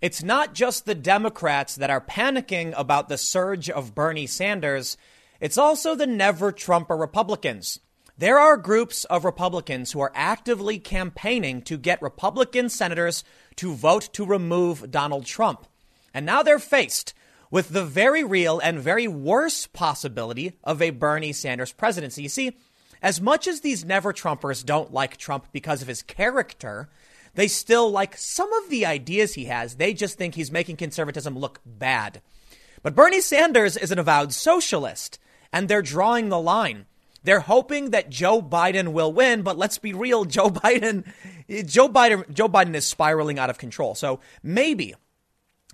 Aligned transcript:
It's 0.00 0.22
not 0.22 0.54
just 0.54 0.86
the 0.86 0.94
Democrats 0.94 1.76
that 1.76 1.90
are 1.90 2.00
panicking 2.00 2.72
about 2.74 3.08
the 3.08 3.18
surge 3.18 3.68
of 3.68 3.94
Bernie 3.94 4.26
Sanders, 4.26 4.96
it's 5.40 5.58
also 5.58 5.94
the 5.94 6.06
never 6.06 6.52
Trumper 6.52 6.96
Republicans. 6.96 7.80
There 8.16 8.38
are 8.38 8.56
groups 8.56 9.04
of 9.04 9.26
Republicans 9.26 9.92
who 9.92 10.00
are 10.00 10.12
actively 10.14 10.78
campaigning 10.78 11.60
to 11.62 11.76
get 11.76 12.00
Republican 12.00 12.70
senators 12.70 13.24
to 13.56 13.74
vote 13.74 14.08
to 14.14 14.24
remove 14.24 14.90
Donald 14.90 15.26
Trump. 15.26 15.66
And 16.14 16.24
now 16.24 16.42
they're 16.42 16.58
faced 16.58 17.12
with 17.50 17.68
the 17.70 17.84
very 17.84 18.24
real 18.24 18.58
and 18.58 18.78
very 18.78 19.06
worst 19.08 19.72
possibility 19.74 20.58
of 20.64 20.80
a 20.80 20.90
Bernie 20.90 21.32
Sanders 21.32 21.72
presidency. 21.72 22.22
You 22.22 22.28
see, 22.28 22.56
as 23.02 23.20
much 23.20 23.46
as 23.46 23.60
these 23.60 23.84
never 23.84 24.12
Trumpers 24.12 24.64
don't 24.64 24.92
like 24.92 25.16
Trump 25.16 25.46
because 25.52 25.82
of 25.82 25.88
his 25.88 26.02
character, 26.02 26.88
they 27.34 27.48
still 27.48 27.90
like 27.90 28.16
some 28.16 28.52
of 28.52 28.70
the 28.70 28.86
ideas 28.86 29.34
he 29.34 29.46
has. 29.46 29.76
They 29.76 29.94
just 29.94 30.18
think 30.18 30.34
he's 30.34 30.50
making 30.50 30.76
conservatism 30.76 31.38
look 31.38 31.60
bad. 31.64 32.20
But 32.82 32.94
Bernie 32.94 33.20
Sanders 33.20 33.76
is 33.76 33.92
an 33.92 33.98
avowed 33.98 34.32
socialist, 34.32 35.18
and 35.52 35.68
they're 35.68 35.82
drawing 35.82 36.28
the 36.28 36.40
line. 36.40 36.86
They're 37.22 37.40
hoping 37.40 37.90
that 37.90 38.08
Joe 38.08 38.40
Biden 38.40 38.92
will 38.92 39.12
win, 39.12 39.42
but 39.42 39.58
let's 39.58 39.78
be 39.78 39.92
real, 39.92 40.24
Joe 40.24 40.48
Biden 40.50 41.04
Joe 41.66 41.88
Biden 41.88 42.32
Joe 42.32 42.48
Biden 42.48 42.74
is 42.74 42.86
spiraling 42.86 43.38
out 43.38 43.50
of 43.50 43.58
control. 43.58 43.94
So 43.94 44.20
maybe 44.42 44.94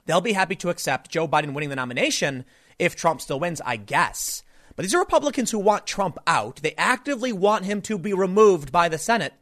they'll 0.07 0.21
be 0.21 0.33
happy 0.33 0.57
to 0.57 0.71
accept 0.71 1.11
Joe 1.11 1.29
Biden 1.29 1.53
winning 1.53 1.71
the 1.71 1.77
nomination 1.77 2.45
if 2.79 2.97
Trump 2.97 3.21
still 3.21 3.39
wins, 3.39 3.61
I 3.65 3.77
guess. 3.77 4.43
But 4.75 4.83
these 4.83 4.95
are 4.95 4.99
Republicans 5.01 5.51
who 5.51 5.59
want 5.59 5.87
Trump 5.87 6.19
out. 6.27 6.57
They 6.57 6.75
actively 6.77 7.33
want 7.33 7.65
him 7.65 7.81
to 7.83 7.97
be 7.97 8.13
removed 8.13 8.73
by 8.73 8.89
the 8.89 8.99
Senate. 8.99 9.33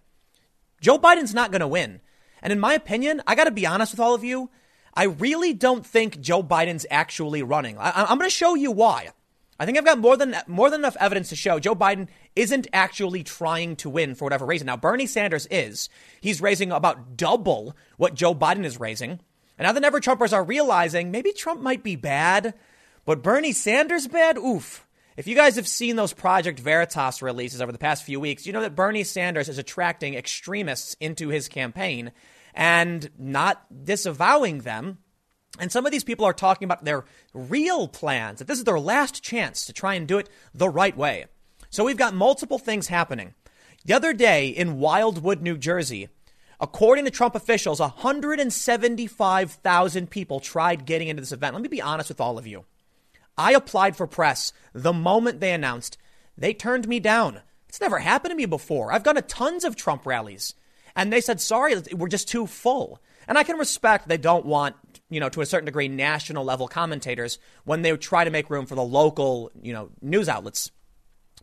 Joe 0.80 0.98
Biden's 0.98 1.34
not 1.34 1.50
going 1.50 1.60
to 1.60 1.68
win. 1.68 2.00
And 2.44 2.52
in 2.52 2.60
my 2.60 2.74
opinion, 2.74 3.22
I 3.26 3.34
got 3.34 3.44
to 3.44 3.50
be 3.50 3.66
honest 3.66 3.94
with 3.94 4.00
all 4.00 4.14
of 4.14 4.22
you. 4.22 4.50
I 4.92 5.04
really 5.04 5.54
don't 5.54 5.84
think 5.84 6.20
Joe 6.20 6.42
Biden's 6.42 6.86
actually 6.90 7.42
running. 7.42 7.78
I, 7.78 8.02
am 8.12 8.18
going 8.18 8.30
to 8.30 8.30
show 8.30 8.54
you 8.54 8.70
why. 8.70 9.08
I 9.58 9.66
think 9.66 9.78
I've 9.78 9.84
got 9.84 9.98
more 9.98 10.16
than 10.16 10.36
more 10.46 10.68
than 10.68 10.80
enough 10.80 10.96
evidence 11.00 11.30
to 11.30 11.36
show 11.36 11.58
Joe 11.58 11.74
Biden 11.74 12.08
isn't 12.36 12.66
actually 12.72 13.22
trying 13.22 13.76
to 13.76 13.88
win 13.88 14.14
for 14.14 14.24
whatever 14.24 14.44
reason. 14.44 14.66
Now 14.66 14.76
Bernie 14.76 15.06
Sanders 15.06 15.46
is. 15.50 15.88
He's 16.20 16.40
raising 16.40 16.70
about 16.70 17.16
double 17.16 17.76
what 17.96 18.14
Joe 18.14 18.34
Biden 18.34 18.64
is 18.64 18.78
raising. 18.78 19.20
And 19.56 19.66
now 19.66 19.72
the 19.72 19.80
Never 19.80 20.00
Trumpers 20.00 20.32
are 20.32 20.44
realizing 20.44 21.10
maybe 21.10 21.32
Trump 21.32 21.60
might 21.60 21.82
be 21.82 21.96
bad, 21.96 22.54
but 23.04 23.22
Bernie 23.22 23.52
Sanders 23.52 24.06
bad? 24.06 24.36
Oof. 24.36 24.86
If 25.16 25.28
you 25.28 25.36
guys 25.36 25.54
have 25.54 25.68
seen 25.68 25.94
those 25.94 26.12
Project 26.12 26.58
Veritas 26.58 27.22
releases 27.22 27.62
over 27.62 27.70
the 27.70 27.78
past 27.78 28.02
few 28.02 28.18
weeks, 28.18 28.46
you 28.46 28.52
know 28.52 28.62
that 28.62 28.74
Bernie 28.74 29.04
Sanders 29.04 29.48
is 29.48 29.58
attracting 29.58 30.14
extremists 30.14 30.96
into 30.98 31.28
his 31.28 31.48
campaign 31.48 32.10
and 32.54 33.10
not 33.18 33.84
disavowing 33.84 34.60
them 34.60 34.98
and 35.58 35.70
some 35.70 35.84
of 35.86 35.92
these 35.92 36.02
people 36.04 36.24
are 36.24 36.32
talking 36.32 36.66
about 36.66 36.84
their 36.84 37.04
real 37.32 37.86
plans, 37.86 38.40
that 38.40 38.48
this 38.48 38.58
is 38.58 38.64
their 38.64 38.80
last 38.80 39.22
chance 39.22 39.64
to 39.66 39.72
try 39.72 39.94
and 39.94 40.08
do 40.08 40.18
it 40.18 40.28
the 40.52 40.68
right 40.68 40.96
way. 40.96 41.26
So 41.70 41.84
we've 41.84 41.96
got 41.96 42.12
multiple 42.14 42.58
things 42.58 42.88
happening. 42.88 43.34
The 43.84 43.94
other 43.94 44.12
day 44.12 44.48
in 44.48 44.80
Wildwood, 44.80 45.42
New 45.42 45.56
Jersey, 45.56 46.08
according 46.60 47.04
to 47.04 47.12
Trump 47.12 47.36
officials, 47.36 47.80
175,000 47.80 50.10
people 50.10 50.40
tried 50.40 50.86
getting 50.86 51.06
into 51.08 51.22
this 51.22 51.32
event. 51.32 51.54
Let 51.54 51.62
me 51.62 51.68
be 51.68 51.82
honest 51.82 52.08
with 52.08 52.20
all 52.20 52.38
of 52.38 52.46
you. 52.46 52.64
I 53.36 53.52
applied 53.52 53.96
for 53.96 54.06
press 54.06 54.52
the 54.72 54.92
moment 54.92 55.40
they 55.40 55.52
announced. 55.52 55.98
They 56.36 56.54
turned 56.54 56.88
me 56.88 56.98
down. 56.98 57.42
It's 57.68 57.80
never 57.80 58.00
happened 58.00 58.30
to 58.30 58.36
me 58.36 58.46
before. 58.46 58.92
I've 58.92 59.04
gone 59.04 59.16
to 59.16 59.22
tons 59.22 59.64
of 59.64 59.76
Trump 59.76 60.06
rallies, 60.06 60.54
and 60.96 61.12
they 61.12 61.20
said, 61.20 61.40
sorry, 61.40 61.74
we're 61.92 62.08
just 62.08 62.28
too 62.28 62.46
full. 62.46 63.00
And 63.26 63.38
I 63.38 63.42
can 63.42 63.56
respect 63.56 64.06
they 64.06 64.18
don't 64.18 64.46
want 64.46 64.76
you 65.14 65.20
know, 65.20 65.28
to 65.28 65.40
a 65.40 65.46
certain 65.46 65.66
degree, 65.66 65.88
national 65.88 66.44
level 66.44 66.66
commentators 66.66 67.38
when 67.64 67.82
they 67.82 67.96
try 67.96 68.24
to 68.24 68.30
make 68.30 68.50
room 68.50 68.66
for 68.66 68.74
the 68.74 68.82
local, 68.82 69.50
you 69.62 69.72
know, 69.72 69.90
news 70.00 70.28
outlets. 70.28 70.70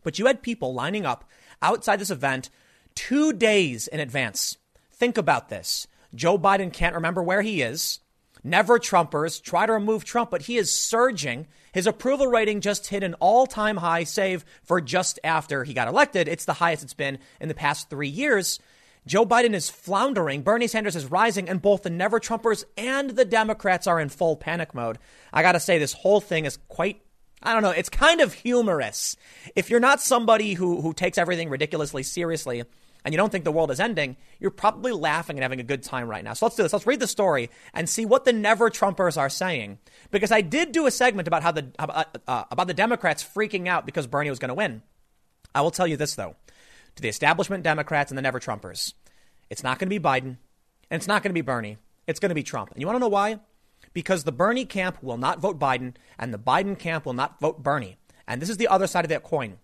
But 0.02 0.18
you 0.18 0.26
had 0.26 0.42
people 0.42 0.74
lining 0.74 1.06
up 1.06 1.24
outside 1.62 1.98
this 1.98 2.10
event 2.10 2.50
two 2.94 3.32
days 3.32 3.88
in 3.88 4.00
advance. 4.00 4.58
Think 4.90 5.16
about 5.16 5.48
this. 5.48 5.86
Joe 6.14 6.38
Biden 6.38 6.72
can't 6.72 6.96
remember 6.96 7.22
where 7.22 7.42
he 7.42 7.62
is. 7.62 8.00
Never 8.44 8.78
Trumpers 8.78 9.40
try 9.40 9.66
to 9.66 9.72
remove 9.72 10.04
Trump, 10.04 10.30
but 10.30 10.42
he 10.42 10.58
is 10.58 10.74
surging. 10.74 11.46
His 11.72 11.86
approval 11.86 12.26
rating 12.26 12.60
just 12.60 12.88
hit 12.88 13.04
an 13.04 13.14
all 13.20 13.46
time 13.46 13.76
high, 13.76 14.04
save 14.04 14.44
for 14.64 14.80
just 14.80 15.20
after 15.22 15.62
he 15.62 15.72
got 15.72 15.88
elected. 15.88 16.26
It's 16.26 16.44
the 16.44 16.52
highest 16.54 16.82
it's 16.82 16.92
been 16.92 17.20
in 17.40 17.48
the 17.48 17.54
past 17.54 17.88
three 17.88 18.08
years. 18.08 18.58
Joe 19.04 19.26
Biden 19.26 19.54
is 19.54 19.68
floundering, 19.68 20.42
Bernie 20.42 20.68
Sanders 20.68 20.94
is 20.94 21.10
rising, 21.10 21.48
and 21.48 21.60
both 21.60 21.82
the 21.82 21.90
never 21.90 22.20
Trumpers 22.20 22.64
and 22.76 23.10
the 23.10 23.24
Democrats 23.24 23.88
are 23.88 23.98
in 23.98 24.08
full 24.08 24.36
panic 24.36 24.74
mode. 24.74 24.98
I 25.32 25.42
gotta 25.42 25.58
say, 25.58 25.78
this 25.78 25.92
whole 25.92 26.20
thing 26.20 26.44
is 26.44 26.58
quite 26.68 27.02
I 27.42 27.52
don't 27.54 27.62
know, 27.62 27.70
it's 27.70 27.88
kind 27.88 28.20
of 28.20 28.32
humorous. 28.32 29.16
If 29.56 29.68
you're 29.68 29.80
not 29.80 30.00
somebody 30.00 30.54
who, 30.54 30.80
who 30.80 30.92
takes 30.92 31.18
everything 31.18 31.48
ridiculously 31.48 32.04
seriously 32.04 32.62
and 33.04 33.12
you 33.12 33.16
don't 33.16 33.32
think 33.32 33.42
the 33.44 33.50
world 33.50 33.72
is 33.72 33.80
ending, 33.80 34.16
you're 34.38 34.52
probably 34.52 34.92
laughing 34.92 35.36
and 35.36 35.42
having 35.42 35.58
a 35.58 35.64
good 35.64 35.82
time 35.82 36.06
right 36.06 36.22
now. 36.22 36.34
So 36.34 36.46
let's 36.46 36.54
do 36.54 36.62
this. 36.62 36.72
Let's 36.72 36.86
read 36.86 37.00
the 37.00 37.08
story 37.08 37.50
and 37.74 37.88
see 37.88 38.06
what 38.06 38.24
the 38.24 38.32
never 38.32 38.70
Trumpers 38.70 39.18
are 39.18 39.28
saying. 39.28 39.78
Because 40.12 40.30
I 40.30 40.40
did 40.40 40.70
do 40.70 40.86
a 40.86 40.90
segment 40.92 41.26
about 41.26 41.42
how 41.42 41.50
the, 41.50 41.66
about, 41.80 42.16
uh, 42.28 42.44
about 42.52 42.68
the 42.68 42.74
Democrats 42.74 43.24
freaking 43.24 43.66
out 43.66 43.86
because 43.86 44.06
Bernie 44.06 44.30
was 44.30 44.38
going 44.38 44.50
to 44.50 44.54
win. 44.54 44.82
I 45.52 45.62
will 45.62 45.72
tell 45.72 45.88
you 45.88 45.96
this, 45.96 46.14
though 46.14 46.36
to 46.96 47.02
the 47.02 47.08
establishment 47.08 47.64
Democrats 47.64 48.10
and 48.10 48.18
the 48.18 48.22
never 48.22 48.40
Trumpers. 48.40 48.94
It's 49.50 49.62
not 49.62 49.78
going 49.78 49.88
to 49.88 49.98
be 49.98 50.02
Biden 50.02 50.36
and 50.90 51.00
it's 51.00 51.08
not 51.08 51.22
going 51.22 51.30
to 51.30 51.34
be 51.34 51.40
Bernie. 51.40 51.78
It's 52.06 52.20
going 52.20 52.30
to 52.30 52.34
be 52.34 52.42
Trump. 52.42 52.70
And 52.70 52.80
you 52.80 52.86
want 52.86 52.96
to 52.96 53.00
know 53.00 53.08
why? 53.08 53.40
Because 53.92 54.24
the 54.24 54.32
Bernie 54.32 54.64
camp 54.64 55.02
will 55.02 55.16
not 55.16 55.40
vote 55.40 55.58
Biden 55.58 55.94
and 56.18 56.32
the 56.32 56.38
Biden 56.38 56.78
camp 56.78 57.06
will 57.06 57.12
not 57.12 57.40
vote 57.40 57.62
Bernie. 57.62 57.96
And 58.26 58.40
this 58.40 58.50
is 58.50 58.56
the 58.56 58.68
other 58.68 58.86
side 58.86 59.04
of 59.04 59.08
that 59.10 59.22
coin. 59.22 59.58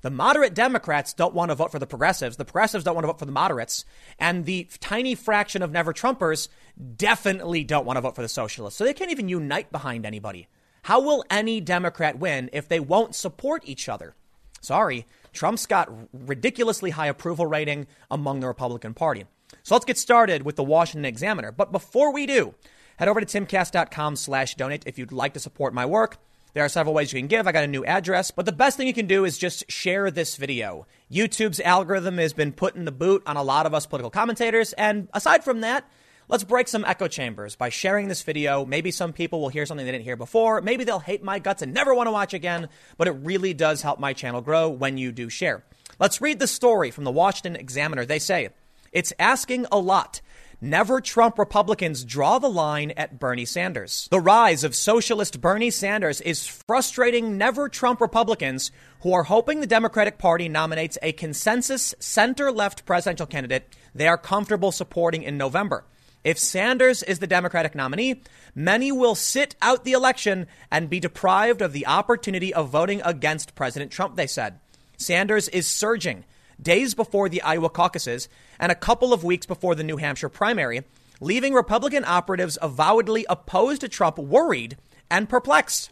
The 0.00 0.10
moderate 0.10 0.54
Democrats 0.54 1.12
don't 1.12 1.34
want 1.34 1.50
to 1.50 1.54
vote 1.54 1.70
for 1.70 1.78
the 1.78 1.86
progressives. 1.86 2.36
The 2.36 2.44
progressives 2.44 2.84
don't 2.84 2.94
want 2.94 3.04
to 3.04 3.08
vote 3.08 3.18
for 3.18 3.26
the 3.26 3.32
moderates. 3.32 3.84
And 4.18 4.44
the 4.44 4.68
tiny 4.80 5.14
fraction 5.14 5.62
of 5.62 5.70
never 5.70 5.92
Trumpers 5.92 6.48
definitely 6.96 7.64
don't 7.64 7.86
want 7.86 7.96
to 7.96 8.00
vote 8.00 8.14
for 8.14 8.22
the 8.22 8.28
socialists. 8.28 8.76
So 8.76 8.84
they 8.84 8.92
can't 8.92 9.10
even 9.10 9.28
unite 9.28 9.72
behind 9.72 10.04
anybody. 10.04 10.48
How 10.82 11.00
will 11.00 11.24
any 11.30 11.60
Democrat 11.60 12.18
win 12.18 12.50
if 12.52 12.68
they 12.68 12.80
won't 12.80 13.14
support 13.14 13.62
each 13.64 13.88
other? 13.88 14.14
Sorry, 14.60 15.06
Trump's 15.34 15.66
got 15.66 15.92
ridiculously 16.12 16.90
high 16.90 17.08
approval 17.08 17.46
rating 17.46 17.86
among 18.10 18.40
the 18.40 18.46
Republican 18.46 18.94
Party. 18.94 19.24
So 19.62 19.74
let's 19.74 19.84
get 19.84 19.98
started 19.98 20.42
with 20.42 20.56
the 20.56 20.64
Washington 20.64 21.04
Examiner. 21.04 21.52
But 21.52 21.72
before 21.72 22.12
we 22.12 22.26
do, 22.26 22.54
head 22.98 23.08
over 23.08 23.20
to 23.20 23.26
timcast.com 23.26 24.16
slash 24.16 24.54
donate 24.54 24.84
if 24.86 24.98
you'd 24.98 25.12
like 25.12 25.34
to 25.34 25.40
support 25.40 25.74
my 25.74 25.86
work. 25.86 26.18
There 26.54 26.64
are 26.64 26.68
several 26.68 26.94
ways 26.94 27.12
you 27.12 27.18
can 27.18 27.26
give. 27.26 27.48
I 27.48 27.52
got 27.52 27.64
a 27.64 27.68
new 27.68 27.84
address, 27.84 28.30
but 28.30 28.46
the 28.46 28.52
best 28.52 28.76
thing 28.76 28.86
you 28.86 28.94
can 28.94 29.08
do 29.08 29.24
is 29.24 29.36
just 29.36 29.68
share 29.68 30.10
this 30.10 30.36
video. 30.36 30.86
YouTube's 31.10 31.58
algorithm 31.60 32.18
has 32.18 32.32
been 32.32 32.52
putting 32.52 32.84
the 32.84 32.92
boot 32.92 33.24
on 33.26 33.36
a 33.36 33.42
lot 33.42 33.66
of 33.66 33.74
us 33.74 33.86
political 33.86 34.10
commentators. 34.10 34.72
And 34.74 35.08
aside 35.12 35.42
from 35.42 35.62
that, 35.62 35.84
Let's 36.26 36.44
break 36.44 36.68
some 36.68 36.86
echo 36.86 37.06
chambers 37.06 37.54
by 37.54 37.68
sharing 37.68 38.08
this 38.08 38.22
video. 38.22 38.64
Maybe 38.64 38.90
some 38.90 39.12
people 39.12 39.42
will 39.42 39.50
hear 39.50 39.66
something 39.66 39.84
they 39.84 39.92
didn't 39.92 40.04
hear 40.04 40.16
before. 40.16 40.62
Maybe 40.62 40.84
they'll 40.84 40.98
hate 40.98 41.22
my 41.22 41.38
guts 41.38 41.60
and 41.60 41.74
never 41.74 41.94
want 41.94 42.06
to 42.06 42.12
watch 42.12 42.32
again, 42.32 42.70
but 42.96 43.08
it 43.08 43.12
really 43.12 43.52
does 43.52 43.82
help 43.82 44.00
my 44.00 44.14
channel 44.14 44.40
grow 44.40 44.70
when 44.70 44.96
you 44.96 45.12
do 45.12 45.28
share. 45.28 45.64
Let's 45.98 46.22
read 46.22 46.38
the 46.38 46.46
story 46.46 46.90
from 46.90 47.04
the 47.04 47.10
Washington 47.10 47.56
Examiner. 47.56 48.06
They 48.06 48.18
say, 48.18 48.48
it's 48.90 49.12
asking 49.18 49.66
a 49.70 49.78
lot. 49.78 50.22
Never 50.62 51.02
Trump 51.02 51.38
Republicans 51.38 52.04
draw 52.04 52.38
the 52.38 52.48
line 52.48 52.92
at 52.96 53.18
Bernie 53.18 53.44
Sanders. 53.44 54.08
The 54.10 54.20
rise 54.20 54.64
of 54.64 54.74
socialist 54.74 55.42
Bernie 55.42 55.70
Sanders 55.70 56.22
is 56.22 56.46
frustrating 56.46 57.36
never 57.36 57.68
Trump 57.68 58.00
Republicans 58.00 58.70
who 59.00 59.12
are 59.12 59.24
hoping 59.24 59.60
the 59.60 59.66
Democratic 59.66 60.16
Party 60.16 60.48
nominates 60.48 60.96
a 61.02 61.12
consensus 61.12 61.94
center 61.98 62.50
left 62.50 62.86
presidential 62.86 63.26
candidate 63.26 63.68
they 63.94 64.08
are 64.08 64.16
comfortable 64.16 64.72
supporting 64.72 65.22
in 65.22 65.36
November. 65.36 65.84
If 66.24 66.38
Sanders 66.38 67.02
is 67.02 67.18
the 67.18 67.26
Democratic 67.26 67.74
nominee, 67.74 68.22
many 68.54 68.90
will 68.90 69.14
sit 69.14 69.56
out 69.60 69.84
the 69.84 69.92
election 69.92 70.46
and 70.70 70.88
be 70.88 70.98
deprived 70.98 71.60
of 71.60 71.74
the 71.74 71.86
opportunity 71.86 72.52
of 72.52 72.70
voting 72.70 73.02
against 73.04 73.54
President 73.54 73.92
Trump, 73.92 74.16
they 74.16 74.26
said. 74.26 74.58
Sanders 74.96 75.48
is 75.50 75.68
surging 75.68 76.24
days 76.60 76.94
before 76.94 77.28
the 77.28 77.42
Iowa 77.42 77.68
caucuses 77.68 78.28
and 78.58 78.72
a 78.72 78.76
couple 78.76 79.12
of 79.12 79.22
weeks 79.22 79.44
before 79.44 79.74
the 79.74 79.84
New 79.84 79.98
Hampshire 79.98 80.30
primary, 80.30 80.84
leaving 81.20 81.52
Republican 81.52 82.04
operatives 82.06 82.56
avowedly 82.62 83.26
opposed 83.28 83.82
to 83.82 83.88
Trump 83.88 84.18
worried 84.18 84.78
and 85.10 85.28
perplexed. 85.28 85.90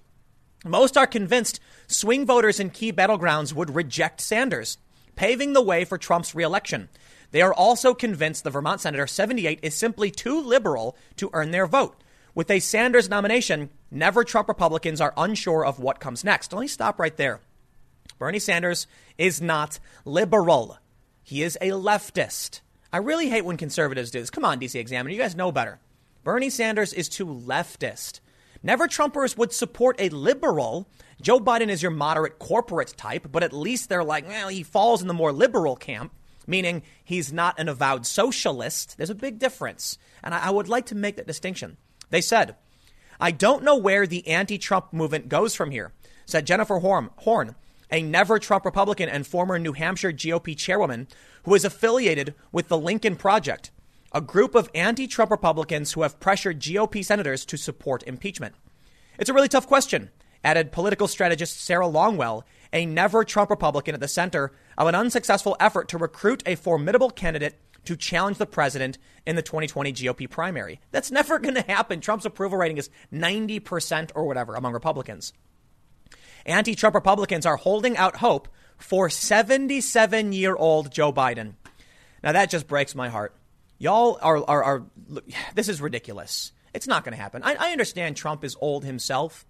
Most 0.64 0.96
are 0.96 1.06
convinced 1.06 1.61
swing 1.88 2.25
voters 2.25 2.58
in 2.58 2.70
key 2.70 2.90
battlegrounds 2.90 3.52
would 3.52 3.75
reject 3.75 4.23
Sanders, 4.23 4.79
paving 5.14 5.52
the 5.52 5.61
way 5.61 5.84
for 5.84 5.99
Trump's 5.99 6.34
reelection. 6.34 6.88
They 7.32 7.43
are 7.43 7.52
also 7.52 7.94
convinced 7.94 8.44
the 8.44 8.50
Vermont 8.50 8.81
Senator 8.81 9.06
78 9.06 9.61
is 9.62 9.75
simply 9.75 10.11
too 10.11 10.40
liberal 10.40 10.96
to 11.17 11.31
earn 11.32 11.50
their 11.50 11.67
vote. 11.67 11.96
With 12.34 12.50
a 12.50 12.61
Sanders 12.61 13.11
nomination, 13.11 13.70
never 13.90 14.25
Trump 14.25 14.49
Republicans 14.49 15.00
are 15.00 15.12
unsure 15.17 15.67
of 15.67 15.81
what 15.81 16.00
comes 16.00 16.25
next. 16.25 16.52
Let 16.52 16.61
me 16.61 16.69
stop 16.69 16.99
right 16.99 17.17
there. 17.17 17.40
Bernie 18.19 18.38
Sanders 18.38 18.87
is 19.19 19.43
not 19.43 19.81
liberal. 20.05 20.79
He 21.23 21.43
is 21.43 21.58
a 21.61 21.70
leftist. 21.70 22.61
I 22.93 22.99
really 22.99 23.29
hate 23.29 23.44
when 23.44 23.56
conservatives 23.56 24.11
do 24.11 24.20
this. 24.20 24.31
Come 24.31 24.44
on, 24.44 24.61
DC 24.61 24.79
Examiner, 24.79 25.12
you 25.12 25.20
guys 25.20 25.34
know 25.34 25.52
better. 25.52 25.81
Bernie 26.25 26.50
Sanders 26.50 26.93
is 26.93 27.08
too 27.08 27.26
leftist. 27.26 28.20
Never 28.62 28.87
Trumpers 28.87 29.37
would 29.37 29.52
support 29.52 30.00
a 30.00 30.08
liberal. 30.11 30.87
Joe 31.20 31.40
Biden 31.40 31.69
is 31.69 31.82
your 31.82 31.90
moderate 31.90 32.38
corporate 32.38 32.94
type, 32.96 33.29
but 33.32 33.43
at 33.43 33.52
least 33.52 33.88
they're 33.88 34.05
like, 34.05 34.29
well, 34.29 34.49
he 34.49 34.62
falls 34.62 35.02
in 35.02 35.08
the 35.08 35.14
more 35.14 35.32
liberal 35.32 35.75
camp, 35.75 36.12
meaning 36.47 36.83
he's 37.05 37.33
not 37.33 37.59
an 37.59 37.69
avowed 37.69 38.06
socialist. 38.06 38.97
There's 38.97 39.11
a 39.11 39.15
big 39.15 39.39
difference. 39.39 39.99
And 40.23 40.35
I, 40.35 40.47
I 40.47 40.50
would 40.50 40.69
like 40.69 40.87
to 40.87 40.94
make 40.94 41.17
that 41.17 41.27
distinction. 41.27 41.77
They 42.11 42.21
said, 42.21 42.56
I 43.21 43.31
don't 43.31 43.65
know 43.65 43.77
where 43.77 44.06
the 44.06 44.27
anti 44.27 44.59
Trump 44.59 44.93
movement 44.93 45.29
goes 45.29 45.55
from 45.55 45.71
here, 45.71 45.93
said 46.27 46.47
Jennifer 46.47 46.79
Horn, 46.79 47.55
a 47.91 48.03
never 48.03 48.39
Trump 48.39 48.65
Republican 48.65 49.09
and 49.09 49.27
former 49.27 49.59
New 49.59 49.73
Hampshire 49.73 50.12
GOP 50.12 50.56
chairwoman 50.56 51.06
who 51.44 51.55
is 51.55 51.65
affiliated 51.65 52.35
with 52.50 52.69
the 52.69 52.79
Lincoln 52.79 53.17
Project, 53.17 53.71
a 54.12 54.21
group 54.21 54.55
of 54.55 54.71
anti 54.75 55.06
Trump 55.06 55.31
Republicans 55.31 55.93
who 55.93 56.03
have 56.03 56.21
pressured 56.21 56.61
GOP 56.61 57.05
senators 57.05 57.44
to 57.47 57.56
support 57.56 58.03
impeachment. 58.05 58.55
It's 59.19 59.31
a 59.31 59.35
really 59.35 59.49
tough 59.49 59.67
question, 59.67 60.11
added 60.43 60.73
political 60.73 61.06
strategist 61.06 61.61
Sarah 61.61 61.87
Longwell, 61.87 62.43
a 62.72 62.86
never 62.86 63.24
Trump 63.24 63.50
Republican 63.50 63.94
at 63.94 64.00
the 64.00 64.08
center 64.08 64.52
of 64.78 64.88
an 64.88 64.94
unsuccessful 64.94 65.56
effort 65.60 65.88
to 65.88 65.98
recruit 65.98 66.42
a 66.46 66.54
formidable 66.54 67.10
candidate 67.10 67.58
to 67.84 67.96
challenge 67.96 68.38
the 68.38 68.46
president 68.46 68.98
in 69.26 69.36
the 69.36 69.42
2020 69.42 69.92
GOP 69.92 70.30
primary. 70.30 70.80
That's 70.90 71.10
never 71.10 71.38
going 71.40 71.54
to 71.54 71.62
happen. 71.62 72.00
Trump's 72.00 72.26
approval 72.26 72.58
rating 72.58 72.78
is 72.78 72.90
90% 73.12 74.12
or 74.14 74.24
whatever 74.24 74.54
among 74.54 74.72
Republicans. 74.72 75.32
Anti 76.46 76.74
Trump 76.74 76.94
Republicans 76.94 77.46
are 77.46 77.56
holding 77.56 77.96
out 77.96 78.16
hope 78.16 78.48
for 78.76 79.08
77 79.08 80.32
year 80.32 80.56
old 80.56 80.90
Joe 80.90 81.12
Biden. 81.12 81.54
Now, 82.22 82.32
that 82.32 82.50
just 82.50 82.66
breaks 82.66 82.94
my 82.94 83.08
heart. 83.08 83.34
Y'all 83.78 84.19
are, 84.22 84.44
are, 84.48 84.64
are 84.64 84.82
this 85.54 85.69
is 85.69 85.80
ridiculous. 85.80 86.52
It's 86.74 86.86
not 86.86 87.04
going 87.04 87.12
to 87.12 87.22
happen. 87.22 87.42
I, 87.42 87.54
I 87.54 87.72
understand 87.72 88.16
Trump 88.16 88.44
is 88.44 88.56
old 88.60 88.84
himself, 88.84 89.44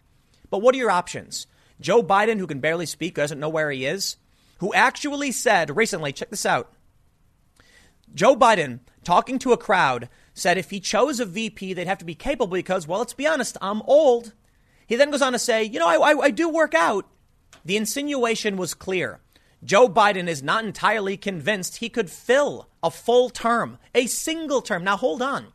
but 0.50 0.60
what 0.60 0.74
are 0.74 0.78
your 0.78 0.90
options? 0.90 1.46
Joe 1.82 2.02
Biden, 2.02 2.38
who 2.38 2.46
can 2.46 2.60
barely 2.60 2.86
speak, 2.86 3.14
doesn't 3.14 3.40
know 3.40 3.48
where 3.48 3.70
he 3.70 3.84
is, 3.84 4.16
who 4.58 4.72
actually 4.74 5.32
said 5.32 5.76
recently, 5.76 6.12
check 6.12 6.30
this 6.30 6.46
out. 6.46 6.72
Joe 8.14 8.36
Biden, 8.36 8.80
talking 9.04 9.38
to 9.40 9.52
a 9.52 9.56
crowd, 9.56 10.08
said 10.34 10.58
if 10.58 10.70
he 10.70 10.80
chose 10.80 11.20
a 11.20 11.26
VP, 11.26 11.74
they'd 11.74 11.86
have 11.86 11.98
to 11.98 12.04
be 12.04 12.14
capable 12.14 12.56
because, 12.56 12.86
well, 12.86 13.00
let's 13.00 13.14
be 13.14 13.26
honest, 13.26 13.56
I'm 13.60 13.82
old. 13.82 14.32
He 14.86 14.96
then 14.96 15.10
goes 15.10 15.22
on 15.22 15.32
to 15.32 15.38
say, 15.38 15.64
you 15.64 15.78
know, 15.78 15.88
I, 15.88 16.12
I, 16.12 16.18
I 16.18 16.30
do 16.30 16.48
work 16.48 16.74
out. 16.74 17.06
The 17.64 17.76
insinuation 17.76 18.56
was 18.56 18.74
clear. 18.74 19.20
Joe 19.64 19.88
Biden 19.88 20.28
is 20.28 20.42
not 20.42 20.64
entirely 20.64 21.16
convinced 21.16 21.76
he 21.76 21.88
could 21.88 22.10
fill 22.10 22.68
a 22.82 22.90
full 22.90 23.30
term, 23.30 23.78
a 23.94 24.06
single 24.06 24.60
term. 24.60 24.82
Now, 24.82 24.96
hold 24.96 25.22
on. 25.22 25.46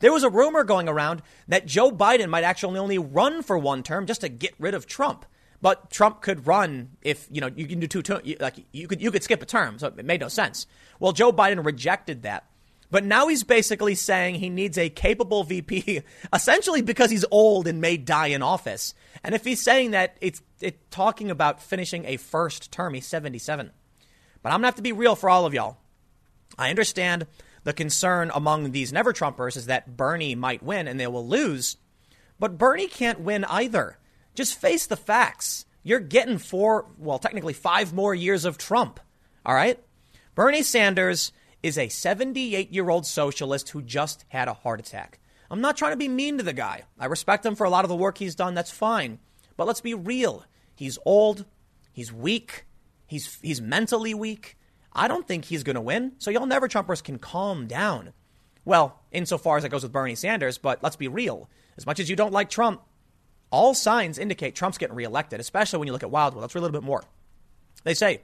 There 0.00 0.12
was 0.12 0.24
a 0.24 0.30
rumor 0.30 0.64
going 0.64 0.88
around 0.88 1.22
that 1.48 1.66
Joe 1.66 1.90
Biden 1.90 2.28
might 2.28 2.44
actually 2.44 2.78
only 2.78 2.98
run 2.98 3.42
for 3.42 3.58
one 3.58 3.82
term 3.82 4.06
just 4.06 4.22
to 4.22 4.28
get 4.28 4.54
rid 4.58 4.74
of 4.74 4.86
Trump. 4.86 5.26
But 5.62 5.90
Trump 5.90 6.20
could 6.20 6.46
run 6.46 6.90
if 7.02 7.28
you 7.30 7.40
know 7.40 7.48
you 7.54 7.66
can 7.66 7.78
do 7.78 7.86
two 7.86 8.02
terms. 8.02 8.28
Like 8.40 8.56
you 8.72 8.88
could 8.88 9.00
you 9.00 9.10
could 9.12 9.22
skip 9.22 9.40
a 9.40 9.46
term, 9.46 9.78
so 9.78 9.86
it 9.86 10.04
made 10.04 10.20
no 10.20 10.28
sense. 10.28 10.66
Well, 10.98 11.12
Joe 11.12 11.32
Biden 11.32 11.64
rejected 11.64 12.22
that. 12.24 12.46
But 12.90 13.04
now 13.04 13.28
he's 13.28 13.42
basically 13.42 13.94
saying 13.94 14.34
he 14.34 14.50
needs 14.50 14.76
a 14.76 14.90
capable 14.90 15.44
VP, 15.44 16.02
essentially 16.32 16.82
because 16.82 17.10
he's 17.10 17.24
old 17.30 17.66
and 17.66 17.80
may 17.80 17.96
die 17.96 18.26
in 18.26 18.42
office. 18.42 18.92
And 19.24 19.34
if 19.34 19.44
he's 19.44 19.62
saying 19.62 19.92
that, 19.92 20.18
it's 20.20 20.42
it, 20.60 20.90
talking 20.90 21.30
about 21.30 21.62
finishing 21.62 22.04
a 22.04 22.18
first 22.18 22.70
term. 22.70 22.92
He's 22.92 23.06
77. 23.06 23.70
But 24.42 24.52
I'm 24.52 24.60
to 24.60 24.66
have 24.66 24.74
to 24.74 24.82
be 24.82 24.92
real 24.92 25.14
for 25.14 25.30
all 25.30 25.46
of 25.46 25.54
y'all. 25.54 25.78
I 26.58 26.68
understand 26.70 27.26
the 27.64 27.72
concern 27.72 28.30
among 28.34 28.72
these 28.72 28.92
never 28.92 29.12
Trumpers 29.12 29.56
is 29.56 29.66
that 29.66 29.96
Bernie 29.96 30.34
might 30.34 30.62
win 30.62 30.88
and 30.88 30.98
they 30.98 31.06
will 31.06 31.26
lose. 31.26 31.76
But 32.38 32.58
Bernie 32.58 32.88
can't 32.88 33.20
win 33.20 33.44
either. 33.44 33.98
Just 34.34 34.58
face 34.58 34.86
the 34.86 34.96
facts. 34.96 35.66
You're 35.82 36.00
getting 36.00 36.38
four, 36.38 36.86
well, 36.98 37.18
technically 37.18 37.52
five 37.52 37.92
more 37.92 38.14
years 38.14 38.44
of 38.44 38.58
Trump. 38.58 39.00
All 39.44 39.54
right? 39.54 39.78
Bernie 40.34 40.62
Sanders 40.62 41.32
is 41.62 41.76
a 41.76 41.88
78 41.88 42.72
year 42.72 42.88
old 42.88 43.06
socialist 43.06 43.70
who 43.70 43.82
just 43.82 44.24
had 44.28 44.48
a 44.48 44.54
heart 44.54 44.80
attack. 44.80 45.18
I'm 45.50 45.60
not 45.60 45.76
trying 45.76 45.92
to 45.92 45.98
be 45.98 46.08
mean 46.08 46.38
to 46.38 46.44
the 46.44 46.52
guy. 46.52 46.82
I 46.98 47.06
respect 47.06 47.44
him 47.44 47.54
for 47.54 47.64
a 47.64 47.70
lot 47.70 47.84
of 47.84 47.90
the 47.90 47.96
work 47.96 48.18
he's 48.18 48.34
done. 48.34 48.54
That's 48.54 48.70
fine. 48.70 49.18
But 49.56 49.66
let's 49.66 49.82
be 49.82 49.94
real. 49.94 50.44
He's 50.74 50.98
old. 51.04 51.44
He's 51.92 52.12
weak. 52.12 52.64
He's, 53.06 53.38
he's 53.42 53.60
mentally 53.60 54.14
weak. 54.14 54.56
I 54.94 55.08
don't 55.08 55.28
think 55.28 55.44
he's 55.44 55.62
going 55.62 55.74
to 55.74 55.82
win. 55.82 56.12
So 56.18 56.30
y'all 56.30 56.46
never 56.46 56.68
Trumpers 56.68 57.04
can 57.04 57.18
calm 57.18 57.66
down. 57.66 58.12
Well, 58.64 59.00
insofar 59.10 59.58
as 59.58 59.64
it 59.64 59.70
goes 59.70 59.82
with 59.82 59.92
Bernie 59.92 60.14
Sanders, 60.14 60.56
but 60.56 60.82
let's 60.82 60.96
be 60.96 61.08
real. 61.08 61.50
As 61.76 61.84
much 61.84 62.00
as 62.00 62.08
you 62.08 62.16
don't 62.16 62.32
like 62.32 62.48
Trump, 62.48 62.80
all 63.52 63.74
signs 63.74 64.18
indicate 64.18 64.56
Trump's 64.56 64.78
getting 64.78 64.96
reelected, 64.96 65.38
especially 65.38 65.78
when 65.78 65.86
you 65.86 65.92
look 65.92 66.02
at 66.02 66.10
Wildwood. 66.10 66.40
Let's 66.40 66.54
read 66.54 66.60
a 66.60 66.64
little 66.64 66.80
bit 66.80 66.86
more. 66.86 67.04
They 67.84 67.94
say 67.94 68.22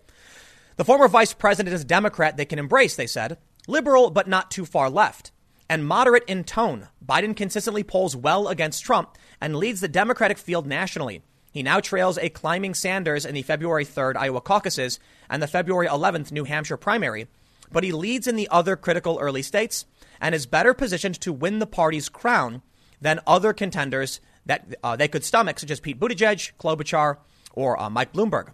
the 0.76 0.84
former 0.84 1.08
vice 1.08 1.32
president 1.32 1.74
is 1.74 1.82
a 1.82 1.86
Democrat 1.86 2.36
they 2.36 2.44
can 2.44 2.58
embrace, 2.58 2.96
they 2.96 3.06
said. 3.06 3.38
Liberal, 3.66 4.10
but 4.10 4.26
not 4.26 4.50
too 4.50 4.64
far 4.64 4.88
left. 4.88 5.30
And 5.68 5.86
moderate 5.86 6.24
in 6.26 6.44
tone. 6.44 6.88
Biden 7.04 7.36
consistently 7.36 7.84
polls 7.84 8.16
well 8.16 8.48
against 8.48 8.84
Trump 8.84 9.18
and 9.40 9.54
leads 9.54 9.80
the 9.80 9.88
Democratic 9.88 10.38
field 10.38 10.66
nationally. 10.66 11.22
He 11.52 11.62
now 11.62 11.80
trails 11.80 12.18
a 12.18 12.28
climbing 12.28 12.74
Sanders 12.74 13.26
in 13.26 13.34
the 13.34 13.42
February 13.42 13.84
3rd 13.84 14.16
Iowa 14.16 14.40
caucuses 14.40 14.98
and 15.28 15.42
the 15.42 15.46
February 15.46 15.88
11th 15.88 16.32
New 16.32 16.44
Hampshire 16.44 16.76
primary, 16.76 17.26
but 17.70 17.84
he 17.84 17.92
leads 17.92 18.26
in 18.26 18.36
the 18.36 18.48
other 18.50 18.76
critical 18.76 19.18
early 19.20 19.42
states 19.42 19.84
and 20.20 20.34
is 20.34 20.46
better 20.46 20.72
positioned 20.72 21.20
to 21.20 21.32
win 21.32 21.58
the 21.58 21.66
party's 21.66 22.08
crown 22.08 22.62
than 23.00 23.20
other 23.26 23.52
contenders 23.52 24.20
that 24.48 24.74
uh, 24.82 24.96
they 24.96 25.08
could 25.08 25.24
stomach, 25.24 25.60
such 25.60 25.70
as 25.70 25.78
Pete 25.78 26.00
Buttigieg, 26.00 26.52
Klobuchar, 26.58 27.18
or 27.52 27.80
uh, 27.80 27.88
Mike 27.88 28.12
Bloomberg. 28.12 28.52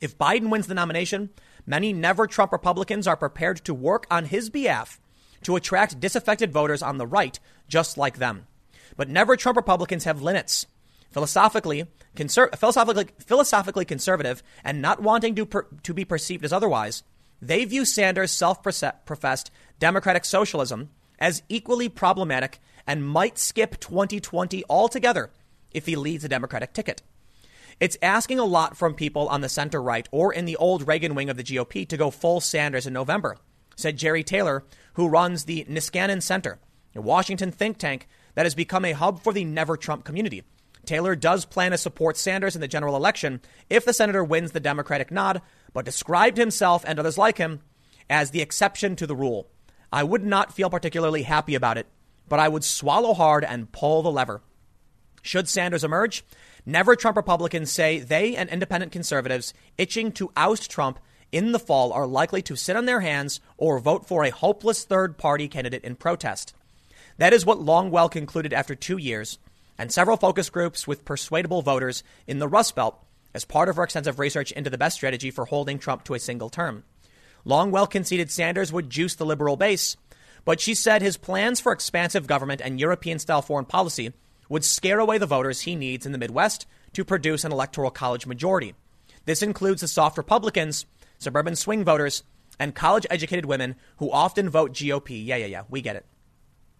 If 0.00 0.16
Biden 0.16 0.50
wins 0.50 0.66
the 0.66 0.74
nomination, 0.74 1.30
many 1.66 1.92
never 1.92 2.26
Trump 2.26 2.52
Republicans 2.52 3.06
are 3.06 3.16
prepared 3.16 3.64
to 3.64 3.74
work 3.74 4.06
on 4.10 4.26
his 4.26 4.50
behalf 4.50 5.00
to 5.42 5.56
attract 5.56 6.00
disaffected 6.00 6.52
voters 6.52 6.82
on 6.82 6.98
the 6.98 7.06
right, 7.06 7.40
just 7.66 7.96
like 7.96 8.18
them. 8.18 8.46
But 8.96 9.08
never 9.08 9.36
Trump 9.36 9.56
Republicans 9.56 10.04
have 10.04 10.22
limits. 10.22 10.66
Philosophically, 11.10 11.86
conser- 12.14 12.54
philosophically, 12.56 13.08
philosophically 13.18 13.84
conservative 13.86 14.42
and 14.62 14.82
not 14.82 15.02
wanting 15.02 15.34
to, 15.34 15.46
per- 15.46 15.66
to 15.82 15.94
be 15.94 16.04
perceived 16.04 16.44
as 16.44 16.52
otherwise, 16.52 17.02
they 17.40 17.64
view 17.64 17.84
Sanders' 17.84 18.32
self 18.32 18.62
professed 18.62 19.50
democratic 19.78 20.24
socialism 20.24 20.90
as 21.18 21.42
equally 21.48 21.88
problematic 21.88 22.58
and 22.86 23.06
might 23.06 23.38
skip 23.38 23.78
2020 23.80 24.64
altogether 24.68 25.30
if 25.72 25.86
he 25.86 25.96
leads 25.96 26.24
a 26.24 26.28
Democratic 26.28 26.72
ticket. 26.72 27.02
It's 27.78 27.98
asking 28.00 28.38
a 28.38 28.44
lot 28.44 28.76
from 28.76 28.94
people 28.94 29.28
on 29.28 29.42
the 29.42 29.48
center 29.48 29.82
right 29.82 30.08
or 30.10 30.32
in 30.32 30.46
the 30.46 30.56
old 30.56 30.88
Reagan 30.88 31.14
wing 31.14 31.28
of 31.28 31.36
the 31.36 31.44
GOP 31.44 31.86
to 31.88 31.96
go 31.96 32.10
full 32.10 32.40
Sanders 32.40 32.86
in 32.86 32.92
November, 32.92 33.36
said 33.76 33.98
Jerry 33.98 34.22
Taylor, 34.22 34.64
who 34.94 35.08
runs 35.08 35.44
the 35.44 35.64
Niskanen 35.68 36.22
Center, 36.22 36.58
a 36.94 37.02
Washington 37.02 37.52
think 37.52 37.76
tank 37.76 38.08
that 38.34 38.46
has 38.46 38.54
become 38.54 38.84
a 38.84 38.92
hub 38.92 39.22
for 39.22 39.32
the 39.32 39.44
never 39.44 39.76
Trump 39.76 40.04
community. 40.04 40.42
Taylor 40.86 41.16
does 41.16 41.44
plan 41.44 41.72
to 41.72 41.78
support 41.78 42.16
Sanders 42.16 42.54
in 42.54 42.60
the 42.60 42.68
general 42.68 42.96
election 42.96 43.40
if 43.68 43.84
the 43.84 43.92
senator 43.92 44.24
wins 44.24 44.52
the 44.52 44.60
Democratic 44.60 45.10
nod, 45.10 45.42
but 45.74 45.84
described 45.84 46.38
himself 46.38 46.84
and 46.86 46.98
others 46.98 47.18
like 47.18 47.36
him 47.36 47.60
as 48.08 48.30
the 48.30 48.40
exception 48.40 48.96
to 48.96 49.06
the 49.06 49.16
rule. 49.16 49.50
I 49.92 50.02
would 50.02 50.24
not 50.24 50.54
feel 50.54 50.70
particularly 50.70 51.22
happy 51.22 51.54
about 51.54 51.78
it, 51.78 51.86
but 52.28 52.40
I 52.40 52.48
would 52.48 52.64
swallow 52.64 53.14
hard 53.14 53.44
and 53.44 53.70
pull 53.72 54.02
the 54.02 54.10
lever. 54.10 54.42
Should 55.22 55.48
Sanders 55.48 55.84
emerge, 55.84 56.24
Never 56.68 56.96
Trump 56.96 57.16
Republicans 57.16 57.70
say 57.70 58.00
they 58.00 58.34
and 58.34 58.50
independent 58.50 58.90
conservatives 58.90 59.54
itching 59.78 60.10
to 60.12 60.32
oust 60.36 60.68
Trump 60.68 60.98
in 61.30 61.52
the 61.52 61.60
fall 61.60 61.92
are 61.92 62.08
likely 62.08 62.42
to 62.42 62.56
sit 62.56 62.74
on 62.74 62.86
their 62.86 63.00
hands 63.02 63.40
or 63.56 63.78
vote 63.78 64.04
for 64.04 64.24
a 64.24 64.30
hopeless 64.30 64.82
third 64.84 65.16
party 65.16 65.46
candidate 65.46 65.84
in 65.84 65.94
protest. 65.94 66.54
That 67.18 67.32
is 67.32 67.46
what 67.46 67.60
Longwell 67.60 68.10
concluded 68.10 68.52
after 68.52 68.74
two 68.74 68.96
years, 68.96 69.38
and 69.78 69.92
several 69.92 70.16
focus 70.16 70.50
groups 70.50 70.88
with 70.88 71.04
persuadable 71.04 71.62
voters 71.62 72.02
in 72.26 72.40
the 72.40 72.48
Rust 72.48 72.74
Belt 72.74 73.00
as 73.32 73.44
part 73.44 73.68
of 73.68 73.76
her 73.76 73.84
extensive 73.84 74.18
research 74.18 74.50
into 74.50 74.70
the 74.70 74.78
best 74.78 74.96
strategy 74.96 75.30
for 75.30 75.44
holding 75.44 75.78
Trump 75.78 76.02
to 76.04 76.14
a 76.14 76.18
single 76.18 76.50
term. 76.50 76.82
Longwell 77.46 77.88
conceded 77.88 78.30
Sanders 78.30 78.72
would 78.72 78.90
juice 78.90 79.14
the 79.14 79.24
liberal 79.24 79.56
base, 79.56 79.96
but 80.44 80.60
she 80.60 80.74
said 80.74 81.00
his 81.00 81.16
plans 81.16 81.60
for 81.60 81.70
expansive 81.70 82.26
government 82.26 82.60
and 82.60 82.80
European 82.80 83.20
style 83.20 83.40
foreign 83.40 83.64
policy 83.64 84.12
would 84.48 84.64
scare 84.64 84.98
away 84.98 85.18
the 85.18 85.26
voters 85.26 85.60
he 85.60 85.76
needs 85.76 86.06
in 86.06 86.12
the 86.12 86.18
Midwest 86.18 86.66
to 86.92 87.04
produce 87.04 87.44
an 87.44 87.52
electoral 87.52 87.90
college 87.90 88.26
majority. 88.26 88.74
This 89.26 89.42
includes 89.42 89.80
the 89.80 89.88
soft 89.88 90.18
Republicans, 90.18 90.86
suburban 91.18 91.54
swing 91.54 91.84
voters, 91.84 92.24
and 92.58 92.74
college 92.74 93.06
educated 93.10 93.44
women 93.44 93.76
who 93.98 94.10
often 94.10 94.48
vote 94.48 94.72
GOP. 94.72 95.24
Yeah, 95.24 95.36
yeah, 95.36 95.46
yeah, 95.46 95.62
we 95.68 95.82
get 95.82 95.96
it. 95.96 96.06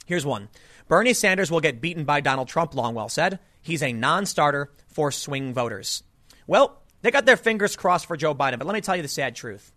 Here's 0.05 0.27
one 0.27 0.49
Bernie 0.89 1.15
Sanders 1.15 1.51
will 1.51 1.61
get 1.61 1.81
beaten 1.81 2.05
by 2.05 2.21
Donald 2.21 2.49
Trump, 2.49 2.73
Longwell 2.73 3.11
said. 3.11 3.39
He's 3.63 3.83
a 3.83 3.93
non 3.93 4.27
starter 4.27 4.73
for 4.89 5.13
swing 5.13 5.53
voters. 5.55 6.03
Well, 6.47 6.83
they 7.03 7.11
got 7.11 7.27
their 7.27 7.37
fingers 7.37 7.77
crossed 7.77 8.07
for 8.07 8.17
Joe 8.17 8.35
Biden, 8.35 8.59
but 8.59 8.67
let 8.67 8.75
me 8.75 8.81
tell 8.81 8.97
you 8.97 9.03
the 9.03 9.09
sad 9.09 9.37
truth. 9.37 9.73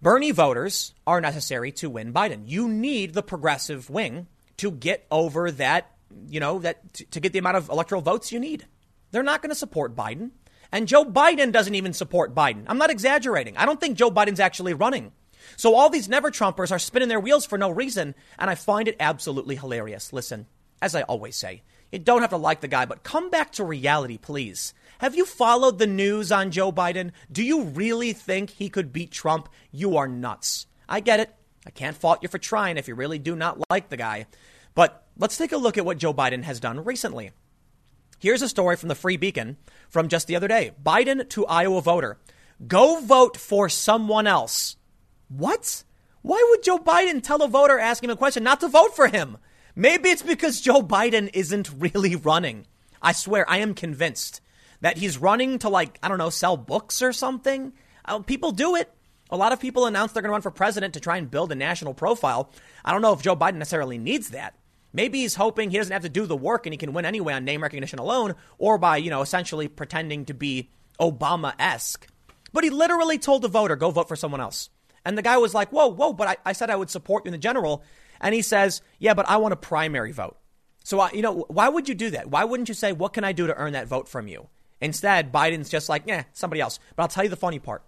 Bernie 0.00 0.30
voters 0.30 0.94
are 1.06 1.20
necessary 1.20 1.72
to 1.72 1.90
win 1.90 2.12
Biden. 2.12 2.42
You 2.46 2.68
need 2.68 3.14
the 3.14 3.22
progressive 3.22 3.90
wing 3.90 4.28
to 4.58 4.70
get 4.70 5.06
over 5.10 5.50
that, 5.52 5.90
you 6.28 6.38
know, 6.38 6.60
that 6.60 6.92
to, 6.94 7.04
to 7.06 7.20
get 7.20 7.32
the 7.32 7.40
amount 7.40 7.56
of 7.56 7.68
electoral 7.68 8.00
votes 8.00 8.30
you 8.30 8.38
need. 8.38 8.66
They're 9.10 9.22
not 9.22 9.42
going 9.42 9.50
to 9.50 9.56
support 9.56 9.96
Biden. 9.96 10.30
And 10.70 10.86
Joe 10.86 11.04
Biden 11.04 11.50
doesn't 11.50 11.74
even 11.74 11.92
support 11.92 12.34
Biden. 12.34 12.64
I'm 12.66 12.78
not 12.78 12.90
exaggerating. 12.90 13.56
I 13.56 13.66
don't 13.66 13.80
think 13.80 13.96
Joe 13.96 14.10
Biden's 14.10 14.40
actually 14.40 14.74
running. 14.74 15.12
So 15.56 15.74
all 15.74 15.88
these 15.88 16.08
never 16.08 16.30
Trumpers 16.30 16.70
are 16.70 16.78
spinning 16.78 17.08
their 17.08 17.20
wheels 17.20 17.46
for 17.46 17.56
no 17.56 17.70
reason, 17.70 18.14
and 18.38 18.50
I 18.50 18.54
find 18.54 18.86
it 18.86 18.96
absolutely 19.00 19.56
hilarious. 19.56 20.12
Listen, 20.12 20.46
as 20.82 20.94
I 20.94 21.02
always 21.02 21.36
say, 21.36 21.62
you 21.90 21.98
don't 21.98 22.20
have 22.20 22.30
to 22.30 22.36
like 22.36 22.60
the 22.60 22.68
guy, 22.68 22.84
but 22.84 23.02
come 23.02 23.30
back 23.30 23.52
to 23.52 23.64
reality, 23.64 24.18
please. 24.18 24.74
Have 24.98 25.14
you 25.14 25.24
followed 25.24 25.78
the 25.78 25.86
news 25.86 26.32
on 26.32 26.50
Joe 26.50 26.72
Biden? 26.72 27.12
Do 27.30 27.44
you 27.44 27.62
really 27.62 28.12
think 28.12 28.50
he 28.50 28.68
could 28.68 28.92
beat 28.92 29.12
Trump? 29.12 29.48
You 29.70 29.96
are 29.96 30.08
nuts. 30.08 30.66
I 30.88 30.98
get 30.98 31.20
it. 31.20 31.32
I 31.64 31.70
can't 31.70 31.96
fault 31.96 32.18
you 32.20 32.28
for 32.28 32.38
trying 32.38 32.76
if 32.76 32.88
you 32.88 32.96
really 32.96 33.20
do 33.20 33.36
not 33.36 33.62
like 33.70 33.90
the 33.90 33.96
guy. 33.96 34.26
But 34.74 35.06
let's 35.16 35.36
take 35.36 35.52
a 35.52 35.56
look 35.56 35.78
at 35.78 35.84
what 35.84 35.98
Joe 35.98 36.12
Biden 36.12 36.42
has 36.42 36.58
done 36.58 36.82
recently. 36.82 37.30
Here's 38.18 38.42
a 38.42 38.48
story 38.48 38.74
from 38.74 38.88
the 38.88 38.96
Free 38.96 39.16
Beacon 39.16 39.56
from 39.88 40.08
just 40.08 40.26
the 40.26 40.34
other 40.34 40.48
day 40.48 40.72
Biden 40.84 41.28
to 41.28 41.46
Iowa 41.46 41.80
voter. 41.80 42.18
Go 42.66 42.98
vote 43.00 43.36
for 43.36 43.68
someone 43.68 44.26
else. 44.26 44.76
What? 45.28 45.84
Why 46.22 46.44
would 46.50 46.64
Joe 46.64 46.78
Biden 46.78 47.22
tell 47.22 47.42
a 47.42 47.48
voter 47.48 47.78
asking 47.78 48.10
him 48.10 48.14
a 48.14 48.16
question 48.16 48.42
not 48.42 48.58
to 48.60 48.68
vote 48.68 48.96
for 48.96 49.06
him? 49.06 49.38
Maybe 49.76 50.08
it's 50.08 50.22
because 50.22 50.60
Joe 50.60 50.82
Biden 50.82 51.30
isn't 51.32 51.70
really 51.78 52.16
running. 52.16 52.66
I 53.00 53.12
swear, 53.12 53.48
I 53.48 53.58
am 53.58 53.74
convinced 53.74 54.40
that 54.80 54.98
he's 54.98 55.18
running 55.18 55.58
to, 55.60 55.68
like, 55.68 55.98
I 56.02 56.08
don't 56.08 56.18
know, 56.18 56.30
sell 56.30 56.56
books 56.56 57.02
or 57.02 57.12
something. 57.12 57.72
Uh, 58.04 58.20
people 58.20 58.52
do 58.52 58.76
it. 58.76 58.92
A 59.30 59.36
lot 59.36 59.52
of 59.52 59.60
people 59.60 59.86
announce 59.86 60.12
they're 60.12 60.22
going 60.22 60.30
to 60.30 60.32
run 60.32 60.42
for 60.42 60.50
president 60.50 60.94
to 60.94 61.00
try 61.00 61.18
and 61.18 61.30
build 61.30 61.52
a 61.52 61.54
national 61.54 61.94
profile. 61.94 62.50
I 62.84 62.92
don't 62.92 63.02
know 63.02 63.12
if 63.12 63.22
Joe 63.22 63.36
Biden 63.36 63.56
necessarily 63.56 63.98
needs 63.98 64.30
that. 64.30 64.54
Maybe 64.92 65.20
he's 65.20 65.34
hoping 65.34 65.70
he 65.70 65.76
doesn't 65.76 65.92
have 65.92 66.02
to 66.02 66.08
do 66.08 66.24
the 66.24 66.36
work 66.36 66.64
and 66.64 66.72
he 66.72 66.78
can 66.78 66.94
win 66.94 67.04
anyway 67.04 67.34
on 67.34 67.44
name 67.44 67.62
recognition 67.62 67.98
alone 67.98 68.34
or 68.56 68.78
by, 68.78 68.96
you 68.96 69.10
know, 69.10 69.20
essentially 69.20 69.68
pretending 69.68 70.24
to 70.26 70.34
be 70.34 70.70
Obama 70.98 71.54
esque. 71.58 72.08
But 72.54 72.64
he 72.64 72.70
literally 72.70 73.18
told 73.18 73.42
the 73.42 73.48
voter, 73.48 73.76
go 73.76 73.90
vote 73.90 74.08
for 74.08 74.16
someone 74.16 74.40
else. 74.40 74.70
And 75.04 75.16
the 75.16 75.22
guy 75.22 75.36
was 75.36 75.54
like, 75.54 75.70
whoa, 75.70 75.88
whoa, 75.88 76.14
but 76.14 76.28
I, 76.28 76.36
I 76.46 76.52
said 76.52 76.70
I 76.70 76.76
would 76.76 76.90
support 76.90 77.24
you 77.24 77.28
in 77.28 77.32
the 77.32 77.38
general. 77.38 77.84
And 78.20 78.34
he 78.34 78.42
says, 78.42 78.80
yeah, 78.98 79.14
but 79.14 79.28
I 79.28 79.36
want 79.36 79.52
a 79.52 79.56
primary 79.56 80.12
vote. 80.12 80.38
So, 80.84 81.00
I, 81.00 81.10
you 81.12 81.20
know, 81.20 81.44
why 81.48 81.68
would 81.68 81.88
you 81.88 81.94
do 81.94 82.10
that? 82.10 82.30
Why 82.30 82.44
wouldn't 82.44 82.68
you 82.68 82.74
say, 82.74 82.92
what 82.92 83.12
can 83.12 83.24
I 83.24 83.32
do 83.32 83.46
to 83.46 83.54
earn 83.54 83.74
that 83.74 83.86
vote 83.86 84.08
from 84.08 84.26
you? 84.26 84.48
Instead, 84.80 85.32
Biden's 85.32 85.68
just 85.68 85.88
like, 85.88 86.04
yeah, 86.06 86.24
somebody 86.32 86.60
else. 86.60 86.78
But 86.94 87.02
I'll 87.02 87.08
tell 87.08 87.24
you 87.24 87.30
the 87.30 87.36
funny 87.36 87.58
part. 87.58 87.82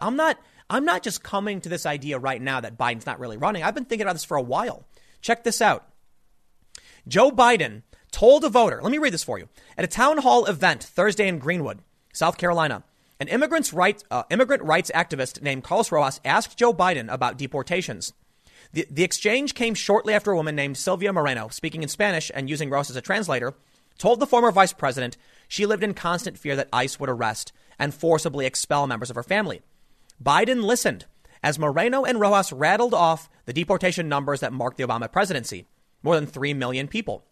I'm 0.00 0.16
not, 0.16 0.38
I'm 0.68 0.84
not 0.84 1.02
just 1.02 1.22
coming 1.22 1.60
to 1.60 1.68
this 1.68 1.86
idea 1.86 2.18
right 2.18 2.40
now 2.40 2.60
that 2.60 2.78
Biden's 2.78 3.06
not 3.06 3.20
really 3.20 3.36
running. 3.36 3.62
I've 3.62 3.74
been 3.74 3.84
thinking 3.84 4.06
about 4.06 4.14
this 4.14 4.24
for 4.24 4.36
a 4.36 4.42
while. 4.42 4.86
Check 5.20 5.44
this 5.44 5.60
out. 5.60 5.86
Joe 7.06 7.30
Biden 7.30 7.82
told 8.10 8.44
a 8.44 8.48
voter, 8.48 8.80
let 8.82 8.90
me 8.90 8.98
read 8.98 9.12
this 9.12 9.24
for 9.24 9.38
you, 9.38 9.48
at 9.76 9.84
a 9.84 9.88
town 9.88 10.18
hall 10.18 10.46
event 10.46 10.82
Thursday 10.82 11.28
in 11.28 11.38
Greenwood, 11.38 11.80
South 12.12 12.38
Carolina. 12.38 12.84
An 13.18 13.28
immigrants 13.28 13.74
uh, 14.10 14.22
immigrant 14.30 14.62
rights 14.62 14.90
activist 14.94 15.42
named 15.42 15.62
Carlos 15.62 15.92
Rojas 15.92 16.20
asked 16.24 16.56
Joe 16.56 16.72
Biden 16.72 17.12
about 17.12 17.36
deportations. 17.36 18.14
The, 18.72 18.86
the 18.90 19.04
exchange 19.04 19.54
came 19.54 19.74
shortly 19.74 20.14
after 20.14 20.30
a 20.30 20.36
woman 20.36 20.56
named 20.56 20.78
Sylvia 20.78 21.12
Moreno, 21.12 21.48
speaking 21.48 21.82
in 21.82 21.88
Spanish 21.88 22.30
and 22.34 22.48
using 22.48 22.70
Rojas 22.70 22.90
as 22.90 22.96
a 22.96 23.02
translator, 23.02 23.54
told 23.98 24.20
the 24.20 24.26
former 24.26 24.50
vice 24.50 24.72
president 24.72 25.18
she 25.50 25.66
lived 25.66 25.82
in 25.82 25.92
constant 25.92 26.38
fear 26.38 26.54
that 26.54 26.68
ICE 26.72 27.00
would 27.00 27.10
arrest 27.10 27.52
and 27.76 27.92
forcibly 27.92 28.46
expel 28.46 28.86
members 28.86 29.10
of 29.10 29.16
her 29.16 29.22
family. 29.24 29.60
Biden 30.22 30.62
listened 30.62 31.06
as 31.42 31.58
Moreno 31.58 32.04
and 32.04 32.20
Rojas 32.20 32.52
rattled 32.52 32.94
off 32.94 33.28
the 33.46 33.52
deportation 33.52 34.08
numbers 34.08 34.40
that 34.40 34.52
marked 34.52 34.76
the 34.76 34.86
Obama 34.86 35.10
presidency 35.10 35.66
more 36.04 36.14
than 36.14 36.26
3 36.26 36.54
million 36.54 36.86
people. 36.86 37.24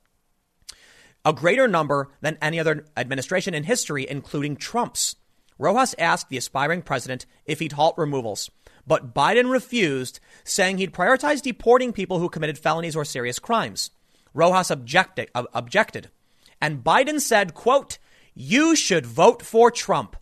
A 1.25 1.33
greater 1.33 1.69
number 1.69 2.09
than 2.21 2.39
any 2.43 2.59
other 2.59 2.85
administration 2.97 3.55
in 3.55 3.63
history, 3.63 4.05
including 4.09 4.57
Trump's. 4.57 5.15
Rojas 5.57 5.95
asked 5.97 6.29
the 6.29 6.37
aspiring 6.37 6.83
president 6.83 7.25
if 7.45 7.61
he'd 7.61 7.73
halt 7.73 7.95
removals, 7.97 8.51
but 8.85 9.15
Biden 9.15 9.49
refused, 9.49 10.19
saying 10.43 10.79
he'd 10.79 10.93
prioritize 10.93 11.41
deporting 11.41 11.93
people 11.93 12.19
who 12.19 12.29
committed 12.29 12.59
felonies 12.59 12.97
or 12.97 13.05
serious 13.05 13.39
crimes. 13.39 13.93
Rojas 14.35 14.73
objected, 14.73 15.31
objected, 15.35 16.11
and 16.61 16.83
Biden 16.83 17.21
said, 17.21 17.55
quote, 17.55 17.99
you 18.41 18.77
should 18.77 19.05
vote 19.05 19.43
for 19.43 19.69
Trump. 19.69 20.17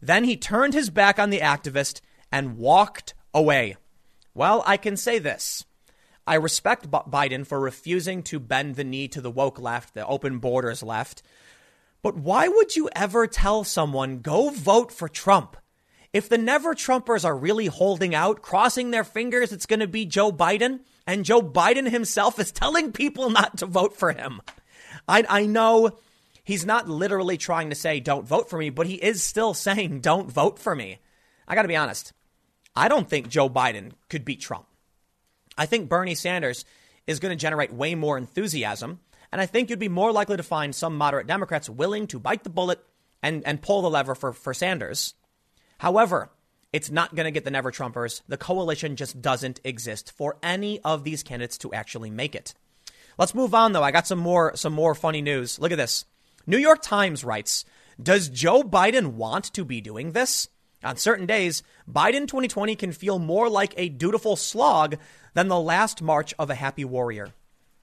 Then 0.00 0.22
he 0.22 0.36
turned 0.36 0.74
his 0.74 0.90
back 0.90 1.18
on 1.18 1.30
the 1.30 1.40
activist 1.40 2.00
and 2.30 2.56
walked 2.56 3.14
away. 3.34 3.76
Well, 4.32 4.62
I 4.64 4.76
can 4.76 4.96
say 4.96 5.18
this. 5.18 5.64
I 6.24 6.36
respect 6.36 6.88
Biden 6.88 7.44
for 7.44 7.58
refusing 7.58 8.22
to 8.24 8.38
bend 8.38 8.76
the 8.76 8.84
knee 8.84 9.08
to 9.08 9.20
the 9.20 9.30
woke 9.30 9.58
left, 9.58 9.94
the 9.94 10.06
open 10.06 10.38
borders 10.38 10.84
left. 10.84 11.20
But 12.00 12.16
why 12.16 12.46
would 12.46 12.76
you 12.76 12.90
ever 12.94 13.26
tell 13.26 13.64
someone, 13.64 14.20
go 14.20 14.50
vote 14.50 14.92
for 14.92 15.08
Trump? 15.08 15.56
If 16.12 16.28
the 16.28 16.38
never 16.38 16.76
Trumpers 16.76 17.24
are 17.24 17.36
really 17.36 17.66
holding 17.66 18.14
out, 18.14 18.40
crossing 18.40 18.92
their 18.92 19.02
fingers, 19.02 19.52
it's 19.52 19.66
going 19.66 19.80
to 19.80 19.88
be 19.88 20.06
Joe 20.06 20.30
Biden, 20.30 20.80
and 21.08 21.24
Joe 21.24 21.42
Biden 21.42 21.90
himself 21.90 22.38
is 22.38 22.52
telling 22.52 22.92
people 22.92 23.30
not 23.30 23.56
to 23.58 23.66
vote 23.66 23.96
for 23.96 24.12
him. 24.12 24.42
I, 25.08 25.24
I 25.28 25.46
know 25.46 25.98
he's 26.48 26.64
not 26.64 26.88
literally 26.88 27.36
trying 27.36 27.68
to 27.68 27.76
say, 27.76 28.00
don't 28.00 28.26
vote 28.26 28.48
for 28.48 28.58
me, 28.58 28.70
but 28.70 28.86
he 28.86 28.94
is 28.94 29.22
still 29.22 29.52
saying, 29.52 30.00
don't 30.00 30.32
vote 30.32 30.58
for 30.58 30.74
me. 30.74 30.98
I 31.46 31.54
got 31.54 31.62
to 31.62 31.68
be 31.68 31.76
honest. 31.76 32.14
I 32.74 32.88
don't 32.88 33.06
think 33.06 33.28
Joe 33.28 33.50
Biden 33.50 33.92
could 34.08 34.24
beat 34.24 34.40
Trump. 34.40 34.64
I 35.58 35.66
think 35.66 35.90
Bernie 35.90 36.14
Sanders 36.14 36.64
is 37.06 37.20
going 37.20 37.36
to 37.36 37.40
generate 37.40 37.70
way 37.70 37.94
more 37.94 38.16
enthusiasm. 38.16 39.00
And 39.30 39.42
I 39.42 39.46
think 39.46 39.68
you'd 39.68 39.78
be 39.78 39.90
more 39.90 40.10
likely 40.10 40.38
to 40.38 40.42
find 40.42 40.74
some 40.74 40.96
moderate 40.96 41.26
Democrats 41.26 41.68
willing 41.68 42.06
to 42.06 42.18
bite 42.18 42.44
the 42.44 42.50
bullet 42.50 42.82
and, 43.22 43.46
and 43.46 43.60
pull 43.60 43.82
the 43.82 43.90
lever 43.90 44.14
for, 44.14 44.32
for 44.32 44.54
Sanders. 44.54 45.12
However, 45.76 46.30
it's 46.72 46.90
not 46.90 47.14
going 47.14 47.26
to 47.26 47.30
get 47.30 47.44
the 47.44 47.50
Never 47.50 47.70
Trumpers. 47.70 48.22
The 48.26 48.38
coalition 48.38 48.96
just 48.96 49.20
doesn't 49.20 49.60
exist 49.64 50.12
for 50.12 50.38
any 50.42 50.80
of 50.80 51.04
these 51.04 51.22
candidates 51.22 51.58
to 51.58 51.74
actually 51.74 52.08
make 52.08 52.34
it. 52.34 52.54
Let's 53.18 53.34
move 53.34 53.52
on 53.52 53.72
though. 53.72 53.82
I 53.82 53.90
got 53.90 54.06
some 54.06 54.18
more 54.18 54.56
some 54.56 54.72
more 54.72 54.94
funny 54.94 55.20
news. 55.20 55.58
Look 55.58 55.72
at 55.72 55.78
this. 55.78 56.06
New 56.48 56.56
York 56.56 56.80
Times 56.80 57.24
writes, 57.24 57.66
"Does 58.02 58.30
Joe 58.30 58.62
Biden 58.62 59.08
want 59.12 59.52
to 59.52 59.66
be 59.66 59.82
doing 59.82 60.12
this?" 60.12 60.48
On 60.82 60.96
certain 60.96 61.26
days, 61.26 61.62
Biden 61.86 62.26
2020 62.26 62.74
can 62.74 62.92
feel 62.92 63.18
more 63.18 63.50
like 63.50 63.74
a 63.76 63.90
dutiful 63.90 64.34
slog 64.34 64.96
than 65.34 65.48
the 65.48 65.60
last 65.60 66.00
march 66.00 66.32
of 66.38 66.48
a 66.48 66.54
happy 66.54 66.86
warrior. 66.86 67.34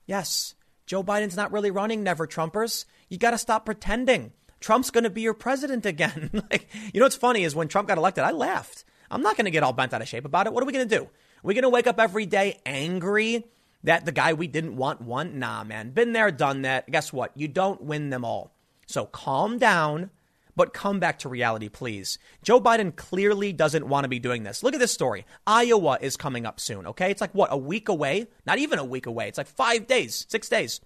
Yes, 0.07 0.55
Joe 0.87 1.03
Biden's 1.03 1.35
not 1.35 1.51
really 1.51 1.69
running, 1.69 2.01
never 2.01 2.25
Trumpers. 2.25 2.85
You 3.07 3.19
got 3.19 3.31
to 3.31 3.37
stop 3.37 3.65
pretending. 3.65 4.33
Trump's 4.59 4.89
going 4.89 5.03
to 5.03 5.11
be 5.11 5.21
your 5.21 5.35
president 5.35 5.85
again. 5.85 6.31
like, 6.51 6.67
you 6.91 6.99
know 6.99 7.05
what's 7.05 7.15
funny 7.15 7.43
is 7.43 7.53
when 7.53 7.67
Trump 7.67 7.87
got 7.87 7.99
elected, 7.99 8.23
I 8.23 8.31
laughed. 8.31 8.83
I'm 9.11 9.21
not 9.21 9.37
going 9.37 9.45
to 9.45 9.51
get 9.51 9.61
all 9.61 9.73
bent 9.73 9.93
out 9.93 10.01
of 10.01 10.07
shape 10.07 10.25
about 10.25 10.47
it. 10.47 10.53
What 10.53 10.63
are 10.63 10.65
we 10.65 10.73
going 10.73 10.89
to 10.89 10.97
do? 10.97 11.03
Are 11.03 11.09
we 11.43 11.53
going 11.53 11.61
to 11.61 11.69
wake 11.69 11.85
up 11.85 11.99
every 11.99 12.25
day 12.25 12.59
angry 12.65 13.45
that 13.83 14.05
the 14.05 14.11
guy 14.11 14.33
we 14.33 14.47
didn't 14.47 14.75
want 14.75 15.01
won? 15.01 15.37
Nah, 15.37 15.63
man. 15.63 15.91
Been 15.91 16.13
there, 16.13 16.31
done 16.31 16.63
that. 16.63 16.89
Guess 16.89 17.13
what? 17.13 17.31
You 17.35 17.47
don't 17.47 17.83
win 17.83 18.09
them 18.09 18.25
all. 18.25 18.54
So 18.85 19.05
calm 19.05 19.57
down 19.57 20.09
but 20.55 20.73
come 20.73 20.99
back 20.99 21.19
to 21.19 21.29
reality, 21.29 21.69
please. 21.69 22.17
Joe 22.41 22.61
Biden 22.61 22.95
clearly 22.95 23.51
doesn't 23.51 23.87
want 23.87 24.05
to 24.05 24.09
be 24.09 24.19
doing 24.19 24.43
this. 24.43 24.63
Look 24.63 24.73
at 24.73 24.79
this 24.79 24.93
story. 24.93 25.25
Iowa 25.45 25.97
is 26.01 26.15
coming 26.15 26.45
up 26.45 26.59
soon, 26.59 26.87
okay? 26.87 27.11
It's 27.11 27.21
like, 27.21 27.35
what, 27.35 27.51
a 27.51 27.57
week 27.57 27.89
away? 27.89 28.27
Not 28.45 28.57
even 28.57 28.79
a 28.79 28.85
week 28.85 29.05
away. 29.05 29.27
It's 29.27 29.37
like 29.37 29.47
five 29.47 29.87
days, 29.87 30.25
six 30.29 30.47
days. 30.47 30.79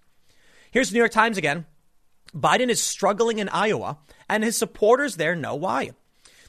Here's 0.71 0.89
the 0.89 0.95
New 0.95 0.99
York 0.99 1.11
Times 1.11 1.37
again. 1.37 1.65
Biden 2.35 2.69
is 2.69 2.81
struggling 2.81 3.39
in 3.39 3.49
Iowa, 3.49 3.97
and 4.27 4.43
his 4.43 4.57
supporters 4.57 5.15
there 5.15 5.35
know 5.35 5.55
why. 5.55 5.91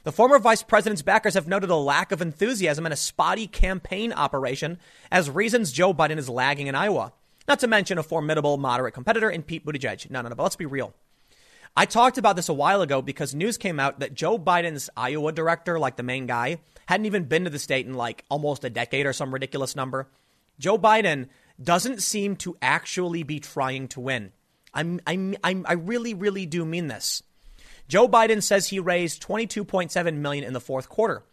The 0.03 0.11
former 0.11 0.39
vice 0.39 0.63
president's 0.63 1.03
backers 1.03 1.35
have 1.35 1.47
noted 1.47 1.69
a 1.69 1.75
lack 1.75 2.11
of 2.11 2.21
enthusiasm 2.21 2.85
and 2.85 2.93
a 2.93 2.97
spotty 2.97 3.45
campaign 3.45 4.13
operation 4.13 4.79
as 5.11 5.29
reasons 5.29 5.71
Joe 5.71 5.93
Biden 5.93 6.17
is 6.17 6.29
lagging 6.29 6.67
in 6.67 6.75
Iowa. 6.75 7.13
Not 7.47 7.59
to 7.59 7.67
mention 7.67 7.99
a 7.99 8.03
formidable 8.03 8.57
moderate 8.57 8.95
competitor 8.95 9.29
in 9.29 9.43
Pete 9.43 9.65
Buttigieg. 9.65 10.09
No, 10.09 10.21
no, 10.21 10.29
no, 10.29 10.35
but 10.35 10.43
let's 10.43 10.55
be 10.55 10.65
real. 10.65 10.93
I 11.75 11.85
talked 11.85 12.17
about 12.17 12.35
this 12.35 12.49
a 12.49 12.53
while 12.53 12.81
ago 12.81 13.01
because 13.01 13.33
news 13.33 13.57
came 13.57 13.79
out 13.79 13.99
that 13.99 14.13
Joe 14.13 14.37
Biden's 14.37 14.89
Iowa 14.97 15.31
director, 15.31 15.79
like 15.79 15.95
the 15.95 16.03
main 16.03 16.27
guy, 16.27 16.59
hadn't 16.85 17.05
even 17.05 17.25
been 17.25 17.45
to 17.45 17.49
the 17.49 17.59
state 17.59 17.85
in 17.85 17.93
like 17.93 18.25
almost 18.29 18.65
a 18.65 18.69
decade 18.69 19.05
or 19.05 19.13
some 19.13 19.33
ridiculous 19.33 19.75
number. 19.75 20.09
Joe 20.59 20.77
Biden 20.77 21.29
doesn't 21.61 22.01
seem 22.01 22.35
to 22.37 22.57
actually 22.61 23.23
be 23.23 23.39
trying 23.39 23.87
to 23.89 24.01
win. 24.01 24.31
I'm, 24.73 24.99
I'm, 25.07 25.35
I'm, 25.43 25.65
I 25.67 25.73
really, 25.73 26.13
really 26.13 26.45
do 26.45 26.65
mean 26.65 26.87
this. 26.87 27.23
Joe 27.87 28.07
Biden 28.07 28.43
says 28.43 28.67
he 28.67 28.79
raised 28.79 29.23
22.7 29.23 30.15
million 30.15 30.43
in 30.43 30.53
the 30.53 30.61
fourth 30.61 30.89
quarter. 30.89 31.23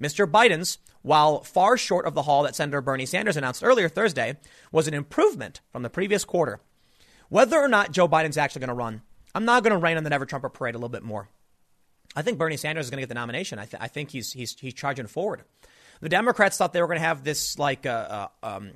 Mr. 0.00 0.30
Biden's, 0.30 0.78
while 1.02 1.42
far 1.42 1.76
short 1.76 2.06
of 2.06 2.14
the 2.14 2.22
haul 2.22 2.44
that 2.44 2.54
Senator 2.54 2.80
Bernie 2.80 3.06
Sanders 3.06 3.36
announced 3.36 3.64
earlier 3.64 3.88
Thursday, 3.88 4.36
was 4.70 4.86
an 4.86 4.94
improvement 4.94 5.60
from 5.70 5.82
the 5.82 5.90
previous 5.90 6.24
quarter. 6.24 6.60
Whether 7.28 7.58
or 7.58 7.68
not 7.68 7.92
Joe 7.92 8.08
Biden's 8.08 8.38
actually 8.38 8.60
going 8.60 8.68
to 8.68 8.74
run, 8.74 9.02
I'm 9.38 9.44
not 9.44 9.62
going 9.62 9.70
to 9.70 9.78
rain 9.78 9.96
on 9.96 10.02
the 10.02 10.10
Never 10.10 10.26
Trumper 10.26 10.48
parade 10.48 10.74
a 10.74 10.78
little 10.78 10.88
bit 10.88 11.04
more. 11.04 11.28
I 12.16 12.22
think 12.22 12.38
Bernie 12.38 12.56
Sanders 12.56 12.86
is 12.86 12.90
going 12.90 12.96
to 12.96 13.02
get 13.02 13.08
the 13.08 13.14
nomination. 13.14 13.60
I, 13.60 13.66
th- 13.66 13.80
I, 13.80 13.86
think 13.86 14.10
he's, 14.10 14.32
he's, 14.32 14.58
he's 14.58 14.74
charging 14.74 15.06
forward. 15.06 15.44
The 16.00 16.08
Democrats 16.08 16.56
thought 16.56 16.72
they 16.72 16.80
were 16.80 16.88
going 16.88 16.98
to 16.98 17.06
have 17.06 17.22
this 17.22 17.56
like 17.56 17.86
uh, 17.86 18.28
uh, 18.42 18.46
um, 18.56 18.72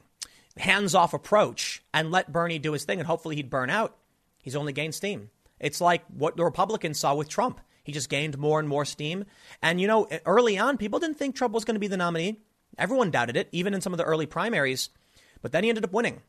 hands 0.57 0.95
off 0.95 1.15
approach 1.15 1.83
and 1.93 2.13
let 2.13 2.31
Bernie 2.31 2.61
do 2.61 2.75
his 2.75 2.85
thing 2.85 3.01
and 3.01 3.09
hopefully 3.09 3.35
he'd 3.35 3.51
burn 3.51 3.71
out, 3.71 3.97
he's 4.41 4.55
only 4.55 4.73
gained 4.73 4.95
steam. 4.95 5.31
It's 5.59 5.81
like 5.81 6.05
what 6.17 6.37
the 6.37 6.45
Republicans 6.45 7.01
saw 7.01 7.17
with 7.17 7.29
Trump. 7.29 7.61
He 7.83 7.91
just 7.91 8.09
gained 8.09 8.39
more 8.39 8.61
and 8.61 8.69
more 8.69 8.85
steam. 8.85 9.25
And, 9.63 9.81
you 9.81 9.89
know, 9.89 10.07
early 10.25 10.61
on, 10.61 10.77
people 10.77 11.01
didn't 11.01 11.19
think 11.19 11.35
Trump 11.35 11.55
was 11.55 11.65
going 11.65 11.75
to 11.75 11.81
be 11.81 11.89
the 11.89 11.97
nominee. 11.97 12.39
Everyone 12.79 13.11
doubted 13.11 13.37
it, 13.37 13.49
even 13.51 13.75
in 13.75 13.81
some 13.81 13.93
of 13.93 13.97
the 13.97 14.05
early 14.05 14.27
primaries. 14.27 14.91
But 15.41 15.51
then 15.51 15.65
he 15.65 15.71
ended 15.71 15.83
up 15.83 15.93
winning. 15.93 16.23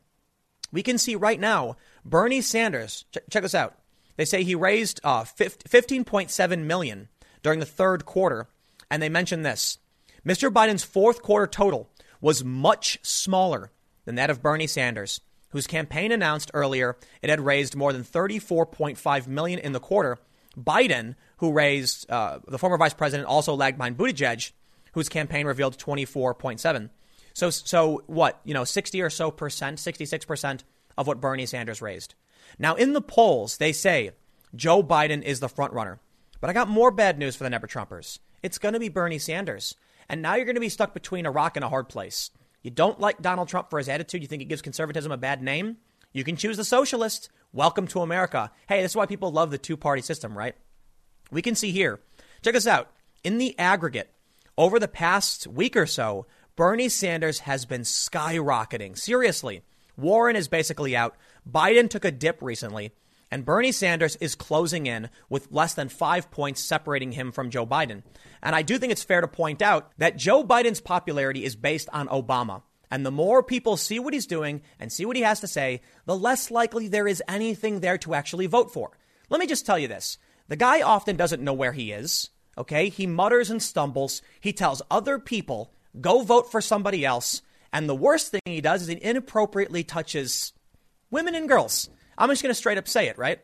We 0.72 0.82
can 0.82 0.98
see 0.98 1.14
right 1.14 1.38
now 1.38 1.76
Bernie 2.04 2.40
Sanders, 2.40 3.04
check, 3.12 3.22
check 3.30 3.42
this 3.44 3.54
out. 3.54 3.78
They 4.16 4.24
say 4.24 4.44
he 4.44 4.54
raised 4.54 5.00
uh, 5.02 5.24
15.7 5.24 6.58
million 6.64 7.08
during 7.42 7.60
the 7.60 7.66
third 7.66 8.04
quarter. 8.04 8.48
And 8.90 9.02
they 9.02 9.08
mention 9.08 9.42
this 9.42 9.78
Mr. 10.26 10.52
Biden's 10.52 10.84
fourth 10.84 11.22
quarter 11.22 11.46
total 11.46 11.90
was 12.20 12.44
much 12.44 12.98
smaller 13.02 13.70
than 14.04 14.14
that 14.14 14.30
of 14.30 14.42
Bernie 14.42 14.66
Sanders, 14.66 15.20
whose 15.50 15.66
campaign 15.66 16.12
announced 16.12 16.50
earlier 16.54 16.96
it 17.22 17.30
had 17.30 17.40
raised 17.40 17.76
more 17.76 17.92
than 17.92 18.04
34.5 18.04 19.26
million 19.26 19.58
in 19.58 19.72
the 19.72 19.80
quarter. 19.80 20.18
Biden, 20.56 21.16
who 21.38 21.52
raised 21.52 22.08
uh, 22.10 22.38
the 22.46 22.58
former 22.58 22.78
vice 22.78 22.94
president, 22.94 23.28
also 23.28 23.54
lagged 23.54 23.76
behind 23.76 23.96
Buttigieg, 23.96 24.52
whose 24.92 25.08
campaign 25.08 25.46
revealed 25.46 25.76
24.7. 25.76 26.90
So, 27.34 27.50
so 27.50 28.04
what? 28.06 28.40
You 28.44 28.54
know, 28.54 28.64
60 28.64 29.02
or 29.02 29.10
so 29.10 29.30
percent, 29.30 29.80
66 29.80 30.24
percent 30.24 30.64
of 30.96 31.06
what 31.08 31.20
Bernie 31.20 31.46
Sanders 31.46 31.82
raised. 31.82 32.14
Now, 32.58 32.74
in 32.74 32.92
the 32.92 33.00
polls, 33.00 33.56
they 33.56 33.72
say 33.72 34.12
Joe 34.54 34.82
Biden 34.82 35.22
is 35.22 35.40
the 35.40 35.48
front 35.48 35.72
runner. 35.72 36.00
But 36.40 36.50
I 36.50 36.52
got 36.52 36.68
more 36.68 36.90
bad 36.90 37.18
news 37.18 37.36
for 37.36 37.44
the 37.44 37.50
Never 37.50 37.66
Trumpers. 37.66 38.18
It's 38.42 38.58
going 38.58 38.74
to 38.74 38.80
be 38.80 38.88
Bernie 38.88 39.18
Sanders. 39.18 39.74
And 40.08 40.20
now 40.20 40.34
you're 40.34 40.44
going 40.44 40.56
to 40.56 40.60
be 40.60 40.68
stuck 40.68 40.92
between 40.92 41.26
a 41.26 41.30
rock 41.30 41.56
and 41.56 41.64
a 41.64 41.68
hard 41.68 41.88
place. 41.88 42.30
You 42.62 42.70
don't 42.70 43.00
like 43.00 43.22
Donald 43.22 43.48
Trump 43.48 43.70
for 43.70 43.78
his 43.78 43.88
attitude. 43.88 44.22
You 44.22 44.28
think 44.28 44.42
it 44.42 44.48
gives 44.48 44.62
conservatism 44.62 45.10
a 45.10 45.16
bad 45.16 45.42
name. 45.42 45.78
You 46.12 46.24
can 46.24 46.36
choose 46.36 46.56
the 46.56 46.64
socialist. 46.64 47.30
Welcome 47.52 47.86
to 47.88 48.00
America. 48.00 48.50
Hey, 48.68 48.82
this 48.82 48.92
is 48.92 48.96
why 48.96 49.06
people 49.06 49.32
love 49.32 49.50
the 49.50 49.58
two 49.58 49.76
party 49.76 50.02
system, 50.02 50.36
right? 50.36 50.54
We 51.30 51.42
can 51.42 51.54
see 51.54 51.72
here. 51.72 52.00
Check 52.42 52.54
this 52.54 52.66
out. 52.66 52.90
In 53.22 53.38
the 53.38 53.58
aggregate, 53.58 54.10
over 54.56 54.78
the 54.78 54.88
past 54.88 55.46
week 55.46 55.76
or 55.76 55.86
so, 55.86 56.26
Bernie 56.56 56.88
Sanders 56.88 57.40
has 57.40 57.64
been 57.64 57.82
skyrocketing. 57.82 58.98
Seriously. 58.98 59.62
Warren 59.96 60.36
is 60.36 60.48
basically 60.48 60.96
out. 60.96 61.16
Biden 61.50 61.88
took 61.88 62.04
a 62.04 62.10
dip 62.10 62.42
recently. 62.42 62.92
And 63.30 63.44
Bernie 63.44 63.72
Sanders 63.72 64.14
is 64.16 64.36
closing 64.36 64.86
in 64.86 65.10
with 65.28 65.50
less 65.50 65.74
than 65.74 65.88
five 65.88 66.30
points 66.30 66.62
separating 66.62 67.10
him 67.12 67.32
from 67.32 67.50
Joe 67.50 67.66
Biden. 67.66 68.04
And 68.40 68.54
I 68.54 68.62
do 68.62 68.78
think 68.78 68.92
it's 68.92 69.02
fair 69.02 69.20
to 69.20 69.26
point 69.26 69.60
out 69.60 69.90
that 69.98 70.16
Joe 70.16 70.44
Biden's 70.44 70.80
popularity 70.80 71.44
is 71.44 71.56
based 71.56 71.88
on 71.92 72.06
Obama. 72.08 72.62
And 72.92 73.04
the 73.04 73.10
more 73.10 73.42
people 73.42 73.76
see 73.76 73.98
what 73.98 74.14
he's 74.14 74.28
doing 74.28 74.62
and 74.78 74.92
see 74.92 75.04
what 75.04 75.16
he 75.16 75.22
has 75.22 75.40
to 75.40 75.48
say, 75.48 75.80
the 76.04 76.16
less 76.16 76.50
likely 76.52 76.86
there 76.86 77.08
is 77.08 77.24
anything 77.26 77.80
there 77.80 77.98
to 77.98 78.14
actually 78.14 78.46
vote 78.46 78.72
for. 78.72 78.96
Let 79.30 79.40
me 79.40 79.48
just 79.48 79.66
tell 79.66 79.80
you 79.80 79.88
this 79.88 80.18
the 80.46 80.54
guy 80.54 80.82
often 80.82 81.16
doesn't 81.16 81.42
know 81.42 81.54
where 81.54 81.72
he 81.72 81.90
is. 81.90 82.30
Okay. 82.56 82.88
He 82.88 83.06
mutters 83.06 83.50
and 83.50 83.60
stumbles. 83.60 84.22
He 84.40 84.52
tells 84.52 84.80
other 84.90 85.18
people, 85.18 85.72
go 86.00 86.22
vote 86.22 86.52
for 86.52 86.60
somebody 86.60 87.04
else. 87.04 87.42
And 87.72 87.88
the 87.88 87.96
worst 87.96 88.30
thing 88.30 88.42
he 88.44 88.60
does 88.60 88.82
is 88.82 88.88
he 88.88 89.02
inappropriately 89.02 89.82
touches 89.82 90.52
women 91.14 91.34
and 91.34 91.48
girls. 91.48 91.88
I'm 92.18 92.28
just 92.28 92.42
going 92.42 92.50
to 92.50 92.54
straight 92.54 92.76
up 92.76 92.88
say 92.88 93.08
it, 93.08 93.16
right? 93.16 93.40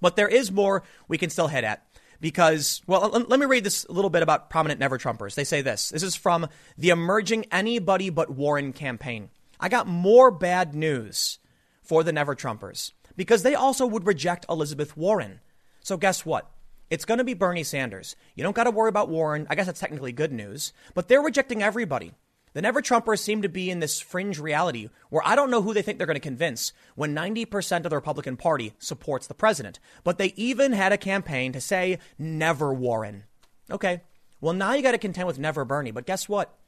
But 0.00 0.14
there 0.14 0.28
is 0.28 0.52
more 0.52 0.84
we 1.08 1.18
can 1.18 1.30
still 1.30 1.48
head 1.48 1.64
at 1.64 1.84
because, 2.20 2.82
well, 2.86 3.08
let 3.08 3.40
me 3.40 3.46
read 3.46 3.64
this 3.64 3.84
a 3.86 3.92
little 3.92 4.10
bit 4.10 4.22
about 4.22 4.50
prominent 4.50 4.78
Never 4.78 4.98
Trumpers. 4.98 5.34
They 5.34 5.44
say 5.44 5.62
this. 5.62 5.88
This 5.88 6.02
is 6.02 6.14
from 6.14 6.46
the 6.78 6.90
emerging 6.90 7.46
Anybody 7.50 8.10
But 8.10 8.30
Warren 8.30 8.72
campaign. 8.72 9.30
I 9.58 9.68
got 9.68 9.88
more 9.88 10.30
bad 10.30 10.74
news 10.74 11.38
for 11.82 12.04
the 12.04 12.12
Never 12.12 12.36
Trumpers 12.36 12.92
because 13.16 13.42
they 13.42 13.54
also 13.54 13.86
would 13.86 14.06
reject 14.06 14.46
Elizabeth 14.48 14.96
Warren. 14.96 15.40
So 15.80 15.96
guess 15.96 16.24
what? 16.24 16.50
It's 16.90 17.04
going 17.04 17.18
to 17.18 17.24
be 17.24 17.34
Bernie 17.34 17.64
Sanders. 17.64 18.16
You 18.34 18.42
don't 18.42 18.56
got 18.56 18.64
to 18.64 18.70
worry 18.70 18.88
about 18.88 19.08
Warren. 19.08 19.46
I 19.48 19.54
guess 19.54 19.66
that's 19.66 19.80
technically 19.80 20.12
good 20.12 20.32
news, 20.32 20.72
but 20.94 21.08
they're 21.08 21.22
rejecting 21.22 21.62
everybody. 21.62 22.12
The 22.52 22.62
Never 22.62 22.82
Trumpers 22.82 23.20
seem 23.20 23.42
to 23.42 23.48
be 23.48 23.70
in 23.70 23.78
this 23.78 24.00
fringe 24.00 24.40
reality 24.40 24.88
where 25.08 25.22
I 25.24 25.36
don't 25.36 25.50
know 25.50 25.62
who 25.62 25.72
they 25.72 25.82
think 25.82 25.98
they're 25.98 26.06
going 26.06 26.16
to 26.16 26.20
convince 26.20 26.72
when 26.96 27.14
90% 27.14 27.84
of 27.84 27.90
the 27.90 27.96
Republican 27.96 28.36
Party 28.36 28.74
supports 28.78 29.26
the 29.28 29.34
president. 29.34 29.78
But 30.02 30.18
they 30.18 30.32
even 30.36 30.72
had 30.72 30.92
a 30.92 30.98
campaign 30.98 31.52
to 31.52 31.60
say, 31.60 31.98
never 32.18 32.74
Warren. 32.74 33.24
Okay, 33.70 34.02
well, 34.40 34.54
now 34.54 34.74
you 34.74 34.82
got 34.82 34.92
to 34.92 34.98
contend 34.98 35.28
with 35.28 35.38
never 35.38 35.64
Bernie. 35.64 35.92
But 35.92 36.06
guess 36.06 36.28
what? 36.28 36.58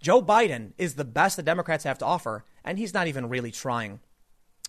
Joe 0.00 0.22
Biden 0.22 0.72
is 0.78 0.94
the 0.94 1.04
best 1.04 1.36
the 1.36 1.42
Democrats 1.42 1.84
have 1.84 1.98
to 1.98 2.04
offer, 2.04 2.44
and 2.64 2.78
he's 2.78 2.94
not 2.94 3.06
even 3.06 3.28
really 3.28 3.50
trying. 3.50 4.00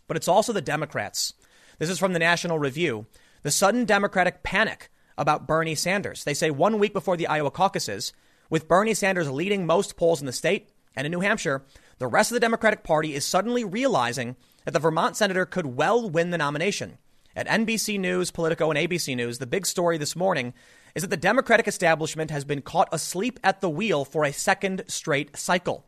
But 0.07 0.17
it's 0.17 0.27
also 0.27 0.53
the 0.53 0.61
Democrats. 0.61 1.33
This 1.79 1.89
is 1.89 1.99
from 1.99 2.13
the 2.13 2.19
National 2.19 2.59
Review. 2.59 3.05
The 3.41 3.51
sudden 3.51 3.85
Democratic 3.85 4.43
panic 4.43 4.89
about 5.17 5.47
Bernie 5.47 5.75
Sanders. 5.75 6.23
They 6.23 6.33
say 6.33 6.51
one 6.51 6.79
week 6.79 6.93
before 6.93 7.17
the 7.17 7.27
Iowa 7.27 7.51
caucuses, 7.51 8.13
with 8.53 8.67
Bernie 8.67 8.93
Sanders 8.93 9.31
leading 9.31 9.65
most 9.65 9.97
polls 9.97 10.19
in 10.19 10.27
the 10.27 10.31
state 10.31 10.69
and 10.95 11.07
in 11.07 11.11
New 11.11 11.21
Hampshire, 11.21 11.63
the 11.97 12.05
rest 12.05 12.29
of 12.29 12.35
the 12.35 12.39
Democratic 12.39 12.83
Party 12.83 13.15
is 13.15 13.25
suddenly 13.25 13.63
realizing 13.63 14.35
that 14.63 14.73
the 14.73 14.79
Vermont 14.79 15.17
senator 15.17 15.43
could 15.43 15.65
well 15.65 16.07
win 16.07 16.29
the 16.29 16.37
nomination. 16.37 16.99
At 17.35 17.47
NBC 17.47 17.99
News, 17.99 18.29
Politico, 18.29 18.69
and 18.69 18.77
ABC 18.77 19.15
News, 19.15 19.39
the 19.39 19.47
big 19.47 19.65
story 19.65 19.97
this 19.97 20.15
morning 20.15 20.53
is 20.93 21.01
that 21.01 21.09
the 21.09 21.17
Democratic 21.17 21.67
establishment 21.67 22.29
has 22.29 22.45
been 22.45 22.61
caught 22.61 22.89
asleep 22.91 23.39
at 23.43 23.59
the 23.59 23.71
wheel 23.71 24.05
for 24.05 24.23
a 24.23 24.31
second 24.31 24.83
straight 24.87 25.35
cycle. 25.35 25.83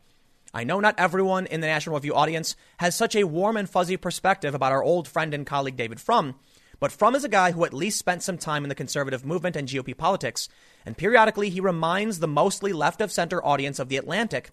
I 0.52 0.64
know 0.64 0.80
not 0.80 0.96
everyone 0.98 1.46
in 1.46 1.62
the 1.62 1.68
National 1.68 1.98
Review 1.98 2.16
audience 2.16 2.56
has 2.78 2.96
such 2.96 3.16
a 3.16 3.26
warm 3.26 3.58
and 3.58 3.70
fuzzy 3.70 3.96
perspective 3.96 4.56
about 4.56 4.72
our 4.72 4.82
old 4.84 5.08
friend 5.08 5.36
and 5.36 5.46
colleague 5.46 5.76
David 5.76 6.00
Frum, 6.02 6.34
but 6.80 6.92
Frum 6.92 7.16
is 7.16 7.24
a 7.24 7.30
guy 7.30 7.52
who 7.52 7.66
at 7.66 7.74
least 7.74 8.00
spent 8.00 8.24
some 8.24 8.38
time 8.38 8.64
in 8.64 8.70
the 8.70 8.76
conservative 8.76 9.26
movement 9.26 9.56
and 9.56 9.68
GOP 9.68 9.96
politics, 9.96 10.48
and 10.86 10.98
periodically 10.98 11.50
he 11.50 11.60
reminds 11.60 12.20
the 12.20 12.28
mostly 12.28 12.74
left 12.74 13.02
of 13.02 13.12
center 13.12 13.44
audience 13.46 13.80
of 13.80 13.90
The 13.90 13.98
Atlantic 13.98 14.52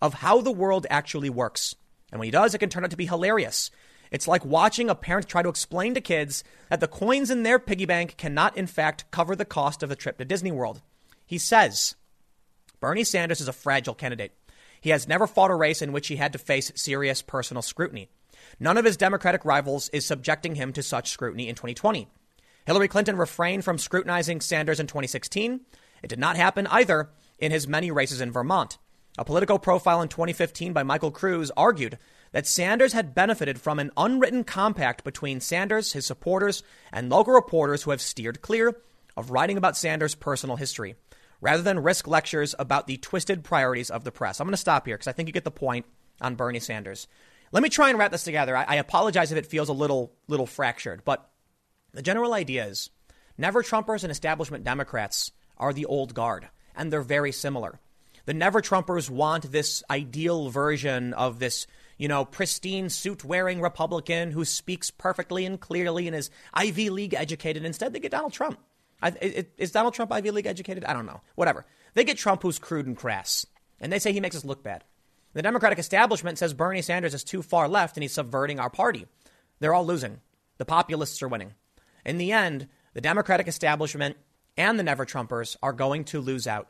of 0.00 0.14
how 0.14 0.40
the 0.40 0.52
world 0.52 0.86
actually 0.90 1.30
works. 1.30 1.74
And 2.12 2.18
when 2.18 2.26
he 2.26 2.30
does, 2.30 2.54
it 2.54 2.58
can 2.58 2.68
turn 2.68 2.84
out 2.84 2.90
to 2.90 2.96
be 2.96 3.06
hilarious. 3.06 3.70
It's 4.10 4.28
like 4.28 4.44
watching 4.44 4.88
a 4.88 4.94
parent 4.94 5.28
try 5.28 5.42
to 5.42 5.48
explain 5.48 5.94
to 5.94 6.00
kids 6.00 6.44
that 6.70 6.80
the 6.80 6.86
coins 6.86 7.30
in 7.30 7.42
their 7.42 7.58
piggy 7.58 7.86
bank 7.86 8.16
cannot, 8.16 8.56
in 8.56 8.66
fact, 8.66 9.10
cover 9.10 9.34
the 9.34 9.44
cost 9.44 9.82
of 9.82 9.88
the 9.88 9.96
trip 9.96 10.18
to 10.18 10.24
Disney 10.24 10.52
World. 10.52 10.82
He 11.26 11.38
says 11.38 11.96
Bernie 12.80 13.02
Sanders 13.04 13.40
is 13.40 13.48
a 13.48 13.52
fragile 13.52 13.94
candidate. 13.94 14.32
He 14.80 14.90
has 14.90 15.08
never 15.08 15.26
fought 15.26 15.50
a 15.50 15.54
race 15.54 15.80
in 15.80 15.92
which 15.92 16.08
he 16.08 16.16
had 16.16 16.32
to 16.34 16.38
face 16.38 16.70
serious 16.74 17.22
personal 17.22 17.62
scrutiny. 17.62 18.08
None 18.60 18.76
of 18.76 18.84
his 18.84 18.96
Democratic 18.96 19.44
rivals 19.44 19.88
is 19.90 20.06
subjecting 20.06 20.54
him 20.54 20.72
to 20.72 20.82
such 20.82 21.10
scrutiny 21.10 21.48
in 21.48 21.54
2020. 21.54 22.08
Hillary 22.66 22.88
Clinton 22.88 23.16
refrained 23.16 23.64
from 23.64 23.78
scrutinizing 23.78 24.40
Sanders 24.40 24.80
in 24.80 24.86
2016. 24.86 25.60
It 26.02 26.08
did 26.08 26.18
not 26.18 26.36
happen 26.36 26.66
either 26.68 27.10
in 27.38 27.52
his 27.52 27.68
many 27.68 27.90
races 27.90 28.20
in 28.20 28.32
Vermont. 28.32 28.78
A 29.16 29.24
political 29.24 29.58
profile 29.58 30.02
in 30.02 30.08
2015 30.08 30.72
by 30.72 30.82
Michael 30.82 31.12
Kruse 31.12 31.50
argued 31.56 31.98
that 32.32 32.48
Sanders 32.48 32.92
had 32.92 33.14
benefited 33.14 33.60
from 33.60 33.78
an 33.78 33.92
unwritten 33.96 34.42
compact 34.42 35.04
between 35.04 35.40
Sanders, 35.40 35.92
his 35.92 36.04
supporters, 36.04 36.64
and 36.92 37.08
local 37.08 37.32
reporters 37.32 37.84
who 37.84 37.92
have 37.92 38.00
steered 38.00 38.42
clear 38.42 38.76
of 39.16 39.30
writing 39.30 39.56
about 39.56 39.76
Sanders' 39.76 40.16
personal 40.16 40.56
history, 40.56 40.96
rather 41.40 41.62
than 41.62 41.78
risk 41.78 42.08
lectures 42.08 42.56
about 42.58 42.88
the 42.88 42.96
twisted 42.96 43.44
priorities 43.44 43.88
of 43.88 44.02
the 44.02 44.10
press. 44.10 44.40
I'm 44.40 44.48
going 44.48 44.52
to 44.52 44.56
stop 44.56 44.86
here 44.86 44.96
because 44.96 45.06
I 45.06 45.12
think 45.12 45.28
you 45.28 45.32
get 45.32 45.44
the 45.44 45.50
point 45.52 45.86
on 46.20 46.34
Bernie 46.34 46.58
Sanders. 46.58 47.06
Let 47.54 47.62
me 47.62 47.68
try 47.68 47.88
and 47.88 47.96
wrap 47.96 48.10
this 48.10 48.24
together. 48.24 48.56
I, 48.56 48.64
I 48.64 48.74
apologize 48.74 49.30
if 49.30 49.38
it 49.38 49.46
feels 49.46 49.68
a 49.68 49.72
little 49.72 50.12
little 50.26 50.44
fractured, 50.44 51.04
but 51.04 51.30
the 51.92 52.02
general 52.02 52.34
idea 52.34 52.66
is 52.66 52.90
never 53.38 53.62
Trumpers 53.62 54.02
and 54.02 54.10
establishment 54.10 54.64
Democrats 54.64 55.30
are 55.56 55.72
the 55.72 55.86
old 55.86 56.14
guard, 56.14 56.48
and 56.74 56.92
they're 56.92 57.00
very 57.00 57.30
similar. 57.30 57.78
The 58.26 58.34
never 58.34 58.60
Trumpers 58.60 59.08
want 59.08 59.52
this 59.52 59.84
ideal 59.88 60.48
version 60.48 61.14
of 61.14 61.38
this, 61.38 61.68
you 61.96 62.08
know, 62.08 62.24
pristine 62.24 62.88
suit 62.88 63.22
wearing 63.24 63.60
Republican 63.60 64.32
who 64.32 64.44
speaks 64.44 64.90
perfectly 64.90 65.46
and 65.46 65.60
clearly 65.60 66.08
and 66.08 66.16
is 66.16 66.30
Ivy 66.52 66.90
League 66.90 67.14
educated. 67.14 67.64
Instead, 67.64 67.92
they 67.92 68.00
get 68.00 68.10
Donald 68.10 68.32
Trump. 68.32 68.58
Is 69.20 69.70
Donald 69.70 69.94
Trump 69.94 70.10
Ivy 70.10 70.32
League 70.32 70.46
educated? 70.46 70.84
I 70.86 70.92
don't 70.92 71.06
know. 71.06 71.20
Whatever. 71.36 71.66
They 71.92 72.02
get 72.02 72.18
Trump 72.18 72.42
who's 72.42 72.58
crude 72.58 72.88
and 72.88 72.96
crass, 72.96 73.46
and 73.78 73.92
they 73.92 74.00
say 74.00 74.12
he 74.12 74.18
makes 74.18 74.34
us 74.34 74.44
look 74.44 74.64
bad. 74.64 74.82
The 75.34 75.42
Democratic 75.42 75.78
establishment 75.78 76.38
says 76.38 76.54
Bernie 76.54 76.82
Sanders 76.82 77.12
is 77.12 77.24
too 77.24 77.42
far 77.42 77.68
left 77.68 77.96
and 77.96 78.02
he's 78.02 78.12
subverting 78.12 78.58
our 78.58 78.70
party. 78.70 79.06
They're 79.60 79.74
all 79.74 79.84
losing. 79.84 80.20
The 80.58 80.64
populists 80.64 81.22
are 81.22 81.28
winning. 81.28 81.54
In 82.04 82.18
the 82.18 82.32
end, 82.32 82.68
the 82.94 83.00
Democratic 83.00 83.48
establishment 83.48 84.16
and 84.56 84.78
the 84.78 84.84
Never 84.84 85.04
Trumpers 85.04 85.56
are 85.62 85.72
going 85.72 86.04
to 86.04 86.20
lose 86.20 86.46
out. 86.46 86.68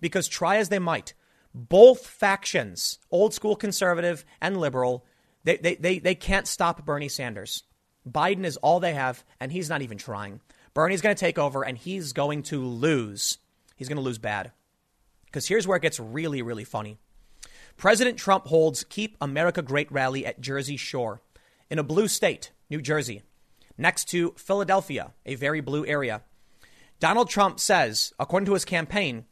Because 0.00 0.28
try 0.28 0.56
as 0.56 0.70
they 0.70 0.78
might, 0.78 1.14
both 1.54 2.06
factions, 2.06 2.98
old 3.10 3.34
school 3.34 3.56
conservative 3.56 4.24
and 4.40 4.56
liberal, 4.56 5.04
they, 5.44 5.58
they, 5.58 5.74
they, 5.74 5.98
they 5.98 6.14
can't 6.14 6.46
stop 6.46 6.84
Bernie 6.84 7.08
Sanders. 7.08 7.62
Biden 8.08 8.44
is 8.44 8.56
all 8.58 8.80
they 8.80 8.94
have, 8.94 9.24
and 9.40 9.50
he's 9.50 9.68
not 9.68 9.82
even 9.82 9.98
trying. 9.98 10.40
Bernie's 10.74 11.00
going 11.00 11.14
to 11.14 11.20
take 11.20 11.38
over, 11.38 11.64
and 11.64 11.76
he's 11.76 12.12
going 12.12 12.42
to 12.44 12.64
lose. 12.64 13.38
He's 13.76 13.88
going 13.88 13.96
to 13.96 14.02
lose 14.02 14.18
bad. 14.18 14.52
Because 15.26 15.48
here's 15.48 15.66
where 15.66 15.76
it 15.76 15.82
gets 15.82 15.98
really, 15.98 16.42
really 16.42 16.64
funny. 16.64 16.98
President 17.76 18.18
Trump 18.18 18.46
holds 18.46 18.84
Keep 18.84 19.16
America 19.20 19.60
Great 19.60 19.92
rally 19.92 20.24
at 20.24 20.40
Jersey 20.40 20.78
Shore 20.78 21.20
in 21.68 21.78
a 21.78 21.84
blue 21.84 22.08
state, 22.08 22.52
New 22.70 22.80
Jersey, 22.80 23.22
next 23.76 24.06
to 24.06 24.32
Philadelphia, 24.38 25.12
a 25.26 25.34
very 25.34 25.60
blue 25.60 25.84
area. 25.84 26.22
Donald 27.00 27.28
Trump 27.28 27.60
says, 27.60 28.14
according 28.18 28.46
to 28.46 28.54
his 28.54 28.64
campaign, 28.64 29.26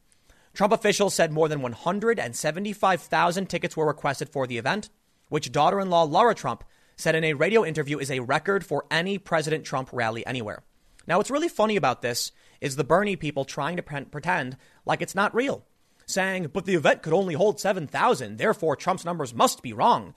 Trump 0.53 0.75
officials 0.75 1.15
said 1.15 1.33
more 1.33 1.49
than 1.49 1.63
175,000 1.63 3.47
tickets 3.47 3.77
were 3.77 3.87
requested 3.87 4.29
for 4.29 4.47
the 4.47 4.59
event, 4.59 4.91
which 5.31 5.51
daughter 5.51 5.81
in 5.81 5.89
law 5.89 6.03
Laura 6.03 6.35
Trump 6.35 6.65
said 6.97 7.15
in 7.15 7.25
a 7.25 7.33
radio 7.33 7.65
interview 7.65 7.99
is 7.99 8.11
a 8.11 8.21
record 8.21 8.65
for 8.65 8.85
any 8.91 9.17
President 9.17 9.65
Trump 9.65 9.89
rally 9.91 10.25
anywhere. 10.27 10.63
Now, 11.07 11.17
what's 11.17 11.31
really 11.31 11.49
funny 11.49 11.77
about 11.77 12.03
this 12.03 12.31
is 12.61 12.77
the 12.77 12.85
Bernie 12.85 13.17
people 13.17 13.45
trying 13.45 13.77
to 13.77 13.83
pretend 13.83 14.59
like 14.85 15.01
it's 15.03 15.15
not 15.15 15.35
real, 15.35 15.65
saying, 16.07 16.51
but 16.53 16.65
the 16.65 16.75
event 16.75 17.03
could 17.03 17.13
only 17.13 17.35
hold 17.35 17.61
7,000, 17.61 18.39
therefore 18.39 18.77
Trump's 18.77 19.05
numbers 19.05 19.35
must 19.35 19.63
be 19.63 19.73
wrong. 19.73 20.15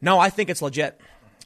No, 0.00 0.18
I 0.18 0.30
think 0.30 0.50
it's 0.50 0.62
legit. 0.62 1.00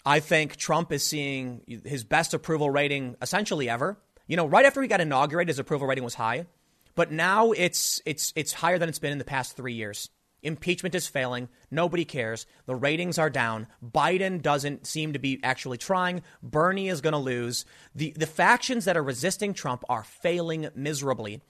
I 0.04 0.20
think 0.20 0.56
Trump 0.56 0.92
is 0.92 1.04
seeing 1.04 1.62
his 1.84 2.04
best 2.04 2.34
approval 2.34 2.70
rating 2.70 3.16
essentially 3.20 3.68
ever. 3.68 3.98
You 4.26 4.36
know, 4.36 4.46
right 4.46 4.66
after 4.66 4.82
he 4.82 4.88
got 4.88 5.00
inaugurated, 5.00 5.48
his 5.48 5.58
approval 5.58 5.86
rating 5.86 6.04
was 6.04 6.14
high, 6.14 6.46
but 6.94 7.12
now 7.12 7.52
it's 7.52 8.00
it's 8.04 8.32
it's 8.36 8.52
higher 8.52 8.78
than 8.78 8.88
it's 8.88 8.98
been 8.98 9.12
in 9.12 9.18
the 9.18 9.24
past 9.24 9.56
three 9.56 9.74
years. 9.74 10.10
Impeachment 10.42 10.94
is 10.94 11.08
failing. 11.08 11.48
Nobody 11.70 12.04
cares. 12.04 12.46
The 12.66 12.74
ratings 12.74 13.18
are 13.18 13.30
down. 13.30 13.66
Biden 13.84 14.40
doesn't 14.40 14.86
seem 14.86 15.12
to 15.12 15.18
be 15.18 15.40
actually 15.42 15.78
trying. 15.78 16.22
Bernie 16.42 16.88
is 16.88 17.00
going 17.00 17.12
to 17.12 17.18
lose. 17.18 17.64
The, 17.94 18.14
the 18.16 18.26
factions 18.26 18.84
that 18.84 18.96
are 18.96 19.02
resisting 19.02 19.52
Trump 19.52 19.82
are 19.88 20.04
failing 20.04 20.68
miserably. 20.76 21.42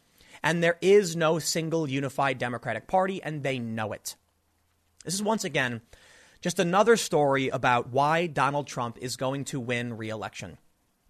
And 0.43 0.63
there 0.63 0.79
is 0.81 1.17
no 1.17 1.39
single 1.39 1.89
unified 1.89 2.39
Democratic 2.39 2.87
Party, 2.87 3.23
and 3.23 3.43
they 3.43 3.59
know 3.59 3.93
it. 3.93 4.17
This 5.05 5.15
is 5.15 5.23
once 5.23 5.45
again 5.45 5.81
just 6.41 6.59
another 6.59 6.97
story 6.97 7.49
about 7.49 7.89
why 7.91 8.27
Donald 8.27 8.67
Trump 8.67 8.99
is 9.01 9.17
going 9.17 9.45
to 9.47 9.59
win 9.59 9.97
re 9.97 10.09
election. 10.09 10.59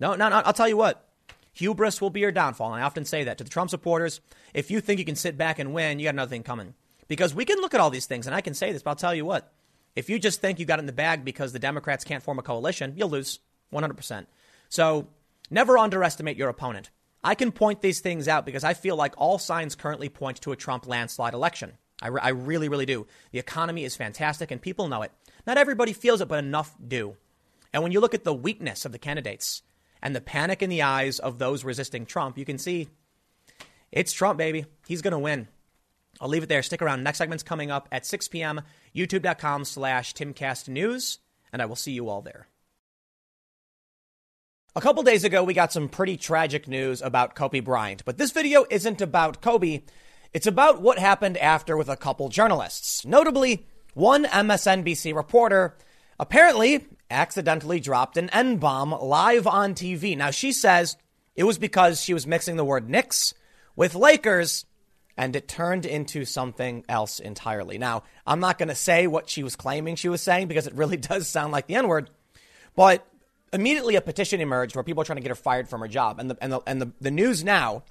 No, 0.00 0.14
no, 0.14 0.28
no, 0.28 0.36
I'll 0.36 0.52
tell 0.52 0.68
you 0.68 0.76
what. 0.76 1.04
Hubris 1.52 2.00
will 2.00 2.10
be 2.10 2.20
your 2.20 2.32
downfall. 2.32 2.72
And 2.72 2.82
I 2.82 2.86
often 2.86 3.04
say 3.04 3.24
that 3.24 3.38
to 3.38 3.44
the 3.44 3.50
Trump 3.50 3.68
supporters. 3.68 4.20
If 4.54 4.70
you 4.70 4.80
think 4.80 4.98
you 4.98 5.04
can 5.04 5.16
sit 5.16 5.36
back 5.36 5.58
and 5.58 5.74
win, 5.74 5.98
you 5.98 6.04
got 6.04 6.14
another 6.14 6.30
thing 6.30 6.44
coming. 6.44 6.74
Because 7.08 7.34
we 7.34 7.44
can 7.44 7.58
look 7.58 7.74
at 7.74 7.80
all 7.80 7.90
these 7.90 8.06
things, 8.06 8.26
and 8.26 8.34
I 8.34 8.40
can 8.40 8.54
say 8.54 8.72
this, 8.72 8.82
but 8.82 8.90
I'll 8.90 8.96
tell 8.96 9.14
you 9.14 9.24
what. 9.24 9.52
If 9.96 10.08
you 10.08 10.18
just 10.18 10.40
think 10.40 10.58
you 10.58 10.66
got 10.66 10.78
it 10.78 10.80
in 10.80 10.86
the 10.86 10.92
bag 10.92 11.24
because 11.24 11.52
the 11.52 11.58
Democrats 11.58 12.04
can't 12.04 12.22
form 12.22 12.38
a 12.38 12.42
coalition, 12.42 12.94
you'll 12.96 13.10
lose 13.10 13.40
100%. 13.72 14.26
So 14.68 15.08
never 15.50 15.76
underestimate 15.76 16.36
your 16.36 16.48
opponent. 16.48 16.90
I 17.22 17.34
can 17.34 17.52
point 17.52 17.80
these 17.80 18.00
things 18.00 18.28
out 18.28 18.46
because 18.46 18.64
I 18.64 18.74
feel 18.74 18.96
like 18.96 19.14
all 19.16 19.38
signs 19.38 19.74
currently 19.74 20.08
point 20.08 20.40
to 20.42 20.52
a 20.52 20.56
Trump 20.56 20.86
landslide 20.86 21.34
election. 21.34 21.72
I, 22.00 22.08
re- 22.08 22.20
I 22.22 22.28
really, 22.30 22.68
really 22.68 22.86
do. 22.86 23.06
The 23.32 23.38
economy 23.38 23.84
is 23.84 23.96
fantastic 23.96 24.50
and 24.50 24.62
people 24.62 24.88
know 24.88 25.02
it. 25.02 25.12
Not 25.46 25.58
everybody 25.58 25.92
feels 25.92 26.20
it, 26.20 26.28
but 26.28 26.38
enough 26.38 26.76
do. 26.86 27.16
And 27.72 27.82
when 27.82 27.92
you 27.92 28.00
look 28.00 28.14
at 28.14 28.24
the 28.24 28.34
weakness 28.34 28.84
of 28.84 28.92
the 28.92 28.98
candidates 28.98 29.62
and 30.00 30.14
the 30.14 30.20
panic 30.20 30.62
in 30.62 30.70
the 30.70 30.82
eyes 30.82 31.18
of 31.18 31.38
those 31.38 31.64
resisting 31.64 32.06
Trump, 32.06 32.38
you 32.38 32.44
can 32.44 32.58
see 32.58 32.88
it's 33.90 34.12
Trump, 34.12 34.38
baby. 34.38 34.66
He's 34.86 35.02
going 35.02 35.12
to 35.12 35.18
win. 35.18 35.48
I'll 36.20 36.28
leave 36.28 36.42
it 36.42 36.48
there. 36.48 36.62
Stick 36.62 36.82
around. 36.82 37.02
Next 37.02 37.18
segment's 37.18 37.42
coming 37.42 37.70
up 37.70 37.88
at 37.92 38.06
6 38.06 38.28
p.m. 38.28 38.62
YouTube.com 38.94 39.64
slash 39.64 40.14
TimCastNews, 40.14 41.18
and 41.52 41.62
I 41.62 41.66
will 41.66 41.76
see 41.76 41.92
you 41.92 42.08
all 42.08 42.22
there. 42.22 42.48
A 44.76 44.80
couple 44.82 45.02
days 45.02 45.24
ago, 45.24 45.42
we 45.42 45.54
got 45.54 45.72
some 45.72 45.88
pretty 45.88 46.18
tragic 46.18 46.68
news 46.68 47.00
about 47.00 47.34
Kobe 47.34 47.60
Bryant, 47.60 48.04
but 48.04 48.18
this 48.18 48.32
video 48.32 48.66
isn't 48.68 49.00
about 49.00 49.40
Kobe. 49.40 49.82
It's 50.34 50.46
about 50.46 50.82
what 50.82 50.98
happened 50.98 51.38
after 51.38 51.74
with 51.76 51.88
a 51.88 51.96
couple 51.96 52.28
journalists. 52.28 53.04
Notably, 53.06 53.66
one 53.94 54.26
MSNBC 54.26 55.14
reporter 55.14 55.74
apparently 56.20 56.86
accidentally 57.10 57.80
dropped 57.80 58.18
an 58.18 58.28
N 58.28 58.58
bomb 58.58 58.90
live 58.92 59.46
on 59.46 59.74
TV. 59.74 60.14
Now, 60.16 60.30
she 60.30 60.52
says 60.52 60.98
it 61.34 61.44
was 61.44 61.56
because 61.56 62.02
she 62.02 62.12
was 62.12 62.26
mixing 62.26 62.56
the 62.56 62.64
word 62.64 62.90
Knicks 62.90 63.32
with 63.74 63.94
Lakers 63.94 64.66
and 65.16 65.34
it 65.34 65.48
turned 65.48 65.86
into 65.86 66.26
something 66.26 66.84
else 66.90 67.20
entirely. 67.20 67.78
Now, 67.78 68.02
I'm 68.26 68.38
not 68.38 68.58
going 68.58 68.68
to 68.68 68.74
say 68.74 69.06
what 69.06 69.30
she 69.30 69.42
was 69.42 69.56
claiming 69.56 69.96
she 69.96 70.10
was 70.10 70.20
saying 70.20 70.46
because 70.46 70.66
it 70.66 70.74
really 70.74 70.96
does 70.98 71.26
sound 71.26 71.52
like 71.52 71.68
the 71.68 71.76
N 71.76 71.88
word, 71.88 72.10
but 72.76 73.06
immediately 73.52 73.96
a 73.96 74.00
petition 74.00 74.40
emerged 74.40 74.74
where 74.74 74.84
people 74.84 75.02
are 75.02 75.04
trying 75.04 75.16
to 75.16 75.22
get 75.22 75.30
her 75.30 75.34
fired 75.34 75.68
from 75.68 75.80
her 75.80 75.88
job. 75.88 76.18
And 76.18 76.30
the, 76.30 76.38
and 76.40 76.52
the, 76.52 76.60
and 76.66 76.82
the, 76.82 76.92
the 77.00 77.10
news 77.10 77.44
now, 77.44 77.84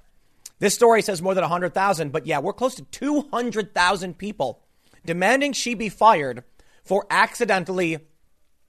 this 0.58 0.74
story 0.74 1.02
says 1.02 1.22
more 1.22 1.34
than 1.34 1.42
100,000, 1.42 2.12
but 2.12 2.26
yeah, 2.26 2.38
we're 2.38 2.52
close 2.52 2.74
to 2.76 2.82
200,000 2.82 4.18
people 4.18 4.60
demanding 5.04 5.52
she 5.52 5.74
be 5.74 5.88
fired 5.88 6.44
for 6.84 7.06
accidentally 7.10 7.98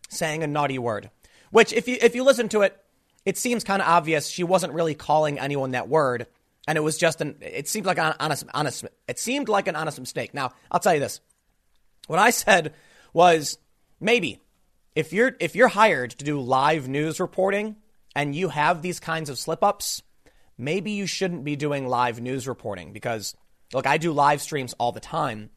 saying 0.10 0.43
a 0.43 0.47
naughty 0.47 0.80
word. 0.80 1.10
Which, 1.52 1.73
if 1.73 1.88
you, 1.88 1.97
if 2.02 2.15
you 2.15 2.23
listen 2.23 2.49
to 2.49 2.62
it, 2.62 2.78
it 3.25 3.38
seems 3.38 3.63
kind 3.63 3.82
of 3.82 3.88
obvious 3.88 4.28
she 4.28 4.43
wasn't 4.43 4.73
really 4.73 4.95
calling 4.95 5.39
anyone 5.39 5.71
that 5.71 5.89
word 5.89 6.28
and 6.69 6.78
it 6.78 6.82
was 6.82 6.99
just 6.99 7.19
an. 7.19 7.36
It 7.41 7.67
seemed 7.67 7.88
like 7.88 7.97
an 7.97 8.13
honest, 8.19 8.43
honest. 8.54 8.86
It 9.08 9.17
seemed 9.17 9.49
like 9.49 9.67
an 9.67 9.75
honest 9.75 9.99
mistake. 9.99 10.36
Now 10.36 10.52
I'll 10.69 10.80
tell 10.80 10.93
you 10.93 10.99
this: 10.99 11.19
what 12.06 12.19
I 12.19 12.30
said 12.30 12.75
was 13.12 13.58
maybe 13.99 14.39
if 14.95 15.13
you're 15.13 15.36
if 15.39 15.56
you're 15.56 15.67
hired 15.67 16.12
to 16.12 16.25
do 16.25 16.39
live 16.39 16.88
news 16.88 17.19
reporting 17.19 17.75
and 18.15 18.36
you 18.36 18.49
have 18.49 18.82
these 18.82 18.99
kinds 18.99 19.30
of 19.30 19.38
slip 19.38 19.63
ups, 19.63 20.02
maybe 20.58 20.91
you 20.91 21.06
shouldn't 21.06 21.43
be 21.43 21.56
doing 21.56 21.88
live 21.88 22.21
news 22.21 22.47
reporting 22.47 22.93
because 22.93 23.36
look, 23.73 23.88
I 23.88 23.97
do 23.97 24.12
live 24.12 24.41
streams 24.41 24.73
all 24.80 24.91
the 24.91 24.99
time, 24.99 25.49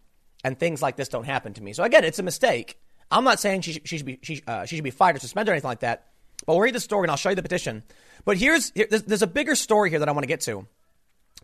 and 0.44 0.58
things 0.58 0.82
like 0.82 0.96
this 0.96 1.08
don't 1.08 1.24
happen 1.24 1.54
to 1.54 1.62
me. 1.62 1.72
So 1.72 1.82
again, 1.82 2.04
it's 2.04 2.18
a 2.18 2.22
mistake. 2.22 2.78
I'm 3.10 3.24
not 3.24 3.40
saying 3.40 3.62
she, 3.62 3.80
she 3.84 3.98
should 3.98 4.06
be 4.06 4.18
she, 4.22 4.42
uh, 4.46 4.64
she 4.64 4.76
should 4.76 4.84
be 4.84 4.90
fired 4.90 5.16
or 5.16 5.20
suspended 5.20 5.50
or 5.50 5.54
anything 5.54 5.68
like 5.68 5.80
that. 5.80 6.08
But 6.46 6.54
we'll 6.54 6.62
read 6.62 6.74
the 6.74 6.80
story 6.80 7.04
and 7.04 7.10
I'll 7.10 7.16
show 7.16 7.28
you 7.30 7.36
the 7.36 7.42
petition. 7.42 7.84
But 8.24 8.36
here's 8.36 8.72
here, 8.74 8.86
there's, 8.90 9.02
there's 9.02 9.22
a 9.22 9.28
bigger 9.28 9.54
story 9.54 9.90
here 9.90 9.98
that 10.00 10.08
I 10.08 10.12
want 10.12 10.24
to 10.24 10.28
get 10.28 10.40
to 10.42 10.66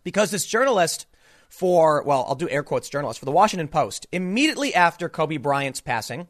because 0.03 0.31
this 0.31 0.45
journalist 0.45 1.05
for, 1.49 2.03
well, 2.03 2.25
I'll 2.27 2.35
do 2.35 2.49
air 2.49 2.63
quotes 2.63 2.89
journalist 2.89 3.19
for 3.19 3.25
the 3.25 3.31
Washington 3.31 3.67
Post, 3.67 4.07
immediately 4.11 4.73
after 4.75 5.09
Kobe 5.09 5.37
Bryant's 5.37 5.81
passing, 5.81 6.27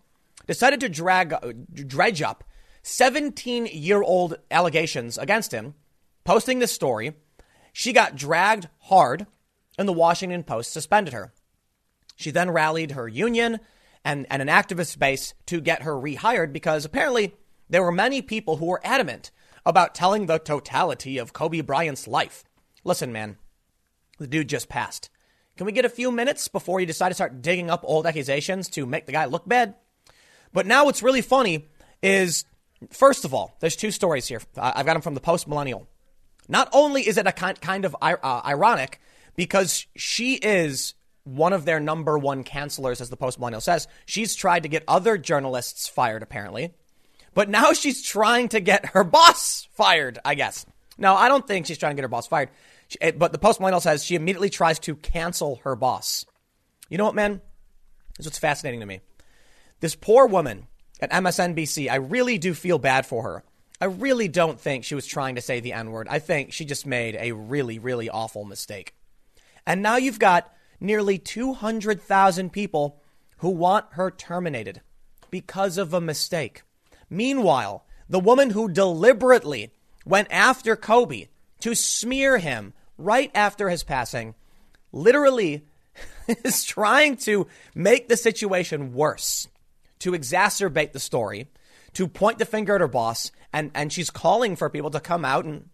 decided 0.49 0.79
to 0.79 0.89
drag, 0.89 1.31
uh, 1.31 1.53
dredge 1.75 2.23
up 2.23 2.43
17 2.81 3.67
year 3.67 4.01
old 4.01 4.39
allegations 4.49 5.15
against 5.15 5.51
him, 5.51 5.75
posting 6.23 6.57
this 6.57 6.71
story. 6.71 7.13
She 7.71 7.93
got 7.93 8.15
dragged 8.15 8.67
hard, 8.79 9.27
and 9.77 9.87
the 9.87 9.93
Washington 9.93 10.41
Post 10.41 10.73
suspended 10.73 11.13
her. 11.13 11.33
She 12.15 12.31
then 12.31 12.49
rallied 12.49 12.93
her 12.93 13.07
union 13.07 13.59
and, 14.03 14.25
and 14.31 14.41
an 14.41 14.47
activist 14.47 14.97
base 14.97 15.35
to 15.45 15.61
get 15.61 15.83
her 15.83 15.93
rehired 15.93 16.51
because 16.51 16.83
apparently 16.83 17.35
there 17.69 17.83
were 17.83 17.91
many 17.91 18.23
people 18.23 18.57
who 18.57 18.65
were 18.65 18.81
adamant 18.83 19.29
about 19.67 19.93
telling 19.93 20.25
the 20.25 20.39
totality 20.39 21.19
of 21.19 21.31
Kobe 21.31 21.61
Bryant's 21.61 22.07
life. 22.07 22.43
Listen, 22.83 23.13
man, 23.13 23.37
the 24.17 24.25
dude 24.25 24.49
just 24.49 24.67
passed. 24.67 25.11
Can 25.57 25.67
we 25.67 25.73
get 25.73 25.85
a 25.85 25.89
few 25.89 26.11
minutes 26.11 26.47
before 26.47 26.79
you 26.79 26.87
decide 26.87 27.09
to 27.09 27.15
start 27.15 27.43
digging 27.43 27.69
up 27.69 27.83
old 27.83 28.07
accusations 28.07 28.67
to 28.69 28.87
make 28.87 29.05
the 29.05 29.11
guy 29.11 29.25
look 29.25 29.47
bad? 29.47 29.75
But 30.53 30.65
now 30.65 30.85
what's 30.85 31.03
really 31.03 31.21
funny 31.21 31.67
is, 32.01 32.45
first 32.91 33.25
of 33.25 33.33
all, 33.33 33.55
there's 33.59 33.75
two 33.75 33.91
stories 33.91 34.27
here. 34.27 34.41
I've 34.57 34.85
got 34.85 34.93
them 34.93 35.01
from 35.01 35.13
the 35.13 35.21
post 35.21 35.47
millennial. 35.47 35.87
Not 36.47 36.69
only 36.73 37.07
is 37.07 37.17
it 37.17 37.27
a 37.27 37.31
kind 37.31 37.85
of 37.85 37.95
uh, 38.01 38.41
ironic 38.45 38.99
because 39.35 39.85
she 39.95 40.35
is 40.35 40.95
one 41.23 41.53
of 41.53 41.65
their 41.65 41.79
number 41.79 42.17
one 42.17 42.43
cancelers, 42.43 43.01
as 43.01 43.09
the 43.09 43.17
post 43.17 43.39
millennial 43.39 43.61
says. 43.61 43.87
She's 44.05 44.35
tried 44.35 44.63
to 44.63 44.69
get 44.69 44.83
other 44.87 45.17
journalists 45.17 45.87
fired, 45.87 46.23
apparently. 46.23 46.73
But 47.33 47.49
now 47.49 47.73
she's 47.73 48.01
trying 48.01 48.49
to 48.49 48.59
get 48.59 48.87
her 48.87 49.03
boss 49.03 49.67
fired, 49.73 50.19
I 50.25 50.35
guess. 50.35 50.65
No, 50.97 51.15
I 51.15 51.29
don't 51.29 51.47
think 51.47 51.65
she's 51.65 51.77
trying 51.77 51.91
to 51.91 51.95
get 51.95 52.03
her 52.03 52.09
boss 52.09 52.27
fired. 52.27 52.49
Eh, 52.99 53.11
but 53.11 53.31
the 53.31 53.37
Post 53.37 53.59
Millennial 53.59 53.81
says 53.81 54.03
she 54.03 54.15
immediately 54.15 54.49
tries 54.49 54.79
to 54.79 54.95
cancel 54.95 55.57
her 55.63 55.75
boss. 55.75 56.25
You 56.89 56.97
know 56.97 57.05
what, 57.05 57.15
man? 57.15 57.41
This 58.17 58.25
is 58.25 58.27
what's 58.27 58.39
fascinating 58.39 58.79
to 58.79 58.85
me. 58.85 58.99
This 59.79 59.95
poor 59.95 60.25
woman 60.25 60.67
at 60.99 61.11
MSNBC, 61.11 61.89
I 61.89 61.95
really 61.95 62.37
do 62.37 62.53
feel 62.53 62.77
bad 62.77 63.05
for 63.05 63.23
her. 63.23 63.43
I 63.81 63.85
really 63.85 64.27
don't 64.27 64.59
think 64.59 64.83
she 64.83 64.95
was 64.95 65.05
trying 65.05 65.35
to 65.35 65.41
say 65.41 65.59
the 65.59 65.73
N 65.73 65.91
word. 65.91 66.07
I 66.09 66.19
think 66.19 66.51
she 66.51 66.65
just 66.65 66.85
made 66.85 67.15
a 67.15 67.31
really, 67.31 67.79
really 67.79 68.09
awful 68.09 68.43
mistake. 68.43 68.93
And 69.65 69.81
now 69.81 69.95
you've 69.95 70.19
got 70.19 70.53
nearly 70.79 71.17
200,000 71.17 72.51
people 72.51 73.01
who 73.37 73.49
want 73.49 73.85
her 73.91 74.11
terminated 74.11 74.81
because 75.31 75.77
of 75.77 75.93
a 75.93 76.01
mistake. 76.01 76.63
Meanwhile, 77.09 77.85
the 78.09 78.19
woman 78.19 78.49
who 78.49 78.69
deliberately 78.69 79.71
went 80.05 80.27
after 80.31 80.75
Kobe 80.75 81.27
to 81.61 81.75
smear 81.75 82.37
him 82.37 82.73
right 82.97 83.31
after 83.33 83.69
his 83.69 83.83
passing, 83.83 84.35
literally 84.91 85.65
is 86.27 86.63
trying 86.63 87.15
to 87.17 87.47
make 87.75 88.09
the 88.09 88.17
situation 88.17 88.93
worse, 88.93 89.47
to 89.99 90.11
exacerbate 90.11 90.93
the 90.93 90.99
story, 90.99 91.47
to 91.93 92.07
point 92.07 92.39
the 92.39 92.45
finger 92.45 92.75
at 92.75 92.81
her 92.81 92.87
boss, 92.87 93.31
and, 93.53 93.71
and 93.73 93.91
she's 93.91 94.09
calling 94.09 94.55
for 94.55 94.69
people 94.69 94.91
to 94.91 94.99
come 94.99 95.25
out 95.25 95.45
and 95.45 95.69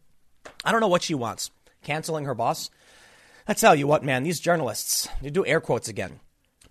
I 0.64 0.72
don't 0.72 0.82
know 0.82 0.88
what 0.88 1.04
she 1.04 1.16
wants. 1.16 1.52
Canceling 1.84 2.26
her 2.26 2.36
boss. 2.36 2.70
I 3.48 3.54
tell 3.54 3.76
you 3.76 3.88
what, 3.88 4.04
man, 4.04 4.24
these 4.24 4.40
journalists, 4.40 5.08
you 5.22 5.30
do 5.30 5.46
air 5.46 5.62
quotes 5.62 5.88
again. 5.88 6.20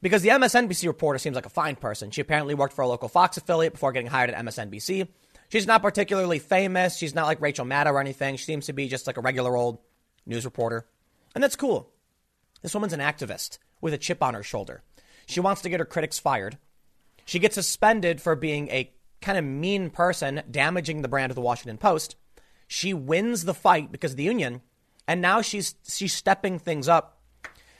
because 0.02 0.22
the 0.22 0.28
MSNBC 0.30 0.86
reporter 0.86 1.18
seems 1.18 1.36
like 1.36 1.46
a 1.46 1.50
fine 1.50 1.76
person. 1.76 2.10
She 2.10 2.20
apparently 2.20 2.54
worked 2.54 2.74
for 2.74 2.82
a 2.82 2.88
local 2.88 3.08
Fox 3.08 3.36
affiliate 3.36 3.72
before 3.72 3.92
getting 3.92 4.10
hired 4.10 4.30
at 4.30 4.44
MSNBC. 4.44 5.08
She's 5.48 5.66
not 5.66 5.82
particularly 5.82 6.38
famous. 6.40 6.96
She's 6.96 7.14
not 7.14 7.26
like 7.26 7.40
Rachel 7.40 7.64
Maddow 7.64 7.92
or 7.92 8.00
anything. 8.00 8.36
She 8.36 8.44
seems 8.44 8.66
to 8.66 8.72
be 8.72 8.88
just 8.88 9.06
like 9.06 9.16
a 9.16 9.20
regular 9.22 9.56
old 9.56 9.78
news 10.26 10.44
reporter. 10.44 10.86
And 11.34 11.42
that's 11.42 11.56
cool. 11.56 11.90
This 12.62 12.74
woman's 12.74 12.92
an 12.92 13.00
activist 13.00 13.58
with 13.80 13.94
a 13.94 13.98
chip 13.98 14.22
on 14.22 14.34
her 14.34 14.42
shoulder. 14.42 14.82
She 15.26 15.40
wants 15.40 15.62
to 15.62 15.68
get 15.68 15.80
her 15.80 15.86
critics 15.86 16.18
fired. 16.18 16.58
She 17.24 17.38
gets 17.38 17.54
suspended 17.54 18.20
for 18.20 18.36
being 18.36 18.68
a 18.68 18.90
kind 19.20 19.38
of 19.38 19.44
mean 19.44 19.90
person, 19.90 20.42
damaging 20.50 21.02
the 21.02 21.08
brand 21.08 21.30
of 21.30 21.34
the 21.34 21.40
Washington 21.40 21.78
Post. 21.78 22.16
She 22.68 22.92
wins 22.92 23.44
the 23.44 23.54
fight 23.54 23.90
because 23.90 24.12
of 24.12 24.16
the 24.16 24.22
union, 24.22 24.62
and 25.08 25.20
now 25.20 25.40
she's 25.40 25.74
she's 25.88 26.12
stepping 26.12 26.58
things 26.58 26.88
up. 26.88 27.18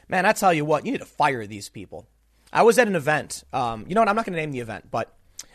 Man, 0.09 0.27
I 0.27 0.33
tell 0.33 0.53
you 0.53 0.65
what, 0.65 0.85
you 0.85 0.93
need 0.93 0.99
to 0.99 1.07
fire 1.07 1.47
these 1.47 1.69
people. 1.69 2.07
I 2.53 2.63
was 2.63 2.79
at 2.79 2.89
an 2.89 2.97
event. 2.97 3.45
Um, 3.53 3.85
you 3.89 3.95
know 3.95 4.01
what? 4.01 4.09
I'm 4.09 4.17
not 4.17 4.27
going 4.27 4.35
to 4.35 4.41
name 4.41 4.53
the 4.53 4.61
event, 4.61 4.91
but 4.91 5.15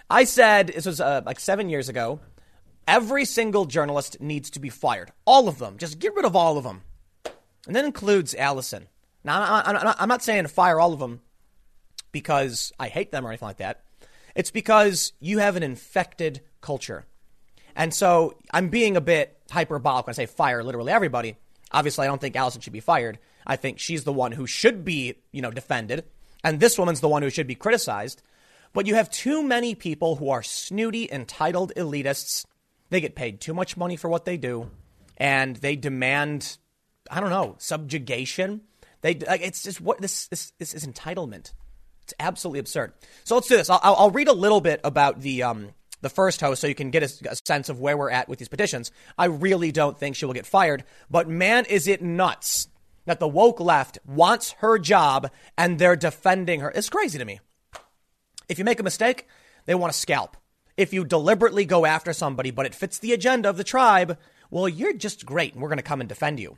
I 0.10 0.24
said 0.24 0.68
this 0.68 0.86
was 0.86 1.00
uh, 1.00 1.22
like 1.26 1.40
seven 1.40 1.70
years 1.70 1.90
ago. 1.90 2.20
Every 2.88 3.24
single 3.24 3.66
journalist 3.66 4.20
needs 4.20 4.50
to 4.52 4.60
be 4.60 4.70
fired. 4.70 5.12
All 5.26 5.48
of 5.48 5.60
them. 5.60 5.78
Just 5.78 6.00
get 6.00 6.16
rid 6.16 6.26
of 6.26 6.36
all 6.36 6.58
of 6.58 6.64
them. 6.64 6.82
And 7.68 7.76
that 7.76 7.86
includes 7.86 8.34
Alison. 8.34 8.88
Now, 9.24 9.62
I'm 9.64 9.74
not, 9.74 9.96
I'm 10.00 10.10
not 10.10 10.24
saying 10.24 10.48
fire 10.48 10.80
all 10.80 10.92
of 10.92 11.00
them 11.00 11.22
because 12.12 12.72
I 12.80 12.88
hate 12.88 13.12
them 13.12 13.26
or 13.26 13.30
anything 13.30 13.48
like 13.48 13.58
that. 13.58 13.84
It's 14.36 14.52
because 14.52 15.14
you 15.20 15.40
have 15.40 15.56
an 15.56 15.64
infected 15.64 16.42
culture. 16.62 17.06
And 17.76 17.94
so 17.94 18.36
I'm 18.52 18.70
being 18.70 18.98
a 18.98 19.02
bit 19.02 19.38
hyperbolic 19.52 20.08
when 20.08 20.14
I 20.14 20.16
say 20.16 20.26
fire 20.26 20.64
literally 20.64 20.92
everybody. 20.92 21.38
Obviously, 21.72 22.06
I 22.06 22.10
don't 22.10 22.20
think 22.20 22.36
Alison 22.36 22.62
should 22.62 22.74
be 22.74 22.80
fired. 22.80 23.20
I 23.46 23.56
think 23.56 23.80
she's 23.80 24.04
the 24.04 24.14
one 24.14 24.32
who 24.32 24.48
should 24.48 24.84
be, 24.84 25.16
you 25.32 25.42
know, 25.42 25.52
defended. 25.52 26.06
And 26.44 26.60
this 26.60 26.78
woman's 26.78 27.02
the 27.02 27.10
one 27.10 27.22
who 27.22 27.30
should 27.30 27.48
be 27.48 27.56
criticized. 27.56 28.22
But 28.74 28.86
you 28.88 28.96
have 28.96 29.10
too 29.10 29.44
many 29.44 29.76
people 29.76 30.16
who 30.16 30.30
are 30.30 30.44
snooty, 30.44 31.10
entitled 31.12 31.74
elitists. 31.76 32.46
They 32.90 33.02
get 33.02 33.16
paid 33.16 33.42
too 33.42 33.54
much 33.54 33.78
money 33.78 33.96
for 33.96 34.10
what 34.10 34.26
they 34.26 34.38
do. 34.38 34.70
And 35.18 35.56
they 35.58 35.76
demand, 35.76 36.58
I 37.10 37.20
don't 37.20 37.30
know, 37.30 37.56
subjugation. 37.58 38.62
They, 39.02 39.16
like, 39.16 39.42
it's 39.42 39.64
just 39.64 39.82
what 39.82 40.02
this, 40.02 40.28
this, 40.28 40.52
this 40.60 40.74
is 40.74 40.86
entitlement. 40.86 41.54
It's 42.10 42.16
absolutely 42.20 42.60
absurd. 42.60 42.94
So 43.24 43.36
let's 43.36 43.48
do 43.48 43.56
this. 43.56 43.70
I'll, 43.70 43.80
I'll 43.84 44.10
read 44.10 44.30
a 44.30 44.34
little 44.34 44.62
bit 44.62 44.82
about 44.84 45.22
the 45.22 45.44
um, 45.44 45.70
the 46.02 46.10
first 46.10 46.42
host 46.42 46.60
so 46.60 46.66
you 46.66 46.74
can 46.74 46.90
get 46.90 47.04
a, 47.04 47.32
a, 47.32 47.36
sense 47.36 47.70
of 47.70 47.80
where 47.80 47.96
we're 47.96 48.10
at 48.10 48.28
with 48.28 48.40
these 48.40 48.48
petitions. 48.48 48.92
I 49.16 49.26
really 49.26 49.72
don't 49.72 49.96
think 50.00 50.16
she 50.16 50.26
will 50.26 50.34
get 50.34 50.48
fired, 50.48 50.86
but 51.08 51.30
man, 51.30 51.66
is 51.66 51.88
it 51.88 52.02
nuts 52.02 52.68
that 53.06 53.20
the 53.20 53.28
woke 53.28 53.60
left 53.60 54.00
wants 54.08 54.54
her 54.60 54.80
job 54.80 55.30
and 55.56 55.78
they're 55.78 55.96
defending 55.96 56.62
her. 56.62 56.72
It's 56.74 56.90
crazy 56.90 57.20
to 57.20 57.26
me. 57.26 57.42
If 58.48 58.58
you 58.58 58.66
make 58.66 58.80
a 58.80 58.84
mistake, 58.84 59.28
they 59.66 59.76
want 59.76 59.94
to 59.94 60.00
scalp. 60.00 60.36
If 60.78 60.94
you 60.94 61.06
deliberately 61.06 61.66
go 61.66 61.86
after 61.86 62.12
somebody, 62.12 62.50
but 62.50 62.66
it 62.66 62.74
fits 62.74 62.98
the 62.98 63.14
agenda 63.14 63.50
of 63.50 63.58
the 63.58 63.64
tribe, 63.64 64.18
well, 64.50 64.68
you're 64.68 64.94
just 64.94 65.28
great 65.28 65.54
and 65.54 65.62
we're 65.62 65.70
going 65.70 65.78
to 65.78 65.84
come 65.84 66.00
and 66.00 66.10
defend 66.10 66.40
you. 66.40 66.58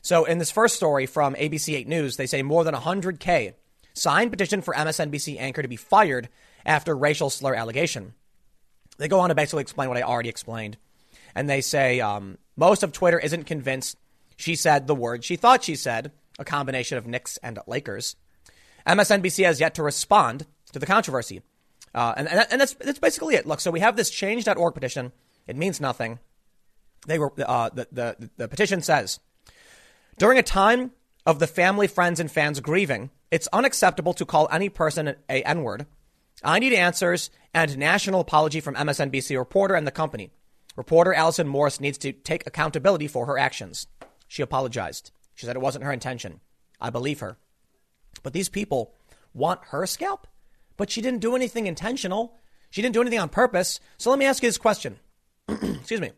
So, 0.00 0.24
in 0.24 0.38
this 0.38 0.50
first 0.50 0.74
story 0.74 1.06
from 1.06 1.34
ABC 1.34 1.74
8 1.76 1.86
News, 1.86 2.16
they 2.16 2.26
say 2.26 2.42
more 2.42 2.64
than 2.64 2.74
100K 2.74 3.54
signed 3.94 4.30
petition 4.30 4.62
for 4.62 4.74
MSNBC 4.74 5.38
anchor 5.38 5.62
to 5.62 5.68
be 5.68 5.76
fired 5.76 6.28
after 6.64 6.96
racial 6.96 7.30
slur 7.30 7.54
allegation. 7.54 8.14
They 8.98 9.08
go 9.08 9.20
on 9.20 9.30
to 9.30 9.34
basically 9.34 9.62
explain 9.62 9.88
what 9.88 9.98
I 9.98 10.02
already 10.02 10.28
explained. 10.28 10.76
And 11.34 11.48
they 11.48 11.60
say 11.60 12.00
um, 12.00 12.38
most 12.56 12.82
of 12.82 12.92
Twitter 12.92 13.18
isn't 13.18 13.44
convinced 13.44 13.96
she 14.36 14.54
said 14.56 14.86
the 14.86 14.94
word 14.94 15.24
she 15.24 15.36
thought 15.36 15.64
she 15.64 15.76
said, 15.76 16.12
a 16.38 16.44
combination 16.44 16.98
of 16.98 17.06
Knicks 17.06 17.38
and 17.42 17.58
Lakers. 17.66 18.16
MSNBC 18.86 19.44
has 19.44 19.60
yet 19.60 19.74
to 19.74 19.82
respond 19.82 20.46
to 20.72 20.78
the 20.78 20.86
controversy. 20.86 21.42
Uh, 21.94 22.14
and, 22.16 22.28
and, 22.28 22.46
and 22.50 22.60
that's, 22.60 22.74
that's 22.74 22.98
basically 22.98 23.34
it. 23.34 23.46
Look, 23.46 23.60
so 23.60 23.70
we 23.70 23.80
have 23.80 23.96
this 23.96 24.10
change.org 24.10 24.74
petition. 24.74 25.12
It 25.46 25.56
means 25.56 25.80
nothing. 25.80 26.18
They 27.06 27.18
were, 27.18 27.32
uh, 27.38 27.70
the, 27.70 27.88
the, 27.92 28.30
the 28.36 28.48
petition 28.48 28.80
says, 28.80 29.20
during 30.18 30.38
a 30.38 30.42
time 30.42 30.92
of 31.26 31.38
the 31.38 31.46
family, 31.46 31.86
friends, 31.86 32.20
and 32.20 32.30
fans 32.30 32.60
grieving, 32.60 33.10
it's 33.32 33.48
unacceptable 33.50 34.12
to 34.14 34.26
call 34.26 34.46
any 34.52 34.68
person 34.68 35.16
a 35.28 35.42
N 35.42 35.62
word. 35.62 35.86
I 36.44 36.58
need 36.58 36.74
answers 36.74 37.30
and 37.54 37.78
national 37.78 38.20
apology 38.20 38.60
from 38.60 38.74
MSNBC 38.74 39.36
reporter 39.38 39.74
and 39.74 39.86
the 39.86 39.90
company. 39.90 40.30
Reporter 40.76 41.14
Alison 41.14 41.48
Morris 41.48 41.80
needs 41.80 41.96
to 41.98 42.12
take 42.12 42.46
accountability 42.46 43.08
for 43.08 43.24
her 43.24 43.38
actions. 43.38 43.86
She 44.28 44.42
apologized. 44.42 45.12
She 45.34 45.46
said 45.46 45.56
it 45.56 45.62
wasn't 45.62 45.84
her 45.84 45.92
intention. 45.92 46.40
I 46.78 46.90
believe 46.90 47.20
her. 47.20 47.38
But 48.22 48.34
these 48.34 48.50
people 48.50 48.94
want 49.32 49.60
her 49.68 49.86
scalp? 49.86 50.26
But 50.76 50.90
she 50.90 51.00
didn't 51.00 51.20
do 51.20 51.34
anything 51.34 51.66
intentional. 51.66 52.38
She 52.68 52.82
didn't 52.82 52.94
do 52.94 53.00
anything 53.00 53.18
on 53.18 53.30
purpose. 53.30 53.80
So 53.96 54.10
let 54.10 54.18
me 54.18 54.26
ask 54.26 54.42
you 54.42 54.48
this 54.48 54.58
question. 54.58 54.98
Excuse 55.48 56.02
me. 56.02 56.12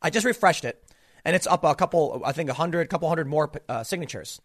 I 0.00 0.10
just 0.10 0.26
refreshed 0.26 0.64
it, 0.64 0.84
and 1.24 1.34
it's 1.34 1.46
up 1.48 1.64
a 1.64 1.74
couple, 1.74 2.22
I 2.24 2.30
think 2.32 2.48
a 2.48 2.54
hundred, 2.54 2.88
couple 2.90 3.08
hundred 3.08 3.26
more 3.26 3.50
uh, 3.68 3.82
signatures. 3.82 4.40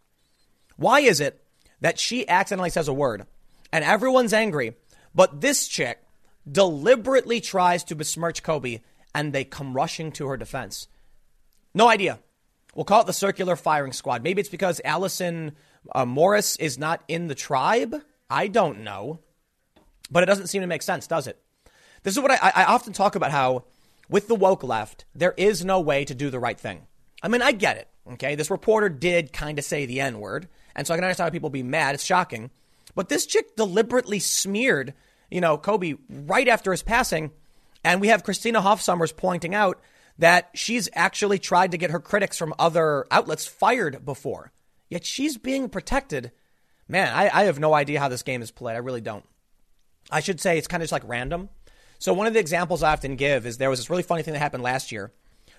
Why 0.75 1.01
is 1.01 1.19
it 1.19 1.43
that 1.81 1.99
she 1.99 2.27
accidentally 2.27 2.69
says 2.69 2.87
a 2.87 2.93
word 2.93 3.25
and 3.71 3.83
everyone's 3.83 4.33
angry, 4.33 4.75
but 5.13 5.41
this 5.41 5.67
chick 5.67 5.99
deliberately 6.49 7.41
tries 7.41 7.83
to 7.85 7.95
besmirch 7.95 8.43
Kobe 8.43 8.81
and 9.13 9.33
they 9.33 9.43
come 9.43 9.73
rushing 9.73 10.11
to 10.13 10.27
her 10.27 10.37
defense. 10.37 10.87
No 11.73 11.87
idea. 11.87 12.19
We'll 12.75 12.85
call 12.85 13.01
it 13.01 13.07
the 13.07 13.13
circular 13.13 13.55
firing 13.55 13.91
squad. 13.91 14.23
Maybe 14.23 14.39
it's 14.39 14.49
because 14.49 14.79
Alison 14.85 15.53
uh, 15.93 16.05
Morris 16.05 16.55
is 16.57 16.77
not 16.77 17.03
in 17.07 17.27
the 17.27 17.35
tribe. 17.35 17.95
I 18.29 18.47
don't 18.47 18.83
know. 18.83 19.19
But 20.11 20.23
it 20.23 20.27
doesn't 20.27 20.47
seem 20.47 20.61
to 20.61 20.67
make 20.67 20.81
sense, 20.81 21.07
does 21.07 21.27
it? 21.27 21.41
This 22.03 22.15
is 22.15 22.21
what 22.21 22.31
I, 22.31 22.51
I 22.55 22.65
often 22.65 22.93
talk 22.93 23.15
about 23.15 23.31
how 23.31 23.65
with 24.09 24.27
the 24.27 24.35
woke 24.35 24.63
left, 24.63 25.05
there 25.13 25.33
is 25.37 25.65
no 25.65 25.79
way 25.79 26.05
to 26.05 26.15
do 26.15 26.29
the 26.29 26.39
right 26.39 26.59
thing. 26.59 26.83
I 27.21 27.27
mean, 27.27 27.41
I 27.41 27.51
get 27.51 27.77
it. 27.77 27.87
Okay. 28.13 28.35
This 28.35 28.51
reporter 28.51 28.89
did 28.89 29.33
kind 29.33 29.59
of 29.59 29.65
say 29.65 29.85
the 29.85 29.99
N 29.99 30.19
word. 30.19 30.47
And 30.77 30.85
so 30.85 30.93
I 30.93 30.97
can 30.97 31.03
understand 31.03 31.25
how 31.25 31.31
people 31.31 31.49
be 31.49 31.63
mad. 31.63 31.95
It's 31.95 32.05
shocking. 32.05 32.51
But 32.95 33.09
this 33.09 33.25
chick 33.25 33.55
deliberately 33.55 34.19
smeared, 34.19 34.93
you 35.29 35.41
know, 35.41 35.57
Kobe 35.57 35.95
right 36.09 36.47
after 36.47 36.71
his 36.71 36.83
passing. 36.83 37.31
And 37.83 37.99
we 37.99 38.07
have 38.07 38.23
Christina 38.23 38.61
Hoff 38.61 38.81
Sommers 38.81 39.15
pointing 39.15 39.55
out 39.55 39.81
that 40.19 40.49
she's 40.53 40.87
actually 40.93 41.39
tried 41.39 41.71
to 41.71 41.77
get 41.77 41.91
her 41.91 41.99
critics 41.99 42.37
from 42.37 42.53
other 42.57 43.05
outlets 43.11 43.45
fired 43.45 44.05
before. 44.05 44.51
Yet 44.89 45.05
she's 45.05 45.37
being 45.37 45.69
protected. 45.69 46.31
Man, 46.87 47.13
I, 47.13 47.29
I 47.33 47.43
have 47.45 47.59
no 47.59 47.73
idea 47.73 47.99
how 47.99 48.07
this 48.07 48.23
game 48.23 48.41
is 48.41 48.51
played. 48.51 48.75
I 48.75 48.79
really 48.79 49.01
don't. 49.01 49.25
I 50.09 50.21
should 50.21 50.39
say 50.39 50.57
it's 50.57 50.67
kind 50.67 50.81
of 50.81 50.85
just 50.85 50.93
like 50.93 51.07
random. 51.07 51.49
So 51.99 52.13
one 52.13 52.27
of 52.27 52.33
the 52.33 52.39
examples 52.39 52.83
I 52.83 52.93
often 52.93 53.15
give 53.15 53.45
is 53.45 53.57
there 53.57 53.69
was 53.69 53.79
this 53.79 53.89
really 53.89 54.03
funny 54.03 54.23
thing 54.23 54.33
that 54.33 54.39
happened 54.39 54.63
last 54.63 54.91
year 54.91 55.11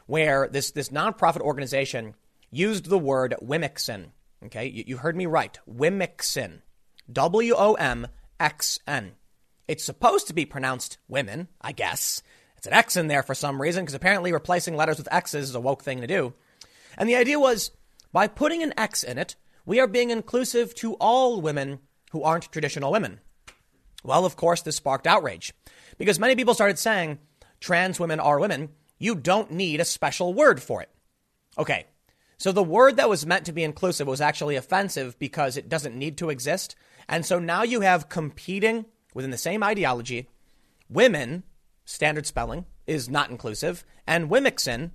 where 0.06 0.48
this, 0.48 0.70
this 0.70 0.88
nonprofit 0.88 1.40
organization 1.40 2.14
used 2.50 2.86
the 2.86 2.98
word 2.98 3.34
Womxn 3.44 4.06
Okay, 4.44 4.66
you, 4.66 4.84
you 4.86 4.96
heard 4.98 5.16
me 5.16 5.26
right. 5.26 5.58
Womxn. 5.68 6.60
W 7.10 7.54
O 7.56 7.74
M 7.74 8.06
X 8.38 8.78
N. 8.86 9.12
It's 9.66 9.84
supposed 9.84 10.28
to 10.28 10.34
be 10.34 10.46
pronounced 10.46 10.98
women, 11.08 11.48
I 11.60 11.72
guess. 11.72 12.22
It's 12.56 12.66
an 12.66 12.72
X 12.72 12.96
in 12.96 13.08
there 13.08 13.22
for 13.22 13.34
some 13.34 13.60
reason, 13.60 13.84
because 13.84 13.94
apparently 13.94 14.32
replacing 14.32 14.76
letters 14.76 14.98
with 14.98 15.12
X's 15.12 15.50
is 15.50 15.54
a 15.54 15.60
woke 15.60 15.82
thing 15.82 16.00
to 16.00 16.06
do. 16.06 16.34
And 16.96 17.08
the 17.08 17.16
idea 17.16 17.38
was 17.38 17.70
by 18.12 18.26
putting 18.26 18.62
an 18.62 18.74
X 18.76 19.02
in 19.02 19.18
it, 19.18 19.36
we 19.66 19.78
are 19.80 19.86
being 19.86 20.10
inclusive 20.10 20.74
to 20.76 20.94
all 20.94 21.40
women 21.40 21.80
who 22.12 22.22
aren't 22.22 22.50
traditional 22.50 22.90
women. 22.90 23.20
Well, 24.02 24.24
of 24.24 24.36
course, 24.36 24.62
this 24.62 24.76
sparked 24.76 25.06
outrage 25.06 25.52
because 25.98 26.18
many 26.18 26.34
people 26.34 26.54
started 26.54 26.78
saying 26.78 27.18
trans 27.60 28.00
women 28.00 28.20
are 28.20 28.40
women. 28.40 28.70
You 28.98 29.14
don't 29.14 29.50
need 29.50 29.80
a 29.80 29.84
special 29.84 30.32
word 30.32 30.62
for 30.62 30.82
it. 30.82 30.88
Okay, 31.58 31.86
so 32.38 32.52
the 32.52 32.62
word 32.62 32.96
that 32.96 33.08
was 33.08 33.26
meant 33.26 33.46
to 33.46 33.52
be 33.52 33.64
inclusive 33.64 34.06
was 34.06 34.20
actually 34.20 34.54
offensive 34.54 35.18
because 35.18 35.56
it 35.56 35.68
doesn't 35.68 35.98
need 35.98 36.16
to 36.18 36.30
exist. 36.30 36.76
And 37.08 37.26
so 37.26 37.40
now 37.40 37.64
you 37.64 37.80
have 37.80 38.08
competing 38.08 38.86
within 39.12 39.32
the 39.32 39.36
same 39.36 39.64
ideology. 39.64 40.28
Women, 40.88 41.42
standard 41.84 42.26
spelling, 42.26 42.64
is 42.86 43.08
not 43.08 43.30
inclusive. 43.30 43.84
And 44.06 44.30
Womxn, 44.30 44.92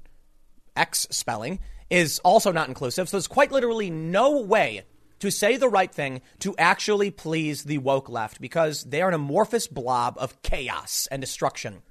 X 0.77 1.06
spelling, 1.12 1.60
is 1.89 2.19
also 2.19 2.53
not 2.53 2.69
inclusive. 2.69 3.10
So 3.10 3.17
there's 3.17 3.27
quite 3.27 3.51
literally 3.51 3.89
no 3.89 4.39
way 4.39 4.84
to 5.19 5.29
say 5.29 5.58
the 5.58 5.69
right 5.69 5.93
thing 5.93 6.21
to 6.39 6.56
actually 6.58 7.12
please 7.12 7.63
the 7.63 7.77
woke 7.77 8.10
left 8.10 8.39
because 8.39 8.86
they 8.86 9.01
are 9.01 9.10
an 9.10 9.13
amorphous 9.13 9.67
blob 9.67 10.15
of 10.17 10.41
chaos 10.43 11.10
and 11.12 11.21
destruction. 11.21 11.82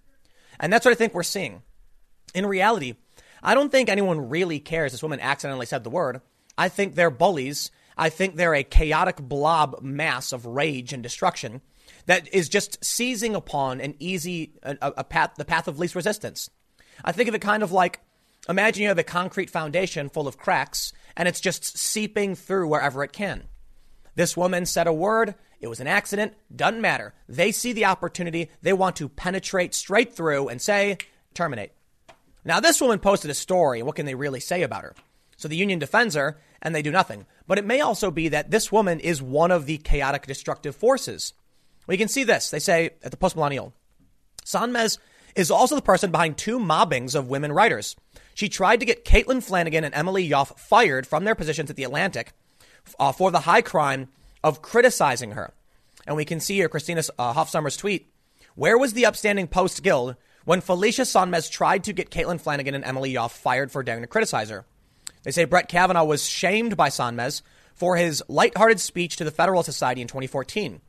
And 0.58 0.72
that's 0.72 0.86
what 0.86 0.92
I 0.92 0.96
think 0.96 1.14
we're 1.14 1.22
seeing. 1.22 1.62
In 2.34 2.46
reality, 2.46 2.94
I 3.42 3.54
don't 3.54 3.70
think 3.70 3.88
anyone 3.88 4.28
really 4.28 4.60
cares 4.60 4.92
this 4.92 5.02
woman 5.02 5.20
accidentally 5.20 5.66
said 5.66 5.84
the 5.84 5.90
word. 5.90 6.20
I 6.56 6.68
think 6.68 6.94
they're 6.94 7.10
bullies. 7.10 7.70
I 7.96 8.08
think 8.08 8.36
they're 8.36 8.54
a 8.54 8.62
chaotic 8.62 9.16
blob 9.16 9.82
mass 9.82 10.32
of 10.32 10.46
rage 10.46 10.92
and 10.92 11.02
destruction 11.02 11.60
that 12.06 12.32
is 12.32 12.48
just 12.48 12.84
seizing 12.84 13.34
upon 13.34 13.80
an 13.80 13.94
easy, 13.98 14.54
a, 14.62 14.76
a 14.80 15.04
path, 15.04 15.32
the 15.36 15.44
path 15.44 15.68
of 15.68 15.78
least 15.78 15.94
resistance. 15.94 16.50
I 17.04 17.12
think 17.12 17.28
of 17.28 17.34
it 17.34 17.40
kind 17.40 17.62
of 17.62 17.72
like 17.72 18.00
imagine 18.48 18.82
you 18.82 18.88
have 18.88 18.98
a 18.98 19.04
concrete 19.04 19.50
foundation 19.50 20.08
full 20.08 20.28
of 20.28 20.38
cracks 20.38 20.92
and 21.16 21.28
it's 21.28 21.40
just 21.40 21.76
seeping 21.76 22.34
through 22.34 22.68
wherever 22.68 23.04
it 23.04 23.12
can. 23.12 23.44
This 24.14 24.36
woman 24.36 24.66
said 24.66 24.86
a 24.86 24.92
word. 24.92 25.34
It 25.60 25.68
was 25.68 25.80
an 25.80 25.86
accident. 25.86 26.34
Doesn't 26.54 26.80
matter. 26.80 27.14
They 27.28 27.52
see 27.52 27.72
the 27.72 27.84
opportunity. 27.84 28.50
They 28.62 28.72
want 28.72 28.96
to 28.96 29.08
penetrate 29.08 29.74
straight 29.74 30.14
through 30.14 30.48
and 30.48 30.60
say, 30.60 30.98
terminate. 31.34 31.72
Now, 32.44 32.60
this 32.60 32.80
woman 32.80 32.98
posted 32.98 33.30
a 33.30 33.34
story. 33.34 33.82
What 33.82 33.96
can 33.96 34.06
they 34.06 34.14
really 34.14 34.40
say 34.40 34.62
about 34.62 34.82
her? 34.82 34.94
So 35.36 35.48
the 35.48 35.56
union 35.56 35.78
defends 35.78 36.14
her 36.14 36.38
and 36.60 36.74
they 36.74 36.82
do 36.82 36.90
nothing. 36.90 37.26
But 37.46 37.58
it 37.58 37.64
may 37.64 37.80
also 37.80 38.10
be 38.10 38.28
that 38.28 38.50
this 38.50 38.70
woman 38.70 39.00
is 39.00 39.20
one 39.20 39.50
of 39.50 39.66
the 39.66 39.78
chaotic 39.78 40.26
destructive 40.26 40.76
forces. 40.76 41.34
We 41.86 41.96
can 41.96 42.08
see 42.08 42.24
this. 42.24 42.50
They 42.50 42.60
say 42.60 42.90
at 43.02 43.10
the 43.10 43.16
post 43.16 43.36
millennial 43.36 43.72
Sonmez 44.44 44.98
is 45.34 45.50
also 45.50 45.74
the 45.74 45.82
person 45.82 46.10
behind 46.10 46.36
two 46.36 46.58
mobbings 46.58 47.14
of 47.14 47.28
women 47.28 47.52
writers. 47.52 47.96
She 48.34 48.48
tried 48.48 48.80
to 48.80 48.86
get 48.86 49.04
Caitlin 49.04 49.42
Flanagan 49.42 49.84
and 49.84 49.94
Emily 49.94 50.28
Yoffe 50.28 50.58
fired 50.58 51.06
from 51.06 51.24
their 51.24 51.34
positions 51.34 51.70
at 51.70 51.76
The 51.76 51.84
Atlantic 51.84 52.32
uh, 52.98 53.12
for 53.12 53.30
the 53.30 53.40
high 53.40 53.62
crime 53.62 54.08
of 54.42 54.62
criticizing 54.62 55.32
her. 55.32 55.52
And 56.06 56.16
we 56.16 56.24
can 56.24 56.40
see 56.40 56.56
here 56.56 56.68
Christina 56.68 57.02
uh, 57.18 57.32
Hoff 57.32 57.50
Sommers' 57.50 57.76
tweet. 57.76 58.12
Where 58.54 58.76
was 58.76 58.92
the 58.92 59.06
upstanding 59.06 59.46
Post 59.46 59.82
Guild 59.82 60.16
when 60.44 60.60
Felicia 60.60 61.02
Sonmez 61.02 61.50
tried 61.50 61.84
to 61.84 61.92
get 61.92 62.10
Caitlin 62.10 62.40
Flanagan 62.40 62.74
and 62.74 62.84
Emily 62.84 63.14
Yoffe 63.14 63.32
fired 63.32 63.70
for 63.70 63.82
daring 63.82 64.02
to 64.02 64.08
criticize 64.08 64.50
her? 64.50 64.64
They 65.22 65.30
say 65.30 65.44
Brett 65.44 65.68
Kavanaugh 65.68 66.04
was 66.04 66.26
shamed 66.26 66.76
by 66.76 66.88
Sonmez 66.88 67.42
for 67.74 67.96
his 67.96 68.22
lighthearted 68.28 68.80
speech 68.80 69.16
to 69.16 69.24
the 69.24 69.30
Federal 69.30 69.62
Society 69.62 70.00
in 70.00 70.08
2014, 70.08 70.80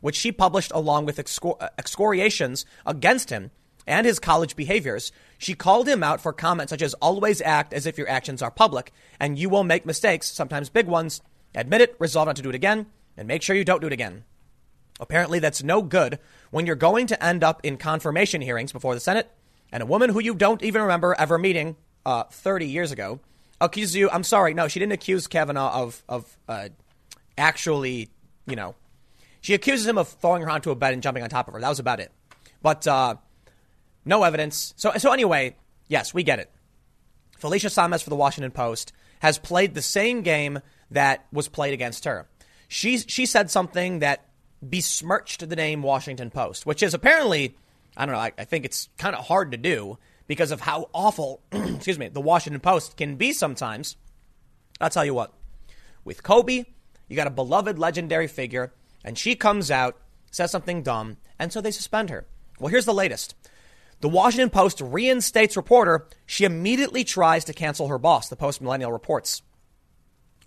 which 0.00 0.16
she 0.16 0.32
published 0.32 0.72
along 0.74 1.06
with 1.06 1.18
excor- 1.18 1.60
uh, 1.60 1.68
excoriations 1.78 2.64
against 2.86 3.30
him 3.30 3.50
and 3.86 4.06
his 4.06 4.18
college 4.18 4.56
behaviors. 4.56 5.12
She 5.38 5.54
called 5.54 5.88
him 5.88 6.02
out 6.02 6.20
for 6.20 6.32
comments 6.32 6.70
such 6.70 6.82
as 6.82 6.94
always 6.94 7.40
act 7.42 7.72
as 7.72 7.86
if 7.86 7.98
your 7.98 8.08
actions 8.08 8.42
are 8.42 8.50
public 8.50 8.92
and 9.20 9.38
you 9.38 9.48
will 9.48 9.64
make 9.64 9.86
mistakes, 9.86 10.30
sometimes 10.30 10.68
big 10.68 10.86
ones. 10.86 11.20
Admit 11.54 11.82
it, 11.82 11.96
resolve 11.98 12.26
not 12.26 12.36
to 12.36 12.42
do 12.42 12.48
it 12.48 12.54
again, 12.54 12.86
and 13.16 13.28
make 13.28 13.42
sure 13.42 13.54
you 13.54 13.64
don't 13.64 13.80
do 13.80 13.86
it 13.86 13.92
again. 13.92 14.24
Apparently, 15.00 15.38
that's 15.38 15.62
no 15.62 15.82
good 15.82 16.18
when 16.52 16.66
you're 16.66 16.76
going 16.76 17.08
to 17.08 17.24
end 17.24 17.42
up 17.42 17.60
in 17.64 17.76
confirmation 17.76 18.40
hearings 18.40 18.72
before 18.72 18.94
the 18.94 19.00
Senate, 19.00 19.28
and 19.72 19.82
a 19.82 19.86
woman 19.86 20.10
who 20.10 20.20
you 20.20 20.34
don't 20.34 20.62
even 20.62 20.82
remember 20.82 21.16
ever 21.18 21.38
meeting 21.38 21.76
uh, 22.06 22.24
30 22.24 22.66
years 22.66 22.92
ago 22.92 23.18
accuses 23.60 23.96
you. 23.96 24.08
I'm 24.10 24.22
sorry, 24.22 24.54
no, 24.54 24.68
she 24.68 24.78
didn't 24.78 24.92
accuse 24.92 25.26
Kavanaugh 25.26 25.82
of 25.82 26.04
of 26.08 26.38
uh, 26.46 26.68
actually, 27.36 28.10
you 28.46 28.54
know, 28.54 28.76
she 29.40 29.54
accuses 29.54 29.86
him 29.86 29.98
of 29.98 30.08
throwing 30.08 30.42
her 30.42 30.50
onto 30.50 30.70
a 30.70 30.76
bed 30.76 30.92
and 30.92 31.02
jumping 31.02 31.22
on 31.22 31.30
top 31.30 31.48
of 31.48 31.54
her. 31.54 31.60
That 31.60 31.70
was 31.70 31.78
about 31.78 32.00
it. 32.00 32.12
But 32.60 32.86
uh, 32.86 33.16
no 34.04 34.22
evidence. 34.22 34.74
So 34.76 34.92
so 34.98 35.10
anyway, 35.10 35.56
yes, 35.88 36.12
we 36.12 36.22
get 36.22 36.38
it. 36.38 36.50
Felicia 37.38 37.68
Sonmez 37.68 38.02
for 38.02 38.10
the 38.10 38.16
Washington 38.16 38.52
Post 38.52 38.92
has 39.20 39.38
played 39.38 39.74
the 39.74 39.82
same 39.82 40.20
game 40.20 40.60
that 40.90 41.26
was 41.32 41.48
played 41.48 41.72
against 41.72 42.04
her. 42.04 42.28
She 42.68 42.98
she 42.98 43.24
said 43.24 43.50
something 43.50 44.00
that 44.00 44.28
besmirched 44.62 45.48
the 45.48 45.56
name 45.56 45.82
Washington 45.82 46.30
Post, 46.30 46.66
which 46.66 46.82
is 46.82 46.94
apparently, 46.94 47.56
I 47.96 48.06
don't 48.06 48.14
know, 48.14 48.20
I, 48.20 48.32
I 48.38 48.44
think 48.44 48.64
it's 48.64 48.88
kind 48.98 49.16
of 49.16 49.26
hard 49.26 49.50
to 49.52 49.56
do 49.56 49.98
because 50.26 50.50
of 50.50 50.60
how 50.60 50.88
awful, 50.94 51.42
excuse 51.52 51.98
me, 51.98 52.08
the 52.08 52.20
Washington 52.20 52.60
Post 52.60 52.96
can 52.96 53.16
be 53.16 53.32
sometimes. 53.32 53.96
I'll 54.80 54.90
tell 54.90 55.04
you 55.04 55.14
what, 55.14 55.32
with 56.04 56.22
Kobe, 56.22 56.64
you 57.08 57.16
got 57.16 57.26
a 57.26 57.30
beloved 57.30 57.78
legendary 57.78 58.28
figure, 58.28 58.72
and 59.04 59.18
she 59.18 59.34
comes 59.34 59.70
out, 59.70 59.96
says 60.30 60.50
something 60.50 60.82
dumb, 60.82 61.18
and 61.38 61.52
so 61.52 61.60
they 61.60 61.70
suspend 61.70 62.10
her. 62.10 62.26
Well, 62.58 62.70
here's 62.70 62.86
the 62.86 62.94
latest. 62.94 63.34
The 64.00 64.08
Washington 64.08 64.50
Post 64.50 64.80
reinstates 64.80 65.56
reporter. 65.56 66.08
She 66.26 66.44
immediately 66.44 67.04
tries 67.04 67.44
to 67.44 67.52
cancel 67.52 67.88
her 67.88 67.98
boss, 67.98 68.28
the 68.28 68.36
Post 68.36 68.60
Millennial 68.60 68.92
reports. 68.92 69.42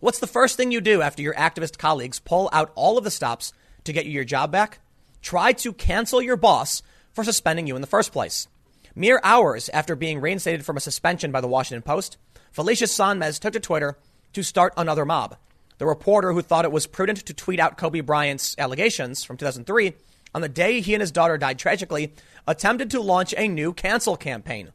What's 0.02 0.20
the 0.20 0.28
first 0.28 0.58
thing 0.58 0.72
you 0.72 0.82
do 0.82 1.02
after 1.02 1.22
your 1.22 1.34
activist 1.36 1.78
colleagues 1.78 2.20
pull 2.20 2.50
out 2.52 2.72
all 2.76 2.98
of 2.98 3.04
the 3.04 3.12
stops 3.12 3.54
to 3.86 3.94
get 3.94 4.06
you 4.06 4.12
your 4.12 4.24
job 4.24 4.52
back? 4.52 4.80
Try 5.22 5.54
to 5.54 5.74
cancel 5.74 6.22
your 6.22 6.38
boss 6.38 6.84
for 7.14 7.24
suspending 7.24 7.66
you 7.66 7.76
in 7.76 7.82
the 7.82 7.88
first 7.88 8.12
place. 8.12 8.48
Mere 8.96 9.20
hours 9.24 9.70
after 9.70 9.96
being 9.96 10.22
reinstated 10.22 10.66
from 10.66 10.78
a 10.78 10.82
suspension 10.82 11.32
by 11.32 11.42
the 11.42 11.48
Washington 11.48 11.82
Post, 11.82 12.18
Felicia 12.52 12.86
Sonmez 12.86 13.40
took 13.40 13.54
to 13.54 13.60
Twitter 13.60 13.98
to 14.34 14.44
start 14.44 14.74
another 14.78 15.06
mob. 15.06 15.38
The 15.78 15.86
reporter 15.86 16.32
who 16.32 16.42
thought 16.42 16.66
it 16.66 16.72
was 16.72 16.88
prudent 16.88 17.26
to 17.26 17.34
tweet 17.34 17.60
out 17.60 17.78
Kobe 17.78 18.02
Bryant's 18.02 18.56
allegations 18.58 19.24
from 19.24 19.38
2003 19.38 19.94
on 20.34 20.42
the 20.42 20.50
day 20.50 20.82
he 20.82 20.94
and 20.94 21.02
his 21.02 21.12
daughter 21.12 21.38
died 21.38 21.60
tragically 21.60 22.14
attempted 22.48 22.92
to 22.92 23.02
launch 23.02 23.34
a 23.38 23.48
new 23.48 23.74
cancel 23.74 24.16
campaign. 24.16 24.72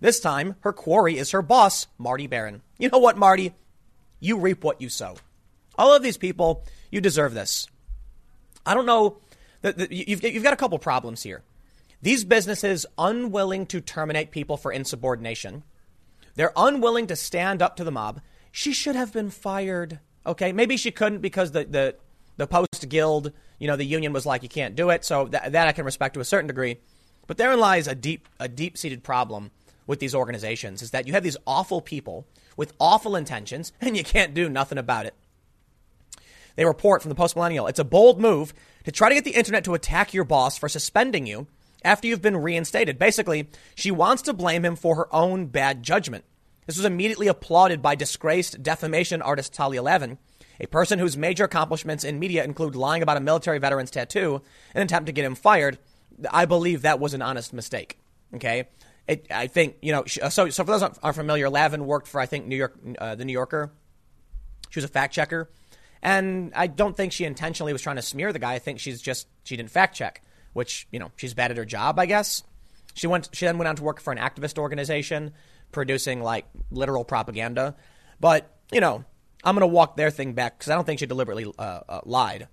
This 0.00 0.20
time, 0.20 0.56
her 0.60 0.72
quarry 0.72 1.16
is 1.16 1.30
her 1.30 1.42
boss, 1.42 1.86
Marty 1.98 2.26
Baron. 2.26 2.62
You 2.78 2.88
know 2.88 2.98
what, 2.98 3.16
Marty? 3.16 3.54
You 4.20 4.38
reap 4.38 4.64
what 4.64 4.80
you 4.80 4.88
sow. 4.88 5.16
All 5.76 5.94
of 5.94 6.02
these 6.02 6.16
people, 6.16 6.64
you 6.90 7.00
deserve 7.00 7.34
this. 7.34 7.66
I 8.64 8.74
don't 8.74 8.86
know. 8.86 9.18
You've, 9.90 10.42
got 10.42 10.52
a 10.52 10.56
couple 10.56 10.78
problems 10.78 11.22
here. 11.22 11.42
These 12.00 12.24
businesses 12.24 12.84
unwilling 12.98 13.66
to 13.66 13.80
terminate 13.80 14.30
people 14.30 14.56
for 14.56 14.72
insubordination. 14.72 15.62
They're 16.34 16.52
unwilling 16.56 17.06
to 17.08 17.16
stand 17.16 17.62
up 17.62 17.76
to 17.76 17.84
the 17.84 17.92
mob. 17.92 18.20
She 18.50 18.72
should 18.72 18.96
have 18.96 19.12
been 19.12 19.30
fired. 19.30 20.00
Okay, 20.26 20.52
maybe 20.52 20.76
she 20.76 20.90
couldn't 20.90 21.20
because 21.20 21.52
the 21.52 21.64
the 21.64 21.96
the 22.36 22.46
Post 22.46 22.88
Guild, 22.88 23.32
you 23.58 23.66
know, 23.68 23.76
the 23.76 23.84
union 23.84 24.12
was 24.12 24.26
like, 24.26 24.42
you 24.42 24.48
can't 24.48 24.74
do 24.74 24.90
it. 24.90 25.04
So 25.04 25.26
that, 25.26 25.52
that 25.52 25.68
I 25.68 25.72
can 25.72 25.84
respect 25.84 26.14
to 26.14 26.20
a 26.20 26.24
certain 26.24 26.48
degree. 26.48 26.78
But 27.26 27.36
therein 27.36 27.60
lies 27.60 27.86
a 27.86 27.94
deep 27.94 28.28
a 28.40 28.48
deep 28.48 28.76
seated 28.76 29.04
problem 29.04 29.50
with 29.86 30.00
these 30.00 30.14
organizations 30.14 30.82
is 30.82 30.90
that 30.90 31.06
you 31.06 31.12
have 31.12 31.22
these 31.22 31.36
awful 31.46 31.80
people 31.80 32.26
with 32.56 32.72
awful 32.78 33.16
intentions, 33.16 33.72
and 33.80 33.96
you 33.96 34.04
can't 34.04 34.34
do 34.34 34.48
nothing 34.48 34.78
about 34.78 35.06
it. 35.06 35.14
They 36.56 36.64
report 36.64 37.02
from 37.02 37.08
the 37.08 37.14
Post 37.14 37.36
Millennial 37.36 37.66
it's 37.66 37.78
a 37.78 37.84
bold 37.84 38.20
move 38.20 38.52
to 38.84 38.92
try 38.92 39.08
to 39.08 39.14
get 39.14 39.24
the 39.24 39.34
internet 39.34 39.64
to 39.64 39.74
attack 39.74 40.14
your 40.14 40.24
boss 40.24 40.58
for 40.58 40.68
suspending 40.68 41.26
you 41.26 41.46
after 41.84 42.06
you've 42.06 42.22
been 42.22 42.36
reinstated. 42.36 42.98
Basically, 42.98 43.48
she 43.74 43.90
wants 43.90 44.22
to 44.22 44.32
blame 44.32 44.64
him 44.64 44.76
for 44.76 44.96
her 44.96 45.14
own 45.14 45.46
bad 45.46 45.82
judgment. 45.82 46.24
This 46.66 46.76
was 46.76 46.84
immediately 46.84 47.26
applauded 47.26 47.82
by 47.82 47.94
disgraced 47.94 48.62
defamation 48.62 49.20
artist 49.20 49.52
Talia 49.52 49.82
Lavin, 49.82 50.18
a 50.60 50.66
person 50.66 50.98
whose 50.98 51.16
major 51.16 51.44
accomplishments 51.44 52.04
in 52.04 52.18
media 52.18 52.44
include 52.44 52.76
lying 52.76 53.02
about 53.02 53.16
a 53.16 53.20
military 53.20 53.58
veteran's 53.58 53.90
tattoo 53.90 54.40
and 54.74 54.80
an 54.80 54.82
attempt 54.82 55.06
to 55.06 55.12
get 55.12 55.24
him 55.24 55.34
fired. 55.34 55.78
I 56.30 56.44
believe 56.44 56.82
that 56.82 57.00
was 57.00 57.14
an 57.14 57.22
honest 57.22 57.52
mistake. 57.52 57.98
Okay. 58.34 58.68
It, 59.08 59.26
I 59.30 59.48
think 59.48 59.76
you 59.82 59.90
know. 59.90 60.04
So, 60.06 60.48
so 60.50 60.64
for 60.64 60.70
those 60.70 60.82
aren't 60.82 61.16
familiar, 61.16 61.50
Lavin 61.50 61.84
worked 61.86 62.06
for 62.06 62.20
I 62.20 62.26
think 62.26 62.46
New 62.46 62.56
York, 62.56 62.78
uh, 62.98 63.16
the 63.16 63.24
New 63.24 63.32
Yorker. 63.32 63.72
She 64.70 64.78
was 64.78 64.84
a 64.84 64.88
fact 64.88 65.12
checker, 65.12 65.50
and 66.02 66.52
I 66.54 66.66
don't 66.66 66.96
think 66.96 67.12
she 67.12 67.24
intentionally 67.24 67.72
was 67.72 67.82
trying 67.82 67.96
to 67.96 68.02
smear 68.02 68.32
the 68.32 68.38
guy. 68.38 68.54
I 68.54 68.58
think 68.58 68.80
she's 68.80 69.00
just 69.00 69.28
she 69.44 69.56
didn't 69.56 69.70
fact 69.70 69.94
check, 69.94 70.22
which 70.52 70.86
you 70.90 70.98
know 70.98 71.12
she's 71.16 71.34
bad 71.34 71.50
at 71.50 71.56
her 71.56 71.64
job, 71.64 71.98
I 71.98 72.06
guess. 72.06 72.42
She 72.94 73.06
went. 73.06 73.28
She 73.32 73.46
then 73.46 73.58
went 73.58 73.68
on 73.68 73.76
to 73.76 73.84
work 73.84 74.00
for 74.00 74.12
an 74.12 74.18
activist 74.18 74.58
organization 74.58 75.32
producing 75.70 76.22
like 76.22 76.46
literal 76.70 77.04
propaganda. 77.04 77.76
But 78.20 78.50
you 78.72 78.80
know, 78.80 79.04
I'm 79.44 79.54
going 79.54 79.60
to 79.60 79.66
walk 79.66 79.96
their 79.96 80.10
thing 80.10 80.32
back 80.32 80.58
because 80.58 80.70
I 80.70 80.74
don't 80.74 80.84
think 80.84 80.98
she 80.98 81.06
deliberately 81.06 81.46
uh, 81.58 81.80
uh, 81.88 82.00
lied. 82.04 82.48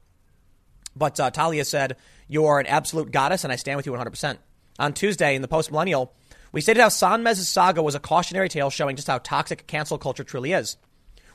But 0.95 1.19
uh, 1.19 1.31
Talia 1.31 1.65
said, 1.65 1.97
"You 2.27 2.45
are 2.45 2.59
an 2.59 2.67
absolute 2.67 3.11
goddess, 3.11 3.43
and 3.43 3.51
I 3.51 3.55
stand 3.55 3.77
with 3.77 3.87
you 3.87 3.91
100." 3.91 4.11
percent 4.11 4.39
On 4.77 4.93
Tuesday 4.93 5.35
in 5.35 5.41
the 5.41 5.47
Post 5.47 5.71
Millennial, 5.71 6.13
we 6.51 6.61
stated 6.61 6.81
how 6.81 6.89
Sonmez's 6.89 7.49
saga 7.49 7.81
was 7.81 7.95
a 7.95 7.99
cautionary 7.99 8.47
tale 8.47 8.69
showing 8.69 8.95
just 8.95 9.07
how 9.07 9.17
toxic 9.17 9.65
cancel 9.65 9.97
culture 9.97 10.23
truly 10.23 10.53
is. 10.53 10.77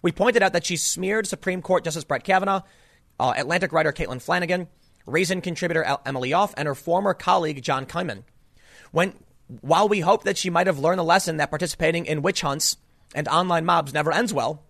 We 0.05 0.13
pointed 0.13 0.43
out 0.43 0.53
that 0.53 0.67
she 0.67 0.77
smeared 0.77 1.27
Supreme 1.27 1.63
Court 1.63 1.83
Justice 1.83 2.05
Brett 2.05 2.25
Kavanaugh, 2.25 2.61
uh, 3.19 3.33
Atlantic 3.39 3.73
writer 3.73 3.91
Caitlin 3.91 4.21
Flanagan, 4.21 4.69
Reason 5.07 5.41
contributor 5.41 5.99
Emily 6.05 6.31
Yoffe, 6.31 6.53
and 6.59 6.69
her 6.69 6.75
former 6.75 7.15
colleague 7.15 7.63
John 7.63 7.87
Kaiman. 7.87 8.25
When, 8.93 9.15
while 9.63 9.89
we 9.89 10.01
hope 10.01 10.25
that 10.25 10.37
she 10.37 10.51
might 10.51 10.67
have 10.67 10.79
learned 10.79 10.99
the 10.99 11.05
lesson 11.05 11.39
that 11.39 11.49
participating 11.49 12.05
in 12.05 12.21
witch 12.21 12.43
hunts 12.43 12.77
and 13.15 13.27
online 13.29 13.65
mobs 13.65 13.95
never 13.95 14.13
ends 14.13 14.35
well, 14.35 14.63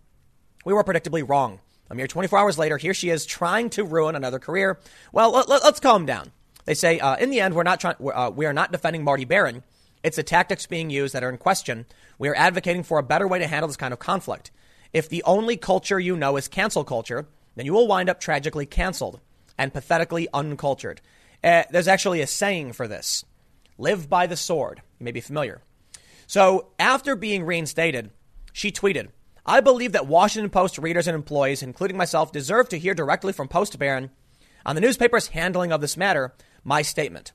we 0.65 0.73
were 0.73 0.85
predictably 0.85 1.29
wrong. 1.29 1.59
A 1.91 1.97
mere 1.97 2.07
24 2.07 2.39
hours 2.39 2.57
later, 2.57 2.77
here 2.77 2.95
she 2.95 3.11
is 3.11 3.27
trying 3.27 3.71
to 3.71 3.83
ruin 3.83 4.15
another 4.15 4.39
career. 4.39 4.79
Well, 5.11 5.33
let, 5.33 5.51
us 5.51 5.65
let, 5.65 5.81
calm 5.83 6.07
down. 6.07 6.31
They 6.65 6.75
say, 6.75 7.01
uh, 7.01 7.17
in 7.17 7.31
the 7.31 7.41
end, 7.41 7.55
we're 7.55 7.65
not 7.65 7.85
uh, 7.85 8.31
we 8.33 8.47
are 8.47 8.53
not 8.53 8.71
defending 8.71 9.03
Marty 9.03 9.25
Baron. 9.25 9.65
It's 10.05 10.17
the 10.17 10.23
tactics 10.23 10.67
being 10.67 10.91
used 10.91 11.13
that 11.13 11.25
are 11.25 11.31
in 11.31 11.39
question. 11.39 11.87
We 12.21 12.29
are 12.29 12.37
advocating 12.37 12.85
for 12.85 13.01
a 13.01 13.03
better 13.03 13.27
way 13.27 13.41
to 13.41 13.49
handle 13.49 13.67
this 13.67 13.77
kind 13.77 13.93
of 13.93 13.99
conflict. 13.99 14.53
If 14.95 15.09
the 15.09 15.25
only 15.25 15.57
culture 15.57 15.99
you 15.99 16.17
know 16.17 16.37
is 16.37 16.49
cancel 16.49 16.85
culture, 16.85 17.27
then 17.57 17.67
you 17.67 17.73
will 17.73 17.89
wind 17.89 18.09
up 18.09 18.21
tragically 18.21 18.65
canceled 18.65 19.21
and 19.59 19.73
pathetically 19.73 20.29
uncultured. 20.33 21.01
Uh, 21.43 21.65
there's 21.71 21.89
actually 21.89 22.21
a 22.21 22.27
saying 22.27 22.73
for 22.73 22.89
this 22.89 23.25
live 23.77 24.09
by 24.09 24.27
the 24.27 24.37
sword. 24.37 24.81
You 24.99 25.05
may 25.05 25.13
be 25.13 25.21
familiar. 25.21 25.61
So, 26.27 26.69
after 26.79 27.17
being 27.17 27.45
reinstated, 27.45 28.11
she 28.53 28.71
tweeted, 28.71 29.09
I 29.45 29.61
believe 29.61 29.93
that 29.93 30.07
Washington 30.07 30.49
Post 30.49 30.79
readers 30.79 31.07
and 31.07 31.15
employees, 31.15 31.63
including 31.63 31.99
myself, 31.99 32.33
deserve 32.33 32.69
to 32.71 32.79
hear 32.79 32.95
directly 32.95 33.33
from 33.33 33.49
Post 33.49 33.79
Baron 33.79 34.11
on 34.65 34.75
the 34.75 34.81
newspaper's 34.81 35.29
handling 35.29 35.73
of 35.73 35.81
this 35.81 35.97
matter 35.97 36.33
my 36.63 36.83
statement. 36.83 37.33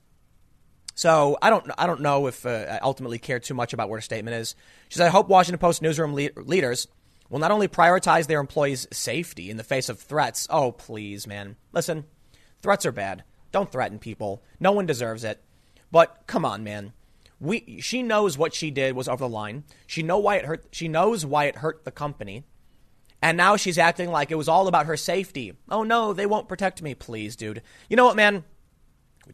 So 0.94 1.38
I 1.40 1.50
don't 1.50 1.70
I 1.78 1.86
don't 1.86 2.00
know 2.00 2.26
if 2.26 2.44
uh, 2.44 2.66
I 2.68 2.78
ultimately 2.82 3.18
care 3.18 3.38
too 3.38 3.54
much 3.54 3.72
about 3.72 3.88
what 3.88 3.96
her 3.96 4.00
statement 4.02 4.36
is. 4.36 4.56
She 4.88 4.98
said, 4.98 5.06
"I 5.06 5.10
hope 5.10 5.28
Washington 5.28 5.58
Post 5.58 5.82
newsroom 5.82 6.14
le- 6.14 6.30
leaders 6.36 6.88
will 7.30 7.38
not 7.38 7.52
only 7.52 7.68
prioritize 7.68 8.26
their 8.26 8.40
employees' 8.40 8.86
safety 8.92 9.48
in 9.50 9.56
the 9.56 9.64
face 9.64 9.88
of 9.88 9.98
threats. 9.98 10.46
Oh, 10.50 10.72
please, 10.72 11.26
man. 11.26 11.56
Listen, 11.72 12.04
threats 12.60 12.84
are 12.84 12.92
bad. 12.92 13.24
Don't 13.52 13.72
threaten 13.72 13.98
people. 13.98 14.42
No 14.58 14.72
one 14.72 14.84
deserves 14.84 15.24
it. 15.24 15.40
But 15.90 16.24
come 16.26 16.44
on, 16.44 16.62
man. 16.62 16.92
We, 17.40 17.80
she 17.80 18.02
knows 18.02 18.36
what 18.36 18.52
she 18.52 18.70
did 18.70 18.94
was 18.94 19.08
over 19.08 19.24
the 19.24 19.28
line. 19.28 19.64
She 19.86 20.02
know 20.02 20.18
why 20.18 20.36
it 20.36 20.44
hurt. 20.44 20.66
She 20.72 20.88
knows 20.88 21.24
why 21.24 21.46
it 21.46 21.56
hurt 21.56 21.84
the 21.84 21.90
company. 21.90 22.44
And 23.22 23.36
now 23.36 23.56
she's 23.56 23.78
acting 23.78 24.10
like 24.10 24.30
it 24.30 24.36
was 24.36 24.48
all 24.48 24.68
about 24.68 24.86
her 24.86 24.96
safety. 24.96 25.54
Oh 25.68 25.82
no, 25.82 26.12
they 26.12 26.26
won't 26.26 26.48
protect 26.48 26.82
me. 26.82 26.94
Please, 26.94 27.36
dude. 27.36 27.62
You 27.88 27.96
know 27.96 28.04
what, 28.04 28.16
man? 28.16 28.44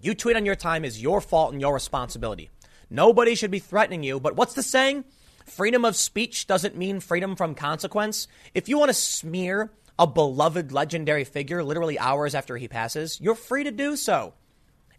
You 0.00 0.14
tweet 0.14 0.36
on 0.36 0.46
your 0.46 0.56
time 0.56 0.84
is 0.84 1.02
your 1.02 1.20
fault 1.20 1.52
and 1.52 1.60
your 1.60 1.74
responsibility. 1.74 2.50
Nobody 2.90 3.34
should 3.34 3.50
be 3.50 3.58
threatening 3.58 4.02
you. 4.02 4.20
But 4.20 4.36
what's 4.36 4.54
the 4.54 4.62
saying? 4.62 5.04
Freedom 5.46 5.84
of 5.84 5.96
speech 5.96 6.46
doesn't 6.46 6.76
mean 6.76 7.00
freedom 7.00 7.36
from 7.36 7.54
consequence. 7.54 8.26
If 8.52 8.68
you 8.68 8.78
want 8.78 8.90
to 8.90 8.94
smear 8.94 9.70
a 9.98 10.06
beloved 10.06 10.72
legendary 10.72 11.24
figure 11.24 11.62
literally 11.62 11.98
hours 11.98 12.34
after 12.34 12.56
he 12.56 12.68
passes, 12.68 13.20
you're 13.20 13.36
free 13.36 13.64
to 13.64 13.70
do 13.70 13.96
so. 13.96 14.34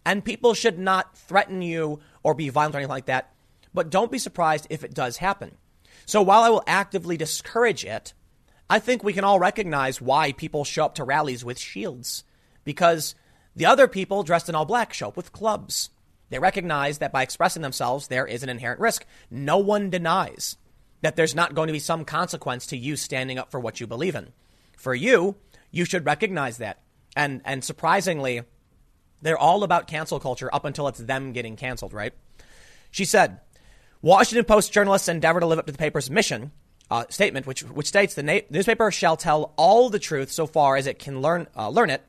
And 0.06 0.24
people 0.24 0.54
should 0.54 0.78
not 0.78 1.16
threaten 1.18 1.60
you 1.60 2.00
or 2.22 2.34
be 2.34 2.48
violent 2.48 2.74
or 2.74 2.78
anything 2.78 2.90
like 2.90 3.06
that. 3.06 3.32
But 3.74 3.90
don't 3.90 4.10
be 4.10 4.18
surprised 4.18 4.66
if 4.70 4.82
it 4.82 4.94
does 4.94 5.18
happen. 5.18 5.56
So 6.06 6.22
while 6.22 6.42
I 6.42 6.48
will 6.48 6.64
actively 6.66 7.18
discourage 7.18 7.84
it, 7.84 8.14
I 8.70 8.78
think 8.78 9.04
we 9.04 9.12
can 9.12 9.24
all 9.24 9.38
recognize 9.38 10.00
why 10.00 10.32
people 10.32 10.64
show 10.64 10.86
up 10.86 10.94
to 10.94 11.04
rallies 11.04 11.44
with 11.44 11.58
shields. 11.58 12.24
Because 12.64 13.14
the 13.54 13.66
other 13.66 13.86
people 13.86 14.22
dressed 14.22 14.48
in 14.48 14.54
all 14.54 14.64
black 14.64 14.94
show 14.94 15.08
up 15.08 15.16
with 15.16 15.32
clubs. 15.32 15.90
They 16.30 16.38
recognize 16.38 16.98
that 16.98 17.12
by 17.12 17.22
expressing 17.22 17.62
themselves, 17.62 18.08
there 18.08 18.26
is 18.26 18.42
an 18.42 18.48
inherent 18.48 18.80
risk. 18.80 19.06
No 19.30 19.58
one 19.58 19.90
denies 19.90 20.56
that 21.00 21.16
there's 21.16 21.34
not 21.34 21.54
going 21.54 21.68
to 21.68 21.72
be 21.72 21.78
some 21.78 22.04
consequence 22.04 22.66
to 22.66 22.76
you 22.76 22.96
standing 22.96 23.38
up 23.38 23.50
for 23.50 23.60
what 23.60 23.80
you 23.80 23.86
believe 23.86 24.14
in. 24.14 24.32
For 24.76 24.94
you, 24.94 25.36
you 25.70 25.84
should 25.84 26.06
recognize 26.06 26.58
that. 26.58 26.82
And, 27.16 27.40
and 27.44 27.64
surprisingly, 27.64 28.42
they're 29.22 29.38
all 29.38 29.64
about 29.64 29.86
cancel 29.86 30.20
culture 30.20 30.52
up 30.52 30.64
until 30.64 30.88
it's 30.88 30.98
them 30.98 31.32
getting 31.32 31.56
canceled, 31.56 31.92
right? 31.92 32.12
She 32.90 33.04
said, 33.04 33.40
Washington 34.02 34.44
Post 34.44 34.72
journalists 34.72 35.08
endeavor 35.08 35.40
to 35.40 35.46
live 35.46 35.58
up 35.58 35.66
to 35.66 35.72
the 35.72 35.78
paper's 35.78 36.10
mission 36.10 36.52
uh, 36.90 37.04
statement, 37.08 37.46
which, 37.46 37.62
which 37.62 37.86
states 37.86 38.14
the 38.14 38.22
na- 38.22 38.40
newspaper 38.50 38.90
shall 38.90 39.16
tell 39.16 39.52
all 39.56 39.90
the 39.90 39.98
truth 39.98 40.30
so 40.30 40.46
far 40.46 40.76
as 40.76 40.86
it 40.86 40.98
can 40.98 41.20
learn, 41.20 41.48
uh, 41.56 41.68
learn 41.68 41.90
it 41.90 42.02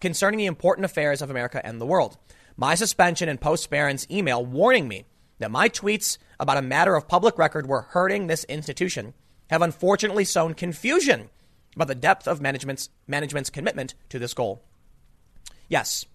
concerning 0.00 0.38
the 0.38 0.46
important 0.46 0.84
affairs 0.84 1.22
of 1.22 1.30
America 1.30 1.64
and 1.64 1.80
the 1.80 1.86
world. 1.86 2.16
My 2.56 2.74
suspension 2.76 3.28
and 3.28 3.40
Post 3.40 3.68
Baron's 3.68 4.08
email 4.10 4.44
warning 4.44 4.86
me 4.86 5.06
that 5.38 5.50
my 5.50 5.68
tweets 5.68 6.18
about 6.38 6.56
a 6.56 6.62
matter 6.62 6.94
of 6.94 7.08
public 7.08 7.36
record 7.36 7.66
were 7.66 7.82
hurting 7.82 8.26
this 8.26 8.44
institution 8.44 9.14
have 9.50 9.62
unfortunately 9.62 10.24
sown 10.24 10.54
confusion 10.54 11.30
about 11.74 11.88
the 11.88 11.94
depth 11.94 12.28
of 12.28 12.40
management's, 12.40 12.90
management's 13.06 13.50
commitment 13.50 13.94
to 14.08 14.18
this 14.18 14.34
goal. 14.34 14.62
Yes, 15.68 16.06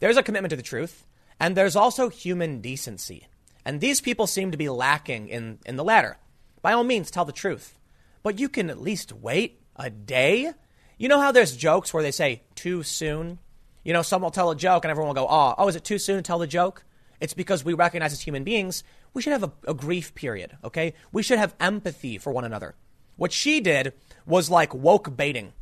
there's 0.00 0.16
a 0.16 0.22
commitment 0.22 0.50
to 0.50 0.56
the 0.56 0.62
truth, 0.62 1.06
and 1.38 1.56
there's 1.56 1.76
also 1.76 2.08
human 2.08 2.60
decency. 2.60 3.26
And 3.64 3.80
these 3.80 4.00
people 4.00 4.26
seem 4.26 4.50
to 4.50 4.56
be 4.56 4.68
lacking 4.68 5.28
in, 5.28 5.58
in 5.66 5.76
the 5.76 5.84
latter. 5.84 6.16
By 6.62 6.72
all 6.72 6.84
means, 6.84 7.10
tell 7.10 7.24
the 7.24 7.32
truth. 7.32 7.78
But 8.22 8.38
you 8.38 8.48
can 8.48 8.70
at 8.70 8.80
least 8.80 9.12
wait 9.12 9.60
a 9.76 9.90
day. 9.90 10.52
You 10.96 11.08
know 11.08 11.20
how 11.20 11.32
there's 11.32 11.56
jokes 11.56 11.92
where 11.92 12.02
they 12.02 12.10
say 12.10 12.42
too 12.54 12.82
soon? 12.82 13.38
You 13.84 13.92
know, 13.92 14.02
someone 14.02 14.26
will 14.26 14.32
tell 14.32 14.50
a 14.50 14.56
joke 14.56 14.84
and 14.84 14.90
everyone 14.90 15.14
will 15.14 15.22
go, 15.22 15.28
oh, 15.28 15.54
oh, 15.56 15.68
is 15.68 15.76
it 15.76 15.84
too 15.84 15.98
soon 15.98 16.16
to 16.16 16.22
tell 16.22 16.38
the 16.38 16.46
joke? 16.46 16.84
It's 17.20 17.34
because 17.34 17.64
we 17.64 17.74
recognize 17.74 18.12
as 18.12 18.20
human 18.20 18.44
beings, 18.44 18.82
we 19.12 19.22
should 19.22 19.32
have 19.32 19.44
a, 19.44 19.52
a 19.68 19.74
grief 19.74 20.14
period, 20.14 20.56
okay? 20.64 20.94
We 21.12 21.22
should 21.22 21.38
have 21.38 21.54
empathy 21.60 22.18
for 22.18 22.32
one 22.32 22.44
another. 22.44 22.74
What 23.16 23.32
she 23.32 23.60
did 23.60 23.92
was 24.26 24.50
like 24.50 24.74
woke 24.74 25.16
baiting. 25.16 25.52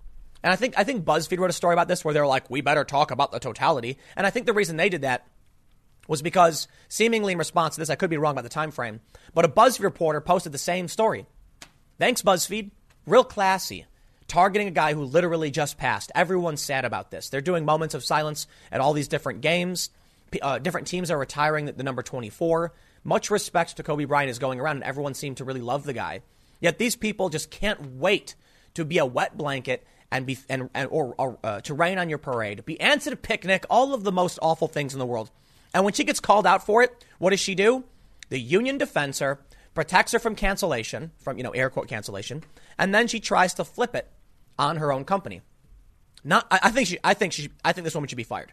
And 0.43 0.53
I 0.53 0.57
think 0.57 0.75
I 0.77 0.85
think 0.85 1.05
BuzzFeed 1.05 1.39
wrote 1.39 1.51
a 1.51 1.53
story 1.53 1.75
about 1.75 1.89
this 1.89 2.05
where 2.05 2.15
they're 2.15 2.27
like, 2.27 2.51
we 2.51 2.63
better 2.63 2.85
talk 2.85 3.11
about 3.11 3.31
the 3.31 3.39
totality. 3.39 3.99
And 4.17 4.27
I 4.27 4.31
think 4.31 4.47
the 4.47 4.53
reason 4.53 4.77
they 4.77 4.89
did 4.89 5.03
that 5.03 5.27
was 6.09 6.23
because 6.23 6.67
seemingly 6.89 7.33
in 7.33 7.39
response 7.39 7.75
to 7.75 7.81
this, 7.81 7.91
I 7.91 7.95
could 7.95 8.11
be 8.11 8.17
wrong 8.17 8.33
about 8.33 8.43
the 8.43 8.49
time 8.49 8.71
frame, 8.71 9.01
but 9.35 9.45
a 9.45 9.49
BuzzFeed 9.49 9.85
reporter 9.85 10.21
posted 10.21 10.53
the 10.53 10.59
same 10.59 10.89
story. 10.89 11.27
Thanks, 11.99 12.23
BuzzFeed. 12.23 12.71
Real 13.07 13.25
classy 13.25 13.87
targeting 14.33 14.67
a 14.67 14.71
guy 14.71 14.95
who 14.95 15.05
literally 15.05 15.51
just 15.51 15.77
passed. 15.77 16.11
Everyone's 16.15 16.63
sad 16.63 16.87
about 16.87 17.11
this. 17.11 17.29
They're 17.29 17.43
doing 17.43 17.67
moments 17.67 17.95
of 17.95 18.03
silence 18.03 18.47
at 18.71 18.81
all 18.81 18.95
these 18.95 19.07
different 19.07 19.43
games. 19.43 19.91
Uh, 20.41 20.59
different 20.59 20.87
teams 20.87 21.11
are 21.11 21.19
retiring 21.19 21.67
the, 21.67 21.83
number 21.83 22.03
24. 22.03 22.73
Much 23.05 23.31
respect 23.31 23.77
to 23.77 23.83
Kobe 23.83 24.07
Bryant 24.07 24.31
is 24.31 24.39
going 24.39 24.59
around, 24.59 24.77
and 24.77 24.85
everyone 24.85 25.13
seemed 25.13 25.37
to 25.37 25.45
really 25.45 25.61
love 25.61 25.85
the 25.85 25.93
guy. 25.93 26.23
Yet 26.61 26.79
these 26.79 26.97
people 26.97 27.29
just 27.29 27.51
can't 27.51 27.97
wait 27.97 28.35
to 28.73 28.87
be 28.87 28.97
a 28.97 29.05
wet 29.05 29.37
blanket 29.37 29.87
and 30.11 30.25
be 30.25 30.39
and, 30.49 30.71
and 30.73 30.89
or, 30.91 31.15
or 31.19 31.39
uh, 31.45 31.61
to 31.61 31.75
rain 31.75 31.99
on 31.99 32.09
your 32.09 32.17
parade, 32.17 32.65
be 32.65 32.81
answered 32.81 33.13
a 33.13 33.17
picnic, 33.17 33.67
all 33.69 33.93
of 33.93 34.03
the 34.03 34.13
most 34.13 34.39
awful 34.41 34.67
things 34.67 34.95
in 34.95 34.99
the 34.99 35.05
world. 35.05 35.31
And 35.75 35.85
when 35.85 35.93
she 35.93 36.05
gets 36.05 36.21
called 36.21 36.47
out 36.47 36.65
for 36.65 36.83
it, 36.83 37.05
what 37.19 37.31
does 37.31 37.41
she 37.41 37.55
do? 37.55 37.85
The 38.31 38.41
union 38.41 38.79
defends 38.79 39.19
her, 39.19 39.41
protects 39.75 40.13
her 40.13 40.19
from 40.19 40.37
cancellation, 40.37 41.11
from 41.19 41.37
you 41.37 41.43
know 41.43 41.51
air 41.51 41.69
quote 41.69 41.89
cancellation, 41.89 42.45
and 42.79 42.95
then 42.95 43.09
she 43.09 43.21
tries 43.21 43.53
to 43.55 43.65
flip 43.65 43.95
it 43.95 44.11
on 44.63 44.77
her 44.77 44.93
own 44.93 45.05
company. 45.05 45.43
Not, 46.25 46.47
I, 46.51 46.61
I 46.65 46.71
think 46.71 46.89
she, 46.89 46.99
I 47.03 47.15
think 47.15 47.33
she, 47.33 47.51
I 47.65 47.73
think 47.73 47.85
this 47.85 47.95
woman 47.95 48.09
should 48.09 48.17
be 48.17 48.23
fired 48.23 48.53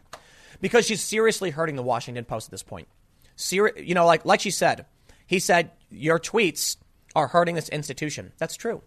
because 0.60 0.86
she's 0.86 1.02
seriously 1.02 1.50
hurting 1.50 1.76
the 1.76 1.82
Washington 1.82 2.24
Post 2.24 2.48
at 2.48 2.50
this 2.50 2.62
point. 2.62 2.88
Seri- 3.36 3.86
you 3.86 3.94
know, 3.94 4.06
like 4.06 4.24
like 4.24 4.40
she 4.40 4.50
said, 4.50 4.86
he 5.26 5.38
said 5.38 5.70
your 5.88 6.18
tweets 6.18 6.76
are 7.14 7.28
hurting 7.28 7.54
this 7.54 7.68
institution. 7.68 8.32
That's 8.38 8.56
true. 8.56 8.82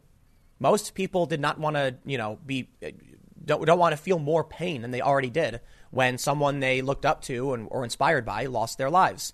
Most 0.59 0.93
people 0.93 1.26
did 1.26 1.39
not 1.39 1.59
want 1.59 1.76
to, 1.76 1.95
you 2.05 2.17
know, 2.17 2.39
be 2.45 2.69
uh, 2.86 2.89
don't 3.43 3.65
don't 3.65 3.80
want 3.80 3.93
to 3.93 3.97
feel 4.01 4.19
more 4.19 4.43
pain 4.43 4.82
than 4.82 4.91
they 4.91 5.01
already 5.01 5.30
did 5.30 5.61
when 5.91 6.17
someone 6.17 6.59
they 6.59 6.82
looked 6.82 7.05
up 7.05 7.21
to 7.24 7.53
and, 7.53 7.67
or 7.71 7.84
inspired 7.84 8.26
by 8.26 8.45
lost 8.45 8.78
their 8.78 8.89
lives. 8.89 9.34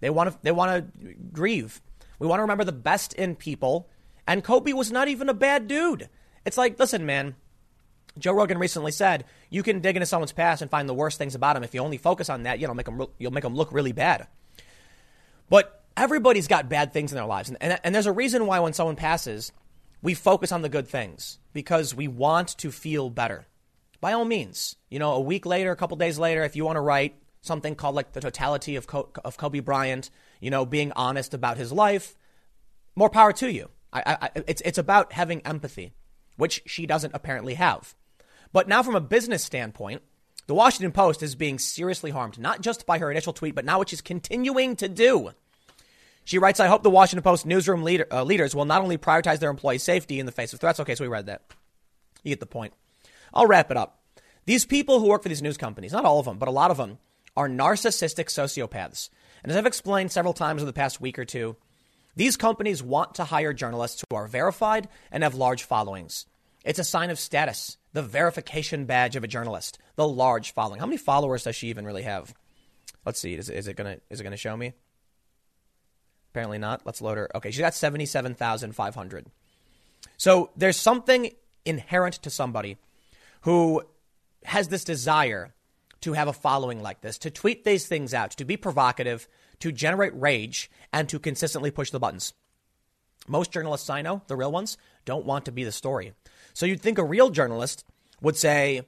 They 0.00 0.10
want 0.10 0.32
to 0.32 0.38
they 0.42 0.52
want 0.52 0.92
to 1.02 1.14
grieve. 1.32 1.80
We 2.18 2.26
want 2.26 2.38
to 2.38 2.42
remember 2.42 2.64
the 2.64 2.72
best 2.72 3.12
in 3.12 3.36
people. 3.36 3.88
And 4.26 4.42
Kobe 4.42 4.72
was 4.72 4.90
not 4.90 5.06
even 5.06 5.28
a 5.28 5.34
bad 5.34 5.68
dude. 5.68 6.08
It's 6.46 6.56
like, 6.56 6.78
listen, 6.78 7.04
man. 7.04 7.34
Joe 8.18 8.32
Rogan 8.32 8.58
recently 8.58 8.92
said 8.92 9.24
you 9.50 9.62
can 9.62 9.80
dig 9.80 9.96
into 9.96 10.06
someone's 10.06 10.32
past 10.32 10.62
and 10.62 10.70
find 10.70 10.88
the 10.88 10.94
worst 10.94 11.18
things 11.18 11.34
about 11.34 11.56
him. 11.56 11.64
If 11.64 11.74
you 11.74 11.80
only 11.80 11.98
focus 11.98 12.30
on 12.30 12.44
that, 12.44 12.58
you 12.58 12.66
know, 12.66 12.72
make 12.72 12.86
them 12.86 13.04
you'll 13.18 13.32
make 13.32 13.44
them 13.44 13.54
look 13.54 13.72
really 13.72 13.92
bad. 13.92 14.26
But 15.50 15.84
everybody's 15.96 16.48
got 16.48 16.70
bad 16.70 16.92
things 16.94 17.12
in 17.12 17.16
their 17.16 17.26
lives, 17.26 17.50
and, 17.50 17.58
and, 17.60 17.78
and 17.84 17.94
there's 17.94 18.06
a 18.06 18.12
reason 18.12 18.46
why 18.46 18.60
when 18.60 18.72
someone 18.72 18.96
passes, 18.96 19.52
we 20.02 20.14
focus 20.14 20.50
on 20.50 20.62
the 20.62 20.70
good 20.70 20.88
things 20.88 21.38
because 21.52 21.94
we 21.94 22.08
want 22.08 22.56
to 22.58 22.70
feel 22.70 23.10
better. 23.10 23.46
By 24.00 24.12
all 24.12 24.24
means, 24.24 24.76
you 24.88 24.98
know, 24.98 25.12
a 25.12 25.20
week 25.20 25.44
later, 25.44 25.70
a 25.70 25.76
couple 25.76 25.96
days 25.98 26.18
later, 26.18 26.42
if 26.42 26.56
you 26.56 26.64
want 26.64 26.76
to 26.76 26.80
write 26.80 27.16
something 27.42 27.74
called 27.74 27.94
like 27.94 28.12
the 28.12 28.20
totality 28.20 28.76
of 28.76 28.86
of 29.24 29.36
Kobe 29.36 29.60
Bryant, 29.60 30.08
you 30.40 30.50
know, 30.50 30.64
being 30.64 30.90
honest 30.92 31.34
about 31.34 31.58
his 31.58 31.70
life, 31.70 32.16
more 32.94 33.10
power 33.10 33.34
to 33.34 33.52
you. 33.52 33.68
I, 33.92 34.16
I, 34.22 34.30
it's 34.46 34.62
it's 34.64 34.78
about 34.78 35.12
having 35.12 35.42
empathy 35.42 35.92
which 36.36 36.62
she 36.66 36.86
doesn't 36.86 37.14
apparently 37.14 37.54
have. 37.54 37.94
But 38.52 38.68
now, 38.68 38.82
from 38.82 38.94
a 38.94 39.00
business 39.00 39.44
standpoint, 39.44 40.02
the 40.46 40.54
Washington 40.54 40.92
Post 40.92 41.22
is 41.22 41.34
being 41.34 41.58
seriously 41.58 42.10
harmed, 42.10 42.38
not 42.38 42.60
just 42.60 42.86
by 42.86 42.98
her 42.98 43.10
initial 43.10 43.32
tweet, 43.32 43.54
but 43.54 43.64
now 43.64 43.78
what 43.78 43.88
she's 43.88 44.00
continuing 44.00 44.76
to 44.76 44.88
do. 44.88 45.30
She 46.24 46.38
writes, 46.38 46.60
I 46.60 46.66
hope 46.66 46.82
the 46.82 46.90
Washington 46.90 47.22
Post 47.22 47.46
newsroom 47.46 47.82
leader, 47.82 48.06
uh, 48.10 48.22
leaders 48.24 48.54
will 48.54 48.64
not 48.64 48.82
only 48.82 48.98
prioritize 48.98 49.38
their 49.38 49.50
employees' 49.50 49.82
safety 49.82 50.18
in 50.18 50.26
the 50.26 50.32
face 50.32 50.52
of 50.52 50.60
threats. 50.60 50.80
Okay, 50.80 50.94
so 50.94 51.04
we 51.04 51.08
read 51.08 51.26
that. 51.26 51.42
You 52.22 52.30
get 52.30 52.40
the 52.40 52.46
point. 52.46 52.72
I'll 53.32 53.46
wrap 53.46 53.70
it 53.70 53.76
up. 53.76 54.00
These 54.44 54.64
people 54.64 55.00
who 55.00 55.08
work 55.08 55.22
for 55.22 55.28
these 55.28 55.42
news 55.42 55.56
companies, 55.56 55.92
not 55.92 56.04
all 56.04 56.18
of 56.18 56.26
them, 56.26 56.38
but 56.38 56.48
a 56.48 56.52
lot 56.52 56.70
of 56.70 56.76
them, 56.76 56.98
are 57.36 57.48
narcissistic 57.48 58.26
sociopaths. 58.26 59.10
And 59.42 59.52
as 59.52 59.58
I've 59.58 59.66
explained 59.66 60.10
several 60.10 60.34
times 60.34 60.62
in 60.62 60.66
the 60.66 60.72
past 60.72 61.00
week 61.00 61.18
or 61.18 61.24
two, 61.24 61.56
these 62.16 62.36
companies 62.36 62.82
want 62.82 63.14
to 63.16 63.24
hire 63.24 63.52
journalists 63.52 64.02
who 64.08 64.16
are 64.16 64.26
verified 64.26 64.88
and 65.12 65.22
have 65.22 65.34
large 65.34 65.62
followings. 65.62 66.26
It's 66.64 66.78
a 66.78 66.84
sign 66.84 67.10
of 67.10 67.20
status, 67.20 67.76
the 67.92 68.02
verification 68.02 68.86
badge 68.86 69.14
of 69.14 69.22
a 69.22 69.28
journalist, 69.28 69.78
the 69.94 70.08
large 70.08 70.52
following. 70.52 70.80
How 70.80 70.86
many 70.86 70.96
followers 70.96 71.44
does 71.44 71.54
she 71.54 71.68
even 71.68 71.86
really 71.86 72.02
have? 72.02 72.34
Let's 73.04 73.20
see. 73.20 73.34
Is, 73.34 73.48
is 73.48 73.68
it 73.68 73.76
gonna 73.76 73.98
is 74.10 74.20
it 74.20 74.24
gonna 74.24 74.36
show 74.36 74.56
me? 74.56 74.72
Apparently 76.32 76.58
not. 76.58 76.84
Let's 76.84 77.00
load 77.00 77.18
her. 77.18 77.30
Okay, 77.36 77.50
she's 77.50 77.60
got 77.60 77.74
seventy 77.74 78.06
seven 78.06 78.34
thousand 78.34 78.74
five 78.74 78.94
hundred. 78.94 79.26
So 80.16 80.50
there's 80.56 80.76
something 80.76 81.30
inherent 81.64 82.14
to 82.22 82.30
somebody 82.30 82.78
who 83.42 83.82
has 84.44 84.68
this 84.68 84.84
desire 84.84 85.54
to 86.00 86.12
have 86.14 86.28
a 86.28 86.32
following 86.32 86.82
like 86.82 87.00
this, 87.00 87.18
to 87.18 87.30
tweet 87.30 87.64
these 87.64 87.86
things 87.86 88.12
out, 88.12 88.32
to 88.32 88.44
be 88.44 88.56
provocative, 88.56 89.28
to 89.60 89.72
generate 89.72 90.14
rage, 90.14 90.70
and 90.92 91.08
to 91.08 91.18
consistently 91.18 91.70
push 91.70 91.90
the 91.90 92.00
buttons. 92.00 92.34
Most 93.28 93.52
journalists 93.52 93.90
I 93.90 94.02
know, 94.02 94.22
the 94.26 94.36
real 94.36 94.52
ones, 94.52 94.76
don't 95.04 95.26
want 95.26 95.46
to 95.46 95.52
be 95.52 95.64
the 95.64 95.72
story. 95.72 96.12
So 96.54 96.66
you'd 96.66 96.80
think 96.80 96.98
a 96.98 97.04
real 97.04 97.30
journalist 97.30 97.84
would 98.20 98.36
say, 98.36 98.82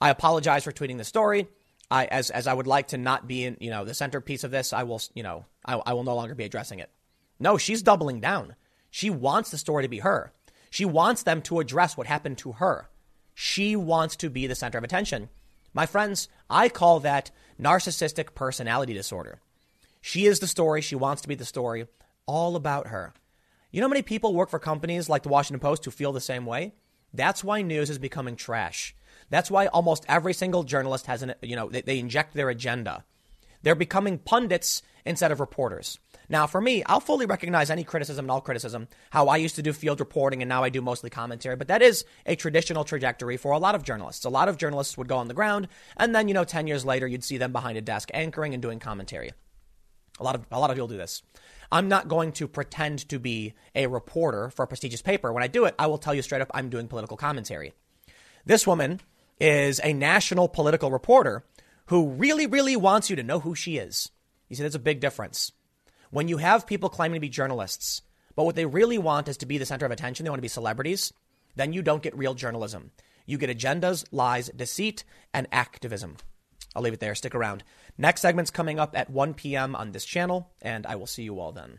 I 0.00 0.10
apologize 0.10 0.64
for 0.64 0.72
tweeting 0.72 0.98
the 0.98 1.04
story. 1.04 1.48
I, 1.90 2.06
as, 2.06 2.30
as 2.30 2.46
I 2.46 2.54
would 2.54 2.66
like 2.66 2.88
to 2.88 2.98
not 2.98 3.26
be 3.26 3.44
in, 3.44 3.56
you 3.60 3.70
know, 3.70 3.84
the 3.84 3.94
centerpiece 3.94 4.44
of 4.44 4.50
this, 4.50 4.72
I 4.72 4.84
will, 4.84 5.00
you 5.14 5.22
know, 5.22 5.44
I, 5.64 5.80
I 5.86 5.92
will 5.92 6.04
no 6.04 6.14
longer 6.14 6.34
be 6.34 6.44
addressing 6.44 6.78
it. 6.78 6.90
No, 7.38 7.58
she's 7.58 7.82
doubling 7.82 8.20
down. 8.20 8.54
She 8.90 9.10
wants 9.10 9.50
the 9.50 9.58
story 9.58 9.82
to 9.82 9.88
be 9.88 9.98
her. 9.98 10.32
She 10.70 10.84
wants 10.84 11.22
them 11.22 11.42
to 11.42 11.60
address 11.60 11.96
what 11.96 12.06
happened 12.06 12.38
to 12.38 12.52
her. 12.52 12.88
She 13.34 13.76
wants 13.76 14.16
to 14.16 14.30
be 14.30 14.46
the 14.46 14.54
center 14.54 14.78
of 14.78 14.84
attention. 14.84 15.28
My 15.72 15.86
friends, 15.86 16.28
I 16.48 16.68
call 16.68 17.00
that 17.00 17.30
narcissistic 17.60 18.34
personality 18.34 18.94
disorder. 18.94 19.40
She 20.06 20.26
is 20.26 20.38
the 20.38 20.46
story. 20.46 20.82
She 20.82 20.96
wants 20.96 21.22
to 21.22 21.28
be 21.28 21.34
the 21.34 21.46
story. 21.46 21.86
All 22.26 22.56
about 22.56 22.88
her. 22.88 23.14
You 23.70 23.80
know 23.80 23.86
how 23.86 23.92
many 23.92 24.02
people 24.02 24.34
work 24.34 24.50
for 24.50 24.58
companies 24.58 25.08
like 25.08 25.22
the 25.22 25.30
Washington 25.30 25.60
Post 25.60 25.82
who 25.86 25.90
feel 25.90 26.12
the 26.12 26.20
same 26.20 26.44
way? 26.44 26.74
That's 27.14 27.42
why 27.42 27.62
news 27.62 27.88
is 27.88 27.98
becoming 27.98 28.36
trash. 28.36 28.94
That's 29.30 29.50
why 29.50 29.68
almost 29.68 30.04
every 30.06 30.34
single 30.34 30.62
journalist 30.62 31.06
has 31.06 31.22
an, 31.22 31.32
you 31.40 31.56
know, 31.56 31.70
they, 31.70 31.80
they 31.80 31.98
inject 31.98 32.34
their 32.34 32.50
agenda. 32.50 33.02
They're 33.62 33.74
becoming 33.74 34.18
pundits 34.18 34.82
instead 35.06 35.32
of 35.32 35.40
reporters. 35.40 35.98
Now, 36.28 36.46
for 36.46 36.60
me, 36.60 36.84
I'll 36.84 37.00
fully 37.00 37.24
recognize 37.24 37.70
any 37.70 37.82
criticism 37.82 38.26
and 38.26 38.30
all 38.30 38.42
criticism, 38.42 38.88
how 39.08 39.28
I 39.28 39.38
used 39.38 39.56
to 39.56 39.62
do 39.62 39.72
field 39.72 40.00
reporting 40.00 40.42
and 40.42 40.50
now 40.50 40.64
I 40.64 40.68
do 40.68 40.82
mostly 40.82 41.08
commentary, 41.08 41.56
but 41.56 41.68
that 41.68 41.80
is 41.80 42.04
a 42.26 42.36
traditional 42.36 42.84
trajectory 42.84 43.38
for 43.38 43.52
a 43.52 43.58
lot 43.58 43.74
of 43.74 43.84
journalists. 43.84 44.26
A 44.26 44.30
lot 44.30 44.50
of 44.50 44.58
journalists 44.58 44.98
would 44.98 45.08
go 45.08 45.16
on 45.16 45.28
the 45.28 45.34
ground, 45.34 45.66
and 45.96 46.14
then, 46.14 46.28
you 46.28 46.34
know, 46.34 46.44
10 46.44 46.66
years 46.66 46.84
later, 46.84 47.06
you'd 47.06 47.24
see 47.24 47.38
them 47.38 47.52
behind 47.52 47.78
a 47.78 47.80
desk 47.80 48.10
anchoring 48.12 48.52
and 48.52 48.62
doing 48.62 48.78
commentary. 48.78 49.32
A 50.20 50.24
lot 50.24 50.34
of, 50.34 50.46
a 50.50 50.60
lot 50.60 50.70
of 50.70 50.76
people 50.76 50.88
do 50.88 50.96
this. 50.96 51.22
I'm 51.72 51.88
not 51.88 52.08
going 52.08 52.32
to 52.32 52.46
pretend 52.46 53.08
to 53.08 53.18
be 53.18 53.54
a 53.74 53.86
reporter 53.86 54.50
for 54.50 54.64
a 54.64 54.66
prestigious 54.68 55.02
paper. 55.02 55.32
When 55.32 55.42
I 55.42 55.48
do 55.48 55.64
it, 55.64 55.74
I 55.78 55.86
will 55.88 55.98
tell 55.98 56.14
you 56.14 56.22
straight 56.22 56.42
up 56.42 56.50
I'm 56.54 56.70
doing 56.70 56.88
political 56.88 57.16
commentary. 57.16 57.72
This 58.44 58.66
woman 58.66 59.00
is 59.40 59.80
a 59.82 59.92
national 59.92 60.48
political 60.48 60.90
reporter 60.90 61.44
who 61.86 62.10
really, 62.10 62.46
really 62.46 62.76
wants 62.76 63.10
you 63.10 63.16
to 63.16 63.22
know 63.22 63.40
who 63.40 63.54
she 63.54 63.76
is. 63.76 64.10
You 64.48 64.56
see, 64.56 64.62
there's 64.62 64.74
a 64.74 64.80
big 64.80 65.00
difference. 65.00 65.52
When 66.10 66.28
you 66.28 66.36
have 66.36 66.66
people 66.66 66.88
claiming 66.88 67.16
to 67.16 67.20
be 67.20 67.28
journalists, 67.28 68.02
but 68.36 68.44
what 68.44 68.54
they 68.54 68.66
really 68.66 68.98
want 68.98 69.28
is 69.28 69.36
to 69.38 69.46
be 69.46 69.58
the 69.58 69.66
center 69.66 69.86
of 69.86 69.92
attention, 69.92 70.24
they 70.24 70.30
want 70.30 70.38
to 70.38 70.42
be 70.42 70.48
celebrities, 70.48 71.12
then 71.56 71.72
you 71.72 71.82
don't 71.82 72.02
get 72.02 72.16
real 72.16 72.34
journalism. 72.34 72.90
You 73.26 73.38
get 73.38 73.50
agendas, 73.50 74.04
lies, 74.12 74.50
deceit, 74.50 75.04
and 75.32 75.46
activism. 75.50 76.16
I'll 76.74 76.82
leave 76.82 76.92
it 76.92 77.00
there. 77.00 77.14
Stick 77.14 77.34
around. 77.34 77.64
Next 77.96 78.20
segment's 78.20 78.50
coming 78.50 78.80
up 78.80 78.96
at 78.96 79.10
1 79.10 79.34
p.m. 79.34 79.76
on 79.76 79.92
this 79.92 80.04
channel, 80.04 80.50
and 80.60 80.86
I 80.86 80.96
will 80.96 81.06
see 81.06 81.22
you 81.22 81.38
all 81.38 81.52
then. 81.52 81.78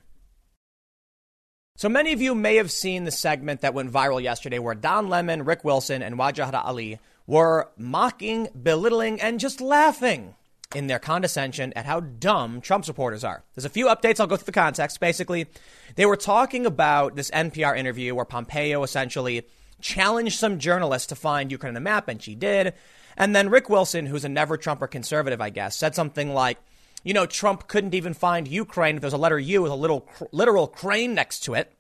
So 1.78 1.90
many 1.90 2.14
of 2.14 2.22
you 2.22 2.34
may 2.34 2.56
have 2.56 2.72
seen 2.72 3.04
the 3.04 3.12
segment 3.12 3.60
that 3.62 3.74
went 3.74 3.92
viral 3.92 4.24
yesterday 4.24 4.60
where 4.60 4.76
Don 4.76 5.10
Lemon, 5.10 5.44
Rick 5.44 5.66
Wilson, 5.66 6.02
and 6.02 6.16
Wajahat 6.16 6.54
Ali 6.54 7.00
were 7.28 7.70
mocking, 7.78 8.48
belittling, 8.62 9.20
and 9.20 9.42
just 9.42 9.60
laughing 9.60 10.36
in 10.74 10.88
their 10.88 11.00
condescension 11.00 11.74
at 11.74 11.86
how 11.86 12.00
dumb 12.00 12.62
Trump 12.62 12.86
supporters 12.86 13.26
are. 13.26 13.44
There's 13.54 13.66
a 13.66 13.70
few 13.70 13.88
updates. 13.88 14.22
I'll 14.22 14.28
go 14.28 14.38
through 14.38 14.46
the 14.46 14.52
context. 14.54 15.02
Basically, 15.02 15.48
they 15.96 16.06
were 16.06 16.16
talking 16.16 16.66
about 16.66 17.16
this 17.16 17.30
NPR 17.32 17.78
interview 17.78 18.16
where 18.16 18.26
Pompeo 18.26 18.84
essentially 18.84 19.46
challenged 19.82 20.40
some 20.40 20.60
journalists 20.60 21.08
to 21.08 21.16
find 21.16 21.52
Ukraine 21.52 21.72
on 21.72 21.76
the 21.76 21.82
map, 21.82 22.08
and 22.08 22.22
she 22.22 22.36
did. 22.36 22.74
And 23.18 23.36
then 23.36 23.50
Rick 23.50 23.70
Wilson, 23.70 24.06
who's 24.06 24.26
a 24.26 24.30
never 24.30 24.58
Trumper 24.58 24.88
conservative, 24.88 25.42
I 25.42 25.50
guess, 25.50 25.76
said 25.78 25.96
something 25.96 26.34
like, 26.34 26.58
you 27.04 27.14
know, 27.14 27.26
Trump 27.26 27.68
couldn't 27.68 27.94
even 27.94 28.14
find 28.14 28.48
Ukraine 28.48 28.96
if 28.96 29.02
there's 29.02 29.14
a 29.14 29.18
letter 29.18 29.40
U 29.40 29.62
with 29.62 29.72
a 29.72 29.76
little 29.76 30.02
cr- 30.02 30.26
literal 30.32 30.68
crane 30.68 31.14
next 31.14 31.42
to 31.42 31.54
it. 31.54 31.72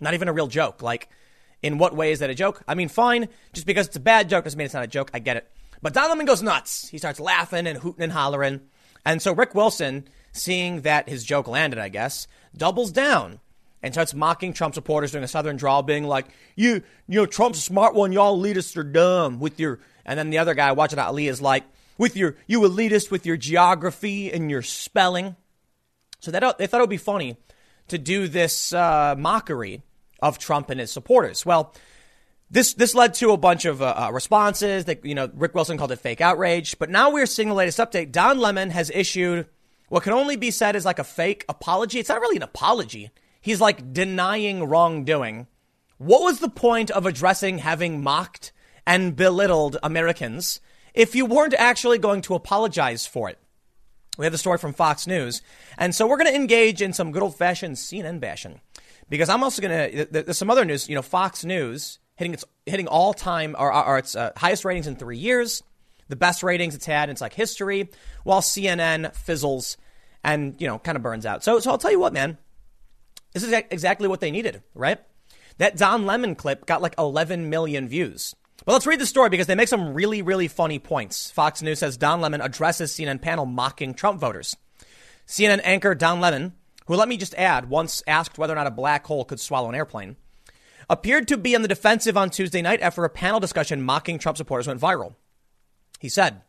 Not 0.00 0.14
even 0.14 0.28
a 0.28 0.32
real 0.32 0.46
joke. 0.46 0.82
Like, 0.82 1.08
in 1.62 1.78
what 1.78 1.96
way 1.96 2.12
is 2.12 2.18
that 2.20 2.30
a 2.30 2.34
joke? 2.34 2.62
I 2.68 2.74
mean, 2.74 2.88
fine. 2.88 3.28
Just 3.52 3.66
because 3.66 3.86
it's 3.86 3.96
a 3.96 4.00
bad 4.00 4.28
joke 4.28 4.44
doesn't 4.44 4.56
mean 4.56 4.66
it's 4.66 4.74
not 4.74 4.84
a 4.84 4.88
joke. 4.88 5.10
I 5.14 5.18
get 5.18 5.36
it. 5.36 5.50
But 5.82 5.92
Don 5.92 6.08
Lemon 6.08 6.26
goes 6.26 6.42
nuts. 6.42 6.88
He 6.88 6.98
starts 6.98 7.20
laughing 7.20 7.66
and 7.66 7.78
hooting 7.78 8.02
and 8.02 8.12
hollering. 8.12 8.60
And 9.04 9.20
so 9.20 9.34
Rick 9.34 9.54
Wilson, 9.54 10.08
seeing 10.32 10.82
that 10.82 11.08
his 11.08 11.24
joke 11.24 11.48
landed, 11.48 11.78
I 11.78 11.88
guess, 11.88 12.26
doubles 12.56 12.92
down 12.92 13.40
and 13.82 13.92
starts 13.92 14.14
mocking 14.14 14.52
Trump 14.52 14.74
supporters 14.74 15.12
during 15.12 15.24
a 15.24 15.28
southern 15.28 15.56
drawl, 15.56 15.82
being 15.82 16.04
like, 16.04 16.26
"You, 16.56 16.82
you 17.06 17.20
know, 17.20 17.26
Trump's 17.26 17.58
a 17.58 17.62
smart 17.62 17.94
one. 17.94 18.12
Y'all 18.12 18.40
elitists 18.40 18.76
are 18.76 18.84
dumb 18.84 19.40
with 19.40 19.60
your." 19.60 19.80
And 20.06 20.18
then 20.18 20.30
the 20.30 20.38
other 20.38 20.54
guy, 20.54 20.74
Wajahat 20.74 21.04
Ali, 21.04 21.28
is 21.28 21.40
like, 21.40 21.64
"With 21.98 22.16
your, 22.16 22.36
you 22.46 22.60
elitist 22.60 23.10
with 23.10 23.26
your 23.26 23.36
geography 23.36 24.32
and 24.32 24.50
your 24.50 24.62
spelling." 24.62 25.36
So 26.20 26.30
that 26.30 26.58
they 26.58 26.66
thought 26.66 26.78
it 26.78 26.82
would 26.82 26.90
be 26.90 26.96
funny 26.96 27.36
to 27.88 27.98
do 27.98 28.28
this 28.28 28.72
uh, 28.72 29.14
mockery 29.16 29.82
of 30.20 30.38
Trump 30.38 30.70
and 30.70 30.80
his 30.80 30.90
supporters. 30.90 31.44
Well, 31.44 31.74
this 32.50 32.74
this 32.74 32.94
led 32.94 33.14
to 33.14 33.32
a 33.32 33.36
bunch 33.36 33.64
of 33.64 33.82
uh, 33.82 33.94
uh, 33.96 34.10
responses. 34.12 34.86
That 34.86 35.04
you 35.04 35.14
know, 35.14 35.30
Rick 35.34 35.54
Wilson 35.54 35.76
called 35.76 35.92
it 35.92 36.00
fake 36.00 36.20
outrage. 36.20 36.78
But 36.78 36.90
now 36.90 37.10
we're 37.10 37.26
seeing 37.26 37.48
the 37.48 37.54
latest 37.54 37.78
update. 37.78 38.12
Don 38.12 38.38
Lemon 38.38 38.70
has 38.70 38.90
issued 38.90 39.46
what 39.88 40.02
can 40.02 40.12
only 40.12 40.36
be 40.36 40.50
said 40.50 40.76
is 40.76 40.84
like 40.84 40.98
a 40.98 41.04
fake 41.04 41.44
apology. 41.48 41.98
It's 41.98 42.08
not 42.08 42.20
really 42.20 42.36
an 42.36 42.42
apology. 42.42 43.10
He's 43.40 43.60
like 43.60 43.92
denying 43.92 44.64
wrongdoing. 44.64 45.46
What 45.98 46.22
was 46.22 46.40
the 46.40 46.48
point 46.48 46.90
of 46.90 47.06
addressing 47.06 47.58
having 47.58 48.02
mocked 48.02 48.52
and 48.86 49.16
belittled 49.16 49.78
Americans 49.82 50.60
if 50.94 51.14
you 51.14 51.26
weren't 51.26 51.54
actually 51.54 51.98
going 51.98 52.22
to 52.22 52.34
apologize 52.34 53.06
for 53.06 53.28
it? 53.28 53.38
We 54.16 54.24
have 54.24 54.32
the 54.32 54.38
story 54.38 54.58
from 54.58 54.74
Fox 54.74 55.06
News. 55.06 55.42
And 55.76 55.94
so 55.94 56.06
we're 56.06 56.18
going 56.18 56.30
to 56.30 56.36
engage 56.36 56.80
in 56.80 56.92
some 56.92 57.10
good 57.10 57.22
old 57.22 57.36
fashioned 57.36 57.76
CNN 57.76 58.20
bashing 58.20 58.60
because 59.08 59.28
I'm 59.28 59.42
also 59.42 59.60
going 59.60 59.90
to, 59.90 60.04
there's 60.10 60.38
some 60.38 60.50
other 60.50 60.64
news. 60.64 60.88
You 60.88 60.94
know, 60.94 61.02
Fox 61.02 61.44
News 61.44 61.98
hitting 62.16 62.34
its 62.34 62.44
hitting 62.66 62.86
all 62.86 63.12
time 63.12 63.56
or, 63.58 63.72
or 63.72 63.98
its 63.98 64.14
uh, 64.14 64.30
highest 64.36 64.64
ratings 64.64 64.86
in 64.86 64.96
three 64.96 65.18
years, 65.18 65.62
the 66.08 66.16
best 66.16 66.42
ratings 66.42 66.74
it's 66.74 66.86
had 66.86 67.08
in 67.08 67.12
its 67.12 67.20
like 67.20 67.34
history, 67.34 67.90
while 68.22 68.40
CNN 68.40 69.14
fizzles 69.14 69.76
and 70.22 70.60
you 70.60 70.66
know 70.66 70.78
kind 70.78 70.96
of 70.96 71.02
burns 71.02 71.26
out. 71.26 71.44
So 71.44 71.58
so 71.60 71.70
I'll 71.70 71.78
tell 71.78 71.90
you 71.90 71.98
what, 72.00 72.12
man, 72.12 72.38
this 73.32 73.42
is 73.42 73.52
exactly 73.52 74.08
what 74.08 74.20
they 74.20 74.30
needed, 74.30 74.62
right? 74.74 75.00
That 75.58 75.76
Don 75.76 76.06
Lemon 76.06 76.34
clip 76.34 76.66
got 76.66 76.82
like 76.82 76.94
11 76.98 77.48
million 77.48 77.88
views. 77.88 78.34
But 78.64 78.72
let's 78.72 78.86
read 78.86 79.00
the 79.00 79.06
story 79.06 79.28
because 79.28 79.46
they 79.46 79.54
make 79.54 79.68
some 79.68 79.92
really, 79.92 80.22
really 80.22 80.48
funny 80.48 80.78
points. 80.78 81.30
Fox 81.30 81.60
News 81.60 81.80
says 81.80 81.98
Don 81.98 82.20
Lemon 82.20 82.40
addresses 82.40 82.92
CNN 82.92 83.20
panel 83.20 83.44
mocking 83.44 83.92
Trump 83.92 84.20
voters. 84.20 84.56
CNN 85.26 85.60
anchor 85.64 85.94
Don 85.94 86.20
Lemon, 86.20 86.54
who 86.86 86.94
let 86.94 87.08
me 87.08 87.18
just 87.18 87.34
add, 87.34 87.68
once 87.68 88.02
asked 88.06 88.38
whether 88.38 88.54
or 88.54 88.56
not 88.56 88.66
a 88.66 88.70
black 88.70 89.06
hole 89.06 89.24
could 89.24 89.40
swallow 89.40 89.68
an 89.68 89.74
airplane, 89.74 90.16
appeared 90.88 91.28
to 91.28 91.36
be 91.36 91.54
on 91.54 91.62
the 91.62 91.68
defensive 91.68 92.16
on 92.16 92.30
Tuesday 92.30 92.62
night 92.62 92.80
after 92.80 93.04
a 93.04 93.10
panel 93.10 93.40
discussion 93.40 93.82
mocking 93.82 94.18
Trump 94.18 94.38
supporters 94.38 94.66
went 94.66 94.80
viral. 94.80 95.14
He 96.00 96.08
said, 96.08 96.40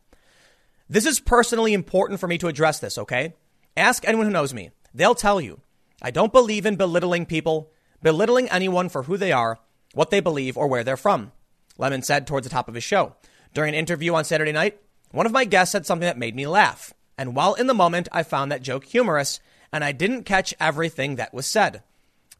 This 0.88 1.06
is 1.06 1.20
personally 1.20 1.74
important 1.74 2.20
for 2.20 2.28
me 2.28 2.38
to 2.38 2.48
address 2.48 2.78
this, 2.78 2.96
okay? 2.96 3.34
Ask 3.76 4.06
anyone 4.06 4.26
who 4.26 4.32
knows 4.32 4.54
me. 4.54 4.70
They'll 4.94 5.14
tell 5.14 5.40
you. 5.40 5.60
I 6.00 6.10
don't 6.10 6.32
believe 6.32 6.64
in 6.66 6.76
belittling 6.76 7.26
people, 7.26 7.70
belittling 8.02 8.48
anyone 8.48 8.88
for 8.88 9.02
who 9.04 9.16
they 9.16 9.32
are, 9.32 9.58
what 9.92 10.10
they 10.10 10.20
believe, 10.20 10.56
or 10.56 10.66
where 10.66 10.84
they're 10.84 10.96
from. 10.96 11.32
Lemon 11.78 12.02
said 12.02 12.26
towards 12.26 12.46
the 12.46 12.52
top 12.52 12.68
of 12.68 12.74
his 12.74 12.84
show. 12.84 13.14
During 13.54 13.74
an 13.74 13.78
interview 13.78 14.14
on 14.14 14.24
Saturday 14.24 14.52
night, 14.52 14.78
one 15.10 15.26
of 15.26 15.32
my 15.32 15.44
guests 15.44 15.72
said 15.72 15.86
something 15.86 16.06
that 16.06 16.18
made 16.18 16.34
me 16.34 16.46
laugh. 16.46 16.92
And 17.18 17.34
while 17.34 17.54
in 17.54 17.66
the 17.66 17.74
moment, 17.74 18.08
I 18.12 18.22
found 18.22 18.52
that 18.52 18.62
joke 18.62 18.84
humorous, 18.84 19.40
and 19.72 19.82
I 19.82 19.92
didn't 19.92 20.24
catch 20.24 20.54
everything 20.60 21.16
that 21.16 21.32
was 21.32 21.46
said. 21.46 21.82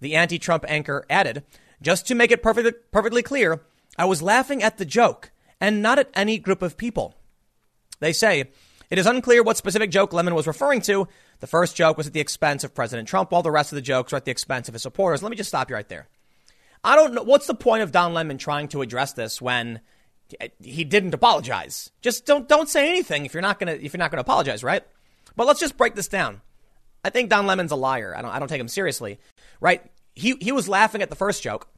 The 0.01 0.15
anti 0.15 0.39
Trump 0.39 0.65
anchor 0.69 1.07
added, 1.09 1.45
just 1.81 2.07
to 2.07 2.15
make 2.15 2.31
it 2.31 2.43
perfectly, 2.43 2.73
perfectly 2.93 3.23
clear, 3.23 3.63
I 3.99 4.05
was 4.05 4.23
laughing 4.23 4.63
at 4.63 4.79
the 4.79 4.85
joke 4.85 5.31
and 5.61 5.83
not 5.83 5.99
at 5.99 6.11
any 6.15 6.39
group 6.39 6.63
of 6.63 6.77
people. 6.77 7.15
They 8.01 8.13
say 8.13 8.51
it 8.91 8.99
is 8.99 9.07
unclear 9.07 9.43
what 9.43 9.57
specific 9.57 9.91
joke 9.91 10.13
Lemon 10.13 10.35
was 10.35 10.47
referring 10.47 10.81
to. 10.83 11.09
The 11.41 11.47
first 11.47 11.77
joke 11.77 11.97
was 11.97 12.07
at 12.07 12.13
the 12.13 12.21
expense 12.21 12.65
of 12.65 12.75
President 12.75 13.09
Trump, 13.09 13.33
while 13.33 13.43
the 13.43 13.51
rest 13.51 13.73
of 13.73 13.77
the 13.77 13.83
jokes 13.83 14.13
were 14.13 14.17
at 14.17 14.25
the 14.25 14.31
expense 14.31 14.69
of 14.69 14.75
his 14.75 14.83
supporters. 14.83 15.23
Let 15.23 15.31
me 15.31 15.37
just 15.37 15.49
stop 15.49 15.71
you 15.71 15.77
right 15.77 15.89
there. 15.89 16.09
I 16.87 16.97
don't 16.97 17.15
know 17.15 17.23
what's 17.23 17.47
the 17.47 17.55
point 17.55 17.83
of 17.83 17.93
Don 17.93 18.15
Lemon 18.15 18.39
trying 18.39 18.69
to 18.69 18.81
address 18.81 19.13
this 19.13 19.43
when 19.43 19.81
he 20.63 20.85
didn't 20.85 21.15
apologize. 21.15 21.91
Just 22.01 22.25
don't 22.25 22.49
don't 22.49 22.69
say 22.69 22.89
anything 22.89 23.27
if 23.27 23.35
you're 23.35 23.43
not 23.43 23.59
gonna 23.59 23.73
if 23.73 23.93
you're 23.93 23.99
not 23.99 24.11
gonna 24.11 24.23
apologize, 24.23 24.65
right? 24.65 24.83
But 25.37 25.47
let's 25.47 25.61
just 25.61 25.77
break 25.77 25.95
this 25.95 26.09
down. 26.09 26.41
I 27.05 27.11
think 27.11 27.29
Don 27.29 27.47
Lemon's 27.47 27.73
a 27.73 27.77
liar. 27.77 28.15
I 28.17 28.23
don't 28.23 28.31
I 28.31 28.39
don't 28.39 28.49
take 28.49 28.61
him 28.61 28.69
seriously, 28.69 29.19
right? 29.61 29.83
he, 30.17 30.35
he 30.41 30.51
was 30.51 30.69
laughing 30.69 31.03
at 31.03 31.11
the 31.11 31.15
first 31.15 31.43
joke 31.43 31.69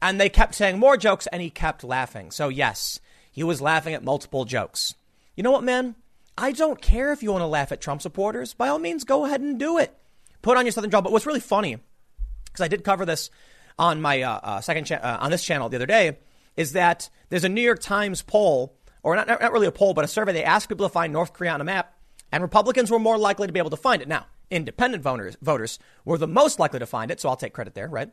and 0.00 0.18
they 0.18 0.30
kept 0.30 0.54
saying 0.54 0.78
more 0.78 0.96
jokes 0.96 1.26
and 1.26 1.42
he 1.42 1.50
kept 1.50 1.84
laughing. 1.84 2.30
So, 2.30 2.48
yes, 2.48 3.00
he 3.30 3.42
was 3.42 3.60
laughing 3.60 3.92
at 3.92 4.04
multiple 4.04 4.46
jokes. 4.46 4.94
You 5.36 5.42
know 5.42 5.50
what, 5.50 5.64
man? 5.64 5.96
I 6.38 6.52
don't 6.52 6.80
care 6.80 7.12
if 7.12 7.22
you 7.22 7.32
want 7.32 7.42
to 7.42 7.46
laugh 7.46 7.72
at 7.72 7.80
Trump 7.80 8.00
supporters. 8.00 8.54
By 8.54 8.68
all 8.68 8.78
means, 8.78 9.04
go 9.04 9.26
ahead 9.26 9.40
and 9.40 9.58
do 9.58 9.76
it. 9.76 9.94
Put 10.40 10.56
on 10.56 10.64
your 10.64 10.72
Southern 10.72 10.88
drawl. 10.88 11.02
But 11.02 11.12
what's 11.12 11.26
really 11.26 11.40
funny, 11.40 11.78
because 12.46 12.64
I 12.64 12.68
did 12.68 12.84
cover 12.84 13.04
this 13.04 13.28
on 13.80 14.00
my 14.00 14.20
uh, 14.20 14.40
uh, 14.42 14.60
second 14.60 14.84
cha- 14.84 14.96
uh, 14.96 15.18
on 15.20 15.30
this 15.30 15.42
channel 15.42 15.68
the 15.70 15.76
other 15.76 15.86
day, 15.86 16.18
is 16.56 16.72
that 16.72 17.08
there's 17.30 17.44
a 17.44 17.48
New 17.48 17.62
York 17.62 17.80
Times 17.80 18.20
poll, 18.22 18.76
or 19.02 19.16
not, 19.16 19.26
not 19.26 19.52
really 19.52 19.66
a 19.66 19.72
poll, 19.72 19.94
but 19.94 20.04
a 20.04 20.08
survey. 20.08 20.32
They 20.32 20.44
asked 20.44 20.68
people 20.68 20.86
to 20.86 20.92
find 20.92 21.12
North 21.12 21.32
Korea 21.32 21.52
on 21.52 21.62
a 21.62 21.64
map, 21.64 21.94
and 22.30 22.42
Republicans 22.42 22.90
were 22.90 22.98
more 22.98 23.16
likely 23.16 23.46
to 23.46 23.52
be 23.52 23.58
able 23.58 23.70
to 23.70 23.76
find 23.78 24.02
it. 24.02 24.06
Now, 24.08 24.26
independent 24.50 25.02
voters, 25.02 25.36
voters 25.40 25.78
were 26.04 26.18
the 26.18 26.28
most 26.28 26.58
likely 26.58 26.78
to 26.78 26.86
find 26.86 27.10
it, 27.10 27.20
so 27.20 27.30
I'll 27.30 27.36
take 27.36 27.54
credit 27.54 27.74
there, 27.74 27.88
right? 27.88 28.10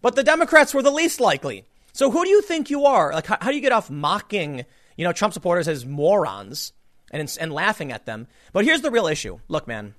But 0.00 0.14
the 0.14 0.22
Democrats 0.22 0.72
were 0.72 0.82
the 0.82 0.92
least 0.92 1.18
likely. 1.18 1.66
So 1.92 2.12
who 2.12 2.22
do 2.24 2.30
you 2.30 2.40
think 2.40 2.70
you 2.70 2.84
are? 2.84 3.12
Like, 3.12 3.26
how, 3.26 3.38
how 3.40 3.50
do 3.50 3.56
you 3.56 3.62
get 3.62 3.72
off 3.72 3.90
mocking, 3.90 4.64
you 4.96 5.04
know, 5.04 5.12
Trump 5.12 5.34
supporters 5.34 5.66
as 5.66 5.84
morons 5.84 6.72
and, 7.10 7.36
and 7.40 7.52
laughing 7.52 7.90
at 7.90 8.06
them? 8.06 8.28
But 8.52 8.64
here's 8.64 8.82
the 8.82 8.92
real 8.92 9.08
issue. 9.08 9.40
Look, 9.48 9.66
man, 9.66 9.94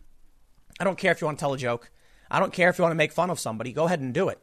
I 0.79 0.85
don't 0.85 0.97
care 0.97 1.11
if 1.11 1.19
you 1.19 1.25
want 1.25 1.39
to 1.39 1.41
tell 1.41 1.53
a 1.53 1.57
joke. 1.57 1.91
I 2.31 2.39
don't 2.39 2.53
care 2.53 2.69
if 2.69 2.77
you 2.77 2.83
want 2.83 2.93
to 2.93 2.97
make 2.97 3.11
fun 3.11 3.29
of 3.29 3.39
somebody. 3.39 3.73
Go 3.73 3.85
ahead 3.85 3.99
and 3.99 4.13
do 4.13 4.29
it. 4.29 4.39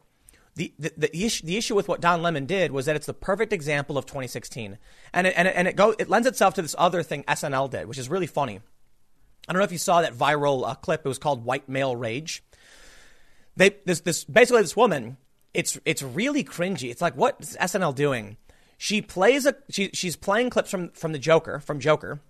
The, 0.56 0.72
the, 0.78 0.92
the, 0.96 1.16
issue, 1.16 1.46
the 1.46 1.56
issue 1.58 1.74
with 1.74 1.86
what 1.86 2.00
Don 2.00 2.22
Lemon 2.22 2.46
did 2.46 2.72
was 2.72 2.86
that 2.86 2.96
it's 2.96 3.06
the 3.06 3.14
perfect 3.14 3.52
example 3.52 3.98
of 3.98 4.06
2016. 4.06 4.78
And 5.12 5.26
it, 5.26 5.34
and 5.36 5.46
it, 5.46 5.54
and 5.54 5.68
it, 5.68 5.76
go, 5.76 5.94
it 5.98 6.08
lends 6.08 6.26
itself 6.26 6.54
to 6.54 6.62
this 6.62 6.74
other 6.78 7.02
thing 7.02 7.24
SNL 7.24 7.70
did, 7.70 7.86
which 7.86 7.98
is 7.98 8.08
really 8.08 8.26
funny. 8.26 8.60
I 9.46 9.52
don't 9.52 9.60
know 9.60 9.64
if 9.64 9.72
you 9.72 9.78
saw 9.78 10.00
that 10.00 10.14
viral 10.14 10.66
uh, 10.66 10.74
clip. 10.74 11.02
It 11.04 11.08
was 11.08 11.18
called 11.18 11.44
White 11.44 11.68
Male 11.68 11.94
Rage. 11.94 12.42
They, 13.54 13.76
this, 13.84 14.00
this, 14.00 14.24
basically 14.24 14.62
this 14.62 14.74
woman, 14.74 15.18
it's, 15.52 15.78
it's 15.84 16.02
really 16.02 16.42
cringy. 16.42 16.90
It's 16.90 17.02
like, 17.02 17.16
what 17.16 17.36
is 17.38 17.56
SNL 17.60 17.94
doing? 17.94 18.38
She 18.78 19.02
plays 19.02 19.44
a, 19.44 19.56
she, 19.68 19.90
she's 19.92 20.16
playing 20.16 20.50
clips 20.50 20.70
from, 20.70 20.88
from 20.90 21.12
the 21.12 21.18
Joker, 21.18 21.60
from 21.60 21.80
Joker, 21.80 22.20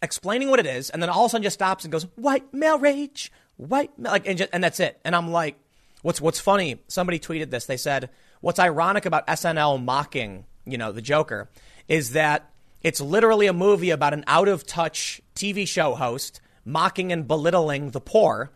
explaining 0.00 0.48
what 0.48 0.60
it 0.60 0.66
is. 0.66 0.88
And 0.88 1.02
then 1.02 1.10
all 1.10 1.26
of 1.26 1.28
a 1.28 1.32
sudden 1.32 1.42
just 1.42 1.54
stops 1.54 1.84
and 1.84 1.92
goes, 1.92 2.04
white 2.16 2.54
male 2.54 2.78
rage, 2.78 3.30
white, 3.56 3.98
male, 3.98 4.12
like, 4.12 4.26
and, 4.26 4.38
just, 4.38 4.50
and 4.54 4.64
that's 4.64 4.80
it. 4.80 4.98
And 5.04 5.14
I'm 5.14 5.30
like, 5.30 5.58
What's 6.04 6.20
what's 6.20 6.38
funny? 6.38 6.82
Somebody 6.86 7.18
tweeted 7.18 7.48
this. 7.48 7.64
They 7.64 7.78
said, 7.78 8.10
"What's 8.42 8.58
ironic 8.58 9.06
about 9.06 9.26
SNL 9.26 9.82
mocking, 9.82 10.44
you 10.66 10.76
know, 10.76 10.92
the 10.92 11.00
Joker, 11.00 11.48
is 11.88 12.10
that 12.10 12.50
it's 12.82 13.00
literally 13.00 13.46
a 13.46 13.54
movie 13.54 13.88
about 13.88 14.12
an 14.12 14.22
out 14.26 14.46
of 14.46 14.66
touch 14.66 15.22
TV 15.34 15.66
show 15.66 15.94
host 15.94 16.42
mocking 16.62 17.10
and 17.10 17.26
belittling 17.26 17.92
the 17.92 18.02
poor, 18.02 18.52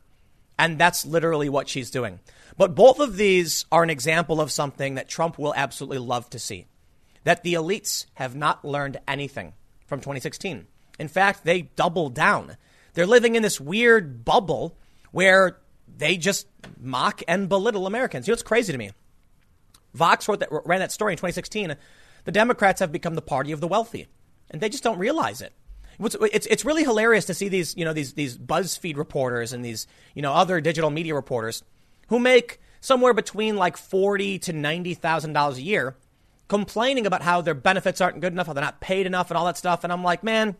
and 0.58 0.78
that's 0.78 1.06
literally 1.06 1.48
what 1.48 1.70
she's 1.70 1.90
doing." 1.90 2.20
But 2.58 2.74
both 2.74 3.00
of 3.00 3.16
these 3.16 3.64
are 3.72 3.82
an 3.82 3.88
example 3.88 4.42
of 4.42 4.52
something 4.52 4.96
that 4.96 5.08
Trump 5.08 5.38
will 5.38 5.54
absolutely 5.56 6.00
love 6.00 6.28
to 6.30 6.38
see. 6.38 6.66
That 7.24 7.44
the 7.44 7.54
elites 7.54 8.04
have 8.14 8.36
not 8.36 8.62
learned 8.62 9.00
anything 9.08 9.54
from 9.86 10.00
2016. 10.00 10.66
In 10.98 11.08
fact, 11.08 11.44
they 11.44 11.62
double 11.62 12.10
down. 12.10 12.58
They're 12.92 13.06
living 13.06 13.36
in 13.36 13.42
this 13.42 13.58
weird 13.58 14.22
bubble 14.26 14.76
where 15.12 15.60
they 15.98 16.16
just 16.16 16.46
mock 16.80 17.22
and 17.28 17.48
belittle 17.48 17.86
Americans. 17.86 18.26
You 18.26 18.32
know 18.32 18.34
what's 18.34 18.42
crazy 18.42 18.72
to 18.72 18.78
me? 18.78 18.92
Vox 19.94 20.28
wrote 20.28 20.40
that, 20.40 20.48
ran 20.50 20.80
that 20.80 20.92
story 20.92 21.12
in 21.12 21.16
2016. 21.16 21.76
The 22.24 22.32
Democrats 22.32 22.80
have 22.80 22.92
become 22.92 23.14
the 23.14 23.22
party 23.22 23.52
of 23.52 23.60
the 23.60 23.68
wealthy, 23.68 24.06
and 24.50 24.60
they 24.60 24.68
just 24.68 24.84
don't 24.84 24.98
realize 24.98 25.40
it. 25.40 25.52
It's, 26.00 26.46
it's 26.46 26.64
really 26.64 26.84
hilarious 26.84 27.24
to 27.24 27.34
see 27.34 27.48
these, 27.48 27.76
you 27.76 27.84
know, 27.84 27.92
these, 27.92 28.14
these 28.14 28.38
BuzzFeed 28.38 28.96
reporters 28.96 29.52
and 29.52 29.64
these, 29.64 29.88
you 30.14 30.22
know, 30.22 30.32
other 30.32 30.60
digital 30.60 30.90
media 30.90 31.14
reporters 31.14 31.64
who 32.08 32.20
make 32.20 32.60
somewhere 32.80 33.12
between 33.12 33.56
like 33.56 33.76
forty 33.76 34.38
to 34.40 34.52
ninety 34.52 34.94
thousand 34.94 35.32
dollars 35.32 35.58
a 35.58 35.62
year, 35.62 35.96
complaining 36.46 37.06
about 37.06 37.22
how 37.22 37.40
their 37.40 37.54
benefits 37.54 38.00
aren't 38.00 38.20
good 38.20 38.32
enough, 38.32 38.46
how 38.46 38.52
they're 38.52 38.62
not 38.62 38.80
paid 38.80 39.06
enough, 39.06 39.30
and 39.30 39.36
all 39.36 39.46
that 39.46 39.56
stuff. 39.56 39.82
And 39.82 39.92
I'm 39.92 40.04
like, 40.04 40.22
man, 40.22 40.54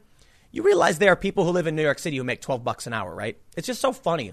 you 0.51 0.64
realize 0.64 0.99
there 0.99 1.12
are 1.12 1.16
people 1.16 1.45
who 1.45 1.51
live 1.51 1.68
in 1.68 1.76
New 1.76 1.82
York 1.82 2.01
City 2.01 2.16
who 2.16 2.24
make 2.24 2.41
twelve 2.41 2.64
bucks 2.64 2.89
an 2.89 2.93
hour, 2.93 3.14
right? 3.14 3.39
It's 3.57 3.68
just 3.68 3.80
so 3.80 3.93
funny 3.93 4.32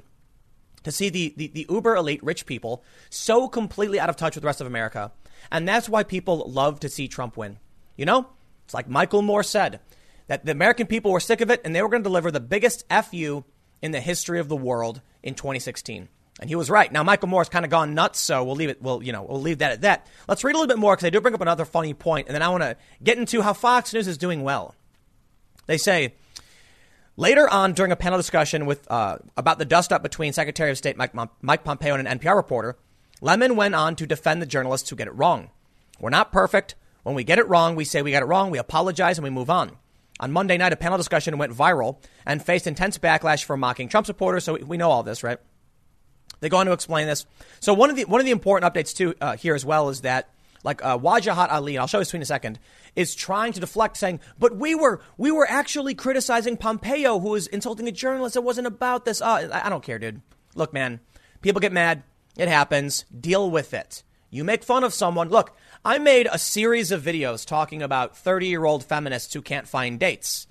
to 0.85 0.91
see 0.91 1.09
the, 1.09 1.33
the, 1.35 1.47
the 1.47 1.65
uber 1.69 1.95
elite 1.95 2.23
rich 2.23 2.45
people 2.45 2.83
so 3.09 3.47
completely 3.47 3.99
out 3.99 4.09
of 4.09 4.15
touch 4.15 4.35
with 4.35 4.43
the 4.43 4.47
rest 4.47 4.61
of 4.61 4.67
America. 4.67 5.11
And 5.51 5.67
that's 5.67 5.89
why 5.89 6.03
people 6.03 6.49
love 6.49 6.79
to 6.79 6.89
see 6.89 7.07
Trump 7.07 7.35
win. 7.35 7.57
You 7.97 8.05
know, 8.05 8.27
it's 8.63 8.73
like 8.73 8.87
Michael 8.87 9.21
Moore 9.21 9.43
said 9.43 9.79
that 10.27 10.45
the 10.45 10.51
American 10.51 10.87
people 10.87 11.11
were 11.11 11.19
sick 11.19 11.41
of 11.41 11.49
it 11.49 11.61
and 11.65 11.75
they 11.75 11.81
were 11.81 11.89
going 11.89 12.03
to 12.03 12.07
deliver 12.07 12.31
the 12.31 12.39
biggest 12.39 12.85
FU 12.89 13.43
in 13.81 13.91
the 13.91 13.99
history 13.99 14.39
of 14.39 14.47
the 14.47 14.55
world 14.55 15.01
in 15.23 15.33
2016. 15.33 16.07
And 16.39 16.49
he 16.49 16.55
was 16.55 16.69
right. 16.69 16.91
Now 16.91 17.01
Michael 17.01 17.29
Moore's 17.29 17.49
kind 17.49 17.65
of 17.65 17.71
gone 17.71 17.95
nuts, 17.95 18.19
so 18.19 18.43
we'll 18.43 18.55
leave 18.55 18.69
it. 18.69 18.81
We'll 18.81 19.01
you 19.01 19.13
know 19.13 19.23
we'll 19.23 19.39
leave 19.39 19.59
that 19.59 19.71
at 19.71 19.81
that. 19.81 20.05
Let's 20.27 20.43
read 20.43 20.53
a 20.53 20.57
little 20.57 20.67
bit 20.67 20.77
more 20.77 20.93
because 20.93 21.05
I 21.05 21.09
do 21.09 21.21
bring 21.21 21.33
up 21.33 21.39
another 21.39 21.63
funny 21.63 21.93
point, 21.93 22.27
and 22.27 22.35
then 22.35 22.41
I 22.41 22.49
want 22.49 22.63
to 22.63 22.75
get 23.01 23.17
into 23.17 23.41
how 23.41 23.53
Fox 23.53 23.93
News 23.93 24.05
is 24.05 24.17
doing 24.17 24.43
well. 24.43 24.75
They 25.65 25.77
say 25.77 26.15
Later 27.17 27.49
on, 27.49 27.73
during 27.73 27.91
a 27.91 27.95
panel 27.95 28.19
discussion 28.19 28.65
with 28.65 28.89
uh, 28.91 29.17
about 29.37 29.57
the 29.57 29.65
dust 29.65 29.93
up 29.93 30.03
between 30.03 30.33
Secretary 30.33 30.69
of 30.69 30.77
State 30.77 30.97
Mike, 30.97 31.13
Mike 31.41 31.63
Pompeo 31.63 31.95
and 31.95 32.05
an 32.07 32.19
NPR 32.19 32.35
reporter, 32.35 32.77
Lemon 33.21 33.55
went 33.55 33.73
on 33.73 33.95
to 33.95 34.05
defend 34.05 34.41
the 34.41 34.45
journalists 34.45 34.89
who 34.89 34.97
get 34.97 35.07
it 35.07 35.15
wrong. 35.15 35.49
We're 35.99 36.09
not 36.09 36.33
perfect. 36.33 36.75
When 37.03 37.15
we 37.15 37.23
get 37.23 37.39
it 37.39 37.47
wrong, 37.47 37.75
we 37.75 37.85
say 37.85 38.01
we 38.01 38.11
got 38.11 38.23
it 38.23 38.25
wrong, 38.25 38.51
we 38.51 38.57
apologize, 38.57 39.17
and 39.17 39.23
we 39.23 39.29
move 39.29 39.49
on. 39.49 39.77
On 40.19 40.31
Monday 40.31 40.57
night, 40.57 40.73
a 40.73 40.77
panel 40.77 40.97
discussion 40.97 41.37
went 41.37 41.53
viral 41.53 41.97
and 42.25 42.43
faced 42.43 42.67
intense 42.67 42.97
backlash 42.97 43.43
for 43.43 43.55
mocking 43.55 43.89
Trump 43.89 44.07
supporters. 44.07 44.43
So 44.43 44.57
we 44.57 44.77
know 44.77 44.91
all 44.91 45.03
this, 45.03 45.23
right? 45.23 45.37
They 46.41 46.49
go 46.49 46.57
on 46.57 46.65
to 46.65 46.73
explain 46.73 47.07
this. 47.07 47.25
So 47.59 47.73
one 47.73 47.89
of 47.89 47.95
the 47.95 48.05
one 48.05 48.19
of 48.19 48.25
the 48.25 48.31
important 48.31 48.73
updates 48.73 48.93
too 48.93 49.15
uh, 49.21 49.37
here 49.37 49.55
as 49.55 49.65
well 49.65 49.89
is 49.89 50.01
that 50.01 50.29
like 50.63 50.83
uh, 50.83 50.97
Wajahat 50.97 51.51
Ali, 51.51 51.75
and 51.75 51.81
I'll 51.81 51.87
show 51.87 51.99
you 51.99 52.05
this 52.05 52.13
in 52.13 52.21
a 52.21 52.25
second, 52.25 52.59
is 52.95 53.15
trying 53.15 53.53
to 53.53 53.59
deflect, 53.59 53.97
saying, 53.97 54.19
"But 54.39 54.55
we 54.55 54.75
were 54.75 55.01
we 55.17 55.31
were 55.31 55.49
actually 55.49 55.95
criticizing 55.95 56.57
Pompeo, 56.57 57.19
who 57.19 57.29
was 57.29 57.47
insulting 57.47 57.87
a 57.87 57.91
journalist. 57.91 58.35
It 58.35 58.43
wasn't 58.43 58.67
about 58.67 59.05
this." 59.05 59.21
Uh, 59.21 59.49
I 59.51 59.69
don't 59.69 59.83
care, 59.83 59.99
dude. 59.99 60.21
Look, 60.55 60.73
man, 60.73 60.99
people 61.41 61.59
get 61.59 61.73
mad. 61.73 62.03
It 62.37 62.47
happens. 62.47 63.05
Deal 63.17 63.49
with 63.49 63.73
it. 63.73 64.03
You 64.29 64.43
make 64.43 64.63
fun 64.63 64.83
of 64.83 64.93
someone. 64.93 65.29
Look, 65.29 65.55
I 65.83 65.97
made 65.97 66.27
a 66.29 66.37
series 66.37 66.91
of 66.91 67.01
videos 67.01 67.45
talking 67.45 67.81
about 67.81 68.17
30 68.17 68.47
year 68.47 68.65
old 68.65 68.83
feminists 68.83 69.33
who 69.33 69.41
can't 69.41 69.67
find 69.67 69.99
dates, 69.99 70.47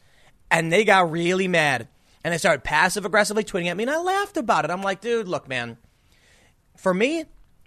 and 0.50 0.72
they 0.72 0.84
got 0.84 1.10
really 1.10 1.48
mad. 1.48 1.88
And 2.22 2.32
they 2.32 2.38
started 2.38 2.64
passive 2.64 3.04
aggressively 3.04 3.44
tweeting 3.44 3.66
at 3.66 3.76
me, 3.76 3.82
and 3.82 3.90
I 3.90 3.98
laughed 3.98 4.38
about 4.38 4.64
it. 4.64 4.70
I'm 4.70 4.80
like, 4.80 5.02
dude, 5.02 5.28
look, 5.28 5.46
man. 5.46 5.76
For 6.78 6.94
me, 6.94 7.24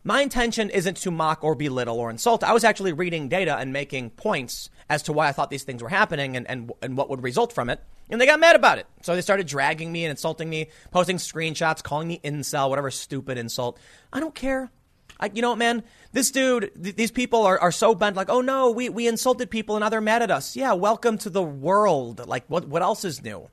my 0.07 0.21
intention 0.21 0.69
isn't 0.69 0.95
to 0.95 1.11
mock 1.11 1.43
or 1.43 1.53
belittle 1.53 1.99
or 1.99 2.09
insult. 2.09 2.41
I 2.41 2.53
was 2.53 2.63
actually 2.63 2.93
reading 2.93 3.27
data 3.27 3.57
and 3.57 3.73
making 3.73 4.11
points 4.11 4.69
as 4.89 5.03
to 5.03 5.11
why 5.11 5.27
I 5.27 5.33
thought 5.33 5.49
these 5.49 5.63
things 5.63 5.83
were 5.83 5.89
happening 5.89 6.37
and, 6.37 6.49
and, 6.49 6.71
and 6.81 6.95
what 6.95 7.09
would 7.09 7.21
result 7.21 7.51
from 7.51 7.69
it. 7.69 7.83
And 8.09 8.21
they 8.21 8.25
got 8.25 8.39
mad 8.39 8.55
about 8.55 8.77
it. 8.77 8.87
So 9.01 9.15
they 9.15 9.21
started 9.21 9.47
dragging 9.47 9.91
me 9.91 10.05
and 10.05 10.11
insulting 10.11 10.49
me, 10.49 10.69
posting 10.91 11.17
screenshots, 11.17 11.83
calling 11.83 12.07
me 12.07 12.21
incel, 12.23 12.69
whatever 12.69 12.89
stupid 12.89 13.37
insult. 13.37 13.79
I 14.13 14.21
don't 14.21 14.33
care. 14.33 14.71
I, 15.19 15.29
you 15.33 15.41
know 15.41 15.49
what, 15.49 15.57
man? 15.57 15.83
This 16.13 16.31
dude, 16.31 16.71
th- 16.81 16.95
these 16.95 17.11
people 17.11 17.43
are, 17.43 17.59
are 17.59 17.73
so 17.73 17.93
bent, 17.93 18.15
like, 18.15 18.29
oh 18.29 18.39
no, 18.39 18.71
we, 18.71 18.87
we 18.87 19.09
insulted 19.09 19.51
people 19.51 19.75
and 19.75 19.83
now 19.83 19.89
they're 19.89 19.99
mad 19.99 20.23
at 20.23 20.31
us. 20.31 20.55
Yeah, 20.55 20.71
welcome 20.71 21.17
to 21.17 21.29
the 21.29 21.43
world. 21.43 22.25
Like, 22.25 22.45
what, 22.47 22.65
what 22.65 22.81
else 22.81 23.03
is 23.03 23.21
new? 23.21 23.49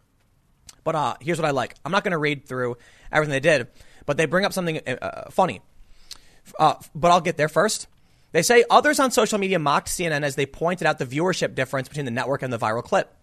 But 0.85 0.95
uh, 0.95 1.15
here's 1.21 1.41
what 1.41 1.49
I 1.49 1.51
like. 1.51 1.75
I'm 1.85 1.91
not 1.91 2.05
going 2.05 2.13
to 2.13 2.19
read 2.19 2.47
through 2.47 2.77
everything 3.11 3.33
they 3.33 3.41
did, 3.41 3.67
but 4.07 4.17
they 4.17 4.27
bring 4.27 4.45
up 4.45 4.53
something 4.53 4.79
uh, 4.87 4.91
uh 5.03 5.31
funny. 5.31 5.61
Uh, 6.59 6.75
but 6.95 7.11
I'll 7.11 7.21
get 7.21 7.37
there 7.37 7.49
first. 7.49 7.87
They 8.33 8.43
say 8.43 8.65
others 8.69 8.99
on 8.99 9.13
social 9.13 9.39
media 9.39 9.59
mocked 9.59 9.89
CNN 9.89 10.25
as 10.25 10.35
they 10.35 10.47
pointed 10.47 10.87
out 10.87 10.99
the 10.99 11.07
viewership 11.07 11.55
difference 11.55 11.89
between 11.89 12.05
the 12.05 12.11
network 12.11 12.43
and 12.43 12.53
the 12.53 12.59
viral 12.59 12.83
clip. 12.83 13.15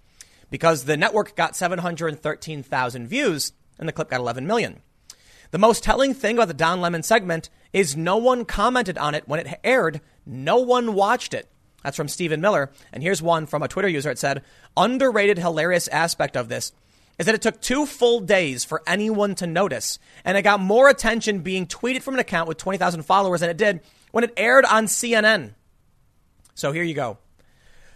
Because 0.50 0.86
the 0.86 0.98
network 0.98 1.36
got 1.36 1.56
713,000 1.56 3.08
views 3.08 3.54
and 3.78 3.88
the 3.88 3.94
clip 3.94 4.10
got 4.10 4.22
11 4.22 4.48
million. 4.48 4.82
The 5.52 5.58
most 5.58 5.84
telling 5.84 6.14
thing 6.14 6.38
about 6.38 6.48
the 6.48 6.54
Don 6.54 6.80
Lemon 6.80 7.04
segment 7.04 7.50
is 7.74 7.98
no 7.98 8.16
one 8.18 8.46
commented 8.46 8.98
on 8.98 9.14
it 9.14 9.28
when 9.28 9.42
it 9.42 9.60
aired. 9.66 10.00
No 10.26 10.58
one 10.58 10.94
watched 10.94 11.34
it. 11.34 11.50
That's 11.84 11.98
from 11.98 12.08
Stephen 12.08 12.40
Miller. 12.40 12.72
And 12.94 13.04
here's 13.04 13.22
one 13.22 13.48
from 13.48 13.64
a 13.64 13.68
Twitter 13.68 13.90
user. 13.90 14.12
It 14.12 14.20
said, 14.20 14.44
underrated 14.78 15.38
hilarious 15.38 15.88
aspect 15.90 16.38
of 16.38 16.48
this 16.48 16.72
is 17.22 17.28
that 17.28 17.36
it 17.36 17.42
took 17.44 17.62
two 17.62 17.86
full 17.86 18.20
days 18.20 18.66
for 18.66 18.82
anyone 18.88 19.36
to 19.36 19.46
notice, 19.46 20.00
and 20.26 20.36
it 20.36 20.42
got 20.42 20.60
more 20.60 20.90
attention 20.90 21.42
being 21.42 21.68
tweeted 21.68 22.02
from 22.02 22.16
an 22.16 22.20
account 22.20 22.48
with 22.48 22.58
20,000 22.58 23.04
followers 23.04 23.42
than 23.42 23.50
it 23.52 23.58
did 23.58 23.82
when 24.10 24.24
it 24.24 24.34
aired 24.36 24.66
on 24.66 24.88
CNN. 24.88 25.54
So 26.56 26.72
here 26.72 26.82
you 26.82 26.96
go. 26.96 27.20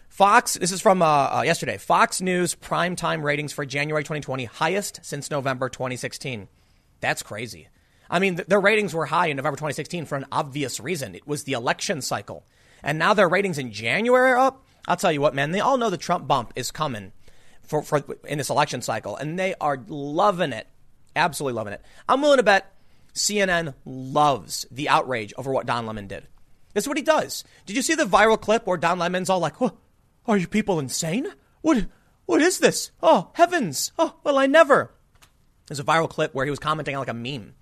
Fox, 0.09 0.53
this 0.53 0.71
is 0.71 0.79
from 0.79 1.01
uh, 1.01 1.05
uh, 1.05 1.41
yesterday. 1.43 1.79
Fox 1.79 2.21
News 2.21 2.53
primetime 2.53 3.23
ratings 3.23 3.51
for 3.51 3.65
January 3.65 4.03
2020, 4.03 4.45
highest 4.45 4.99
since 5.01 5.31
November 5.31 5.69
2016. 5.69 6.47
That's 6.99 7.23
crazy. 7.23 7.67
I 8.07 8.19
mean, 8.19 8.35
th- 8.35 8.47
their 8.47 8.61
ratings 8.61 8.93
were 8.93 9.07
high 9.07 9.25
in 9.25 9.37
November 9.37 9.55
2016 9.55 10.05
for 10.05 10.17
an 10.17 10.27
obvious 10.31 10.79
reason. 10.79 11.15
It 11.15 11.25
was 11.25 11.45
the 11.45 11.53
election 11.53 12.03
cycle. 12.03 12.45
And 12.83 12.99
now 12.99 13.15
their 13.15 13.27
ratings 13.27 13.57
in 13.57 13.71
January 13.71 14.33
are 14.33 14.37
up. 14.37 14.63
I'll 14.87 14.97
tell 14.97 15.11
you 15.11 15.19
what, 15.19 15.33
man, 15.33 15.49
they 15.49 15.61
all 15.61 15.79
know 15.79 15.89
the 15.89 15.97
Trump 15.97 16.27
bump 16.27 16.53
is 16.55 16.69
coming 16.69 17.11
for, 17.67 17.81
for 17.81 18.03
in 18.27 18.37
this 18.37 18.49
election 18.49 18.81
cycle, 18.81 19.15
and 19.15 19.37
they 19.37 19.55
are 19.59 19.83
loving 19.87 20.53
it, 20.53 20.67
absolutely 21.15 21.55
loving 21.55 21.73
it. 21.73 21.81
I'm 22.07 22.21
willing 22.21 22.37
to 22.37 22.43
bet 22.43 22.73
CNN 23.13 23.73
loves 23.85 24.65
the 24.69 24.89
outrage 24.89 25.33
over 25.37 25.51
what 25.51 25.65
Don 25.65 25.85
Lemon 25.85 26.07
did. 26.07 26.27
This 26.73 26.83
is 26.83 26.87
what 26.87 26.97
he 26.97 27.03
does. 27.03 27.43
Did 27.65 27.75
you 27.75 27.81
see 27.81 27.95
the 27.95 28.03
viral 28.03 28.39
clip 28.39 28.67
where 28.67 28.77
Don 28.77 28.99
Lemon's 28.99 29.29
all 29.29 29.39
like, 29.39 29.55
"Are 30.27 30.37
you 30.37 30.47
people 30.47 30.79
insane? 30.79 31.27
What 31.61 31.85
what 32.25 32.41
is 32.41 32.59
this? 32.59 32.91
Oh 33.01 33.31
heavens! 33.33 33.91
Oh 33.97 34.15
well, 34.23 34.37
I 34.37 34.45
never." 34.45 34.91
There's 35.67 35.79
a 35.79 35.83
viral 35.83 36.09
clip 36.09 36.35
where 36.35 36.45
he 36.45 36.51
was 36.51 36.59
commenting 36.59 36.95
on 36.95 36.99
like 36.99 37.07
a 37.07 37.13
meme, 37.13 37.55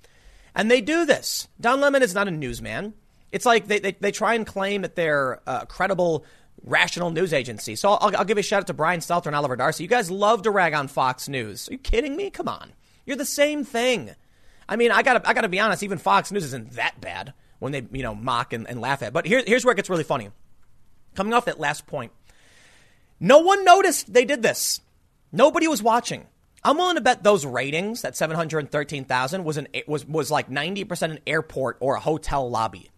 and 0.55 0.69
they 0.69 0.81
do 0.81 1.05
this. 1.05 1.47
Don 1.61 1.79
Lemon 1.79 2.01
is 2.01 2.15
not 2.15 2.27
a 2.27 2.31
newsman. 2.31 2.95
It's 3.31 3.45
like 3.45 3.67
they, 3.67 3.79
they, 3.79 3.93
they 3.93 4.11
try 4.11 4.35
and 4.35 4.45
claim 4.45 4.83
that 4.83 4.95
they're 4.95 5.41
uh, 5.47 5.65
credible 5.65 6.25
rational 6.63 7.11
news 7.11 7.33
agency. 7.33 7.75
So 7.75 7.89
I'll, 7.89 8.15
I'll 8.17 8.25
give 8.25 8.37
a 8.37 8.41
shout 8.41 8.61
out 8.61 8.67
to 8.67 8.73
Brian 8.73 8.99
Stelter 8.99 9.27
and 9.27 9.35
Oliver 9.35 9.55
Darcy. 9.55 9.83
You 9.83 9.89
guys 9.89 10.09
love 10.09 10.43
to 10.43 10.51
rag 10.51 10.73
on 10.73 10.87
Fox 10.87 11.27
News. 11.27 11.69
Are 11.69 11.73
you 11.73 11.77
kidding 11.77 12.15
me? 12.15 12.29
Come 12.29 12.47
on. 12.47 12.73
You're 13.05 13.17
the 13.17 13.25
same 13.25 13.63
thing. 13.63 14.11
I 14.67 14.75
mean, 14.75 14.91
I 14.91 15.03
gotta, 15.03 15.27
I 15.27 15.33
gotta 15.33 15.49
be 15.49 15.59
honest, 15.59 15.83
even 15.83 15.97
Fox 15.97 16.31
News 16.31 16.45
isn't 16.45 16.71
that 16.73 16.99
bad 17.01 17.33
when 17.59 17.71
they, 17.71 17.85
you 17.91 18.03
know, 18.03 18.15
mock 18.15 18.53
and, 18.53 18.67
and 18.67 18.79
laugh 18.81 19.03
at. 19.03 19.13
But 19.13 19.25
here, 19.25 19.43
here's 19.45 19.65
where 19.65 19.73
it 19.73 19.75
gets 19.75 19.89
really 19.89 20.03
funny. 20.03 20.29
Coming 21.15 21.33
off 21.33 21.45
that 21.45 21.59
last 21.59 21.85
point, 21.85 22.11
no 23.19 23.39
one 23.39 23.63
noticed 23.63 24.11
they 24.11 24.25
did 24.25 24.41
this. 24.41 24.81
Nobody 25.31 25.67
was 25.67 25.83
watching. 25.83 26.27
I'm 26.63 26.77
willing 26.77 26.95
to 26.95 27.01
bet 27.01 27.23
those 27.23 27.45
ratings, 27.45 28.03
that 28.03 28.15
713,000, 28.15 29.43
was 29.43 29.59
was 29.85 30.05
was 30.05 30.31
like 30.31 30.49
90% 30.49 31.01
an 31.03 31.19
airport 31.27 31.77
or 31.81 31.95
a 31.95 31.99
hotel 31.99 32.49
lobby. 32.49 32.89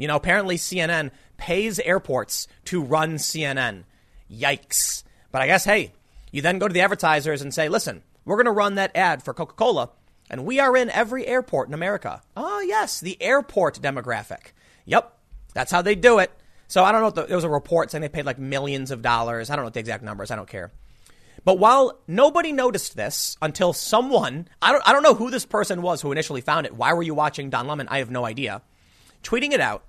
You 0.00 0.08
know, 0.08 0.16
apparently 0.16 0.56
CNN 0.56 1.10
pays 1.36 1.78
airports 1.78 2.48
to 2.64 2.82
run 2.82 3.16
CNN. 3.16 3.84
Yikes. 4.32 5.02
But 5.30 5.42
I 5.42 5.46
guess, 5.46 5.64
hey, 5.64 5.92
you 6.32 6.40
then 6.40 6.58
go 6.58 6.66
to 6.66 6.72
the 6.72 6.80
advertisers 6.80 7.42
and 7.42 7.52
say, 7.52 7.68
listen, 7.68 8.02
we're 8.24 8.36
going 8.36 8.46
to 8.46 8.50
run 8.50 8.76
that 8.76 8.96
ad 8.96 9.22
for 9.22 9.34
Coca 9.34 9.54
Cola, 9.54 9.90
and 10.30 10.46
we 10.46 10.58
are 10.58 10.74
in 10.74 10.88
every 10.88 11.26
airport 11.26 11.68
in 11.68 11.74
America. 11.74 12.22
Oh, 12.34 12.60
yes, 12.60 13.00
the 13.00 13.20
airport 13.20 13.82
demographic. 13.82 14.52
Yep, 14.86 15.14
that's 15.52 15.70
how 15.70 15.82
they 15.82 15.94
do 15.94 16.18
it. 16.18 16.32
So 16.66 16.82
I 16.82 16.92
don't 16.92 17.02
know. 17.02 17.08
If 17.08 17.14
the, 17.14 17.26
there 17.26 17.36
was 17.36 17.44
a 17.44 17.50
report 17.50 17.90
saying 17.90 18.00
they 18.00 18.08
paid 18.08 18.24
like 18.24 18.38
millions 18.38 18.90
of 18.90 19.02
dollars. 19.02 19.50
I 19.50 19.56
don't 19.56 19.66
know 19.66 19.70
the 19.70 19.80
exact 19.80 20.02
numbers. 20.02 20.30
I 20.30 20.36
don't 20.36 20.48
care. 20.48 20.70
But 21.44 21.58
while 21.58 21.98
nobody 22.06 22.52
noticed 22.52 22.96
this 22.96 23.36
until 23.42 23.74
someone, 23.74 24.48
I 24.62 24.72
don't, 24.72 24.88
I 24.88 24.92
don't 24.92 25.02
know 25.02 25.14
who 25.14 25.30
this 25.30 25.44
person 25.44 25.82
was 25.82 26.00
who 26.00 26.10
initially 26.10 26.40
found 26.40 26.64
it. 26.64 26.74
Why 26.74 26.94
were 26.94 27.02
you 27.02 27.14
watching 27.14 27.50
Don 27.50 27.66
Lemon? 27.66 27.88
I 27.90 27.98
have 27.98 28.10
no 28.10 28.24
idea. 28.24 28.62
Tweeting 29.22 29.52
it 29.52 29.60
out, 29.60 29.84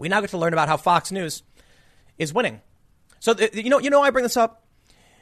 we 0.00 0.08
now 0.08 0.20
get 0.20 0.30
to 0.30 0.38
learn 0.38 0.52
about 0.52 0.68
how 0.68 0.76
Fox 0.76 1.12
News 1.12 1.42
is 2.18 2.32
winning. 2.34 2.60
So 3.20 3.34
you 3.52 3.70
know, 3.70 3.78
you 3.78 3.90
know, 3.90 4.02
I 4.02 4.10
bring 4.10 4.22
this 4.22 4.36
up 4.36 4.64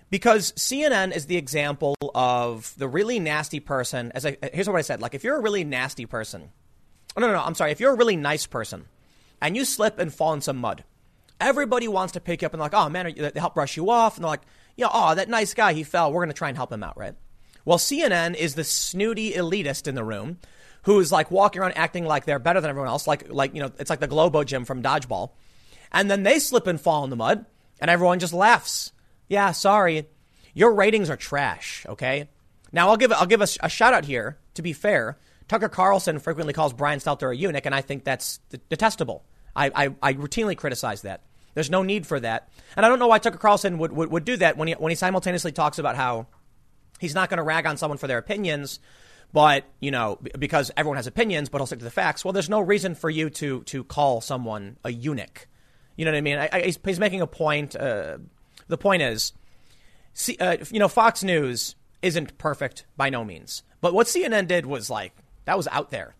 because 0.08 0.52
CNN 0.52 1.14
is 1.14 1.26
the 1.26 1.36
example 1.36 1.96
of 2.14 2.72
the 2.78 2.88
really 2.88 3.18
nasty 3.18 3.60
person. 3.60 4.12
As 4.14 4.24
I, 4.24 4.36
here's 4.52 4.68
what 4.68 4.78
I 4.78 4.82
said: 4.82 5.00
like 5.02 5.14
if 5.14 5.24
you're 5.24 5.36
a 5.36 5.42
really 5.42 5.64
nasty 5.64 6.06
person, 6.06 6.50
oh, 7.16 7.20
no, 7.20 7.26
no, 7.26 7.34
no, 7.34 7.42
I'm 7.42 7.54
sorry. 7.54 7.72
If 7.72 7.80
you're 7.80 7.92
a 7.92 7.96
really 7.96 8.16
nice 8.16 8.46
person 8.46 8.86
and 9.42 9.56
you 9.56 9.64
slip 9.64 9.98
and 9.98 10.14
fall 10.14 10.32
in 10.32 10.40
some 10.40 10.58
mud, 10.58 10.84
everybody 11.40 11.88
wants 11.88 12.12
to 12.12 12.20
pick 12.20 12.42
you 12.42 12.46
up 12.46 12.54
and 12.54 12.60
like, 12.60 12.74
oh 12.74 12.88
man, 12.88 13.12
they 13.16 13.40
help 13.40 13.54
brush 13.54 13.76
you 13.76 13.90
off, 13.90 14.16
and 14.16 14.24
they're 14.24 14.30
like, 14.30 14.42
yeah, 14.76 14.88
oh 14.92 15.14
that 15.14 15.28
nice 15.28 15.54
guy, 15.54 15.72
he 15.72 15.82
fell. 15.82 16.12
We're 16.12 16.22
gonna 16.22 16.34
try 16.34 16.48
and 16.48 16.56
help 16.56 16.72
him 16.72 16.84
out, 16.84 16.96
right? 16.96 17.14
Well, 17.64 17.78
CNN 17.78 18.34
is 18.34 18.54
the 18.54 18.64
snooty 18.64 19.32
elitist 19.32 19.88
in 19.88 19.94
the 19.94 20.04
room 20.04 20.38
who's 20.88 21.12
like 21.12 21.30
walking 21.30 21.60
around 21.60 21.76
acting 21.76 22.06
like 22.06 22.24
they're 22.24 22.38
better 22.38 22.62
than 22.62 22.70
everyone 22.70 22.88
else, 22.88 23.06
like 23.06 23.30
like 23.30 23.54
you 23.54 23.60
know, 23.60 23.70
it's 23.78 23.90
like 23.90 24.00
the 24.00 24.06
Globo 24.06 24.42
Gym 24.42 24.64
from 24.64 24.82
dodgeball, 24.82 25.32
and 25.92 26.10
then 26.10 26.22
they 26.22 26.38
slip 26.38 26.66
and 26.66 26.80
fall 26.80 27.04
in 27.04 27.10
the 27.10 27.16
mud, 27.16 27.44
and 27.78 27.90
everyone 27.90 28.18
just 28.18 28.32
laughs. 28.32 28.92
Yeah, 29.28 29.52
sorry, 29.52 30.08
your 30.54 30.74
ratings 30.74 31.10
are 31.10 31.16
trash. 31.16 31.84
Okay. 31.86 32.30
Now 32.72 32.88
I'll 32.88 32.96
give 32.96 33.12
I'll 33.12 33.26
give 33.26 33.42
a, 33.42 33.48
a 33.60 33.68
shout 33.68 33.92
out 33.92 34.06
here. 34.06 34.38
To 34.54 34.62
be 34.62 34.72
fair, 34.72 35.18
Tucker 35.46 35.68
Carlson 35.68 36.18
frequently 36.20 36.54
calls 36.54 36.72
Brian 36.72 37.00
Stelter 37.00 37.30
a 37.30 37.36
eunuch, 37.36 37.66
and 37.66 37.74
I 37.74 37.82
think 37.82 38.04
that's 38.04 38.38
detestable. 38.70 39.26
I, 39.54 39.70
I, 39.74 39.94
I 40.02 40.12
routinely 40.14 40.56
criticize 40.56 41.02
that. 41.02 41.22
There's 41.52 41.70
no 41.70 41.82
need 41.82 42.06
for 42.06 42.18
that. 42.20 42.48
And 42.76 42.86
I 42.86 42.88
don't 42.88 42.98
know 42.98 43.08
why 43.08 43.18
Tucker 43.18 43.36
Carlson 43.36 43.76
would, 43.78 43.92
would, 43.92 44.10
would 44.10 44.24
do 44.24 44.38
that 44.38 44.56
when 44.56 44.68
he, 44.68 44.74
when 44.74 44.90
he 44.90 44.96
simultaneously 44.96 45.52
talks 45.52 45.78
about 45.78 45.96
how 45.96 46.28
he's 46.98 47.14
not 47.14 47.28
going 47.28 47.38
to 47.38 47.42
rag 47.42 47.66
on 47.66 47.76
someone 47.76 47.98
for 47.98 48.06
their 48.06 48.18
opinions, 48.18 48.80
but, 49.32 49.64
you 49.80 49.90
know, 49.90 50.18
because 50.38 50.70
everyone 50.76 50.96
has 50.96 51.06
opinions, 51.06 51.48
but 51.48 51.60
I'll 51.60 51.66
stick 51.66 51.80
to 51.80 51.84
the 51.84 51.90
facts. 51.90 52.24
Well, 52.24 52.32
there's 52.32 52.48
no 52.48 52.60
reason 52.60 52.94
for 52.94 53.10
you 53.10 53.30
to, 53.30 53.62
to 53.64 53.84
call 53.84 54.20
someone 54.20 54.78
a 54.84 54.90
eunuch. 54.90 55.46
You 55.96 56.04
know 56.04 56.12
what 56.12 56.18
I 56.18 56.22
mean? 56.22 56.38
I, 56.38 56.48
I, 56.52 56.60
he's, 56.62 56.78
he's, 56.84 56.98
making 56.98 57.20
a 57.20 57.26
point. 57.26 57.76
Uh, 57.76 58.18
the 58.68 58.78
point 58.78 59.02
is, 59.02 59.32
see, 60.14 60.36
uh, 60.38 60.56
you 60.70 60.78
know, 60.78 60.88
Fox 60.88 61.22
News 61.22 61.74
isn't 62.00 62.38
perfect 62.38 62.86
by 62.96 63.10
no 63.10 63.24
means. 63.24 63.64
But 63.80 63.94
what 63.94 64.06
CNN 64.06 64.46
did 64.46 64.64
was 64.64 64.88
like, 64.88 65.12
that 65.44 65.56
was 65.56 65.68
out 65.68 65.90
there. 65.90 66.14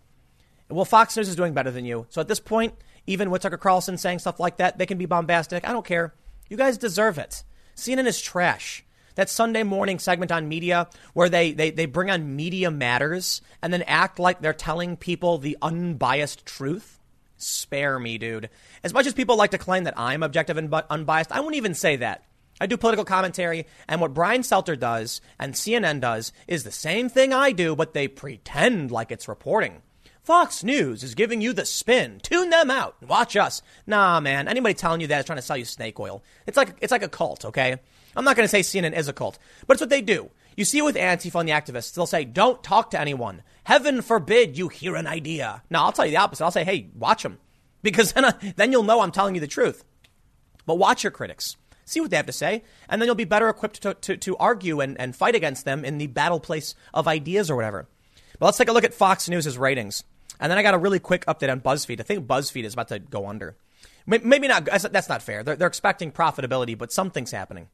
Well, 0.69 0.85
Fox 0.85 1.17
News 1.17 1.29
is 1.29 1.37
doing 1.37 1.55
better 1.55 1.71
than 1.71 1.85
you. 1.85 2.07
So 2.11 2.21
at 2.21 2.29
this 2.29 2.41
point, 2.41 2.75
even 3.07 3.31
with 3.31 3.43
Tucker 3.43 3.57
Carlson 3.57 3.97
saying 3.97 4.19
stuff 4.19 4.39
like 4.39 4.59
that, 4.59 4.79
they 4.79 4.87
can 4.87 4.99
be 4.99 5.07
bombastic. 5.07 5.67
I 5.67 5.73
don't 5.73 5.87
care. 5.87 6.13
You 6.51 6.57
guys 6.57 6.77
deserve 6.77 7.17
it. 7.17 7.43
CNN 7.75 8.07
is 8.07 8.21
trash. 8.21 8.85
That 9.19 9.29
Sunday 9.29 9.65
morning 9.65 9.99
segment 9.99 10.31
on 10.31 10.49
media 10.49 10.87
where 11.13 11.29
they, 11.29 11.51
they, 11.51 11.73
they 11.73 11.87
bring 11.87 12.09
on 12.09 12.37
Media 12.37 12.71
Matters 12.71 13.43
and 13.61 13.73
then 13.73 13.83
act 13.83 14.21
like 14.21 14.41
they're 14.41 14.53
telling 14.53 14.97
people 14.97 15.39
the 15.39 15.59
unbiased 15.61 16.47
truth. 16.47 17.01
Spare 17.37 17.99
me, 17.99 18.17
dude. 18.17 18.49
As 18.85 18.95
much 18.95 19.09
as 19.09 19.15
people 19.15 19.37
like 19.37 19.51
to 19.51 19.59
claim 19.59 19.83
that 19.83 19.99
I'm 19.99 20.23
objective 20.23 20.57
and 20.57 20.73
unbiased, 20.73 21.33
I 21.33 21.41
won't 21.41 21.57
even 21.57 21.75
say 21.75 21.97
that. 21.97 22.27
I 22.61 22.69
do 22.69 22.77
political 22.77 23.05
commentary, 23.05 23.67
and 23.89 24.01
what 24.01 24.15
Brian 24.15 24.43
Stelter 24.43 24.79
does 24.79 25.21
and 25.37 25.55
CNN 25.55 26.01
does 26.01 26.33
is 26.47 26.63
the 26.63 26.71
same 26.71 27.09
thing 27.09 27.33
I 27.33 27.51
do, 27.51 27.75
but 27.75 27.95
they 27.95 28.07
pretend 28.07 28.93
like 28.93 29.11
it's 29.11 29.27
reporting. 29.27 29.83
Fox 30.23 30.63
News 30.63 31.03
is 31.03 31.17
giving 31.17 31.41
you 31.41 31.53
the 31.53 31.65
spin. 31.65 32.21
Tune 32.23 32.51
them 32.51 32.71
out. 32.71 33.03
Watch 33.03 33.35
us. 33.35 33.63
Nah, 33.85 34.21
man. 34.21 34.47
Anybody 34.47 34.75
telling 34.75 35.01
you 35.01 35.09
that 35.09 35.19
is 35.19 35.25
trying 35.25 35.39
to 35.39 35.43
sell 35.43 35.57
you 35.57 35.65
snake 35.65 35.99
oil. 35.99 36.23
It's 36.47 36.57
like 36.57 36.77
it's 36.81 36.93
like 36.93 37.03
a 37.03 37.09
cult, 37.09 37.47
okay? 37.47 37.79
I'm 38.17 38.25
not 38.25 38.37
going 38.37 38.49
to 38.49 38.49
say 38.49 38.61
CNN 38.61 38.97
is 38.97 39.09
a 39.09 39.13
cult, 39.13 39.39
but 39.67 39.75
it's 39.75 39.81
what 39.81 39.91
they 39.91 40.03
do. 40.03 40.31
You 40.57 40.65
see 40.65 40.79
it 40.79 40.85
with 40.85 40.97
Antifa 40.97 41.39
and 41.39 41.49
the 41.49 41.53
activists. 41.53 41.95
They'll 41.95 42.07
say, 42.07 42.25
"Don't 42.25 42.63
talk 42.65 42.91
to 42.91 43.01
anyone. 43.01 43.43
Heaven 43.65 44.03
forbid 44.03 44.59
you 44.59 44.69
hear 44.69 44.97
an 44.97 45.07
idea." 45.07 45.63
Now, 45.71 45.85
I'll 45.85 45.93
tell 45.93 46.05
you 46.05 46.11
the 46.11 46.17
opposite. 46.17 46.45
I'll 46.45 46.51
say, 46.51 46.65
"Hey, 46.65 46.91
watch 46.95 47.23
them," 47.23 47.39
because 47.83 48.13
then 48.13 48.25
I, 48.25 48.35
then 48.57 48.73
you'll 48.73 48.83
know 48.83 49.01
I'm 49.01 49.13
telling 49.13 49.35
you 49.35 49.41
the 49.41 49.47
truth. 49.47 49.85
But 50.67 50.77
watch 50.79 51.05
your 51.05 51.13
critics. 51.13 51.57
See 51.85 52.01
what 52.01 52.11
they 52.11 52.17
have 52.17 52.27
to 52.27 52.33
say, 52.33 52.65
and 52.89 53.01
then 53.01 53.07
you'll 53.07 53.15
be 53.15 53.25
better 53.25 53.49
equipped 53.49 53.81
to, 53.83 53.95
to, 53.95 54.17
to 54.19 54.37
argue 54.37 54.81
and, 54.81 55.01
and 55.01 55.17
fight 55.17 55.35
against 55.35 55.65
them 55.65 55.85
in 55.87 55.97
the 55.97 56.07
battle 56.07 56.39
place 56.39 56.75
of 56.93 57.09
ideas 57.09 57.51
or 57.51 57.57
whatever. 57.57 57.89
But 58.39 58.47
let's 58.47 58.59
take 58.59 58.69
a 58.69 58.73
look 58.73 58.85
at 58.85 58.93
Fox 58.93 59.27
News' 59.29 59.57
ratings. 59.57 60.05
And 60.39 60.51
then 60.51 60.59
I 60.59 60.63
got 60.63 60.75
a 60.75 60.79
really 60.79 60.99
quick 60.99 61.25
update 61.25 61.51
on 61.51 61.61
BuzzFeed. 61.61 62.01
I 62.01 62.03
think 62.03 62.27
BuzzFeed 62.27 62.65
is 62.65 62.75
about 62.75 62.89
to 62.89 62.99
go 62.99 63.27
under. 63.27 63.57
Maybe 64.07 64.49
not. 64.49 64.65
That's 64.65 65.09
not 65.09 65.23
fair. 65.23 65.43
They're, 65.43 65.57
they're 65.57 65.69
expecting 65.69 66.13
profitability, 66.13 66.77
but 66.77 66.93
something's 66.93 67.31
happening. 67.31 67.69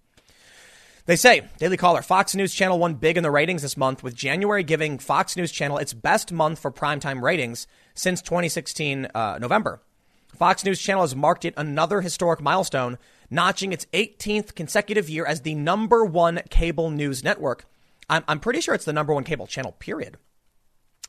They 1.07 1.17
say, 1.17 1.43
Daily 1.59 1.77
Caller, 1.77 2.01
Fox 2.01 2.35
News 2.35 2.55
Channel 2.55 2.79
won 2.79 2.95
big 2.95 3.19
in 3.19 3.23
the 3.23 3.31
ratings 3.31 3.61
this 3.61 3.77
month, 3.77 4.03
with 4.03 4.15
January 4.15 4.63
giving 4.63 4.99
Fox 4.99 5.37
News 5.37 5.53
Channel 5.53 5.77
its 5.77 5.93
best 5.93 6.33
month 6.33 6.59
for 6.59 6.71
primetime 6.71 7.21
ratings 7.21 7.67
since 7.95 8.23
2016 8.23 9.09
uh, 9.15 9.39
November. 9.39 9.83
Fox 10.35 10.65
News 10.65 10.81
Channel 10.81 11.03
has 11.03 11.15
marked 11.15 11.45
it 11.45 11.53
another 11.59 12.01
historic 12.01 12.41
milestone, 12.41 12.97
notching 13.31 13.73
its 13.73 13.85
18th 13.93 14.55
consecutive 14.55 15.11
year 15.11 15.27
as 15.27 15.43
the 15.43 15.55
number 15.55 16.07
one 16.07 16.41
cable 16.49 16.91
news 16.91 17.23
network. 17.23 17.67
I'm, 18.09 18.25
I'm 18.27 18.41
pretty 18.41 18.63
sure 18.63 18.75
it's 18.75 18.87
the 18.87 18.93
number 18.95 19.13
one 19.13 19.25
cable 19.25 19.47
channel, 19.47 19.73
period. 19.73 20.17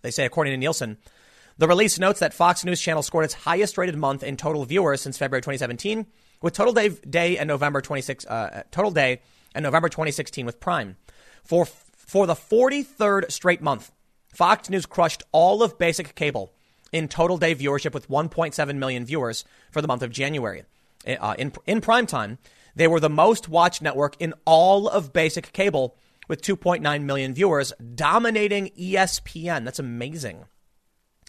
They 0.01 0.11
say, 0.11 0.25
according 0.25 0.51
to 0.51 0.57
Nielsen, 0.57 0.97
the 1.57 1.69
release 1.69 1.97
notes 1.97 2.19
that 2.19 2.33
Fox 2.33 2.65
News 2.65 2.81
Channel 2.81 3.01
scored 3.01 3.23
its 3.23 3.33
highest 3.33 3.77
rated 3.77 3.95
month 3.95 4.23
in 4.23 4.35
total 4.35 4.65
viewers 4.65 5.01
since 5.01 5.17
February 5.17 5.41
2017, 5.41 6.05
with 6.41 6.53
total 6.53 6.73
day, 6.73 6.89
day 6.89 7.37
and 7.37 7.47
November 7.47 7.79
26 7.79 8.25
uh, 8.25 8.63
total 8.71 8.91
day 8.91 9.21
and 9.55 9.63
November 9.63 9.89
2016 9.89 10.45
with 10.45 10.59
Prime. 10.59 10.97
For 11.43 11.65
for 11.65 12.27
the 12.27 12.35
43rd 12.35 13.31
straight 13.31 13.61
month, 13.61 13.91
Fox 14.27 14.69
News 14.69 14.85
crushed 14.85 15.23
all 15.31 15.63
of 15.63 15.79
basic 15.79 16.13
cable 16.13 16.53
in 16.91 17.07
total 17.07 17.37
day 17.37 17.55
viewership 17.55 17.93
with 17.93 18.09
1.7 18.09 18.75
million 18.75 19.05
viewers 19.05 19.43
for 19.71 19.81
the 19.81 19.87
month 19.87 20.03
of 20.03 20.11
January. 20.11 20.65
Uh, 21.07 21.33
in 21.39 21.51
in 21.65 21.81
prime 21.81 22.05
time, 22.05 22.37
they 22.75 22.87
were 22.87 22.99
the 22.99 23.09
most 23.09 23.49
watched 23.49 23.81
network 23.81 24.15
in 24.19 24.33
all 24.45 24.87
of 24.87 25.13
basic 25.13 25.51
cable 25.53 25.97
with 26.27 26.41
2.9 26.41 27.03
million 27.03 27.33
viewers, 27.33 27.71
dominating 27.93 28.69
ESPN. 28.77 29.63
That's 29.63 29.79
amazing. 29.79 30.45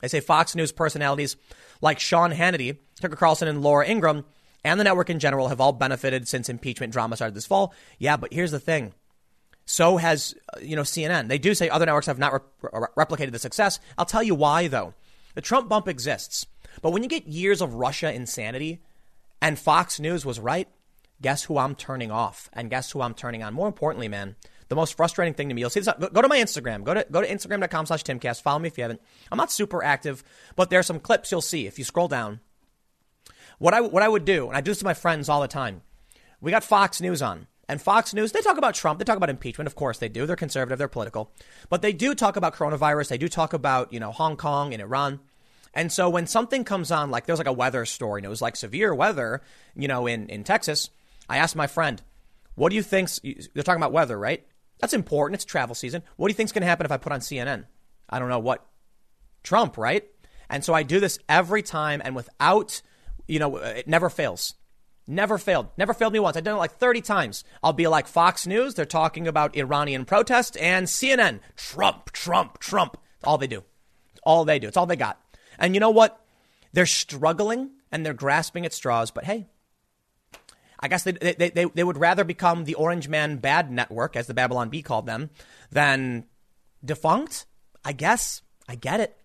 They 0.02 0.08
say 0.08 0.20
Fox 0.20 0.54
News 0.54 0.72
personalities 0.72 1.36
like 1.80 2.00
Sean 2.00 2.32
Hannity, 2.32 2.78
Tucker 3.00 3.16
Carlson, 3.16 3.48
and 3.48 3.62
Laura 3.62 3.86
Ingraham, 3.86 4.24
and 4.66 4.80
the 4.80 4.84
network 4.84 5.08
in 5.08 5.20
general 5.20 5.48
have 5.48 5.60
all 5.60 5.72
benefited 5.72 6.26
since 6.26 6.48
impeachment 6.48 6.92
drama 6.92 7.14
started 7.14 7.34
this 7.34 7.46
fall. 7.46 7.72
Yeah, 7.98 8.16
but 8.16 8.32
here's 8.32 8.50
the 8.50 8.58
thing. 8.60 8.92
So 9.64 9.96
has, 9.96 10.34
uh, 10.54 10.60
you 10.60 10.74
know, 10.76 10.82
CNN. 10.82 11.28
They 11.28 11.38
do 11.38 11.54
say 11.54 11.68
other 11.68 11.86
networks 11.86 12.06
have 12.06 12.18
not 12.18 12.32
re- 12.32 12.70
replicated 12.96 13.32
the 13.32 13.38
success. 13.38 13.78
I'll 13.96 14.04
tell 14.04 14.22
you 14.22 14.34
why, 14.34 14.66
though. 14.66 14.94
The 15.34 15.40
Trump 15.40 15.68
bump 15.68 15.86
exists. 15.86 16.46
But 16.82 16.90
when 16.90 17.02
you 17.02 17.08
get 17.08 17.28
years 17.28 17.60
of 17.60 17.74
Russia 17.74 18.12
insanity 18.12 18.80
and 19.40 19.58
Fox 19.58 20.00
News 20.00 20.26
was 20.26 20.40
right, 20.40 20.68
guess 21.22 21.44
who 21.44 21.58
I'm 21.58 21.74
turning 21.74 22.10
off? 22.10 22.50
And 22.52 22.68
guess 22.68 22.90
who 22.90 23.00
I'm 23.00 23.14
turning 23.14 23.42
on? 23.42 23.54
More 23.54 23.68
importantly, 23.68 24.08
man, 24.08 24.34
the 24.68 24.76
most 24.76 24.96
frustrating 24.96 25.34
thing 25.34 25.48
to 25.48 25.54
me, 25.54 25.60
you'll 25.60 25.70
see 25.70 25.80
this. 25.80 25.92
Go 26.12 26.22
to 26.22 26.28
my 26.28 26.38
Instagram. 26.38 26.82
Go 26.82 26.94
to 26.94 27.06
go 27.10 27.20
to 27.20 27.28
Instagram.com 27.28 27.86
slash 27.86 28.02
Timcast. 28.02 28.42
Follow 28.42 28.58
me 28.58 28.66
if 28.68 28.78
you 28.78 28.82
haven't. 28.82 29.00
I'm 29.30 29.38
not 29.38 29.52
super 29.52 29.82
active, 29.84 30.24
but 30.56 30.70
there 30.70 30.80
are 30.80 30.84
some 30.84 30.98
clips 31.00 31.30
you'll 31.30 31.40
see 31.40 31.66
if 31.66 31.78
you 31.78 31.84
scroll 31.84 32.08
down. 32.08 32.40
What 33.58 33.74
I 33.74 33.80
what 33.80 34.02
I 34.02 34.08
would 34.08 34.24
do, 34.24 34.48
and 34.48 34.56
I 34.56 34.60
do 34.60 34.70
this 34.70 34.78
to 34.78 34.84
my 34.84 34.94
friends 34.94 35.28
all 35.28 35.40
the 35.40 35.48
time. 35.48 35.82
We 36.40 36.50
got 36.50 36.64
Fox 36.64 37.00
News 37.00 37.22
on. 37.22 37.46
And 37.68 37.82
Fox 37.82 38.14
News, 38.14 38.30
they 38.30 38.42
talk 38.42 38.58
about 38.58 38.76
Trump, 38.76 38.98
they 39.00 39.04
talk 39.04 39.16
about 39.16 39.30
impeachment, 39.30 39.66
of 39.66 39.74
course 39.74 39.98
they 39.98 40.08
do. 40.08 40.24
They're 40.24 40.36
conservative, 40.36 40.78
they're 40.78 40.86
political. 40.86 41.32
But 41.68 41.82
they 41.82 41.92
do 41.92 42.14
talk 42.14 42.36
about 42.36 42.54
coronavirus, 42.54 43.08
they 43.08 43.18
do 43.18 43.28
talk 43.28 43.52
about, 43.52 43.92
you 43.92 43.98
know, 43.98 44.12
Hong 44.12 44.36
Kong 44.36 44.72
and 44.72 44.80
Iran. 44.80 45.18
And 45.74 45.92
so 45.92 46.08
when 46.08 46.26
something 46.26 46.64
comes 46.64 46.90
on, 46.90 47.10
like 47.10 47.26
there's 47.26 47.38
like 47.38 47.48
a 47.48 47.52
weather 47.52 47.84
story, 47.84 48.20
and 48.20 48.26
it 48.26 48.30
was 48.30 48.40
like 48.40 48.56
severe 48.56 48.94
weather, 48.94 49.42
you 49.74 49.88
know, 49.88 50.06
in, 50.06 50.28
in 50.28 50.44
Texas, 50.44 50.90
I 51.28 51.38
asked 51.38 51.56
my 51.56 51.66
friend, 51.66 52.00
what 52.54 52.70
do 52.70 52.76
you 52.76 52.82
think? 52.82 53.10
They're 53.22 53.62
talking 53.62 53.80
about 53.80 53.92
weather, 53.92 54.18
right? 54.18 54.46
That's 54.78 54.94
important. 54.94 55.34
It's 55.34 55.44
travel 55.44 55.74
season. 55.74 56.02
What 56.16 56.28
do 56.28 56.30
you 56.30 56.36
think's 56.36 56.52
going 56.52 56.62
to 56.62 56.68
happen 56.68 56.86
if 56.86 56.92
I 56.92 56.96
put 56.96 57.12
on 57.12 57.20
CNN? 57.20 57.64
I 58.08 58.18
don't 58.18 58.28
know 58.28 58.38
what. 58.38 58.64
Trump, 59.42 59.76
right? 59.76 60.04
And 60.48 60.64
so 60.64 60.72
I 60.72 60.82
do 60.82 61.00
this 61.00 61.18
every 61.28 61.62
time 61.62 62.00
and 62.04 62.14
without, 62.14 62.80
you 63.26 63.38
know, 63.38 63.56
uh, 63.56 63.74
it 63.76 63.88
never 63.88 64.10
fails. 64.10 64.54
Never 65.08 65.38
failed. 65.38 65.68
Never 65.76 65.94
failed 65.94 66.12
me 66.12 66.18
once. 66.18 66.36
I've 66.36 66.44
done 66.44 66.56
it 66.56 66.58
like 66.58 66.78
30 66.78 67.00
times. 67.00 67.44
I'll 67.62 67.72
be 67.72 67.86
like 67.86 68.08
Fox 68.08 68.46
News. 68.46 68.74
They're 68.74 68.84
talking 68.84 69.28
about 69.28 69.56
Iranian 69.56 70.04
protest 70.04 70.56
and 70.56 70.86
CNN. 70.86 71.40
Trump, 71.54 72.10
Trump, 72.10 72.58
Trump. 72.58 72.96
all 73.22 73.38
they 73.38 73.46
do. 73.46 73.62
all 74.24 74.44
they 74.44 74.58
do. 74.58 74.66
It's 74.66 74.76
all 74.76 74.86
they 74.86 74.96
got. 74.96 75.20
And 75.58 75.74
you 75.74 75.80
know 75.80 75.90
what? 75.90 76.20
They're 76.72 76.86
struggling 76.86 77.70
and 77.92 78.04
they're 78.04 78.14
grasping 78.14 78.66
at 78.66 78.72
straws, 78.72 79.12
but 79.12 79.24
hey, 79.24 79.46
I 80.80 80.88
guess 80.88 81.04
they, 81.04 81.12
they, 81.12 81.50
they, 81.50 81.64
they 81.64 81.84
would 81.84 81.96
rather 81.96 82.24
become 82.24 82.64
the 82.64 82.74
Orange 82.74 83.08
Man 83.08 83.36
Bad 83.36 83.70
Network, 83.70 84.16
as 84.16 84.26
the 84.26 84.34
Babylon 84.34 84.68
Bee 84.68 84.82
called 84.82 85.06
them, 85.06 85.30
than 85.70 86.24
defunct. 86.84 87.46
I 87.84 87.92
guess. 87.92 88.42
I 88.68 88.74
get 88.74 89.00
it. 89.00 89.16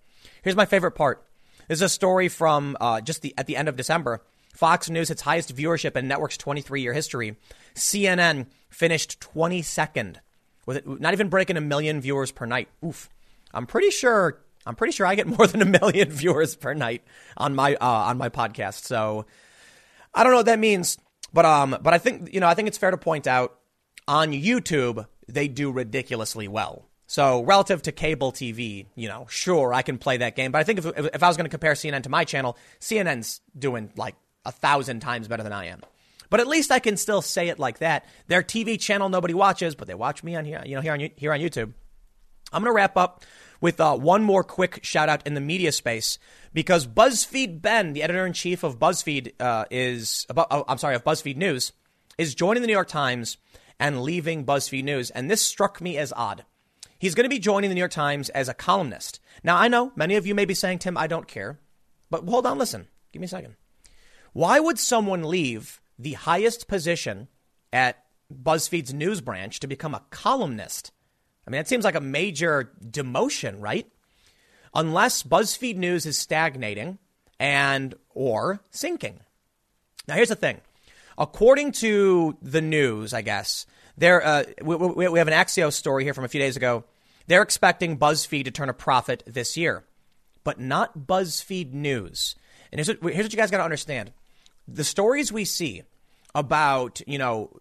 Here's 0.43 0.55
my 0.55 0.65
favorite 0.65 0.91
part. 0.91 1.25
This 1.71 1.77
is 1.77 1.83
a 1.83 1.87
story 1.87 2.27
from 2.27 2.75
uh, 2.81 2.99
just 2.99 3.21
the, 3.21 3.33
at 3.37 3.47
the 3.47 3.55
end 3.55 3.69
of 3.69 3.77
December. 3.77 4.21
Fox 4.53 4.89
News, 4.89 5.09
its 5.09 5.21
highest 5.21 5.55
viewership 5.55 5.95
in 5.95 6.05
network's 6.05 6.35
23 6.35 6.81
year 6.81 6.91
history. 6.91 7.37
CNN 7.75 8.47
finished 8.69 9.21
22nd 9.21 10.17
with 10.65 10.75
it, 10.75 10.99
not 10.99 11.13
even 11.13 11.29
breaking 11.29 11.55
a 11.55 11.61
million 11.61 12.01
viewers 12.01 12.29
per 12.29 12.45
night. 12.45 12.67
Oof. 12.85 13.09
I'm 13.53 13.65
pretty 13.67 13.89
sure 13.89 14.41
I'm 14.65 14.75
pretty 14.75 14.91
sure 14.91 15.07
I 15.07 15.15
get 15.15 15.27
more 15.37 15.47
than 15.47 15.61
a 15.61 15.65
million 15.65 16.09
viewers 16.09 16.57
per 16.57 16.73
night 16.73 17.03
on 17.37 17.55
my 17.55 17.75
uh, 17.75 17.85
on 17.85 18.17
my 18.17 18.27
podcast. 18.27 18.83
So 18.83 19.25
I 20.13 20.23
don't 20.23 20.33
know 20.33 20.39
what 20.39 20.47
that 20.47 20.59
means, 20.59 20.97
but 21.31 21.45
um, 21.45 21.77
but 21.81 21.93
I 21.93 21.99
think 21.99 22.33
you 22.33 22.41
know 22.41 22.47
I 22.47 22.53
think 22.53 22.67
it's 22.67 22.77
fair 22.77 22.91
to 22.91 22.97
point 22.97 23.27
out 23.27 23.57
on 24.09 24.33
YouTube 24.33 25.07
they 25.29 25.47
do 25.47 25.71
ridiculously 25.71 26.49
well. 26.49 26.89
So 27.11 27.41
relative 27.41 27.81
to 27.81 27.91
cable 27.91 28.31
TV, 28.31 28.85
you 28.95 29.09
know, 29.09 29.25
sure 29.29 29.73
I 29.73 29.81
can 29.81 29.97
play 29.97 30.15
that 30.15 30.37
game, 30.37 30.53
but 30.53 30.59
I 30.59 30.63
think 30.63 30.79
if 30.79 30.85
if 30.85 31.21
I 31.21 31.27
was 31.27 31.35
going 31.35 31.43
to 31.43 31.49
compare 31.49 31.73
CNN 31.73 32.03
to 32.03 32.09
my 32.09 32.23
channel, 32.23 32.57
CNN's 32.79 33.41
doing 33.59 33.91
like 33.97 34.15
a 34.45 34.51
thousand 34.53 35.01
times 35.01 35.27
better 35.27 35.43
than 35.43 35.51
I 35.51 35.65
am. 35.65 35.81
But 36.29 36.39
at 36.39 36.47
least 36.47 36.71
I 36.71 36.79
can 36.79 36.95
still 36.95 37.21
say 37.21 37.49
it 37.49 37.59
like 37.59 37.79
that. 37.79 38.05
Their 38.27 38.41
TV 38.41 38.79
channel 38.79 39.09
nobody 39.09 39.33
watches, 39.33 39.75
but 39.75 39.89
they 39.89 39.93
watch 39.93 40.23
me 40.23 40.37
on 40.37 40.45
here, 40.45 40.63
you 40.65 40.73
know, 40.73 40.81
here 40.81 40.93
on 40.93 41.01
here 41.17 41.33
on 41.33 41.41
YouTube. 41.41 41.73
I'm 42.53 42.63
going 42.63 42.71
to 42.71 42.75
wrap 42.77 42.95
up 42.95 43.25
with 43.59 43.81
uh, 43.81 43.97
one 43.97 44.23
more 44.23 44.45
quick 44.45 44.79
shout 44.81 45.09
out 45.09 45.27
in 45.27 45.33
the 45.33 45.41
media 45.41 45.73
space 45.73 46.17
because 46.53 46.87
BuzzFeed 46.87 47.61
Ben, 47.61 47.91
the 47.91 48.03
editor 48.03 48.25
in 48.25 48.31
chief 48.31 48.63
of 48.63 48.79
BuzzFeed, 48.79 49.33
uh, 49.37 49.65
is 49.69 50.25
oh, 50.33 50.63
I'm 50.65 50.77
sorry, 50.77 50.95
of 50.95 51.03
BuzzFeed 51.03 51.35
News, 51.35 51.73
is 52.17 52.35
joining 52.35 52.61
the 52.61 52.67
New 52.67 52.73
York 52.73 52.87
Times 52.87 53.35
and 53.81 54.01
leaving 54.01 54.45
BuzzFeed 54.45 54.85
News. 54.85 55.09
And 55.09 55.29
this 55.29 55.41
struck 55.41 55.81
me 55.81 55.97
as 55.97 56.13
odd. 56.15 56.45
He's 57.01 57.15
going 57.15 57.25
to 57.25 57.29
be 57.29 57.39
joining 57.39 57.71
the 57.71 57.73
New 57.73 57.81
York 57.81 57.89
Times 57.89 58.29
as 58.29 58.47
a 58.47 58.53
columnist. 58.53 59.19
Now, 59.43 59.57
I 59.57 59.69
know 59.69 59.91
many 59.95 60.17
of 60.17 60.27
you 60.27 60.35
may 60.35 60.45
be 60.45 60.53
saying, 60.53 60.77
Tim, 60.77 60.95
I 60.95 61.07
don't 61.07 61.27
care. 61.27 61.59
But 62.11 62.25
hold 62.25 62.45
on, 62.45 62.59
listen. 62.59 62.87
Give 63.11 63.19
me 63.19 63.25
a 63.25 63.27
second. 63.27 63.55
Why 64.33 64.59
would 64.59 64.77
someone 64.77 65.23
leave 65.23 65.81
the 65.97 66.13
highest 66.13 66.67
position 66.67 67.27
at 67.73 68.03
BuzzFeed's 68.31 68.93
news 68.93 69.19
branch 69.19 69.59
to 69.61 69.67
become 69.67 69.95
a 69.95 70.03
columnist? 70.11 70.91
I 71.47 71.49
mean, 71.49 71.59
it 71.59 71.67
seems 71.67 71.85
like 71.85 71.95
a 71.95 72.01
major 72.01 72.71
demotion, 72.79 73.55
right? 73.57 73.87
Unless 74.75 75.23
BuzzFeed 75.23 75.77
News 75.77 76.05
is 76.05 76.19
stagnating 76.19 76.99
and 77.39 77.95
or 78.11 78.61
sinking. 78.69 79.21
Now, 80.07 80.13
here's 80.13 80.29
the 80.29 80.35
thing. 80.35 80.61
According 81.17 81.71
to 81.73 82.37
the 82.43 82.61
news, 82.61 83.11
I 83.11 83.23
guess 83.23 83.65
there 83.97 84.25
uh, 84.25 84.43
we, 84.61 84.75
we, 84.75 85.07
we 85.09 85.19
have 85.19 85.27
an 85.27 85.33
Axios 85.33 85.73
story 85.73 86.03
here 86.03 86.13
from 86.13 86.25
a 86.25 86.29
few 86.29 86.39
days 86.39 86.57
ago. 86.57 86.83
They're 87.27 87.41
expecting 87.41 87.97
BuzzFeed 87.97 88.45
to 88.45 88.51
turn 88.51 88.69
a 88.69 88.73
profit 88.73 89.23
this 89.25 89.55
year, 89.55 89.83
but 90.43 90.59
not 90.59 91.07
BuzzFeed 91.07 91.73
News. 91.73 92.35
And 92.71 92.79
here's 92.79 92.87
what, 92.87 93.13
here's 93.13 93.25
what 93.25 93.33
you 93.33 93.37
guys 93.37 93.51
got 93.51 93.57
to 93.57 93.63
understand: 93.63 94.11
the 94.67 94.83
stories 94.83 95.31
we 95.31 95.45
see 95.45 95.83
about 96.33 97.01
you 97.07 97.17
know 97.17 97.51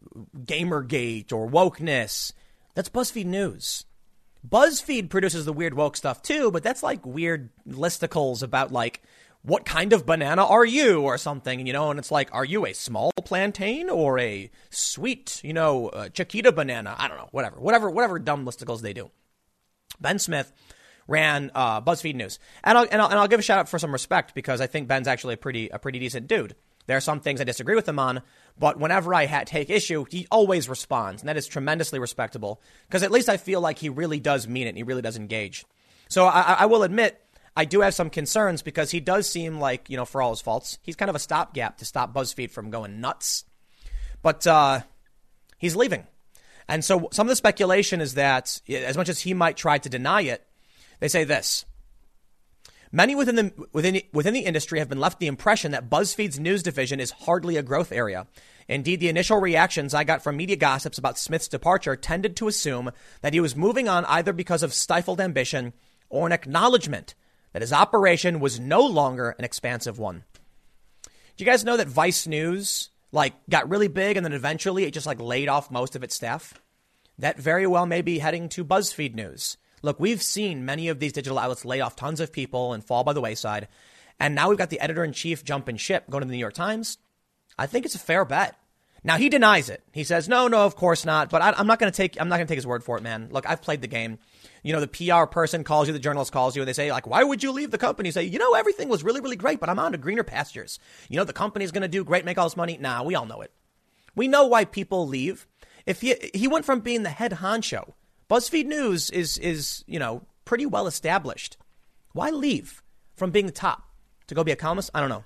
GamerGate 0.44 1.32
or 1.32 1.48
wokeness 1.48 2.32
that's 2.74 2.88
BuzzFeed 2.88 3.26
News. 3.26 3.84
BuzzFeed 4.48 5.10
produces 5.10 5.44
the 5.44 5.52
weird 5.52 5.74
woke 5.74 5.96
stuff 5.96 6.22
too, 6.22 6.50
but 6.50 6.62
that's 6.62 6.82
like 6.82 7.04
weird 7.04 7.50
listicles 7.68 8.42
about 8.42 8.72
like 8.72 9.02
what 9.42 9.64
kind 9.64 9.92
of 9.92 10.04
banana 10.04 10.44
are 10.44 10.64
you 10.64 11.02
or 11.02 11.16
something, 11.16 11.66
you 11.66 11.72
know, 11.72 11.90
and 11.90 11.98
it's 11.98 12.10
like, 12.10 12.28
are 12.32 12.44
you 12.44 12.66
a 12.66 12.72
small 12.74 13.10
plantain 13.24 13.88
or 13.88 14.18
a 14.18 14.50
sweet, 14.68 15.40
you 15.42 15.52
know, 15.52 15.88
uh, 15.88 16.08
Chiquita 16.10 16.52
banana? 16.52 16.94
I 16.98 17.08
don't 17.08 17.16
know, 17.16 17.28
whatever, 17.32 17.58
whatever, 17.58 17.90
whatever 17.90 18.18
dumb 18.18 18.44
listicles 18.44 18.82
they 18.82 18.92
do. 18.92 19.10
Ben 20.00 20.18
Smith 20.18 20.52
ran 21.08 21.50
uh, 21.54 21.80
BuzzFeed 21.80 22.14
News, 22.14 22.38
and 22.62 22.78
I'll, 22.78 22.86
and 22.90 23.02
I'll 23.02 23.08
and 23.08 23.18
I'll 23.18 23.28
give 23.28 23.40
a 23.40 23.42
shout 23.42 23.58
out 23.58 23.68
for 23.68 23.78
some 23.78 23.92
respect 23.92 24.34
because 24.34 24.60
I 24.60 24.66
think 24.66 24.88
Ben's 24.88 25.08
actually 25.08 25.34
a 25.34 25.38
pretty 25.38 25.68
a 25.68 25.78
pretty 25.78 25.98
decent 25.98 26.28
dude. 26.28 26.54
There 26.86 26.96
are 26.96 27.00
some 27.00 27.20
things 27.20 27.40
I 27.40 27.44
disagree 27.44 27.74
with 27.74 27.88
him 27.88 27.98
on, 27.98 28.22
but 28.58 28.78
whenever 28.78 29.14
I 29.14 29.26
ha- 29.26 29.44
take 29.44 29.70
issue, 29.70 30.04
he 30.08 30.26
always 30.30 30.68
responds, 30.68 31.22
and 31.22 31.28
that 31.28 31.36
is 31.36 31.46
tremendously 31.46 31.98
respectable 31.98 32.60
because 32.88 33.02
at 33.02 33.10
least 33.10 33.28
I 33.28 33.36
feel 33.36 33.60
like 33.60 33.78
he 33.78 33.88
really 33.88 34.20
does 34.20 34.48
mean 34.48 34.66
it 34.66 34.70
and 34.70 34.78
he 34.78 34.82
really 34.82 35.02
does 35.02 35.16
engage. 35.16 35.64
So 36.08 36.26
I, 36.26 36.56
I 36.60 36.66
will 36.66 36.82
admit, 36.82 37.22
I 37.56 37.64
do 37.64 37.80
have 37.80 37.94
some 37.94 38.10
concerns 38.10 38.62
because 38.62 38.90
he 38.90 39.00
does 39.00 39.28
seem 39.28 39.58
like, 39.58 39.90
you 39.90 39.96
know, 39.96 40.04
for 40.04 40.22
all 40.22 40.30
his 40.30 40.40
faults, 40.40 40.78
he's 40.82 40.96
kind 40.96 41.08
of 41.08 41.16
a 41.16 41.20
stopgap 41.20 41.78
to 41.78 41.84
stop 41.84 42.14
BuzzFeed 42.14 42.50
from 42.50 42.70
going 42.70 43.00
nuts. 43.00 43.44
But 44.22 44.46
uh, 44.46 44.80
he's 45.58 45.76
leaving. 45.76 46.06
And 46.68 46.84
so 46.84 47.08
some 47.10 47.26
of 47.26 47.30
the 47.30 47.36
speculation 47.36 48.00
is 48.00 48.14
that, 48.14 48.60
as 48.68 48.96
much 48.96 49.08
as 49.08 49.20
he 49.20 49.34
might 49.34 49.56
try 49.56 49.78
to 49.78 49.88
deny 49.88 50.22
it, 50.22 50.46
they 51.00 51.08
say 51.08 51.24
this 51.24 51.64
Many 52.92 53.14
within 53.14 53.36
the, 53.36 53.52
within, 53.72 54.02
within 54.12 54.34
the 54.34 54.40
industry 54.40 54.80
have 54.80 54.88
been 54.88 54.98
left 54.98 55.20
the 55.20 55.28
impression 55.28 55.70
that 55.72 55.88
BuzzFeed's 55.88 56.40
news 56.40 56.62
division 56.62 56.98
is 56.98 57.12
hardly 57.12 57.56
a 57.56 57.62
growth 57.62 57.92
area. 57.92 58.26
Indeed, 58.68 58.98
the 58.98 59.08
initial 59.08 59.38
reactions 59.38 59.94
I 59.94 60.02
got 60.02 60.22
from 60.22 60.36
media 60.36 60.56
gossips 60.56 60.98
about 60.98 61.18
Smith's 61.18 61.46
departure 61.46 61.94
tended 61.94 62.36
to 62.36 62.48
assume 62.48 62.90
that 63.20 63.32
he 63.32 63.40
was 63.40 63.54
moving 63.54 63.88
on 63.88 64.04
either 64.06 64.32
because 64.32 64.64
of 64.64 64.74
stifled 64.74 65.20
ambition 65.20 65.72
or 66.08 66.26
an 66.26 66.32
acknowledgement 66.32 67.14
that 67.52 67.62
his 67.62 67.72
operation 67.72 68.40
was 68.40 68.60
no 68.60 68.86
longer 68.86 69.34
an 69.38 69.44
expansive 69.44 69.98
one. 69.98 70.24
Do 71.04 71.44
you 71.44 71.50
guys 71.50 71.64
know 71.64 71.76
that 71.76 71.88
Vice 71.88 72.26
News 72.26 72.90
like 73.12 73.32
got 73.48 73.68
really 73.68 73.88
big 73.88 74.16
and 74.16 74.24
then 74.24 74.32
eventually 74.32 74.84
it 74.84 74.92
just 74.92 75.06
like 75.06 75.20
laid 75.20 75.48
off 75.48 75.70
most 75.70 75.96
of 75.96 76.02
its 76.02 76.14
staff? 76.14 76.54
That 77.18 77.38
very 77.38 77.66
well 77.66 77.86
may 77.86 78.02
be 78.02 78.18
heading 78.18 78.48
to 78.50 78.64
BuzzFeed 78.64 79.14
News. 79.14 79.56
Look, 79.82 79.98
we've 79.98 80.22
seen 80.22 80.64
many 80.64 80.88
of 80.88 81.00
these 81.00 81.12
digital 81.12 81.38
outlets 81.38 81.64
lay 81.64 81.80
off 81.80 81.96
tons 81.96 82.20
of 82.20 82.32
people 82.32 82.72
and 82.72 82.84
fall 82.84 83.04
by 83.04 83.12
the 83.12 83.20
wayside. 83.20 83.68
And 84.18 84.34
now 84.34 84.48
we've 84.48 84.58
got 84.58 84.70
the 84.70 84.80
editor 84.80 85.02
in 85.02 85.12
chief 85.12 85.44
jumping 85.44 85.76
ship 85.76 86.08
going 86.10 86.20
to 86.20 86.26
the 86.26 86.32
New 86.32 86.38
York 86.38 86.54
Times. 86.54 86.98
I 87.58 87.66
think 87.66 87.86
it's 87.86 87.94
a 87.94 87.98
fair 87.98 88.24
bet. 88.24 88.56
Now 89.02 89.16
he 89.16 89.30
denies 89.30 89.70
it. 89.70 89.82
He 89.92 90.04
says, 90.04 90.28
"No, 90.28 90.46
no, 90.46 90.66
of 90.66 90.76
course 90.76 91.06
not." 91.06 91.30
But 91.30 91.40
I, 91.40 91.58
am 91.58 91.66
not 91.66 91.78
going 91.78 91.90
to 91.90 91.96
take. 91.96 92.20
I'm 92.20 92.28
not 92.28 92.36
going 92.36 92.46
to 92.46 92.50
take 92.50 92.58
his 92.58 92.66
word 92.66 92.84
for 92.84 92.98
it, 92.98 93.02
man. 93.02 93.28
Look, 93.30 93.48
I've 93.48 93.62
played 93.62 93.80
the 93.80 93.86
game. 93.86 94.18
You 94.62 94.72
know, 94.72 94.80
the 94.80 94.88
PR 94.88 95.24
person 95.24 95.64
calls 95.64 95.86
you, 95.86 95.92
the 95.92 95.98
journalist 95.98 96.32
calls 96.32 96.54
you, 96.54 96.62
and 96.62 96.68
they 96.68 96.72
say, 96.72 96.90
like, 96.90 97.06
"Why 97.06 97.22
would 97.22 97.42
you 97.42 97.52
leave 97.52 97.70
the 97.70 97.78
company?" 97.78 98.08
You 98.08 98.12
say, 98.12 98.24
"You 98.24 98.38
know, 98.38 98.54
everything 98.54 98.88
was 98.88 99.02
really, 99.02 99.20
really 99.20 99.36
great, 99.36 99.60
but 99.60 99.68
I'm 99.68 99.78
on 99.78 99.92
to 99.92 99.98
greener 99.98 100.24
pastures. 100.24 100.78
You 101.08 101.16
know, 101.16 101.24
the 101.24 101.32
company's 101.32 101.70
going 101.70 101.82
to 101.82 101.88
do 101.88 102.04
great, 102.04 102.24
make 102.24 102.38
all 102.38 102.46
this 102.46 102.56
money." 102.56 102.78
Nah, 102.78 103.02
we 103.02 103.14
all 103.14 103.26
know 103.26 103.40
it. 103.40 103.52
We 104.14 104.28
know 104.28 104.46
why 104.46 104.64
people 104.64 105.06
leave. 105.06 105.46
If 105.86 106.00
he 106.00 106.14
he 106.34 106.48
went 106.48 106.64
from 106.64 106.80
being 106.80 107.02
the 107.02 107.10
head 107.10 107.32
honcho 107.32 107.94
BuzzFeed 108.30 108.66
News 108.66 109.10
is 109.10 109.38
is 109.38 109.84
you 109.86 109.98
know 109.98 110.22
pretty 110.44 110.64
well 110.64 110.86
established. 110.86 111.56
Why 112.12 112.30
leave 112.30 112.82
from 113.16 113.32
being 113.32 113.46
the 113.46 113.52
top 113.52 113.82
to 114.28 114.34
go 114.34 114.44
be 114.44 114.52
a 114.52 114.56
columnist? 114.56 114.90
I 114.94 115.00
don't 115.00 115.08
know, 115.08 115.24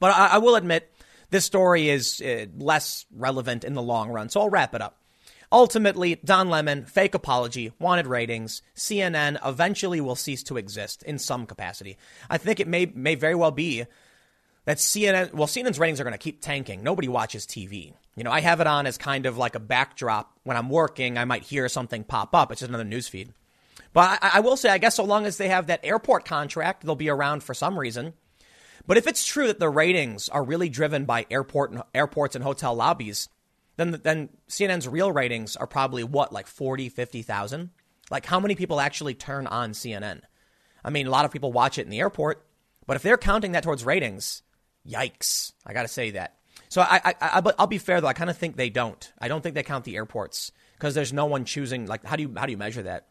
but 0.00 0.10
I, 0.10 0.26
I 0.26 0.38
will 0.38 0.56
admit 0.56 0.92
this 1.30 1.44
story 1.44 1.88
is 1.88 2.20
uh, 2.20 2.46
less 2.56 3.06
relevant 3.14 3.62
in 3.64 3.74
the 3.74 3.82
long 3.82 4.10
run. 4.10 4.28
So 4.28 4.40
I'll 4.40 4.50
wrap 4.50 4.74
it 4.74 4.82
up. 4.82 4.98
Ultimately, 5.52 6.16
Don 6.24 6.50
Lemon, 6.50 6.84
fake 6.84 7.14
apology, 7.14 7.72
wanted 7.78 8.06
ratings. 8.06 8.62
CNN 8.74 9.38
eventually 9.44 10.00
will 10.00 10.16
cease 10.16 10.42
to 10.44 10.56
exist 10.56 11.02
in 11.04 11.18
some 11.18 11.46
capacity. 11.46 11.96
I 12.28 12.38
think 12.38 12.60
it 12.60 12.68
may 12.68 12.86
may 12.86 13.14
very 13.14 13.34
well 13.34 13.52
be 13.52 13.84
that 14.64 14.78
CNN, 14.78 15.32
well, 15.32 15.46
CNN's 15.46 15.78
ratings 15.78 16.00
are 16.00 16.04
going 16.04 16.12
to 16.12 16.18
keep 16.18 16.40
tanking. 16.40 16.82
Nobody 16.82 17.08
watches 17.08 17.46
TV. 17.46 17.94
You 18.16 18.24
know, 18.24 18.32
I 18.32 18.40
have 18.40 18.60
it 18.60 18.66
on 18.66 18.86
as 18.86 18.98
kind 18.98 19.26
of 19.26 19.38
like 19.38 19.54
a 19.54 19.60
backdrop. 19.60 20.32
When 20.42 20.56
I'm 20.56 20.68
working, 20.68 21.18
I 21.18 21.24
might 21.24 21.44
hear 21.44 21.68
something 21.68 22.02
pop 22.02 22.34
up. 22.34 22.50
It's 22.50 22.60
just 22.60 22.68
another 22.68 22.84
news 22.84 23.08
feed. 23.08 23.32
But 23.92 24.18
I, 24.22 24.30
I 24.34 24.40
will 24.40 24.56
say, 24.56 24.68
I 24.70 24.78
guess 24.78 24.96
so 24.96 25.04
long 25.04 25.26
as 25.26 25.36
they 25.36 25.48
have 25.48 25.68
that 25.68 25.80
airport 25.84 26.24
contract, 26.24 26.84
they'll 26.84 26.96
be 26.96 27.08
around 27.08 27.44
for 27.44 27.54
some 27.54 27.78
reason. 27.78 28.14
But 28.86 28.96
if 28.96 29.06
it's 29.06 29.24
true 29.24 29.46
that 29.48 29.58
the 29.58 29.68
ratings 29.68 30.28
are 30.28 30.44
really 30.44 30.68
driven 30.68 31.04
by 31.04 31.26
airport 31.30 31.72
and, 31.72 31.82
airports 31.94 32.34
and 32.34 32.44
hotel 32.44 32.74
lobbies, 32.74 33.28
then 33.76 34.00
then 34.02 34.28
CNN's 34.48 34.88
real 34.88 35.12
ratings 35.12 35.56
are 35.56 35.66
probably 35.66 36.04
what, 36.04 36.32
like 36.32 36.46
40, 36.46 36.88
50,000? 36.88 37.70
Like 38.10 38.26
how 38.26 38.40
many 38.40 38.54
people 38.54 38.80
actually 38.80 39.14
turn 39.14 39.46
on 39.46 39.72
CNN? 39.72 40.22
I 40.84 40.90
mean, 40.90 41.06
a 41.06 41.10
lot 41.10 41.24
of 41.24 41.32
people 41.32 41.52
watch 41.52 41.78
it 41.78 41.82
in 41.82 41.90
the 41.90 42.00
airport, 42.00 42.46
but 42.86 42.96
if 42.96 43.02
they're 43.02 43.18
counting 43.18 43.52
that 43.52 43.64
towards 43.64 43.84
ratings, 43.84 44.42
Yikes! 44.88 45.52
I 45.66 45.72
got 45.72 45.82
to 45.82 45.88
say 45.88 46.12
that. 46.12 46.36
So 46.68 46.80
I, 46.80 47.00
I, 47.04 47.14
I, 47.20 47.40
but 47.40 47.54
I'll 47.58 47.66
be 47.66 47.78
fair 47.78 48.00
though. 48.00 48.06
I 48.06 48.12
kind 48.12 48.30
of 48.30 48.36
think 48.36 48.56
they 48.56 48.70
don't. 48.70 49.12
I 49.18 49.28
don't 49.28 49.42
think 49.42 49.54
they 49.54 49.62
count 49.62 49.84
the 49.84 49.96
airports 49.96 50.52
because 50.74 50.94
there's 50.94 51.12
no 51.12 51.26
one 51.26 51.44
choosing. 51.44 51.86
Like, 51.86 52.04
how 52.04 52.16
do 52.16 52.22
you 52.22 52.34
how 52.36 52.46
do 52.46 52.52
you 52.52 52.58
measure 52.58 52.82
that? 52.82 53.06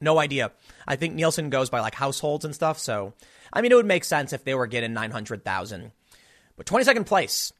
No 0.00 0.18
idea. 0.18 0.52
I 0.86 0.96
think 0.96 1.14
Nielsen 1.14 1.50
goes 1.50 1.70
by 1.70 1.80
like 1.80 1.94
households 1.94 2.44
and 2.44 2.54
stuff. 2.54 2.78
So 2.78 3.14
I 3.52 3.60
mean, 3.60 3.72
it 3.72 3.76
would 3.76 3.86
make 3.86 4.04
sense 4.04 4.32
if 4.32 4.44
they 4.44 4.54
were 4.54 4.66
getting 4.66 4.92
nine 4.92 5.10
hundred 5.10 5.44
thousand. 5.44 5.92
But 6.56 6.66
twenty 6.66 6.84
second 6.84 7.04
place, 7.04 7.52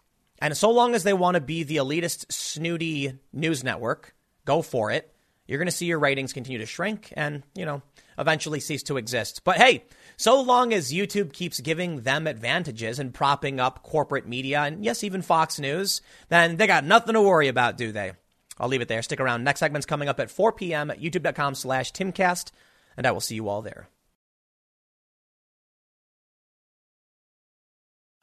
and 0.45 0.55
so 0.55 0.71
long 0.71 0.95
as 0.95 1.05
they 1.05 1.15
want 1.15 1.37
to 1.37 1.41
be 1.41 1.63
the 1.63 1.77
elitist, 1.77 2.31
snooty 2.31 3.19
news 3.33 3.65
network, 3.65 4.15
go 4.45 4.61
for 4.61 4.91
it. 4.91 5.11
you're 5.47 5.59
going 5.59 5.69
to 5.69 5.73
see 5.73 5.87
your 5.87 5.99
ratings 5.99 6.35
continue 6.35 6.59
to 6.59 6.67
shrink 6.67 7.15
and, 7.17 7.43
you 7.55 7.65
know, 7.65 7.81
eventually 8.19 8.61
cease 8.61 8.83
to 8.83 8.99
exist. 8.99 9.43
But 9.43 9.57
hey, 9.57 9.87
so 10.19 10.43
long 10.43 10.75
as 10.75 10.93
YouTube 10.93 11.33
keeps 11.33 11.61
giving 11.61 12.03
them 12.03 12.27
advantages 12.27 12.99
and 12.99 13.15
propping 13.15 13.59
up 13.59 13.83
corporate 13.83 14.29
media 14.29 14.61
and 14.61 14.85
yes, 14.85 15.03
even 15.03 15.23
Fox 15.23 15.59
News, 15.59 16.03
then 16.29 16.59
they 16.59 16.67
got 16.67 16.85
nothing 16.85 17.15
to 17.15 17.23
worry 17.23 17.49
about, 17.49 17.79
do 17.79 17.91
they? 17.91 18.13
I'll 18.61 18.69
leave 18.69 18.83
it 18.83 18.89
there. 18.89 19.01
Stick 19.01 19.21
around. 19.21 19.45
Next 19.45 19.61
segment's 19.61 19.87
coming 19.87 20.11
up 20.11 20.21
at 20.21 20.31
4 20.31 20.53
p.m. 20.53 20.91
at 20.91 21.01
youtube.com 21.01 21.55
slash 21.55 21.91
timcast, 21.93 22.51
and 22.99 23.07
I 23.07 23.13
will 23.13 23.21
see 23.23 23.35
you 23.35 23.49
all 23.49 23.63
there. 23.63 23.89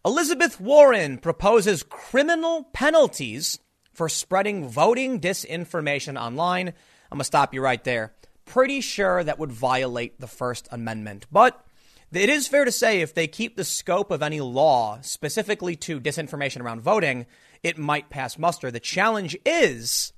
Elizabeth 0.04 0.60
Warren 0.60 1.20
proposes 1.20 1.84
criminal 1.84 2.64
penalties 2.74 3.60
for 3.93 4.10
spreading 4.10 4.68
voting 4.68 5.20
disinformation 5.20 6.20
online. 6.20 6.70
I'm 6.70 7.18
going 7.18 7.20
to 7.20 7.26
stop 7.26 7.54
you 7.54 7.62
right 7.62 7.84
there. 7.84 8.14
Pretty 8.45 8.82
sure 8.82 9.24
that 9.24 9.38
would 9.38 9.52
violate 9.52 10.20
the 10.20 10.26
First 10.26 10.68
Amendment. 10.72 11.28
But 11.32 11.64
it 12.12 12.30
is 12.30 12.47
fair 12.47 12.66
to 12.66 12.72
say 12.72 13.02
if 13.02 13.14
they 13.14 13.28
keep 13.28 13.56
the 13.56 13.64
scope 13.64 14.10
of 14.10 14.24
any 14.24 14.41
law 14.41 14.99
specifically 15.02 15.76
to 15.78 16.02
disinformation 16.02 16.62
around 16.62 16.82
voting, 16.82 17.28
it 17.62 17.78
might 17.78 18.10
pass 18.10 18.39
muster. 18.39 18.72
The 18.72 18.80
challenge 18.80 19.38
is 19.45 20.14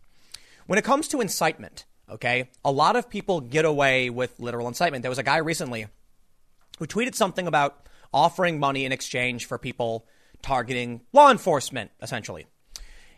when 0.65 0.79
it 0.79 0.86
comes 0.86 1.09
to 1.09 1.19
incitement, 1.19 1.84
okay, 2.09 2.49
a 2.63 2.71
lot 2.71 2.95
of 2.95 3.09
people 3.09 3.41
get 3.41 3.65
away 3.65 4.09
with 4.09 4.39
literal 4.39 4.69
incitement. 4.69 5.01
There 5.01 5.11
was 5.11 5.19
a 5.19 5.23
guy 5.23 5.38
recently 5.38 5.88
who 6.79 6.88
tweeted 6.88 7.15
something 7.15 7.47
about 7.47 7.89
offering 8.14 8.59
money 8.59 8.86
in 8.86 8.91
exchange 8.91 9.45
for 9.45 9.57
people 9.57 10.05
targeting 10.41 11.01
law 11.14 11.32
enforcement, 11.32 11.91
essentially. 12.01 12.45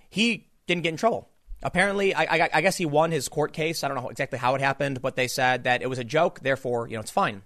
He 0.09 0.47
didn't 0.67 0.83
get 0.83 0.89
in 0.89 0.97
trouble. 0.97 1.29
Apparently, 1.63 2.13
I, 2.13 2.23
I, 2.23 2.49
I, 2.53 2.61
guess 2.61 2.77
he 2.77 2.85
won 2.85 3.11
his 3.11 3.27
court 3.27 3.51
case. 3.51 3.83
I 3.83 3.87
don't 3.87 3.97
know 3.97 4.09
exactly 4.09 4.37
how 4.37 4.53
it 4.55 4.61
happened, 4.61 5.01
but 5.01 5.15
they 5.15 5.27
said 5.27 5.63
that 5.63 5.81
it 5.81 5.89
was 5.89 5.97
a 5.97 6.03
joke, 6.03 6.41
therefore, 6.41 6.87
you 6.87 6.95
know, 6.95 7.01
it's 7.01 7.11
fine. 7.11 7.41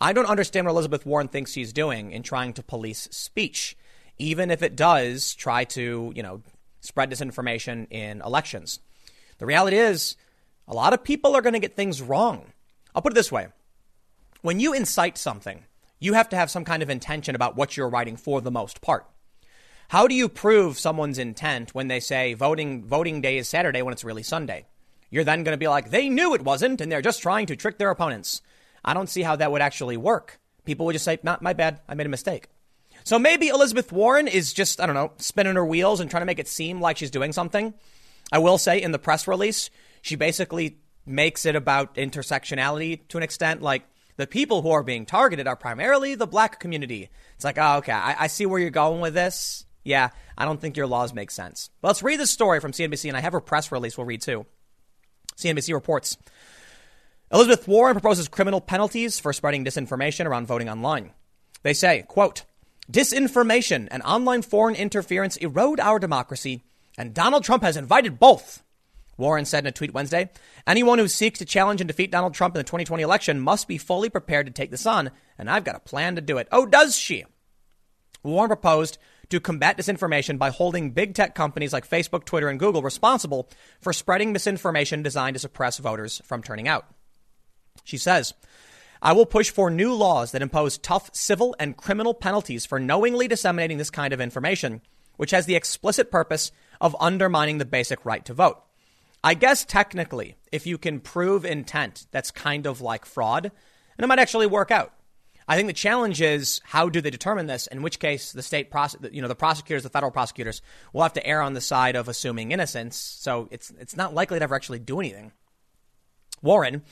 I 0.00 0.12
don't 0.12 0.26
understand 0.26 0.66
what 0.66 0.72
Elizabeth 0.72 1.06
Warren 1.06 1.28
thinks 1.28 1.52
she's 1.52 1.72
doing 1.72 2.12
in 2.12 2.22
trying 2.22 2.52
to 2.54 2.62
police 2.62 3.08
speech, 3.10 3.76
even 4.18 4.50
if 4.50 4.62
it 4.62 4.76
does 4.76 5.34
try 5.34 5.64
to, 5.64 6.12
you 6.14 6.22
know, 6.22 6.42
spread 6.80 7.10
disinformation 7.10 7.86
in 7.90 8.20
elections. 8.20 8.80
The 9.38 9.46
reality 9.46 9.78
is, 9.78 10.16
a 10.68 10.74
lot 10.74 10.92
of 10.92 11.02
people 11.02 11.34
are 11.34 11.42
going 11.42 11.54
to 11.54 11.58
get 11.58 11.76
things 11.76 12.02
wrong. 12.02 12.52
I'll 12.94 13.02
put 13.02 13.12
it 13.12 13.16
this 13.16 13.32
way 13.32 13.48
when 14.42 14.60
you 14.60 14.74
incite 14.74 15.18
something, 15.18 15.64
you 15.98 16.14
have 16.14 16.28
to 16.30 16.36
have 16.36 16.50
some 16.50 16.64
kind 16.64 16.82
of 16.82 16.90
intention 16.90 17.34
about 17.34 17.56
what 17.56 17.76
you're 17.76 17.88
writing 17.88 18.16
for 18.16 18.40
the 18.40 18.50
most 18.50 18.80
part. 18.80 19.06
How 19.88 20.08
do 20.08 20.14
you 20.14 20.28
prove 20.28 20.78
someone's 20.78 21.18
intent 21.18 21.74
when 21.74 21.88
they 21.88 22.00
say 22.00 22.34
voting 22.34 22.84
voting 22.84 23.20
day 23.20 23.38
is 23.38 23.48
Saturday 23.48 23.82
when 23.82 23.92
it's 23.92 24.04
really 24.04 24.22
Sunday? 24.22 24.66
You're 25.10 25.24
then 25.24 25.44
going 25.44 25.54
to 25.54 25.58
be 25.58 25.68
like, 25.68 25.90
they 25.90 26.08
knew 26.08 26.34
it 26.34 26.42
wasn't, 26.42 26.80
and 26.80 26.90
they're 26.90 27.00
just 27.00 27.22
trying 27.22 27.46
to 27.46 27.56
trick 27.56 27.78
their 27.78 27.90
opponents. 27.90 28.42
I 28.84 28.94
don't 28.94 29.08
see 29.08 29.22
how 29.22 29.36
that 29.36 29.52
would 29.52 29.62
actually 29.62 29.96
work. 29.96 30.40
People 30.64 30.86
would 30.86 30.94
just 30.94 31.04
say, 31.04 31.18
not 31.22 31.42
my 31.42 31.52
bad, 31.52 31.80
I 31.88 31.94
made 31.94 32.06
a 32.06 32.10
mistake. 32.10 32.48
So 33.04 33.18
maybe 33.18 33.46
Elizabeth 33.46 33.92
Warren 33.92 34.26
is 34.26 34.52
just, 34.52 34.80
I 34.80 34.86
don't 34.86 34.96
know, 34.96 35.12
spinning 35.18 35.54
her 35.54 35.64
wheels 35.64 36.00
and 36.00 36.10
trying 36.10 36.22
to 36.22 36.26
make 36.26 36.40
it 36.40 36.48
seem 36.48 36.80
like 36.80 36.96
she's 36.96 37.12
doing 37.12 37.32
something. 37.32 37.72
I 38.32 38.38
will 38.38 38.58
say 38.58 38.82
in 38.82 38.90
the 38.90 38.98
press 38.98 39.28
release, 39.28 39.70
she 40.02 40.16
basically 40.16 40.78
makes 41.06 41.46
it 41.46 41.54
about 41.54 41.94
intersectionality 41.94 43.06
to 43.08 43.16
an 43.16 43.22
extent. 43.22 43.62
Like, 43.62 43.84
the 44.16 44.26
people 44.26 44.62
who 44.62 44.70
are 44.70 44.82
being 44.82 45.06
targeted 45.06 45.46
are 45.46 45.56
primarily 45.56 46.14
the 46.14 46.26
black 46.26 46.60
community. 46.60 47.10
It's 47.34 47.44
like, 47.44 47.58
oh, 47.58 47.78
okay, 47.78 47.92
I, 47.92 48.24
I 48.24 48.26
see 48.28 48.46
where 48.46 48.60
you're 48.60 48.70
going 48.70 49.00
with 49.00 49.14
this. 49.14 49.64
Yeah, 49.84 50.10
I 50.36 50.44
don't 50.44 50.60
think 50.60 50.76
your 50.76 50.86
laws 50.86 51.14
make 51.14 51.30
sense. 51.30 51.70
But 51.80 51.88
let's 51.88 52.02
read 52.02 52.18
this 52.18 52.30
story 52.30 52.60
from 52.60 52.72
CNBC, 52.72 53.08
and 53.08 53.16
I 53.16 53.20
have 53.20 53.34
a 53.34 53.40
press 53.40 53.70
release 53.70 53.96
we'll 53.96 54.06
read 54.06 54.22
too. 54.22 54.46
CNBC 55.36 55.74
reports 55.74 56.16
Elizabeth 57.32 57.66
Warren 57.66 57.94
proposes 57.94 58.28
criminal 58.28 58.60
penalties 58.60 59.18
for 59.18 59.32
spreading 59.32 59.64
disinformation 59.64 60.26
around 60.26 60.46
voting 60.46 60.68
online. 60.68 61.12
They 61.62 61.74
say, 61.74 62.04
quote, 62.06 62.44
disinformation 62.90 63.88
and 63.90 64.02
online 64.02 64.42
foreign 64.42 64.76
interference 64.76 65.36
erode 65.36 65.80
our 65.80 65.98
democracy, 65.98 66.62
and 66.96 67.12
Donald 67.12 67.44
Trump 67.44 67.62
has 67.62 67.76
invited 67.76 68.18
both. 68.18 68.62
Warren 69.16 69.44
said 69.44 69.64
in 69.64 69.68
a 69.68 69.72
tweet 69.72 69.94
Wednesday 69.94 70.30
Anyone 70.66 70.98
who 70.98 71.08
seeks 71.08 71.38
to 71.38 71.44
challenge 71.44 71.80
and 71.80 71.88
defeat 71.88 72.10
Donald 72.10 72.34
Trump 72.34 72.54
in 72.54 72.58
the 72.58 72.64
2020 72.64 73.02
election 73.02 73.40
must 73.40 73.68
be 73.68 73.78
fully 73.78 74.10
prepared 74.10 74.46
to 74.46 74.52
take 74.52 74.70
this 74.70 74.86
on, 74.86 75.10
and 75.38 75.50
I've 75.50 75.64
got 75.64 75.76
a 75.76 75.80
plan 75.80 76.16
to 76.16 76.20
do 76.20 76.38
it. 76.38 76.48
Oh, 76.52 76.66
does 76.66 76.96
she? 76.96 77.24
Warren 78.22 78.48
proposed 78.48 78.98
to 79.30 79.40
combat 79.40 79.76
disinformation 79.76 80.38
by 80.38 80.50
holding 80.50 80.90
big 80.90 81.14
tech 81.14 81.34
companies 81.34 81.72
like 81.72 81.88
Facebook, 81.88 82.24
Twitter, 82.24 82.48
and 82.48 82.58
Google 82.58 82.82
responsible 82.82 83.48
for 83.80 83.92
spreading 83.92 84.32
misinformation 84.32 85.02
designed 85.02 85.34
to 85.34 85.40
suppress 85.40 85.78
voters 85.78 86.20
from 86.24 86.42
turning 86.42 86.68
out. 86.68 86.86
She 87.84 87.96
says, 87.98 88.34
I 89.02 89.12
will 89.12 89.26
push 89.26 89.50
for 89.50 89.70
new 89.70 89.92
laws 89.92 90.32
that 90.32 90.42
impose 90.42 90.78
tough 90.78 91.10
civil 91.14 91.54
and 91.58 91.76
criminal 91.76 92.14
penalties 92.14 92.64
for 92.64 92.80
knowingly 92.80 93.28
disseminating 93.28 93.78
this 93.78 93.90
kind 93.90 94.12
of 94.12 94.20
information, 94.20 94.80
which 95.16 95.32
has 95.32 95.46
the 95.46 95.56
explicit 95.56 96.10
purpose 96.10 96.50
of 96.80 96.96
undermining 96.98 97.58
the 97.58 97.64
basic 97.64 98.04
right 98.04 98.24
to 98.24 98.34
vote. 98.34 98.62
I 99.26 99.34
guess 99.34 99.64
technically, 99.64 100.36
if 100.52 100.68
you 100.68 100.78
can 100.78 101.00
prove 101.00 101.44
intent, 101.44 102.06
that's 102.12 102.30
kind 102.30 102.64
of 102.64 102.80
like 102.80 103.04
fraud, 103.04 103.46
and 103.46 104.04
it 104.04 104.06
might 104.06 104.20
actually 104.20 104.46
work 104.46 104.70
out. 104.70 104.92
I 105.48 105.56
think 105.56 105.66
the 105.66 105.72
challenge 105.72 106.22
is 106.22 106.60
how 106.62 106.88
do 106.88 107.00
they 107.00 107.10
determine 107.10 107.48
this? 107.48 107.66
In 107.66 107.82
which 107.82 107.98
case, 107.98 108.30
the 108.30 108.40
state, 108.40 108.70
prose- 108.70 108.94
you 109.10 109.20
know, 109.20 109.26
the 109.26 109.34
prosecutors, 109.34 109.82
the 109.82 109.88
federal 109.88 110.12
prosecutors, 110.12 110.62
will 110.92 111.02
have 111.02 111.14
to 111.14 111.26
err 111.26 111.42
on 111.42 111.54
the 111.54 111.60
side 111.60 111.96
of 111.96 112.06
assuming 112.06 112.52
innocence. 112.52 112.96
So 112.96 113.48
it's 113.50 113.72
it's 113.80 113.96
not 113.96 114.14
likely 114.14 114.38
to 114.38 114.44
ever 114.44 114.54
actually 114.54 114.78
do 114.78 115.00
anything. 115.00 115.32
Warren, 116.40 116.84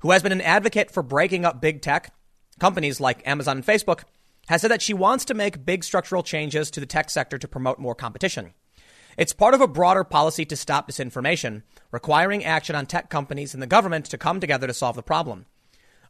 who 0.00 0.10
has 0.10 0.24
been 0.24 0.32
an 0.32 0.40
advocate 0.40 0.90
for 0.90 1.04
breaking 1.04 1.44
up 1.44 1.60
big 1.60 1.82
tech 1.82 2.12
companies 2.58 2.98
like 2.98 3.24
Amazon 3.28 3.58
and 3.58 3.64
Facebook, 3.64 4.02
has 4.48 4.60
said 4.60 4.72
that 4.72 4.82
she 4.82 4.92
wants 4.92 5.24
to 5.26 5.34
make 5.34 5.64
big 5.64 5.84
structural 5.84 6.24
changes 6.24 6.68
to 6.72 6.80
the 6.80 6.86
tech 6.86 7.10
sector 7.10 7.38
to 7.38 7.46
promote 7.46 7.78
more 7.78 7.94
competition. 7.94 8.54
It's 9.16 9.32
part 9.32 9.54
of 9.54 9.62
a 9.62 9.68
broader 9.68 10.04
policy 10.04 10.44
to 10.44 10.56
stop 10.56 10.88
disinformation, 10.88 11.62
requiring 11.90 12.44
action 12.44 12.76
on 12.76 12.84
tech 12.84 13.08
companies 13.08 13.54
and 13.54 13.62
the 13.62 13.66
government 13.66 14.04
to 14.06 14.18
come 14.18 14.40
together 14.40 14.66
to 14.66 14.74
solve 14.74 14.96
the 14.96 15.02
problem. 15.02 15.46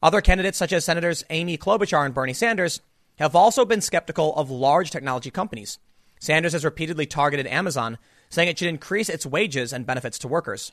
Other 0.03 0.21
candidates, 0.21 0.59
such 0.59 0.73
as 0.73 0.85
Senators 0.85 1.25
Amy 1.31 1.57
Klobuchar 1.57 2.05
and 2.05 2.13
Bernie 2.13 2.33
Sanders, 2.33 2.81
have 3.19 3.37
also 3.37 3.65
been 3.65 3.81
skeptical 3.81 4.35
of 4.35 4.51
large 4.51 4.91
technology 4.91 5.31
companies. 5.31 5.79
Sanders 6.19 6.53
has 6.53 6.65
repeatedly 6.65 7.07
targeted 7.07 7.47
Amazon, 7.47 7.97
saying 8.29 8.49
it 8.49 8.59
should 8.59 8.69
increase 8.69 9.09
its 9.09 9.25
wages 9.25 9.73
and 9.73 9.87
benefits 9.87 10.19
to 10.19 10.29
workers. 10.29 10.73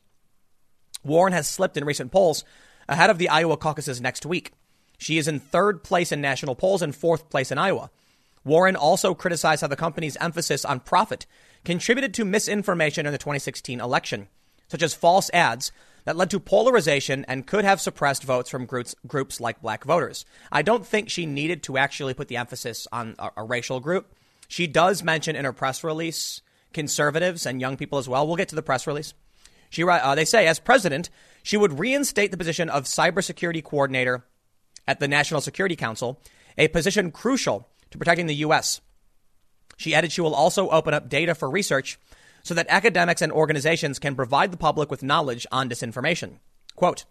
Warren 1.03 1.33
has 1.33 1.47
slipped 1.47 1.77
in 1.77 1.85
recent 1.85 2.11
polls 2.11 2.43
ahead 2.89 3.09
of 3.09 3.19
the 3.19 3.29
Iowa 3.29 3.57
caucuses 3.57 4.01
next 4.01 4.25
week. 4.25 4.51
She 4.97 5.17
is 5.17 5.27
in 5.27 5.39
third 5.39 5.83
place 5.83 6.11
in 6.11 6.19
national 6.19 6.55
polls 6.55 6.81
and 6.81 6.95
fourth 6.95 7.29
place 7.29 7.51
in 7.51 7.57
Iowa. 7.57 7.91
Warren 8.43 8.75
also 8.75 9.13
criticized 9.13 9.61
how 9.61 9.67
the 9.67 9.75
company's 9.75 10.17
emphasis 10.17 10.65
on 10.65 10.79
profit 10.79 11.25
contributed 11.65 12.13
to 12.13 12.25
misinformation 12.25 13.05
in 13.05 13.11
the 13.11 13.17
2016 13.17 13.79
election, 13.79 14.27
such 14.67 14.81
as 14.81 14.93
false 14.93 15.29
ads 15.33 15.71
that 16.05 16.17
led 16.17 16.29
to 16.29 16.39
polarization 16.39 17.25
and 17.27 17.47
could 17.47 17.63
have 17.63 17.79
suppressed 17.79 18.23
votes 18.23 18.49
from 18.49 18.65
groups, 18.65 18.95
groups 19.07 19.39
like 19.39 19.61
black 19.61 19.83
voters. 19.85 20.25
I 20.51 20.61
don't 20.61 20.85
think 20.85 21.09
she 21.09 21.25
needed 21.25 21.63
to 21.63 21.77
actually 21.77 22.13
put 22.13 22.27
the 22.27 22.37
emphasis 22.37 22.87
on 22.91 23.15
a, 23.17 23.29
a 23.37 23.43
racial 23.43 23.79
group. 23.79 24.13
She 24.47 24.67
does 24.67 25.03
mention 25.03 25.35
in 25.35 25.45
her 25.45 25.53
press 25.53 25.83
release 25.83 26.41
conservatives 26.73 27.45
and 27.45 27.61
young 27.61 27.77
people 27.77 27.99
as 27.99 28.09
well. 28.09 28.27
We'll 28.27 28.35
get 28.35 28.49
to 28.49 28.55
the 28.55 28.61
press 28.61 28.87
release. 28.87 29.13
She, 29.69 29.83
uh, 29.83 30.15
they 30.15 30.25
say, 30.25 30.45
as 30.47 30.59
president, 30.59 31.09
she 31.41 31.57
would 31.57 31.79
reinstate 31.79 32.31
the 32.31 32.37
position 32.37 32.69
of 32.69 32.83
cybersecurity 32.83 33.63
coordinator 33.63 34.23
at 34.87 34.99
the 34.99 35.07
National 35.07 35.41
Security 35.41 35.75
Council, 35.75 36.21
a 36.57 36.67
position 36.67 37.11
crucial 37.11 37.67
to 37.89 37.97
protecting 37.97 38.27
the 38.27 38.35
U.S. 38.35 38.81
She 39.77 39.93
added 39.95 40.11
she 40.11 40.21
will 40.21 40.35
also 40.35 40.69
open 40.69 40.93
up 40.93 41.09
data 41.09 41.35
for 41.35 41.49
research 41.49 41.99
so 42.43 42.53
that 42.53 42.67
academics 42.69 43.21
and 43.21 43.31
organizations 43.31 43.99
can 43.99 44.15
provide 44.15 44.51
the 44.51 44.57
public 44.57 44.91
with 44.91 45.03
knowledge 45.03 45.47
on 45.51 45.69
disinformation. 45.69 46.39
Quote, 46.75 47.05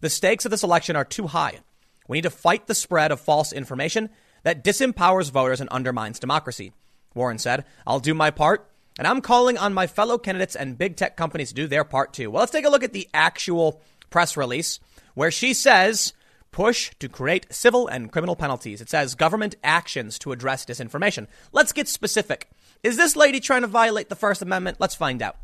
the 0.00 0.10
stakes 0.10 0.44
of 0.44 0.50
this 0.50 0.64
election 0.64 0.96
are 0.96 1.04
too 1.04 1.28
high. 1.28 1.60
We 2.08 2.16
need 2.16 2.22
to 2.22 2.30
fight 2.30 2.66
the 2.66 2.74
spread 2.74 3.12
of 3.12 3.20
false 3.20 3.52
information 3.52 4.10
that 4.42 4.64
disempowers 4.64 5.30
voters 5.30 5.60
and 5.60 5.70
undermines 5.70 6.18
democracy. 6.18 6.72
Warren 7.14 7.38
said, 7.38 7.64
I'll 7.86 8.00
do 8.00 8.14
my 8.14 8.30
part, 8.30 8.68
and 8.98 9.06
I'm 9.06 9.20
calling 9.20 9.56
on 9.56 9.72
my 9.72 9.86
fellow 9.86 10.18
candidates 10.18 10.56
and 10.56 10.76
big 10.76 10.96
tech 10.96 11.16
companies 11.16 11.50
to 11.50 11.54
do 11.54 11.66
their 11.68 11.84
part 11.84 12.12
too. 12.12 12.30
Well, 12.30 12.40
let's 12.40 12.52
take 12.52 12.64
a 12.64 12.70
look 12.70 12.82
at 12.82 12.92
the 12.92 13.08
actual 13.14 13.80
press 14.10 14.36
release 14.36 14.80
where 15.14 15.30
she 15.30 15.54
says, 15.54 16.12
push 16.52 16.92
to 17.00 17.08
create 17.08 17.52
civil 17.52 17.88
and 17.88 18.12
criminal 18.12 18.36
penalties. 18.36 18.80
It 18.80 18.90
says 18.90 19.14
government 19.14 19.56
actions 19.64 20.18
to 20.20 20.32
address 20.32 20.64
disinformation. 20.64 21.26
Let's 21.50 21.72
get 21.72 21.88
specific. 21.88 22.48
Is 22.82 22.96
this 22.96 23.16
lady 23.16 23.40
trying 23.40 23.62
to 23.62 23.66
violate 23.66 24.08
the 24.08 24.16
First 24.16 24.42
Amendment? 24.42 24.76
Let's 24.78 24.94
find 24.94 25.20
out. 25.22 25.36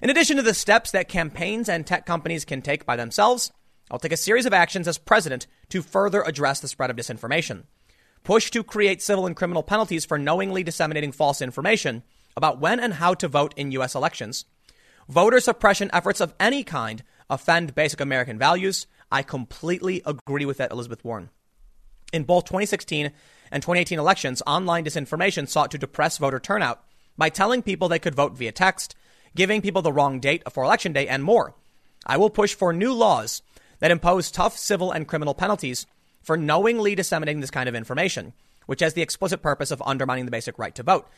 In 0.00 0.10
addition 0.10 0.36
to 0.36 0.42
the 0.42 0.54
steps 0.54 0.92
that 0.92 1.08
campaigns 1.08 1.68
and 1.68 1.86
tech 1.86 2.06
companies 2.06 2.44
can 2.44 2.62
take 2.62 2.86
by 2.86 2.94
themselves, 2.96 3.50
I'll 3.90 3.98
take 3.98 4.12
a 4.12 4.16
series 4.16 4.46
of 4.46 4.52
actions 4.52 4.86
as 4.86 4.96
president 4.96 5.46
to 5.70 5.82
further 5.82 6.22
address 6.22 6.60
the 6.60 6.68
spread 6.68 6.90
of 6.90 6.96
disinformation. 6.96 7.64
Push 8.22 8.50
to 8.52 8.62
create 8.62 9.02
civil 9.02 9.26
and 9.26 9.34
criminal 9.34 9.62
penalties 9.62 10.04
for 10.04 10.18
knowingly 10.18 10.62
disseminating 10.62 11.12
false 11.12 11.42
information 11.42 12.02
about 12.36 12.60
when 12.60 12.78
and 12.78 12.94
how 12.94 13.14
to 13.14 13.26
vote 13.26 13.54
in 13.56 13.72
U.S. 13.72 13.94
elections. 13.94 14.44
Voter 15.08 15.40
suppression 15.40 15.90
efforts 15.92 16.20
of 16.20 16.34
any 16.38 16.62
kind 16.62 17.02
offend 17.30 17.74
basic 17.74 18.00
American 18.00 18.38
values. 18.38 18.86
I 19.10 19.22
completely 19.22 20.02
agree 20.04 20.44
with 20.44 20.58
that, 20.58 20.70
Elizabeth 20.70 21.04
Warren. 21.04 21.30
In 22.12 22.24
both 22.24 22.44
2016 22.44 23.12
and 23.50 23.62
2018 23.62 23.98
elections, 23.98 24.42
online 24.46 24.84
disinformation 24.84 25.48
sought 25.48 25.70
to 25.70 25.78
depress 25.78 26.18
voter 26.18 26.40
turnout 26.40 26.82
by 27.16 27.28
telling 27.28 27.62
people 27.62 27.88
they 27.88 27.98
could 27.98 28.14
vote 28.14 28.36
via 28.36 28.52
text, 28.52 28.94
giving 29.34 29.60
people 29.60 29.82
the 29.82 29.92
wrong 29.92 30.20
date 30.20 30.42
for 30.50 30.64
election 30.64 30.92
day, 30.92 31.08
and 31.08 31.22
more. 31.22 31.54
I 32.06 32.16
will 32.16 32.30
push 32.30 32.54
for 32.54 32.72
new 32.72 32.92
laws 32.92 33.42
that 33.80 33.90
impose 33.90 34.30
tough 34.30 34.56
civil 34.56 34.90
and 34.90 35.06
criminal 35.06 35.34
penalties 35.34 35.86
for 36.22 36.36
knowingly 36.36 36.94
disseminating 36.94 37.40
this 37.40 37.50
kind 37.50 37.68
of 37.68 37.74
information, 37.74 38.32
which 38.66 38.80
has 38.80 38.94
the 38.94 39.02
explicit 39.02 39.42
purpose 39.42 39.70
of 39.70 39.82
undermining 39.84 40.24
the 40.24 40.30
basic 40.30 40.58
right 40.58 40.74
to 40.74 40.82
vote. 40.82 41.08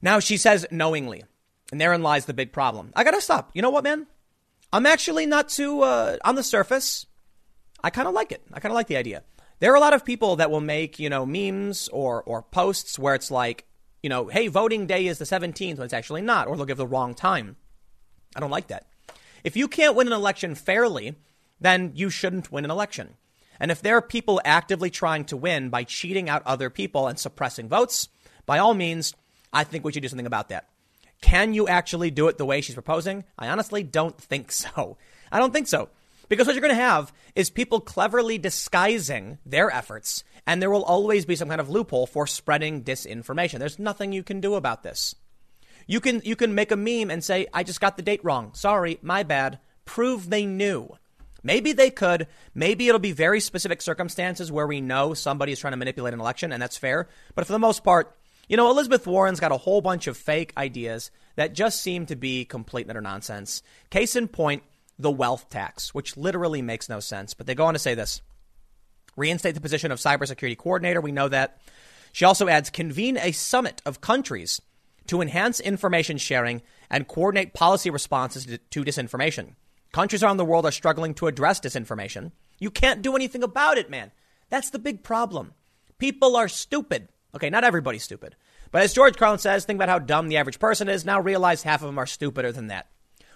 Now, 0.00 0.18
she 0.18 0.36
says 0.36 0.66
knowingly, 0.70 1.24
and 1.70 1.80
therein 1.80 2.02
lies 2.02 2.26
the 2.26 2.34
big 2.34 2.52
problem. 2.52 2.92
I 2.94 3.04
gotta 3.04 3.20
stop. 3.20 3.50
You 3.54 3.62
know 3.62 3.70
what, 3.70 3.84
man? 3.84 4.06
I'm 4.72 4.86
actually 4.86 5.26
not 5.26 5.48
too, 5.48 5.82
uh, 5.82 6.16
on 6.24 6.34
the 6.34 6.42
surface, 6.42 7.06
I 7.82 7.90
kind 7.90 8.08
of 8.08 8.14
like 8.14 8.32
it. 8.32 8.42
I 8.52 8.60
kind 8.60 8.72
of 8.72 8.74
like 8.74 8.86
the 8.86 8.96
idea. 8.96 9.22
There 9.60 9.72
are 9.72 9.76
a 9.76 9.80
lot 9.80 9.94
of 9.94 10.04
people 10.04 10.36
that 10.36 10.50
will 10.50 10.60
make, 10.60 10.98
you 10.98 11.08
know, 11.08 11.24
memes 11.24 11.88
or, 11.88 12.22
or 12.24 12.42
posts 12.42 12.98
where 12.98 13.14
it's 13.14 13.30
like, 13.30 13.66
you 14.02 14.08
know, 14.08 14.26
hey, 14.26 14.48
voting 14.48 14.86
day 14.86 15.06
is 15.06 15.18
the 15.18 15.24
17th 15.24 15.76
when 15.76 15.84
it's 15.84 15.94
actually 15.94 16.22
not, 16.22 16.48
or 16.48 16.56
they'll 16.56 16.66
give 16.66 16.76
the 16.76 16.86
wrong 16.86 17.14
time. 17.14 17.56
I 18.34 18.40
don't 18.40 18.50
like 18.50 18.68
that. 18.68 18.86
If 19.44 19.56
you 19.56 19.68
can't 19.68 19.94
win 19.94 20.06
an 20.06 20.12
election 20.12 20.54
fairly, 20.54 21.14
then 21.60 21.92
you 21.94 22.10
shouldn't 22.10 22.50
win 22.50 22.64
an 22.64 22.70
election. 22.70 23.14
And 23.60 23.70
if 23.70 23.80
there 23.80 23.96
are 23.96 24.02
people 24.02 24.40
actively 24.44 24.90
trying 24.90 25.24
to 25.26 25.36
win 25.36 25.68
by 25.70 25.84
cheating 25.84 26.28
out 26.28 26.42
other 26.44 26.70
people 26.70 27.06
and 27.06 27.18
suppressing 27.18 27.68
votes, 27.68 28.08
by 28.46 28.58
all 28.58 28.74
means, 28.74 29.14
I 29.52 29.64
think 29.64 29.84
we 29.84 29.92
should 29.92 30.02
do 30.02 30.08
something 30.08 30.26
about 30.26 30.48
that. 30.48 30.68
Can 31.20 31.54
you 31.54 31.68
actually 31.68 32.10
do 32.10 32.26
it 32.26 32.38
the 32.38 32.44
way 32.44 32.60
she's 32.60 32.74
proposing? 32.74 33.24
I 33.38 33.48
honestly 33.48 33.84
don't 33.84 34.18
think 34.18 34.50
so. 34.52 34.96
I 35.30 35.38
don't 35.38 35.52
think 35.52 35.68
so. 35.68 35.88
Because 36.32 36.46
what 36.46 36.54
you're 36.54 36.62
going 36.62 36.74
to 36.74 36.80
have 36.80 37.12
is 37.34 37.50
people 37.50 37.78
cleverly 37.78 38.38
disguising 38.38 39.36
their 39.44 39.70
efforts, 39.70 40.24
and 40.46 40.62
there 40.62 40.70
will 40.70 40.82
always 40.82 41.26
be 41.26 41.36
some 41.36 41.50
kind 41.50 41.60
of 41.60 41.68
loophole 41.68 42.06
for 42.06 42.26
spreading 42.26 42.82
disinformation. 42.82 43.58
There's 43.58 43.78
nothing 43.78 44.14
you 44.14 44.22
can 44.22 44.40
do 44.40 44.54
about 44.54 44.82
this. 44.82 45.14
You 45.86 46.00
can 46.00 46.22
you 46.24 46.34
can 46.34 46.54
make 46.54 46.70
a 46.70 46.76
meme 46.76 47.10
and 47.10 47.22
say, 47.22 47.48
"I 47.52 47.64
just 47.64 47.82
got 47.82 47.98
the 47.98 48.02
date 48.02 48.24
wrong. 48.24 48.54
Sorry, 48.54 48.98
my 49.02 49.24
bad." 49.24 49.58
Prove 49.84 50.30
they 50.30 50.46
knew. 50.46 50.96
Maybe 51.42 51.74
they 51.74 51.90
could. 51.90 52.26
Maybe 52.54 52.88
it'll 52.88 52.98
be 52.98 53.12
very 53.12 53.40
specific 53.40 53.82
circumstances 53.82 54.50
where 54.50 54.66
we 54.66 54.80
know 54.80 55.12
somebody 55.12 55.52
is 55.52 55.58
trying 55.58 55.74
to 55.74 55.76
manipulate 55.76 56.14
an 56.14 56.20
election, 56.20 56.50
and 56.50 56.62
that's 56.62 56.78
fair. 56.78 57.10
But 57.34 57.44
for 57.46 57.52
the 57.52 57.58
most 57.58 57.84
part, 57.84 58.16
you 58.48 58.56
know, 58.56 58.70
Elizabeth 58.70 59.06
Warren's 59.06 59.38
got 59.38 59.52
a 59.52 59.58
whole 59.58 59.82
bunch 59.82 60.06
of 60.06 60.16
fake 60.16 60.54
ideas 60.56 61.10
that 61.36 61.52
just 61.52 61.82
seem 61.82 62.06
to 62.06 62.16
be 62.16 62.46
complete 62.46 62.86
and 62.86 62.90
utter 62.90 63.02
nonsense. 63.02 63.62
Case 63.90 64.16
in 64.16 64.28
point, 64.28 64.62
the 64.98 65.10
wealth 65.10 65.48
tax, 65.50 65.94
which 65.94 66.16
literally 66.16 66.62
makes 66.62 66.88
no 66.88 67.00
sense. 67.00 67.34
But 67.34 67.46
they 67.46 67.54
go 67.54 67.66
on 67.66 67.74
to 67.74 67.78
say 67.78 67.94
this 67.94 68.22
reinstate 69.16 69.54
the 69.54 69.60
position 69.60 69.92
of 69.92 69.98
cybersecurity 69.98 70.56
coordinator. 70.56 71.00
We 71.00 71.12
know 71.12 71.28
that. 71.28 71.60
She 72.12 72.24
also 72.24 72.48
adds 72.48 72.70
convene 72.70 73.16
a 73.16 73.32
summit 73.32 73.80
of 73.86 74.00
countries 74.00 74.60
to 75.06 75.20
enhance 75.20 75.60
information 75.60 76.18
sharing 76.18 76.62
and 76.90 77.08
coordinate 77.08 77.54
policy 77.54 77.90
responses 77.90 78.46
to 78.46 78.84
disinformation. 78.84 79.54
Countries 79.92 80.22
around 80.22 80.36
the 80.36 80.44
world 80.44 80.64
are 80.64 80.72
struggling 80.72 81.14
to 81.14 81.26
address 81.26 81.60
disinformation. 81.60 82.32
You 82.58 82.70
can't 82.70 83.02
do 83.02 83.16
anything 83.16 83.42
about 83.42 83.78
it, 83.78 83.90
man. 83.90 84.12
That's 84.48 84.70
the 84.70 84.78
big 84.78 85.02
problem. 85.02 85.54
People 85.98 86.36
are 86.36 86.48
stupid. 86.48 87.08
Okay, 87.34 87.50
not 87.50 87.64
everybody's 87.64 88.02
stupid. 88.02 88.36
But 88.70 88.82
as 88.82 88.92
George 88.92 89.16
Carlin 89.16 89.38
says, 89.38 89.64
think 89.64 89.78
about 89.78 89.88
how 89.88 89.98
dumb 89.98 90.28
the 90.28 90.36
average 90.38 90.58
person 90.58 90.88
is. 90.88 91.04
Now 91.04 91.20
realize 91.20 91.62
half 91.62 91.82
of 91.82 91.86
them 91.86 91.98
are 91.98 92.06
stupider 92.06 92.52
than 92.52 92.68
that. 92.68 92.88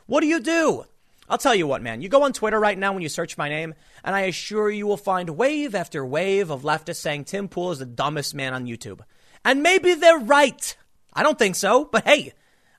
What 0.07 0.21
do 0.21 0.27
you 0.27 0.41
do? 0.41 0.85
I'll 1.29 1.39
tell 1.39 1.55
you 1.55 1.67
what, 1.67 1.83
man. 1.83 2.03
You 2.03 2.09
go 2.09 2.23
on 2.23 2.33
Twitter 2.33 2.59
right 2.59 2.79
now 2.79 2.93
when 2.93 3.03
you 3.03 3.09
search 3.09 3.37
my 3.37 3.49
name, 3.49 3.75
and 4.05 4.15
I 4.15 4.23
assure 4.23 4.71
you 4.71 4.87
will 4.87 4.97
find 4.97 5.31
wave 5.31 5.75
after 5.75 6.05
wave 6.05 6.51
of 6.51 6.63
leftists 6.63 6.97
saying 6.97 7.25
Tim 7.25 7.49
Pool 7.49 7.73
is 7.73 7.81
the 7.81 7.87
dumbest 7.87 8.35
man 8.35 8.55
on 8.55 8.67
YouTube. 8.67 9.01
And 9.45 9.63
maybe 9.63 9.95
they're 9.95 10.19
right. 10.19 10.77
I 11.13 11.23
don't 11.23 11.39
think 11.39 11.57
so, 11.57 11.85
but 11.85 12.07
hey, 12.07 12.33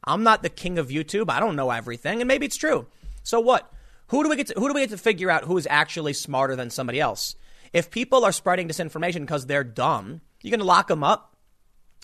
I'm 0.03 0.23
not 0.23 0.43
the 0.43 0.49
king 0.49 0.77
of 0.77 0.89
YouTube. 0.89 1.29
I 1.29 1.39
don't 1.39 1.55
know 1.55 1.71
everything, 1.71 2.21
and 2.21 2.27
maybe 2.27 2.45
it's 2.45 2.57
true. 2.57 2.87
So 3.23 3.39
what? 3.39 3.71
Who 4.07 4.23
do 4.23 4.29
we 4.29 4.37
get 4.37 4.47
to, 4.47 4.53
who 4.57 4.67
do 4.67 4.73
we 4.73 4.81
get 4.81 4.91
to 4.91 4.97
figure 4.97 5.29
out 5.29 5.43
who 5.43 5.57
is 5.57 5.67
actually 5.69 6.13
smarter 6.13 6.55
than 6.55 6.69
somebody 6.69 7.01
else? 7.01 7.35
If 7.73 7.91
people 7.91 8.23
are 8.23 8.31
spreading 8.31 8.69
disinformation 8.69 9.21
because 9.21 9.45
they're 9.45 9.65
dumb, 9.65 10.21
you 10.41 10.49
going 10.49 10.61
to 10.61 10.65
lock 10.65 10.87
them 10.87 11.03
up? 11.03 11.35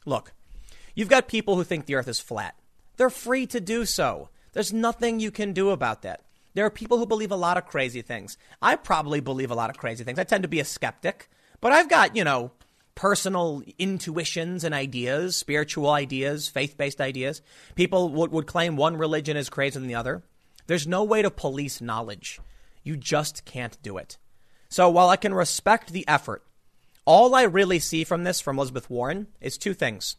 Look, 0.05 0.33
you've 0.95 1.07
got 1.07 1.29
people 1.29 1.55
who 1.55 1.63
think 1.63 1.85
the 1.85 1.95
earth 1.95 2.09
is 2.09 2.19
flat. 2.19 2.55
They're 2.97 3.09
free 3.09 3.47
to 3.47 3.61
do 3.61 3.85
so. 3.85 4.29
There's 4.51 4.73
nothing 4.73 5.19
you 5.19 5.31
can 5.31 5.53
do 5.53 5.69
about 5.69 6.01
that. 6.01 6.21
There 6.53 6.65
are 6.65 6.69
people 6.69 6.97
who 6.97 7.05
believe 7.05 7.31
a 7.31 7.35
lot 7.35 7.57
of 7.57 7.65
crazy 7.65 8.01
things. 8.01 8.37
I 8.61 8.75
probably 8.75 9.19
believe 9.19 9.51
a 9.51 9.55
lot 9.55 9.69
of 9.69 9.77
crazy 9.77 10.03
things. 10.03 10.19
I 10.19 10.23
tend 10.23 10.43
to 10.43 10.49
be 10.49 10.59
a 10.59 10.65
skeptic, 10.65 11.29
but 11.61 11.71
I've 11.71 11.89
got, 11.89 12.15
you 12.15 12.23
know, 12.23 12.51
personal 12.95 13.63
intuitions 13.79 14.63
and 14.63 14.73
ideas, 14.73 15.35
spiritual 15.35 15.89
ideas, 15.89 16.47
faith 16.47 16.77
based 16.77 17.01
ideas. 17.01 17.41
People 17.75 18.09
would, 18.09 18.31
would 18.31 18.47
claim 18.47 18.75
one 18.75 18.97
religion 18.97 19.35
is 19.35 19.49
crazier 19.49 19.79
than 19.79 19.87
the 19.87 19.95
other. 19.95 20.23
There's 20.67 20.87
no 20.87 21.03
way 21.03 21.21
to 21.21 21.31
police 21.31 21.81
knowledge. 21.81 22.39
You 22.83 22.97
just 22.97 23.45
can't 23.45 23.81
do 23.81 23.97
it. 23.97 24.17
So 24.69 24.89
while 24.89 25.09
I 25.09 25.17
can 25.17 25.33
respect 25.33 25.91
the 25.91 26.07
effort, 26.07 26.43
all 27.05 27.35
I 27.35 27.43
really 27.43 27.79
see 27.79 28.03
from 28.03 28.23
this 28.23 28.39
from 28.39 28.57
Elizabeth 28.57 28.89
Warren 28.89 29.27
is 29.41 29.57
two 29.57 29.73
things. 29.73 30.15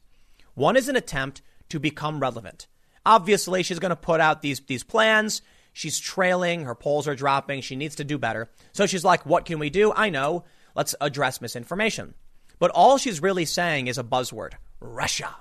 One 0.55 0.77
is 0.77 0.89
an 0.89 0.97
attempt 0.97 1.43
to 1.71 1.81
become 1.81 2.21
relevant. 2.21 2.67
Obviously, 3.07 3.63
she's 3.63 3.79
going 3.79 3.91
to 3.91 3.97
put 3.97 4.21
out 4.21 4.43
these, 4.43 4.61
these 4.61 4.85
plans. 4.85 5.43
She's 5.75 5.99
trailing. 5.99 6.65
Her 6.65 6.77
polls 6.77 7.07
are 7.09 7.17
dropping. 7.17 7.61
She 7.61 7.77
needs 7.77 7.97
to 7.97 8.05
do 8.05 8.17
better. 8.17 8.49
So 8.73 8.87
she's 8.87 9.05
like, 9.05 9.27
what 9.27 9.45
can 9.45 9.59
we 9.59 9.71
do? 9.71 9.93
I 9.93 10.09
know. 10.09 10.45
Let's 10.77 10.95
address 11.01 11.41
misinformation. 11.41 12.15
But 12.61 12.71
all 12.71 12.97
she's 12.97 13.21
really 13.21 13.45
saying 13.45 13.89
is 13.89 13.99
a 13.99 14.05
buzzword 14.05 14.53
Russia, 14.81 15.35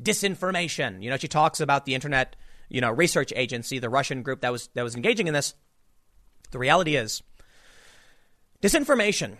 disinformation. 0.00 1.02
You 1.02 1.08
know, 1.08 1.16
she 1.16 1.26
talks 1.26 1.60
about 1.60 1.86
the 1.86 1.94
internet, 1.94 2.36
you 2.68 2.82
know, 2.82 2.90
research 2.90 3.32
agency, 3.34 3.78
the 3.78 3.88
Russian 3.88 4.22
group 4.22 4.42
that 4.42 4.52
was, 4.52 4.68
that 4.74 4.82
was 4.82 4.94
engaging 4.94 5.26
in 5.26 5.34
this. 5.34 5.54
The 6.50 6.58
reality 6.58 6.94
is, 6.94 7.22
disinformation, 8.62 9.38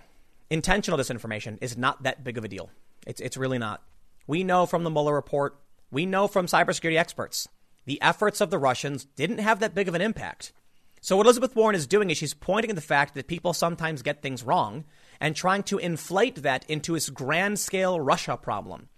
intentional 0.48 0.98
disinformation, 0.98 1.58
is 1.60 1.76
not 1.76 2.04
that 2.04 2.24
big 2.24 2.38
of 2.38 2.44
a 2.44 2.48
deal. 2.48 2.70
It's, 3.06 3.20
it's 3.20 3.36
really 3.36 3.58
not. 3.58 3.82
We 4.26 4.44
know 4.44 4.64
from 4.64 4.82
the 4.84 4.90
Mueller 4.90 5.14
report, 5.14 5.60
we 5.90 6.06
know 6.06 6.26
from 6.26 6.46
cybersecurity 6.46 6.98
experts 6.98 7.48
the 7.88 8.00
efforts 8.02 8.42
of 8.42 8.50
the 8.50 8.58
Russians 8.58 9.06
didn't 9.16 9.38
have 9.38 9.60
that 9.60 9.74
big 9.74 9.88
of 9.88 9.94
an 9.94 10.02
impact. 10.02 10.52
So, 11.00 11.16
what 11.16 11.24
Elizabeth 11.24 11.56
Warren 11.56 11.74
is 11.74 11.86
doing 11.86 12.10
is 12.10 12.18
she's 12.18 12.34
pointing 12.34 12.68
to 12.68 12.74
the 12.74 12.82
fact 12.82 13.14
that 13.14 13.26
people 13.26 13.54
sometimes 13.54 14.02
get 14.02 14.20
things 14.20 14.42
wrong 14.42 14.84
and 15.22 15.34
trying 15.34 15.62
to 15.64 15.78
inflate 15.78 16.42
that 16.42 16.68
into 16.68 16.92
this 16.92 17.08
grand 17.08 17.58
scale 17.58 17.98
Russia 17.98 18.36
problem. 18.36 18.90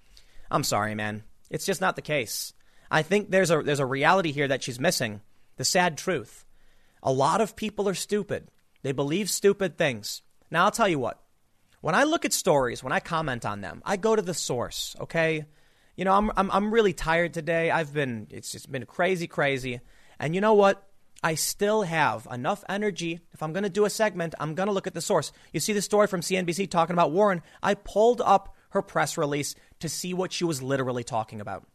I'm 0.50 0.64
sorry, 0.64 0.96
man. 0.96 1.22
It's 1.50 1.64
just 1.64 1.80
not 1.80 1.94
the 1.94 2.02
case. 2.02 2.52
I 2.90 3.02
think 3.02 3.30
there's 3.30 3.52
a, 3.52 3.62
there's 3.62 3.78
a 3.78 3.86
reality 3.86 4.32
here 4.32 4.48
that 4.48 4.64
she's 4.64 4.80
missing 4.80 5.20
the 5.56 5.64
sad 5.64 5.96
truth. 5.96 6.44
A 7.00 7.12
lot 7.12 7.40
of 7.40 7.54
people 7.54 7.88
are 7.88 7.94
stupid, 7.94 8.48
they 8.82 8.90
believe 8.90 9.30
stupid 9.30 9.78
things. 9.78 10.22
Now, 10.50 10.64
I'll 10.64 10.72
tell 10.72 10.88
you 10.88 10.98
what. 10.98 11.22
When 11.80 11.94
I 11.94 12.02
look 12.02 12.24
at 12.24 12.32
stories, 12.32 12.82
when 12.82 12.92
I 12.92 12.98
comment 12.98 13.46
on 13.46 13.60
them, 13.60 13.82
I 13.86 13.96
go 13.96 14.16
to 14.16 14.22
the 14.22 14.34
source, 14.34 14.96
okay? 15.00 15.44
You 16.00 16.04
know, 16.06 16.14
I'm, 16.14 16.32
I'm, 16.34 16.50
I'm 16.50 16.72
really 16.72 16.94
tired 16.94 17.34
today. 17.34 17.70
I've 17.70 17.92
been, 17.92 18.26
it's 18.30 18.50
just 18.50 18.72
been 18.72 18.86
crazy, 18.86 19.26
crazy. 19.26 19.80
And 20.18 20.34
you 20.34 20.40
know 20.40 20.54
what? 20.54 20.88
I 21.22 21.34
still 21.34 21.82
have 21.82 22.26
enough 22.32 22.64
energy. 22.70 23.20
If 23.34 23.42
I'm 23.42 23.52
going 23.52 23.64
to 23.64 23.68
do 23.68 23.84
a 23.84 23.90
segment, 23.90 24.34
I'm 24.40 24.54
going 24.54 24.68
to 24.68 24.72
look 24.72 24.86
at 24.86 24.94
the 24.94 25.02
source. 25.02 25.30
You 25.52 25.60
see 25.60 25.74
the 25.74 25.82
story 25.82 26.06
from 26.06 26.22
CNBC 26.22 26.70
talking 26.70 26.94
about 26.94 27.12
Warren. 27.12 27.42
I 27.62 27.74
pulled 27.74 28.22
up 28.22 28.56
her 28.70 28.80
press 28.80 29.18
release 29.18 29.54
to 29.80 29.90
see 29.90 30.14
what 30.14 30.32
she 30.32 30.42
was 30.42 30.62
literally 30.62 31.04
talking 31.04 31.38
about. 31.38 31.66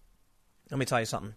Let 0.71 0.79
me 0.79 0.85
tell 0.85 0.99
you 0.99 1.05
something. 1.05 1.35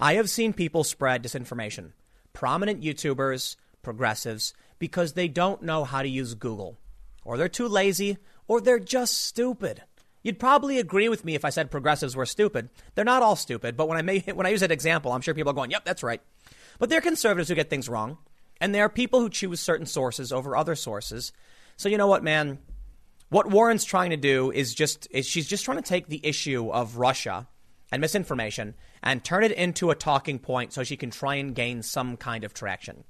I 0.00 0.14
have 0.14 0.30
seen 0.30 0.54
people 0.54 0.84
spread 0.84 1.22
disinformation, 1.22 1.92
prominent 2.32 2.82
YouTubers, 2.82 3.56
progressives, 3.82 4.54
because 4.78 5.12
they 5.12 5.28
don't 5.28 5.60
know 5.60 5.84
how 5.84 6.00
to 6.00 6.08
use 6.08 6.32
Google, 6.32 6.78
or 7.26 7.36
they're 7.36 7.50
too 7.50 7.68
lazy, 7.68 8.16
or 8.48 8.62
they're 8.62 8.78
just 8.78 9.20
stupid. 9.20 9.82
You'd 10.26 10.40
probably 10.40 10.80
agree 10.80 11.08
with 11.08 11.24
me 11.24 11.36
if 11.36 11.44
I 11.44 11.50
said 11.50 11.70
progressives 11.70 12.16
were 12.16 12.26
stupid. 12.26 12.68
They're 12.96 13.04
not 13.04 13.22
all 13.22 13.36
stupid, 13.36 13.76
but 13.76 13.86
when 13.86 13.96
I 13.96 14.18
when 14.32 14.44
I 14.44 14.48
use 14.48 14.58
that 14.58 14.72
example, 14.72 15.12
I'm 15.12 15.20
sure 15.20 15.34
people 15.34 15.52
are 15.52 15.54
going, 15.54 15.70
"Yep, 15.70 15.84
that's 15.84 16.02
right." 16.02 16.20
But 16.80 16.88
there 16.88 16.98
are 16.98 17.00
conservatives 17.00 17.48
who 17.48 17.54
get 17.54 17.70
things 17.70 17.88
wrong, 17.88 18.18
and 18.60 18.74
there 18.74 18.84
are 18.84 18.88
people 18.88 19.20
who 19.20 19.30
choose 19.30 19.60
certain 19.60 19.86
sources 19.86 20.32
over 20.32 20.56
other 20.56 20.74
sources. 20.74 21.30
So 21.76 21.88
you 21.88 21.96
know 21.96 22.08
what, 22.08 22.24
man? 22.24 22.58
What 23.28 23.50
Warren's 23.50 23.84
trying 23.84 24.10
to 24.10 24.16
do 24.16 24.50
is 24.50 24.74
just 24.74 25.06
is 25.12 25.26
she's 25.26 25.46
just 25.46 25.64
trying 25.64 25.76
to 25.76 25.88
take 25.88 26.08
the 26.08 26.20
issue 26.26 26.70
of 26.70 26.96
Russia 26.96 27.46
and 27.92 28.00
misinformation 28.00 28.74
and 29.04 29.22
turn 29.22 29.44
it 29.44 29.52
into 29.52 29.92
a 29.92 29.94
talking 29.94 30.40
point 30.40 30.72
so 30.72 30.82
she 30.82 30.96
can 30.96 31.12
try 31.12 31.36
and 31.36 31.54
gain 31.54 31.84
some 31.84 32.16
kind 32.16 32.42
of 32.42 32.52
traction. 32.52 33.04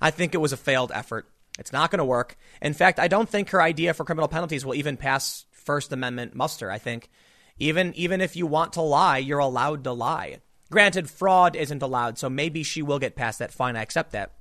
I 0.00 0.10
think 0.10 0.34
it 0.34 0.38
was 0.38 0.54
a 0.54 0.56
failed 0.56 0.92
effort. 0.94 1.28
It's 1.58 1.74
not 1.74 1.90
going 1.90 1.98
to 1.98 2.06
work. 2.06 2.38
In 2.62 2.72
fact, 2.72 2.98
I 2.98 3.06
don't 3.06 3.28
think 3.28 3.50
her 3.50 3.60
idea 3.60 3.92
for 3.92 4.04
criminal 4.04 4.28
penalties 4.28 4.64
will 4.64 4.74
even 4.74 4.96
pass 4.96 5.44
First 5.64 5.92
Amendment 5.92 6.34
muster. 6.34 6.70
I 6.70 6.78
think 6.78 7.10
even 7.58 7.94
even 7.94 8.20
if 8.20 8.36
you 8.36 8.46
want 8.46 8.74
to 8.74 8.80
lie, 8.80 9.18
you're 9.18 9.38
allowed 9.38 9.84
to 9.84 9.92
lie. 9.92 10.38
Granted, 10.70 11.08
fraud 11.08 11.56
isn't 11.56 11.82
allowed, 11.82 12.18
so 12.18 12.28
maybe 12.28 12.62
she 12.62 12.82
will 12.82 12.98
get 12.98 13.16
past 13.16 13.38
that. 13.38 13.52
Fine, 13.52 13.76
I 13.76 13.82
accept 13.82 14.12
that. 14.12 14.32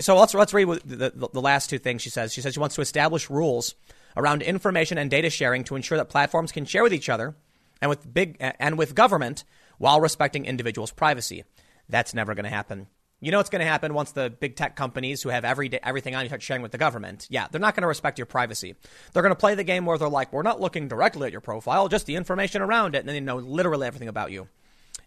so 0.00 0.18
let's 0.18 0.34
let's 0.34 0.54
read 0.54 0.68
the, 0.84 1.10
the, 1.10 1.28
the 1.32 1.40
last 1.40 1.70
two 1.70 1.78
things 1.78 2.02
she 2.02 2.10
says. 2.10 2.32
She 2.32 2.40
says 2.40 2.54
she 2.54 2.60
wants 2.60 2.74
to 2.76 2.80
establish 2.80 3.30
rules 3.30 3.74
around 4.16 4.42
information 4.42 4.98
and 4.98 5.10
data 5.10 5.30
sharing 5.30 5.64
to 5.64 5.76
ensure 5.76 5.98
that 5.98 6.08
platforms 6.08 6.52
can 6.52 6.64
share 6.64 6.82
with 6.82 6.94
each 6.94 7.08
other 7.08 7.36
and 7.80 7.88
with 7.88 8.12
big 8.12 8.36
and 8.40 8.76
with 8.76 8.94
government 8.94 9.44
while 9.78 10.00
respecting 10.00 10.44
individuals' 10.44 10.92
privacy. 10.92 11.44
That's 11.88 12.14
never 12.14 12.34
going 12.34 12.44
to 12.44 12.50
happen. 12.50 12.88
You 13.22 13.30
know 13.30 13.36
what's 13.36 13.50
going 13.50 13.60
to 13.60 13.66
happen 13.66 13.92
once 13.92 14.12
the 14.12 14.30
big 14.30 14.56
tech 14.56 14.76
companies 14.76 15.22
who 15.22 15.28
have 15.28 15.44
every 15.44 15.68
day, 15.68 15.78
everything 15.82 16.14
on 16.14 16.22
you 16.22 16.28
start 16.28 16.42
sharing 16.42 16.62
with 16.62 16.72
the 16.72 16.78
government? 16.78 17.26
Yeah, 17.28 17.48
they're 17.50 17.60
not 17.60 17.74
going 17.74 17.82
to 17.82 17.88
respect 17.88 18.18
your 18.18 18.26
privacy. 18.26 18.74
They're 19.12 19.22
going 19.22 19.34
to 19.34 19.38
play 19.38 19.54
the 19.54 19.64
game 19.64 19.84
where 19.84 19.98
they're 19.98 20.08
like, 20.08 20.32
we're 20.32 20.42
not 20.42 20.60
looking 20.60 20.88
directly 20.88 21.26
at 21.26 21.32
your 21.32 21.42
profile, 21.42 21.88
just 21.88 22.06
the 22.06 22.16
information 22.16 22.62
around 22.62 22.94
it, 22.94 23.00
and 23.00 23.08
then 23.08 23.14
they 23.14 23.20
know 23.20 23.36
literally 23.36 23.86
everything 23.86 24.08
about 24.08 24.32
you. 24.32 24.48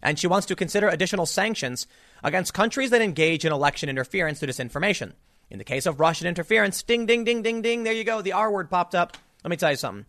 And 0.00 0.16
she 0.16 0.28
wants 0.28 0.46
to 0.46 0.54
consider 0.54 0.88
additional 0.88 1.26
sanctions 1.26 1.88
against 2.22 2.54
countries 2.54 2.90
that 2.90 3.02
engage 3.02 3.44
in 3.44 3.52
election 3.52 3.88
interference 3.88 4.38
through 4.38 4.48
disinformation. 4.48 5.14
In 5.50 5.58
the 5.58 5.64
case 5.64 5.86
of 5.86 5.98
Russian 5.98 6.28
interference, 6.28 6.82
ding, 6.82 7.06
ding, 7.06 7.24
ding, 7.24 7.42
ding, 7.42 7.62
ding, 7.62 7.82
there 7.82 7.92
you 7.92 8.04
go. 8.04 8.22
The 8.22 8.32
R 8.32 8.50
word 8.50 8.70
popped 8.70 8.94
up. 8.94 9.16
Let 9.42 9.50
me 9.50 9.56
tell 9.56 9.70
you 9.70 9.76
something. 9.76 10.06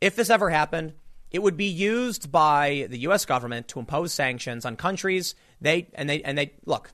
If 0.00 0.14
this 0.14 0.30
ever 0.30 0.50
happened, 0.50 0.92
it 1.30 1.42
would 1.42 1.56
be 1.56 1.66
used 1.66 2.30
by 2.30 2.86
the 2.90 2.98
U.S. 3.00 3.24
government 3.24 3.66
to 3.68 3.80
impose 3.80 4.12
sanctions 4.12 4.64
on 4.64 4.76
countries. 4.76 5.34
They 5.60 5.88
and 5.94 6.08
they 6.08 6.22
and 6.22 6.38
they 6.38 6.52
look. 6.64 6.92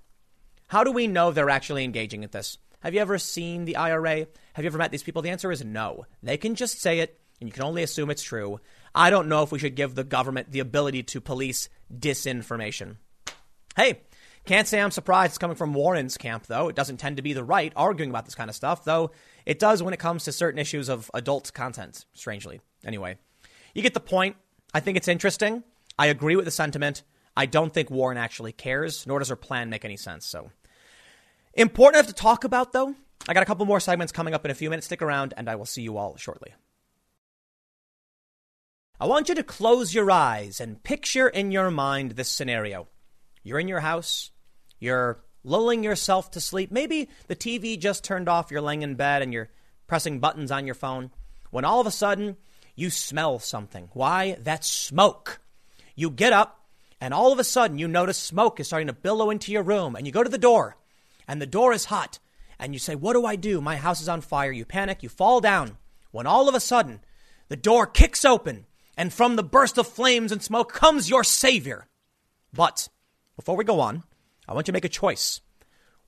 How 0.70 0.84
do 0.84 0.92
we 0.92 1.09
know 1.09 1.32
they're 1.32 1.51
actually 1.51 1.82
engaging 1.82 2.22
in 2.22 2.30
this? 2.30 2.56
Have 2.78 2.94
you 2.94 3.01
ever 3.01 3.18
seen 3.18 3.64
the 3.64 3.74
IRA? 3.74 4.28
Have 4.52 4.64
you 4.64 4.68
ever 4.68 4.78
met 4.78 4.92
these 4.92 5.02
people? 5.02 5.20
The 5.20 5.30
answer 5.30 5.51
is 5.51 5.64
no. 5.64 6.06
They 6.22 6.36
can 6.36 6.55
just 6.55 6.80
say 6.80 7.01
it, 7.01 7.18
and 7.40 7.48
you 7.48 7.52
can 7.52 7.64
only 7.64 7.82
assume 7.82 8.09
it's 8.09 8.22
true. 8.22 8.60
I 8.94 9.10
don't 9.10 9.28
know 9.28 9.42
if 9.42 9.51
we 9.51 9.59
should 9.59 9.74
give 9.74 9.97
the 9.97 10.05
government 10.05 10.52
the 10.52 10.60
ability 10.60 11.02
to 11.02 11.20
police 11.20 11.68
disinformation. 11.92 12.98
Hey, 13.74 14.02
can't 14.44 14.68
say 14.68 14.80
I'm 14.80 14.92
surprised 14.92 15.30
it's 15.30 15.38
coming 15.38 15.56
from 15.56 15.74
Warren's 15.74 16.16
camp, 16.16 16.47
though. 16.47 16.68
It 16.68 16.76
doesn't 16.76 16.98
tend 16.98 17.16
to 17.16 17.22
be 17.24 17.32
the 17.32 17.42
right 17.42 17.72
arguing 17.74 18.10
about 18.10 18.26
this 18.26 18.36
kind 18.36 18.48
of 18.48 18.55
stuff, 18.55 18.84
though 18.84 19.10
it 19.44 19.59
does 19.59 19.82
when 19.82 19.92
it 19.92 19.98
comes 19.98 20.22
to 20.22 20.32
certain 20.32 20.60
issues 20.60 20.88
of 20.88 21.10
adult 21.14 21.52
content, 21.52 22.05
strangely. 22.12 22.60
Anyway, 22.84 23.18
you 23.74 23.82
get 23.82 23.94
the 23.94 23.98
point. 23.98 24.36
I 24.72 24.78
think 24.78 24.97
it's 24.97 25.09
interesting. 25.09 25.64
I 25.98 26.06
agree 26.06 26.36
with 26.36 26.44
the 26.44 26.52
sentiment. 26.52 27.02
I 27.36 27.47
don't 27.47 27.74
think 27.74 27.90
Warren 27.90 28.18
actually 28.18 28.52
cares, 28.52 29.05
nor 29.05 29.18
does 29.18 29.30
her 29.30 29.36
plan 29.36 29.68
make 29.68 29.84
any 29.84 29.97
sense. 29.97 30.26
So 30.26 30.51
Important 31.61 31.97
enough 31.99 32.07
to 32.07 32.15
talk 32.15 32.45
about, 32.45 32.73
though. 32.73 32.95
I 33.28 33.35
got 33.35 33.43
a 33.43 33.47
couple 33.47 33.66
more 33.66 33.81
segments 33.81 34.12
coming 34.12 34.32
up 34.32 34.47
in 34.47 34.51
a 34.51 34.55
few 34.55 34.70
minutes. 34.70 34.87
Stick 34.87 35.03
around, 35.03 35.35
and 35.37 35.47
I 35.47 35.57
will 35.57 35.66
see 35.66 35.82
you 35.82 35.99
all 35.99 36.16
shortly. 36.16 36.55
I 38.99 39.05
want 39.07 39.28
you 39.28 39.35
to 39.35 39.43
close 39.43 39.95
your 39.95 40.11
eyes 40.11 40.59
and 40.59 40.82
picture 40.82 41.28
in 41.28 41.51
your 41.51 41.70
mind 41.70 42.12
this 42.12 42.31
scenario. 42.31 42.89
You're 43.43 43.61
in 43.61 43.69
your 43.69 43.81
house, 43.81 44.31
you're 44.78 45.23
lulling 45.45 45.85
yourself 45.85 46.31
to 46.31 46.41
sleep. 46.41 46.73
Maybe 46.73 47.11
the 47.27 47.37
TV 47.37 47.78
just 47.78 48.05
turned 48.05 48.31
off, 48.31 48.51
you're 48.51 48.62
laying 48.62 48.81
in 48.81 48.95
bed, 48.95 49.20
and 49.20 49.31
you're 49.31 49.51
pressing 49.87 50.19
buttons 50.19 50.51
on 50.51 50.65
your 50.65 50.74
phone. 50.74 51.11
When 51.51 51.66
all 51.66 51.78
of 51.78 51.87
a 51.87 51.91
sudden, 51.91 52.39
you 52.74 52.89
smell 52.89 53.39
something. 53.39 53.91
Why? 53.93 54.39
That's 54.41 54.66
smoke. 54.66 55.43
You 55.95 56.09
get 56.09 56.32
up, 56.32 56.70
and 57.03 57.12
all 57.12 57.35
of 57.35 57.39
a 57.39 57.45
sudden, 57.45 57.78
you 57.78 57.87
notice 57.87 58.16
smoke 58.16 58.61
is 58.61 58.66
starting 58.66 58.87
to 58.87 58.95
billow 58.95 59.28
into 59.28 59.53
your 59.53 59.62
room, 59.62 59.95
and 59.95 60.07
you 60.07 60.12
go 60.12 60.23
to 60.23 60.31
the 60.31 60.39
door 60.39 60.78
and 61.26 61.40
the 61.40 61.47
door 61.47 61.72
is 61.72 61.86
hot, 61.86 62.18
and 62.59 62.72
you 62.72 62.78
say, 62.78 62.94
What 62.94 63.14
do 63.14 63.24
I 63.24 63.36
do? 63.36 63.60
My 63.60 63.76
house 63.76 64.01
is 64.01 64.09
on 64.09 64.20
fire. 64.20 64.52
You 64.52 64.64
panic, 64.64 65.02
you 65.02 65.09
fall 65.09 65.40
down, 65.40 65.78
when 66.10 66.26
all 66.26 66.48
of 66.48 66.55
a 66.55 66.60
sudden 66.60 67.01
the 67.48 67.56
door 67.56 67.86
kicks 67.86 68.24
open, 68.24 68.66
and 68.97 69.12
from 69.12 69.36
the 69.36 69.42
burst 69.42 69.78
of 69.78 69.88
flames 69.88 70.30
and 70.32 70.42
smoke 70.42 70.72
comes 70.72 71.10
your 71.10 71.24
Savior. 71.24 71.86
But 72.52 72.88
before 73.36 73.56
we 73.56 73.64
go 73.64 73.80
on, 73.80 74.05
I 74.48 74.55
want 74.55 74.66
you 74.66 74.72
to 74.72 74.76
make 74.76 74.84
a 74.84 74.88
choice. 74.88 75.40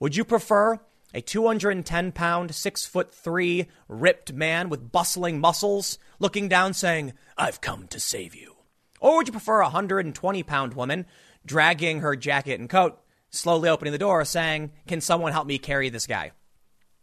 Would 0.00 0.16
you 0.16 0.24
prefer 0.24 0.80
a 1.14 1.20
210 1.20 2.12
pound, 2.12 2.54
6 2.54 2.86
foot 2.86 3.14
3 3.14 3.66
ripped 3.88 4.32
man 4.32 4.68
with 4.68 4.92
bustling 4.92 5.40
muscles 5.40 5.98
looking 6.18 6.48
down 6.48 6.74
saying, 6.74 7.12
I've 7.36 7.60
come 7.60 7.86
to 7.88 8.00
save 8.00 8.34
you? 8.34 8.56
Or 9.00 9.16
would 9.16 9.26
you 9.26 9.32
prefer 9.32 9.60
a 9.60 9.64
120 9.64 10.42
pound 10.42 10.74
woman 10.74 11.06
dragging 11.44 12.00
her 12.00 12.16
jacket 12.16 12.60
and 12.60 12.70
coat 12.70 13.00
slowly 13.32 13.68
opening 13.68 13.92
the 13.92 13.98
door, 13.98 14.24
saying, 14.24 14.70
Can 14.86 15.00
someone 15.00 15.32
help 15.32 15.46
me 15.46 15.58
carry 15.58 15.88
this 15.88 16.06
guy? 16.06 16.30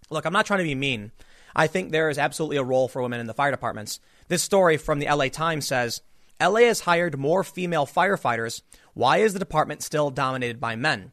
Look, 0.10 0.26
I'm 0.26 0.34
not 0.34 0.46
trying 0.46 0.60
to 0.60 0.64
be 0.64 0.76
mean. 0.76 1.12
I 1.56 1.68
think 1.68 1.92
there 1.92 2.10
is 2.10 2.18
absolutely 2.18 2.58
a 2.58 2.64
role 2.64 2.88
for 2.88 3.02
women 3.02 3.20
in 3.20 3.28
the 3.28 3.34
fire 3.34 3.52
departments. 3.52 4.00
This 4.28 4.44
story 4.44 4.78
from 4.78 5.00
the 5.00 5.08
LA 5.08 5.28
Times 5.28 5.68
says 5.68 6.02
LA 6.42 6.62
has 6.62 6.82
hired 6.82 7.20
more 7.20 7.44
female 7.44 7.86
firefighters. 7.86 8.62
Why 8.94 9.18
is 9.18 9.34
the 9.34 9.40
department 9.40 9.82
still 9.84 10.10
dominated 10.10 10.60
by 10.60 10.76
men? 10.76 11.12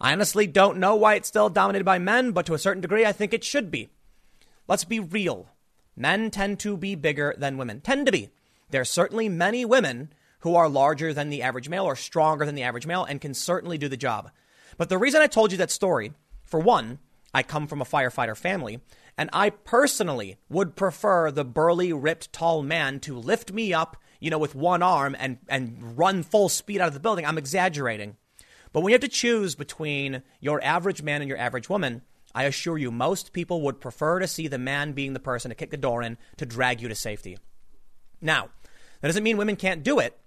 I 0.00 0.12
honestly 0.12 0.46
don't 0.46 0.78
know 0.78 0.96
why 0.96 1.14
it's 1.14 1.28
still 1.28 1.48
dominated 1.48 1.84
by 1.84 1.98
men, 1.98 2.32
but 2.32 2.46
to 2.46 2.54
a 2.54 2.58
certain 2.58 2.80
degree, 2.80 3.06
I 3.06 3.12
think 3.12 3.32
it 3.32 3.44
should 3.44 3.70
be. 3.70 3.90
Let's 4.66 4.84
be 4.84 5.00
real. 5.00 5.48
Men 5.96 6.30
tend 6.30 6.58
to 6.60 6.76
be 6.76 6.94
bigger 6.94 7.34
than 7.36 7.58
women. 7.58 7.80
Tend 7.80 8.06
to 8.06 8.12
be. 8.12 8.30
There 8.70 8.80
are 8.80 8.86
certainly 8.86 9.28
many 9.28 9.64
women 9.64 10.12
who 10.40 10.54
are 10.54 10.68
larger 10.68 11.12
than 11.12 11.30
the 11.30 11.42
average 11.42 11.68
male 11.68 11.84
or 11.84 11.96
stronger 11.96 12.44
than 12.44 12.54
the 12.54 12.62
average 12.62 12.86
male 12.86 13.04
and 13.04 13.20
can 13.20 13.34
certainly 13.34 13.78
do 13.78 13.88
the 13.88 13.96
job. 13.96 14.30
But 14.76 14.88
the 14.88 14.98
reason 14.98 15.20
I 15.20 15.26
told 15.26 15.52
you 15.52 15.58
that 15.58 15.70
story, 15.70 16.12
for 16.44 16.60
one, 16.60 16.98
I 17.32 17.42
come 17.42 17.66
from 17.66 17.80
a 17.80 17.86
firefighter 17.86 18.36
family, 18.36 18.80
and 19.16 19.30
I 19.32 19.50
personally 19.50 20.38
would 20.48 20.76
prefer 20.76 21.30
the 21.30 21.44
burly, 21.44 21.92
ripped, 21.92 22.32
tall 22.32 22.62
man 22.62 23.00
to 23.00 23.16
lift 23.16 23.52
me 23.52 23.72
up, 23.72 23.96
you 24.18 24.30
know, 24.30 24.38
with 24.38 24.54
one 24.54 24.82
arm 24.82 25.16
and, 25.18 25.38
and 25.48 25.98
run 25.98 26.22
full 26.22 26.48
speed 26.48 26.80
out 26.80 26.88
of 26.88 26.94
the 26.94 27.00
building. 27.00 27.24
I'm 27.24 27.38
exaggerating. 27.38 28.16
But 28.72 28.80
when 28.80 28.90
you 28.90 28.94
have 28.94 29.00
to 29.02 29.08
choose 29.08 29.54
between 29.54 30.22
your 30.40 30.62
average 30.62 31.02
man 31.02 31.22
and 31.22 31.28
your 31.28 31.38
average 31.38 31.68
woman, 31.68 32.02
I 32.34 32.44
assure 32.44 32.78
you, 32.78 32.90
most 32.90 33.32
people 33.32 33.62
would 33.62 33.80
prefer 33.80 34.20
to 34.20 34.28
see 34.28 34.46
the 34.46 34.58
man 34.58 34.92
being 34.92 35.12
the 35.12 35.20
person 35.20 35.48
to 35.48 35.54
kick 35.54 35.70
the 35.70 35.76
door 35.76 36.02
in 36.02 36.16
to 36.36 36.46
drag 36.46 36.80
you 36.80 36.88
to 36.88 36.94
safety. 36.94 37.38
Now, 38.20 38.50
that 39.00 39.08
doesn't 39.08 39.24
mean 39.24 39.36
women 39.36 39.56
can't 39.56 39.82
do 39.82 39.98
it. 39.98 40.19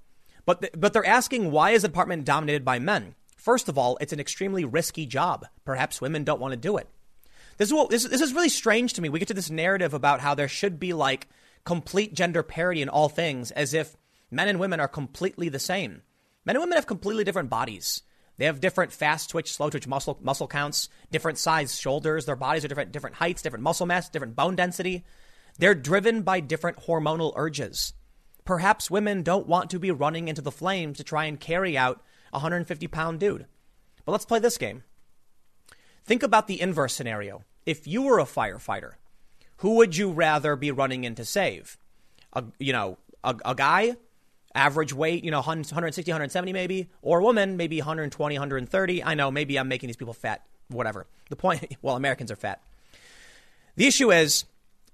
But, 0.45 0.61
the, 0.61 0.71
but 0.75 0.93
they're 0.93 1.05
asking 1.05 1.51
why 1.51 1.71
is 1.71 1.83
the 1.83 1.87
department 1.87 2.25
dominated 2.25 2.65
by 2.65 2.79
men? 2.79 3.15
First 3.37 3.69
of 3.69 3.77
all, 3.77 3.97
it's 3.99 4.13
an 4.13 4.19
extremely 4.19 4.65
risky 4.65 5.05
job. 5.05 5.45
Perhaps 5.65 6.01
women 6.01 6.23
don't 6.23 6.39
want 6.39 6.53
to 6.53 6.57
do 6.57 6.77
it. 6.77 6.87
This 7.57 7.69
is, 7.69 7.73
what, 7.73 7.89
this, 7.89 8.03
this 8.05 8.21
is 8.21 8.33
really 8.33 8.49
strange 8.49 8.93
to 8.93 9.01
me. 9.01 9.09
We 9.09 9.19
get 9.19 9.27
to 9.27 9.33
this 9.33 9.49
narrative 9.49 9.93
about 9.93 10.21
how 10.21 10.33
there 10.33 10.47
should 10.47 10.79
be 10.79 10.93
like 10.93 11.27
complete 11.65 12.13
gender 12.13 12.43
parity 12.43 12.81
in 12.81 12.89
all 12.89 13.09
things, 13.09 13.51
as 13.51 13.73
if 13.73 13.95
men 14.31 14.47
and 14.47 14.59
women 14.59 14.79
are 14.79 14.87
completely 14.87 15.49
the 15.49 15.59
same. 15.59 16.01
Men 16.45 16.55
and 16.55 16.63
women 16.63 16.77
have 16.77 16.87
completely 16.87 17.23
different 17.23 17.49
bodies. 17.49 18.01
They 18.37 18.45
have 18.45 18.59
different 18.59 18.91
fast 18.91 19.29
twitch, 19.29 19.53
slow 19.53 19.69
twitch 19.69 19.87
muscle 19.87 20.19
muscle 20.21 20.47
counts, 20.47 20.89
different 21.11 21.37
size 21.37 21.79
shoulders. 21.79 22.25
Their 22.25 22.35
bodies 22.35 22.65
are 22.65 22.67
different, 22.67 22.91
different 22.91 23.17
heights, 23.17 23.41
different 23.41 23.63
muscle 23.63 23.85
mass, 23.85 24.09
different 24.09 24.35
bone 24.35 24.55
density. 24.55 25.05
They're 25.59 25.75
driven 25.75 26.23
by 26.23 26.39
different 26.39 26.77
hormonal 26.77 27.33
urges. 27.35 27.93
Perhaps 28.45 28.91
women 28.91 29.23
don't 29.23 29.47
want 29.47 29.69
to 29.69 29.79
be 29.79 29.91
running 29.91 30.27
into 30.27 30.41
the 30.41 30.51
flames 30.51 30.97
to 30.97 31.03
try 31.03 31.25
and 31.25 31.39
carry 31.39 31.77
out 31.77 32.01
a 32.31 32.37
150 32.37 32.87
pound 32.87 33.19
dude. 33.19 33.45
But 34.05 34.11
let's 34.11 34.25
play 34.25 34.39
this 34.39 34.57
game. 34.57 34.83
Think 36.03 36.23
about 36.23 36.47
the 36.47 36.59
inverse 36.59 36.93
scenario. 36.93 37.43
If 37.65 37.87
you 37.87 38.01
were 38.01 38.19
a 38.19 38.25
firefighter, 38.25 38.93
who 39.57 39.75
would 39.75 39.95
you 39.95 40.11
rather 40.11 40.55
be 40.55 40.71
running 40.71 41.05
in 41.05 41.15
to 41.15 41.23
save? 41.23 41.77
A, 42.33 42.43
you 42.59 42.73
know, 42.73 42.97
a, 43.23 43.35
a 43.45 43.55
guy, 43.55 43.95
average 44.53 44.93
weight, 44.93 45.23
you 45.23 45.31
know, 45.31 45.37
160, 45.37 46.11
170 46.11 46.51
maybe, 46.51 46.89
or 47.01 47.19
a 47.19 47.23
woman, 47.23 47.55
maybe 47.55 47.77
120, 47.77 48.35
130. 48.35 49.03
I 49.03 49.13
know, 49.13 49.31
maybe 49.31 49.57
I'm 49.57 49.69
making 49.69 49.87
these 49.87 49.95
people 49.95 50.13
fat, 50.13 50.45
whatever. 50.67 51.07
The 51.29 51.37
point, 51.37 51.77
well, 51.81 51.95
Americans 51.95 52.31
are 52.31 52.35
fat. 52.35 52.61
The 53.75 53.87
issue 53.87 54.11
is, 54.11 54.45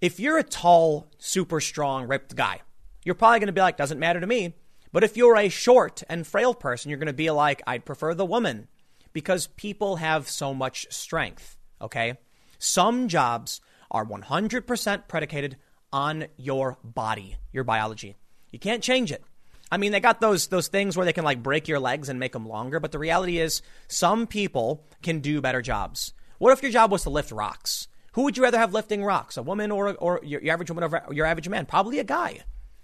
if 0.02 0.20
you're 0.20 0.38
a 0.38 0.44
tall, 0.44 1.08
super 1.18 1.60
strong, 1.60 2.08
ripped 2.08 2.36
guy, 2.36 2.62
you're 3.04 3.16
probably 3.16 3.40
going 3.40 3.48
to 3.48 3.54
be 3.54 3.62
like, 3.62 3.78
doesn't 3.78 4.00
matter 4.00 4.20
to 4.20 4.28
me. 4.28 4.56
But 4.92 5.04
if 5.04 5.16
you're 5.18 5.38
a 5.38 5.50
short 5.50 6.04
and 6.10 6.26
frail 6.26 6.54
person, 6.54 6.90
you're 6.90 7.00
going 7.00 7.08
to 7.08 7.14
be 7.14 7.30
like, 7.30 7.62
I'd 7.68 7.86
prefer 7.86 8.14
the 8.14 8.26
woman 8.26 8.68
because 9.14 9.48
people 9.48 9.98
have 9.98 10.28
so 10.28 10.54
much 10.54 10.88
strength. 10.90 11.58
Okay. 11.82 12.18
Some 12.58 13.08
jobs 13.08 13.62
are 13.92 14.06
100% 14.06 15.08
predicated 15.08 15.58
on 15.92 16.28
your 16.38 16.78
body, 16.84 17.38
your 17.52 17.64
biology. 17.64 18.16
You 18.52 18.60
can't 18.60 18.84
change 18.84 19.12
it. 19.12 19.24
I 19.72 19.78
mean, 19.78 19.92
they 19.92 20.00
got 20.00 20.20
those 20.20 20.48
those 20.48 20.68
things 20.68 20.98
where 20.98 21.06
they 21.06 21.14
can 21.14 21.24
like 21.24 21.44
break 21.44 21.68
your 21.68 21.80
legs 21.80 22.10
and 22.10 22.20
make 22.20 22.34
them 22.34 22.48
longer, 22.48 22.80
but 22.80 22.92
the 22.92 22.98
reality 22.98 23.38
is 23.38 23.62
some 23.88 24.26
people 24.26 24.84
can 25.04 25.20
do 25.20 25.42
better 25.42 25.62
jobs. 25.62 26.14
What 26.40 26.54
if 26.54 26.64
your 26.64 26.72
job 26.72 26.92
was 26.92 27.04
to 27.04 27.12
lift 27.12 27.32
rocks? 27.32 27.88
Who 28.14 28.24
would 28.24 28.36
you 28.36 28.44
rather 28.44 28.58
have 28.58 28.74
lifting 28.74 29.04
rocks, 29.04 29.38
a 29.38 29.44
woman 29.44 29.70
or 29.72 29.94
or 29.94 30.22
your, 30.24 30.42
your 30.42 30.54
average 30.54 30.72
woman 30.72 30.84
or 30.84 31.14
your 31.14 31.28
average 31.28 31.48
man? 31.50 31.68
Probably 31.68 32.00
a 32.00 32.04
guy. 32.04 32.40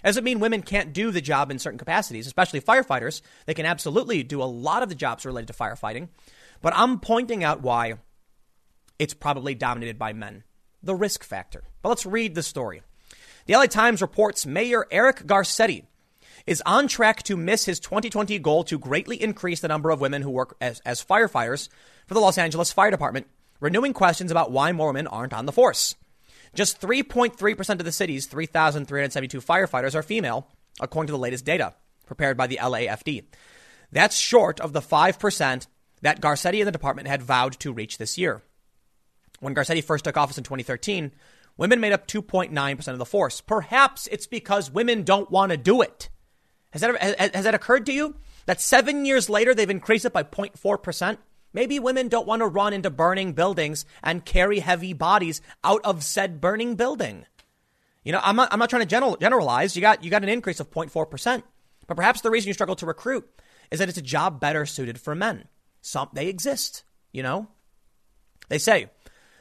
Doesn't 0.06 0.23
mean 0.23 0.40
women 0.40 0.61
can't 0.61 0.94
do 0.94 1.10
the 1.10 1.19
job 1.19 1.49
in 1.49 1.57
certain 1.57 1.80
capacities, 1.80 2.27
especially 2.27 2.61
firefighters. 2.61 3.22
They 3.48 3.56
can 3.56 3.65
absolutely 3.65 4.22
do 4.22 4.41
a 4.41 4.45
lot 4.45 4.84
of 4.84 4.90
the 4.90 4.95
jobs 4.95 5.26
related 5.26 5.48
to 5.48 5.53
firefighting. 5.53 6.10
But 6.61 6.73
I'm 6.76 6.99
pointing 6.99 7.44
out 7.44 7.61
why 7.61 7.95
it's 8.99 9.15
probably 9.15 9.56
dominated 9.56 9.98
by 9.98 10.14
men. 10.14 10.44
The 10.84 10.94
risk 10.95 11.23
factor. 11.23 11.64
But 11.82 11.90
let's 11.90 12.06
read 12.06 12.36
the 12.36 12.44
story. 12.44 12.84
The 13.48 13.56
LA 13.56 13.65
Times 13.65 14.02
reports 14.02 14.45
Mayor 14.45 14.86
Eric 14.91 15.26
Garcetti 15.26 15.86
is 16.45 16.61
on 16.68 16.88
track 16.88 17.23
to 17.23 17.36
miss 17.36 17.65
his 17.65 17.80
2020 17.80 18.38
goal 18.40 18.64
to 18.65 18.77
greatly 18.77 19.22
increase 19.22 19.60
the 19.60 19.68
number 19.68 19.90
of 19.90 20.02
women 20.02 20.22
who 20.22 20.30
work 20.30 20.56
as, 20.61 20.82
as 20.86 21.03
firefighters 21.03 21.69
for 22.06 22.14
the 22.14 22.19
Los 22.19 22.38
Angeles 22.38 22.72
Fire 22.72 22.91
Department 22.91 23.26
renewing 23.60 23.94
questions 23.94 24.30
about 24.30 24.52
why 24.52 24.72
more 24.72 24.88
women 24.88 25.07
aren't 25.07 25.34
on 25.34 25.48
the 25.48 25.52
force. 25.52 25.95
Just 26.56 26.82
3.3% 26.82 27.69
of 27.69 27.86
the 27.86 27.91
city's 27.91 28.26
3,372 28.26 29.41
firefighters 29.41 29.94
are 29.94 30.02
female, 30.02 30.48
according 30.80 31.07
to 31.07 31.14
the 31.14 31.19
latest 31.19 31.45
data 31.45 31.76
prepared 32.06 32.38
by 32.38 32.48
the 32.48 32.60
LAFD. 32.61 33.26
That's 33.91 34.18
short 34.18 34.60
of 34.60 34.73
the 34.73 34.82
5% 34.82 35.68
that 36.02 36.22
Garcetti 36.22 36.60
and 36.60 36.68
the 36.68 36.72
department 36.72 37.07
had 37.07 37.22
vowed 37.22 37.60
to 37.60 37.73
reach 37.73 37.98
this 37.98 38.18
year. 38.18 38.41
When 39.40 39.53
Garcetti 39.53 39.84
first 39.84 40.06
took 40.06 40.18
office 40.18 40.38
in 40.38 40.44
2013, 40.44 41.11
women 41.57 41.80
made 41.80 41.94
up 41.94 42.07
2.9% 42.07 42.88
of 42.88 42.98
the 42.98 43.06
force. 43.06 43.41
Perhaps 43.41 44.07
it's 44.07 44.27
because 44.27 44.72
women 44.72 45.03
don't 45.03 45.30
want 45.30 45.52
to 45.52 45.57
do 45.57 45.82
it. 45.82 46.10
Has 46.72 46.82
that, 46.82 47.02
has, 47.02 47.32
has 47.34 47.44
that 47.44 47.56
occurred 47.56 47.86
to 47.88 47.94
you? 47.94 48.15
That 48.45 48.61
seven 48.61 49.06
years 49.06 49.30
later, 49.30 49.53
they've 49.53 49.69
increased 49.69 50.06
it 50.06 50.14
by 50.14 50.23
0.4%? 50.23 51.18
Maybe 51.56 51.80
women 51.80 52.10
don't 52.10 52.27
want 52.27 52.41
to 52.41 52.48
run 52.48 52.73
into 52.73 52.90
burning 52.90 53.32
buildings 53.32 53.86
and 54.03 54.26
carry 54.26 54.60
heavy 54.60 54.91
bodies 54.91 55.40
out 55.64 55.80
of 55.86 56.03
said 56.03 56.41
burning 56.41 56.76
building. 56.76 57.26
You 58.03 58.11
know, 58.11 58.19
I'm 58.22 58.36
not, 58.36 58.52
I'm 58.52 58.60
not 58.60 58.69
trying 58.69 58.82
to 58.82 58.86
general, 58.86 59.15
generalize. 59.15 59.73
You 59.73 59.82
got, 59.82 60.03
you 60.03 60.11
got 60.11 60.22
an 60.22 60.27
increase 60.27 60.60
of 60.60 60.69
0.4%. 60.69 61.44
But 61.88 61.95
perhaps 61.95 62.19
the 62.19 62.30
reason 62.30 62.49
you 62.49 62.53
struggle 62.53 62.76
to 62.76 62.86
recruit 62.86 63.26
is 63.72 63.80
that 63.80 63.88
it's 63.88 63.98
a 63.98 64.02
job 64.02 64.41
better 64.41 64.65
suited 64.65 64.99
for 64.99 65.15
men. 65.15 65.45
Some, 65.80 66.10
they 66.11 66.27
exist, 66.27 66.84
you 67.14 67.23
know? 67.23 67.48
They 68.49 68.57
say, 68.57 68.90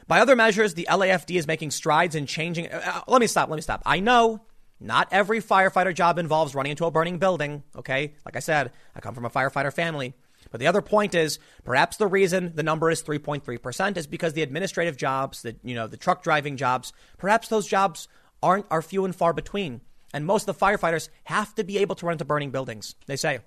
by 0.07 0.21
other 0.21 0.37
measures, 0.37 0.73
the 0.73 0.87
LAFD 0.89 1.35
is 1.35 1.47
making 1.47 1.71
strides 1.71 2.15
in 2.15 2.27
changing. 2.27 2.71
Uh, 2.71 2.81
uh, 2.81 3.01
let 3.09 3.19
me 3.19 3.27
stop. 3.27 3.49
Let 3.49 3.57
me 3.57 3.61
stop. 3.61 3.83
I 3.85 3.99
know 3.99 4.39
not 4.79 5.09
every 5.11 5.41
firefighter 5.41 5.93
job 5.93 6.17
involves 6.17 6.55
running 6.55 6.69
into 6.69 6.85
a 6.85 6.91
burning 6.91 7.17
building. 7.17 7.63
Okay. 7.75 8.13
Like 8.25 8.37
I 8.37 8.39
said, 8.39 8.71
I 8.95 9.01
come 9.01 9.15
from 9.15 9.25
a 9.25 9.29
firefighter 9.29 9.73
family. 9.73 10.13
But 10.55 10.61
the 10.61 10.67
other 10.67 10.81
point 10.81 11.13
is 11.13 11.37
perhaps 11.65 11.97
the 11.97 12.07
reason 12.07 12.53
the 12.55 12.63
number 12.63 12.89
is 12.89 13.03
3.3% 13.03 13.97
is 13.97 14.07
because 14.07 14.31
the 14.31 14.41
administrative 14.41 14.95
jobs, 14.95 15.41
the, 15.41 15.57
you 15.65 15.75
know, 15.75 15.85
the 15.85 15.97
truck 15.97 16.23
driving 16.23 16.55
jobs, 16.55 16.93
perhaps 17.17 17.49
those 17.49 17.67
jobs 17.67 18.07
aren't, 18.41 18.65
are 18.71 18.81
few 18.81 19.03
and 19.03 19.13
far 19.13 19.33
between. 19.33 19.81
And 20.13 20.25
most 20.25 20.47
of 20.47 20.57
the 20.57 20.65
firefighters 20.65 21.09
have 21.25 21.53
to 21.55 21.65
be 21.65 21.79
able 21.79 21.95
to 21.95 22.05
run 22.05 22.13
into 22.13 22.23
burning 22.23 22.51
buildings, 22.51 22.95
they 23.05 23.17
say. 23.17 23.39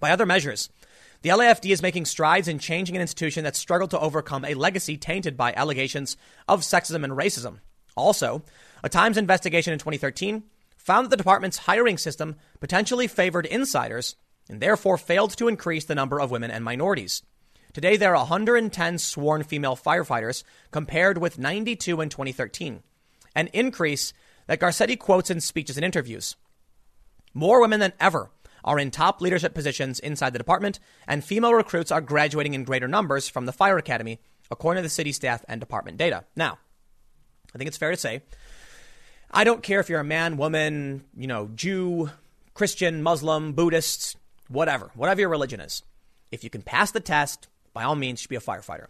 By 0.00 0.10
other 0.10 0.24
measures, 0.24 0.70
the 1.20 1.28
LAFD 1.28 1.70
is 1.70 1.82
making 1.82 2.06
strides 2.06 2.48
in 2.48 2.60
changing 2.60 2.96
an 2.96 3.02
institution 3.02 3.44
that 3.44 3.54
struggled 3.54 3.90
to 3.90 4.00
overcome 4.00 4.46
a 4.46 4.54
legacy 4.54 4.96
tainted 4.96 5.36
by 5.36 5.52
allegations 5.52 6.16
of 6.48 6.62
sexism 6.62 7.04
and 7.04 7.12
racism. 7.12 7.58
Also, 7.94 8.42
a 8.82 8.88
Times 8.88 9.18
investigation 9.18 9.74
in 9.74 9.78
2013 9.78 10.44
found 10.78 11.04
that 11.04 11.10
the 11.10 11.18
department's 11.18 11.58
hiring 11.58 11.98
system 11.98 12.36
potentially 12.58 13.06
favored 13.06 13.44
insiders 13.44 14.16
and 14.48 14.60
therefore 14.60 14.98
failed 14.98 15.36
to 15.36 15.48
increase 15.48 15.84
the 15.84 15.94
number 15.94 16.20
of 16.20 16.30
women 16.30 16.50
and 16.50 16.64
minorities. 16.64 17.22
Today, 17.72 17.96
there 17.96 18.14
are 18.14 18.24
110 18.24 18.98
sworn 18.98 19.42
female 19.42 19.76
firefighters 19.76 20.44
compared 20.70 21.18
with 21.18 21.38
92 21.38 22.00
in 22.00 22.08
2013, 22.08 22.82
an 23.34 23.48
increase 23.48 24.12
that 24.46 24.60
Garcetti 24.60 24.98
quotes 24.98 25.30
in 25.30 25.40
speeches 25.40 25.76
and 25.76 25.84
interviews. 25.84 26.36
More 27.34 27.60
women 27.60 27.80
than 27.80 27.92
ever 28.00 28.30
are 28.64 28.78
in 28.78 28.90
top 28.90 29.20
leadership 29.20 29.54
positions 29.54 29.98
inside 30.00 30.32
the 30.32 30.38
department, 30.38 30.80
and 31.06 31.22
female 31.22 31.54
recruits 31.54 31.92
are 31.92 32.00
graduating 32.00 32.54
in 32.54 32.64
greater 32.64 32.88
numbers 32.88 33.28
from 33.28 33.46
the 33.46 33.52
fire 33.52 33.78
academy, 33.78 34.20
according 34.50 34.82
to 34.82 34.86
the 34.86 34.90
city 34.90 35.12
staff 35.12 35.44
and 35.48 35.60
department 35.60 35.98
data. 35.98 36.24
Now, 36.34 36.58
I 37.54 37.58
think 37.58 37.68
it's 37.68 37.76
fair 37.76 37.90
to 37.90 37.96
say, 37.96 38.22
I 39.30 39.44
don't 39.44 39.62
care 39.62 39.80
if 39.80 39.88
you're 39.88 40.00
a 40.00 40.04
man, 40.04 40.36
woman, 40.36 41.04
you 41.16 41.26
know, 41.26 41.50
Jew, 41.54 42.10
Christian, 42.54 43.02
Muslim, 43.02 43.52
Buddhist, 43.52 44.16
whatever, 44.48 44.90
whatever 44.94 45.20
your 45.20 45.30
religion 45.30 45.60
is. 45.60 45.82
If 46.30 46.44
you 46.44 46.50
can 46.50 46.62
pass 46.62 46.90
the 46.90 47.00
test, 47.00 47.48
by 47.72 47.84
all 47.84 47.94
means, 47.94 48.20
you 48.20 48.22
should 48.22 48.30
be 48.30 48.36
a 48.36 48.40
firefighter. 48.40 48.86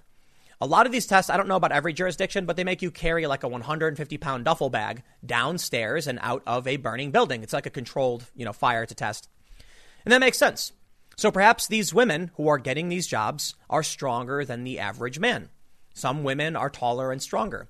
A 0.61 0.67
lot 0.67 0.87
of 0.87 0.93
these 0.93 1.07
tests, 1.07 1.29
I 1.31 1.37
don't 1.37 1.49
know 1.49 1.57
about 1.57 1.73
every 1.73 1.93
jurisdiction, 1.93 2.47
but 2.47 2.57
they 2.57 2.65
make 2.65 2.81
you 2.81 2.91
carry 2.91 3.27
like 3.27 3.43
a 3.43 3.49
150 3.49 4.17
pound 4.19 4.45
duffel 4.47 4.71
bag 4.71 5.03
downstairs 5.25 6.07
and 6.07 6.19
out 6.23 6.43
of 6.47 6.67
a 6.67 6.79
burning 6.79 7.11
building. 7.11 7.43
It's 7.43 7.53
like 7.53 7.67
a 7.67 7.71
controlled, 7.71 8.25
you 8.35 8.47
know, 8.47 8.55
fire 8.55 8.87
to 8.87 8.95
test. 8.95 9.29
And 10.05 10.13
that 10.13 10.21
makes 10.21 10.39
sense. 10.39 10.73
So 11.17 11.31
perhaps 11.31 11.67
these 11.67 11.93
women 11.93 12.31
who 12.37 12.49
are 12.49 12.59
getting 12.59 12.89
these 12.89 13.07
jobs 13.07 13.55
are 13.69 13.83
stronger 13.83 14.45
than 14.45 14.65
the 14.65 14.79
average 14.79 15.19
man. 15.19 15.51
Some 15.93 16.25
women 16.25 16.57
are 16.57 16.71
taller 16.71 17.11
and 17.11 17.21
stronger. 17.21 17.69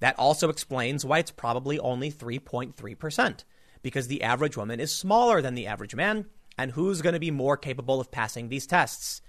That 0.00 0.18
also 0.18 0.48
explains 0.48 1.04
why 1.04 1.20
it's 1.20 1.30
probably 1.30 1.78
only 1.78 2.10
3.3%, 2.10 3.44
because 3.82 4.08
the 4.08 4.22
average 4.22 4.56
woman 4.56 4.80
is 4.80 4.94
smaller 4.94 5.40
than 5.40 5.54
the 5.54 5.66
average 5.66 5.94
man, 5.94 6.26
and 6.58 6.72
who's 6.72 7.02
going 7.02 7.12
to 7.12 7.20
be 7.20 7.30
more 7.30 7.56
capable 7.56 8.00
of 8.00 8.10
passing 8.10 8.48
these 8.48 8.66
tests. 8.66 9.20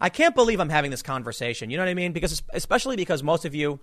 I 0.00 0.08
can't 0.08 0.34
believe 0.34 0.60
I'm 0.60 0.68
having 0.68 0.90
this 0.90 1.02
conversation. 1.02 1.70
You 1.70 1.76
know 1.76 1.84
what 1.84 1.90
I 1.90 1.94
mean? 1.94 2.12
Because 2.12 2.42
especially 2.52 2.96
because 2.96 3.22
most 3.22 3.44
of 3.44 3.54
you, 3.54 3.78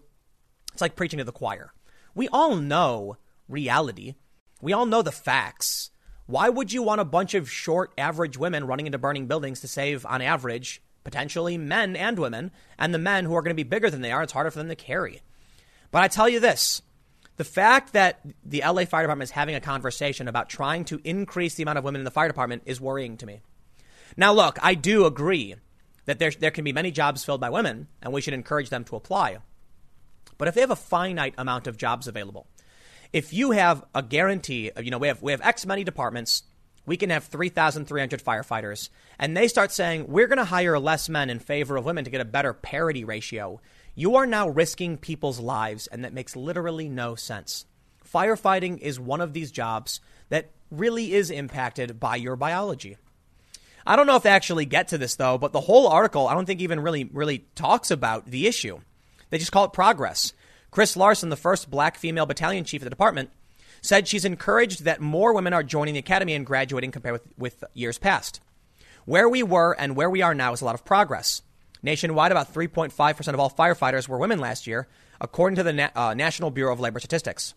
it's 0.74 0.82
like 0.82 0.96
preaching 0.96 1.20
to 1.20 1.24
the 1.24 1.32
choir. 1.32 1.72
We 2.14 2.28
all 2.28 2.56
know 2.56 3.18
reality. 3.48 4.16
We 4.62 4.74
all 4.74 4.86
know 4.86 5.02
the 5.02 5.12
facts. 5.12 5.92
Why 6.26 6.50
would 6.50 6.72
you 6.74 6.84
want 6.84 7.02
a 7.02 7.06
bunch 7.06 7.34
of 7.34 7.50
short, 7.50 7.92
average 7.98 8.38
women 8.38 8.68
running 8.68 8.86
into 8.86 8.98
burning 8.98 9.28
buildings 9.28 9.62
to 9.62 9.68
save, 9.68 10.06
on 10.06 10.22
average, 10.22 10.82
potentially 11.04 11.58
men 11.58 11.96
and 11.96 12.20
women, 12.20 12.52
and 12.78 12.94
the 12.94 13.00
men 13.00 13.26
who 13.26 13.34
are 13.36 13.42
going 13.42 13.56
to 13.56 13.56
be 13.56 13.64
bigger 13.64 13.90
than 13.90 14.02
they 14.02 14.12
are? 14.12 14.22
It's 14.22 14.34
harder 14.34 14.52
for 14.52 14.60
them 14.60 14.68
to 14.68 14.76
carry. 14.76 15.22
But 15.90 16.04
I 16.04 16.08
tell 16.08 16.30
you 16.30 16.40
this 16.40 16.82
the 17.40 17.46
fact 17.46 17.94
that 17.94 18.20
the 18.44 18.62
LA 18.66 18.84
Fire 18.84 19.04
Department 19.04 19.24
is 19.24 19.32
having 19.32 19.56
a 19.56 19.62
conversation 19.62 20.28
about 20.28 20.50
trying 20.50 20.84
to 20.84 21.00
increase 21.06 21.56
the 21.56 21.64
amount 21.64 21.78
of 21.78 21.86
women 21.86 22.02
in 22.02 22.04
the 22.04 22.12
fire 22.12 22.28
department 22.28 22.64
is 22.66 22.82
worrying 22.82 23.16
to 23.16 23.26
me. 23.26 23.40
Now, 24.18 24.34
look, 24.34 24.60
I 24.62 24.74
do 24.74 25.06
agree 25.06 25.56
that 26.04 26.20
there, 26.20 26.32
there 26.32 26.52
can 26.52 26.66
be 26.66 26.74
many 26.74 26.92
jobs 26.92 27.24
filled 27.24 27.40
by 27.40 27.50
women, 27.50 27.88
and 28.02 28.12
we 28.12 28.20
should 28.20 28.34
encourage 28.34 28.70
them 28.70 28.84
to 28.84 28.98
apply. 28.98 29.38
But 30.38 30.50
if 30.50 30.54
they 30.54 30.60
have 30.60 30.70
a 30.70 30.76
finite 30.76 31.34
amount 31.38 31.66
of 31.66 31.78
jobs 31.78 32.10
available, 32.10 32.46
if 33.14 33.32
you 33.32 33.52
have 33.52 33.86
a 33.96 34.04
guarantee, 34.04 34.72
of, 34.76 34.84
you 34.84 34.92
know, 34.92 34.98
we 34.98 35.08
have, 35.08 35.22
we 35.22 35.32
have 35.32 35.40
X 35.40 35.66
many 35.66 35.86
departments, 35.86 36.44
we 36.86 36.98
can 36.98 37.10
have 37.10 37.24
3,300 37.24 38.22
firefighters, 38.22 38.90
and 39.18 39.38
they 39.38 39.48
start 39.48 39.72
saying, 39.72 40.08
we're 40.10 40.28
going 40.28 40.40
to 40.40 40.44
hire 40.44 40.78
less 40.78 41.08
men 41.08 41.30
in 41.30 41.40
favor 41.40 41.78
of 41.78 41.86
women 41.86 42.04
to 42.04 42.12
get 42.12 42.20
a 42.20 42.26
better 42.26 42.52
parity 42.52 43.06
ratio 43.06 43.62
you 44.00 44.16
are 44.16 44.26
now 44.26 44.48
risking 44.48 44.98
people's 44.98 45.42
lives, 45.42 45.88
and 45.88 46.06
that 46.06 46.14
makes 46.14 46.34
literally 46.34 46.88
no 46.88 47.16
sense. 47.16 47.66
Firefighting 48.10 48.78
is 48.80 48.98
one 48.98 49.20
of 49.20 49.34
these 49.34 49.52
jobs 49.52 50.00
that 50.30 50.52
really 50.72 51.14
is 51.14 51.30
impacted 51.30 52.00
by 52.00 52.16
your 52.16 52.38
biology. 52.38 52.96
I 53.86 53.98
don't 53.98 54.08
know 54.08 54.16
if 54.16 54.24
they 54.24 54.30
actually 54.30 54.64
get 54.64 54.88
to 54.90 54.98
this 54.98 55.18
though, 55.18 55.38
but 55.38 55.52
the 55.52 55.60
whole 55.60 55.90
article 55.90 56.30
I 56.30 56.34
don't 56.34 56.46
think 56.46 56.62
even 56.62 56.80
really 56.80 57.10
really 57.12 57.40
talks 57.56 57.92
about 57.92 58.26
the 58.28 58.48
issue. 58.48 58.80
They 59.32 59.38
just 59.38 59.52
call 59.52 59.66
it 59.66 59.74
progress. 59.74 60.32
Chris 60.72 60.96
Larson, 60.96 61.28
the 61.28 61.36
first 61.36 61.70
black 61.70 61.98
female 61.98 62.26
battalion 62.26 62.64
chief 62.64 62.82
of 62.82 62.86
the 62.86 62.90
department, 62.90 63.32
said 63.82 64.08
she's 64.08 64.24
encouraged 64.24 64.86
that 64.86 65.02
more 65.02 65.34
women 65.34 65.52
are 65.52 65.62
joining 65.62 65.96
the 65.96 66.00
academy 66.00 66.36
and 66.36 66.46
graduating 66.46 66.92
compared 66.92 67.14
with, 67.14 67.38
with 67.38 67.64
years 67.74 67.98
past. 67.98 68.40
Where 69.04 69.28
we 69.28 69.44
were 69.44 69.74
and 69.74 69.98
where 69.98 70.10
we 70.10 70.22
are 70.22 70.34
now 70.34 70.54
is 70.54 70.62
a 70.62 70.66
lot 70.66 70.76
of 70.76 70.86
progress. 70.86 71.42
Nationwide, 71.82 72.32
about 72.32 72.54
3.5% 72.54 73.34
of 73.34 73.40
all 73.40 73.50
firefighters 73.50 74.08
were 74.08 74.18
women 74.18 74.40
last 74.40 74.68
year, 74.68 74.88
according 75.22 75.56
to 75.58 75.64
the 75.64 75.74
Na- 75.74 75.90
uh, 75.96 76.14
National 76.14 76.52
Bureau 76.52 76.74
of 76.74 76.80
Labor 76.80 77.00
Statistics. 77.00 77.54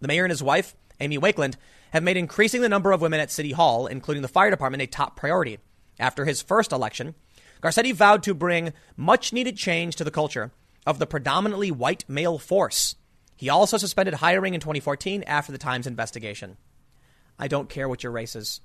The 0.00 0.08
mayor 0.08 0.24
and 0.24 0.30
his 0.30 0.42
wife, 0.42 0.74
Amy 0.98 1.18
Wakeland, 1.18 1.54
have 1.92 2.02
made 2.02 2.16
increasing 2.16 2.60
the 2.60 2.68
number 2.68 2.92
of 2.92 3.00
women 3.00 3.20
at 3.20 3.30
City 3.30 3.52
Hall, 3.52 3.86
including 3.86 4.22
the 4.22 4.28
fire 4.28 4.50
department, 4.50 4.82
a 4.82 4.86
top 4.86 5.16
priority. 5.16 5.58
After 5.98 6.24
his 6.24 6.42
first 6.42 6.72
election, 6.72 7.14
Garcetti 7.62 7.92
vowed 7.92 8.22
to 8.22 8.34
bring 8.34 8.72
much 8.96 9.32
needed 9.32 9.56
change 9.56 9.96
to 9.96 10.04
the 10.04 10.10
culture 10.10 10.50
of 10.86 10.98
the 10.98 11.06
predominantly 11.06 11.70
white 11.70 12.04
male 12.08 12.38
force. 12.38 12.96
He 13.36 13.48
also 13.48 13.76
suspended 13.76 14.14
hiring 14.14 14.54
in 14.54 14.60
2014 14.60 15.22
after 15.24 15.52
the 15.52 15.58
Times 15.58 15.86
investigation. 15.86 16.56
I 17.38 17.48
don't 17.48 17.68
care 17.68 17.88
what 17.88 18.02
your 18.02 18.12
race 18.12 18.36
is. 18.36 18.60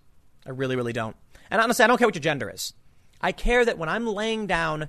I 0.45 0.51
really, 0.51 0.75
really 0.75 0.93
don't. 0.93 1.15
And 1.49 1.61
honestly, 1.61 1.83
I 1.83 1.87
don't 1.87 1.97
care 1.97 2.07
what 2.07 2.15
your 2.15 2.21
gender 2.21 2.49
is. 2.49 2.73
I 3.21 3.31
care 3.31 3.65
that 3.65 3.77
when 3.77 3.89
I'm 3.89 4.07
laying 4.07 4.47
down, 4.47 4.87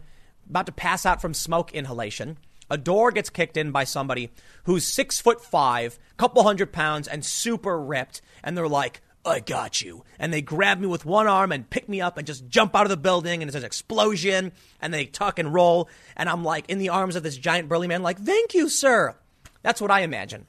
about 0.48 0.66
to 0.66 0.72
pass 0.72 1.06
out 1.06 1.20
from 1.20 1.34
smoke 1.34 1.72
inhalation, 1.72 2.38
a 2.70 2.76
door 2.76 3.12
gets 3.12 3.30
kicked 3.30 3.56
in 3.56 3.70
by 3.70 3.84
somebody 3.84 4.30
who's 4.64 4.84
six 4.84 5.20
foot 5.20 5.40
five, 5.40 5.98
couple 6.16 6.42
hundred 6.42 6.72
pounds, 6.72 7.06
and 7.08 7.24
super 7.24 7.80
ripped, 7.80 8.20
and 8.42 8.56
they're 8.56 8.68
like, 8.68 9.00
I 9.24 9.40
got 9.40 9.82
you. 9.82 10.04
And 10.18 10.32
they 10.32 10.42
grab 10.42 10.78
me 10.78 10.86
with 10.86 11.04
one 11.04 11.26
arm 11.26 11.50
and 11.50 11.68
pick 11.68 11.88
me 11.88 12.00
up 12.00 12.16
and 12.16 12.26
just 12.26 12.48
jump 12.48 12.76
out 12.76 12.84
of 12.84 12.90
the 12.90 12.96
building, 12.96 13.42
and 13.42 13.50
there's 13.50 13.60
an 13.60 13.66
explosion, 13.66 14.52
and 14.80 14.92
they 14.94 15.06
tuck 15.06 15.38
and 15.38 15.52
roll, 15.52 15.88
and 16.16 16.28
I'm 16.28 16.44
like 16.44 16.68
in 16.68 16.78
the 16.78 16.90
arms 16.90 17.16
of 17.16 17.22
this 17.22 17.36
giant 17.36 17.68
burly 17.68 17.88
man, 17.88 18.02
like, 18.02 18.18
thank 18.18 18.54
you, 18.54 18.68
sir. 18.68 19.14
That's 19.62 19.80
what 19.80 19.90
I 19.90 20.00
imagine. 20.00 20.46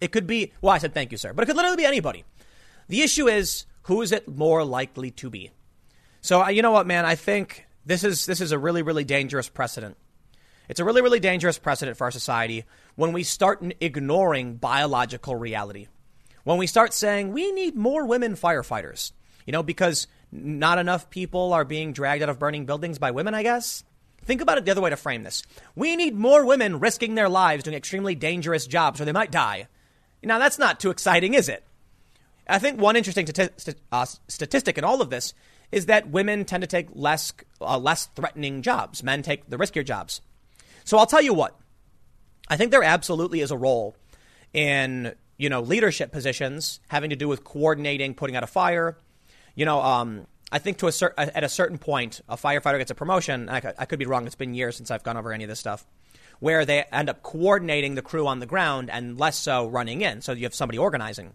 It 0.00 0.12
could 0.12 0.26
be, 0.26 0.52
well, 0.60 0.74
I 0.74 0.78
said 0.78 0.94
thank 0.94 1.12
you, 1.12 1.18
sir, 1.18 1.32
but 1.32 1.42
it 1.42 1.46
could 1.46 1.56
literally 1.56 1.76
be 1.76 1.86
anybody. 1.86 2.24
The 2.88 3.02
issue 3.02 3.26
is, 3.26 3.64
who 3.82 4.02
is 4.02 4.12
it 4.12 4.28
more 4.28 4.64
likely 4.64 5.10
to 5.12 5.30
be? 5.30 5.50
So 6.28 6.46
you 6.46 6.60
know 6.60 6.72
what, 6.72 6.86
man? 6.86 7.06
I 7.06 7.14
think 7.14 7.64
this 7.86 8.04
is 8.04 8.26
this 8.26 8.42
is 8.42 8.52
a 8.52 8.58
really 8.58 8.82
really 8.82 9.02
dangerous 9.02 9.48
precedent. 9.48 9.96
It's 10.68 10.78
a 10.78 10.84
really 10.84 11.00
really 11.00 11.20
dangerous 11.20 11.58
precedent 11.58 11.96
for 11.96 12.04
our 12.04 12.10
society 12.10 12.66
when 12.96 13.14
we 13.14 13.22
start 13.22 13.64
ignoring 13.80 14.56
biological 14.56 15.36
reality. 15.36 15.86
When 16.44 16.58
we 16.58 16.66
start 16.66 16.92
saying 16.92 17.32
we 17.32 17.50
need 17.52 17.76
more 17.76 18.04
women 18.04 18.34
firefighters, 18.34 19.12
you 19.46 19.54
know, 19.54 19.62
because 19.62 20.06
not 20.30 20.76
enough 20.76 21.08
people 21.08 21.54
are 21.54 21.64
being 21.64 21.94
dragged 21.94 22.22
out 22.22 22.28
of 22.28 22.38
burning 22.38 22.66
buildings 22.66 22.98
by 22.98 23.10
women, 23.10 23.32
I 23.32 23.42
guess. 23.42 23.82
Think 24.22 24.42
about 24.42 24.58
it 24.58 24.66
the 24.66 24.72
other 24.72 24.82
way 24.82 24.90
to 24.90 24.98
frame 24.98 25.22
this. 25.22 25.42
We 25.74 25.96
need 25.96 26.14
more 26.14 26.44
women 26.44 26.78
risking 26.78 27.14
their 27.14 27.30
lives 27.30 27.64
doing 27.64 27.74
extremely 27.74 28.14
dangerous 28.14 28.66
jobs 28.66 29.00
or 29.00 29.06
they 29.06 29.12
might 29.12 29.30
die. 29.32 29.68
Now, 30.22 30.38
that's 30.38 30.58
not 30.58 30.78
too 30.78 30.90
exciting, 30.90 31.32
is 31.32 31.48
it? 31.48 31.64
I 32.46 32.58
think 32.58 32.78
one 32.78 32.96
interesting 32.96 33.26
uh, 33.90 34.06
statistic 34.26 34.76
in 34.76 34.84
all 34.84 35.00
of 35.00 35.08
this 35.08 35.32
is 35.70 35.86
that 35.86 36.08
women 36.10 36.44
tend 36.44 36.62
to 36.62 36.66
take 36.66 36.88
less, 36.92 37.32
uh, 37.60 37.78
less 37.78 38.06
threatening 38.06 38.62
jobs. 38.62 39.02
Men 39.02 39.22
take 39.22 39.48
the 39.48 39.56
riskier 39.56 39.84
jobs. 39.84 40.20
So 40.84 40.98
I'll 40.98 41.06
tell 41.06 41.22
you 41.22 41.34
what. 41.34 41.58
I 42.48 42.56
think 42.56 42.70
there 42.70 42.82
absolutely 42.82 43.40
is 43.40 43.50
a 43.50 43.56
role 43.56 43.94
in 44.54 45.14
you 45.36 45.50
know 45.50 45.60
leadership 45.60 46.10
positions 46.12 46.80
having 46.88 47.10
to 47.10 47.16
do 47.16 47.28
with 47.28 47.44
coordinating, 47.44 48.14
putting 48.14 48.36
out 48.36 48.42
a 48.42 48.46
fire. 48.46 48.96
You 49.54 49.66
know, 49.66 49.82
um, 49.82 50.26
I 50.50 50.58
think 50.58 50.78
to 50.78 50.86
a 50.86 50.92
cer- 50.92 51.14
at 51.18 51.44
a 51.44 51.48
certain 51.48 51.78
point, 51.78 52.22
a 52.28 52.36
firefighter 52.36 52.78
gets 52.78 52.90
a 52.90 52.94
promotion. 52.94 53.50
I, 53.50 53.74
I 53.78 53.84
could 53.84 53.98
be 53.98 54.06
wrong. 54.06 54.26
It's 54.26 54.34
been 54.34 54.54
years 54.54 54.76
since 54.76 54.90
I've 54.90 55.02
gone 55.02 55.16
over 55.16 55.32
any 55.32 55.44
of 55.44 55.50
this 55.50 55.60
stuff, 55.60 55.86
where 56.40 56.64
they 56.64 56.84
end 56.90 57.10
up 57.10 57.22
coordinating 57.22 57.94
the 57.94 58.02
crew 58.02 58.26
on 58.26 58.40
the 58.40 58.46
ground 58.46 58.88
and 58.88 59.18
less 59.18 59.36
so 59.36 59.66
running 59.66 60.00
in. 60.00 60.22
So 60.22 60.32
you 60.32 60.44
have 60.44 60.54
somebody 60.54 60.78
organizing. 60.78 61.34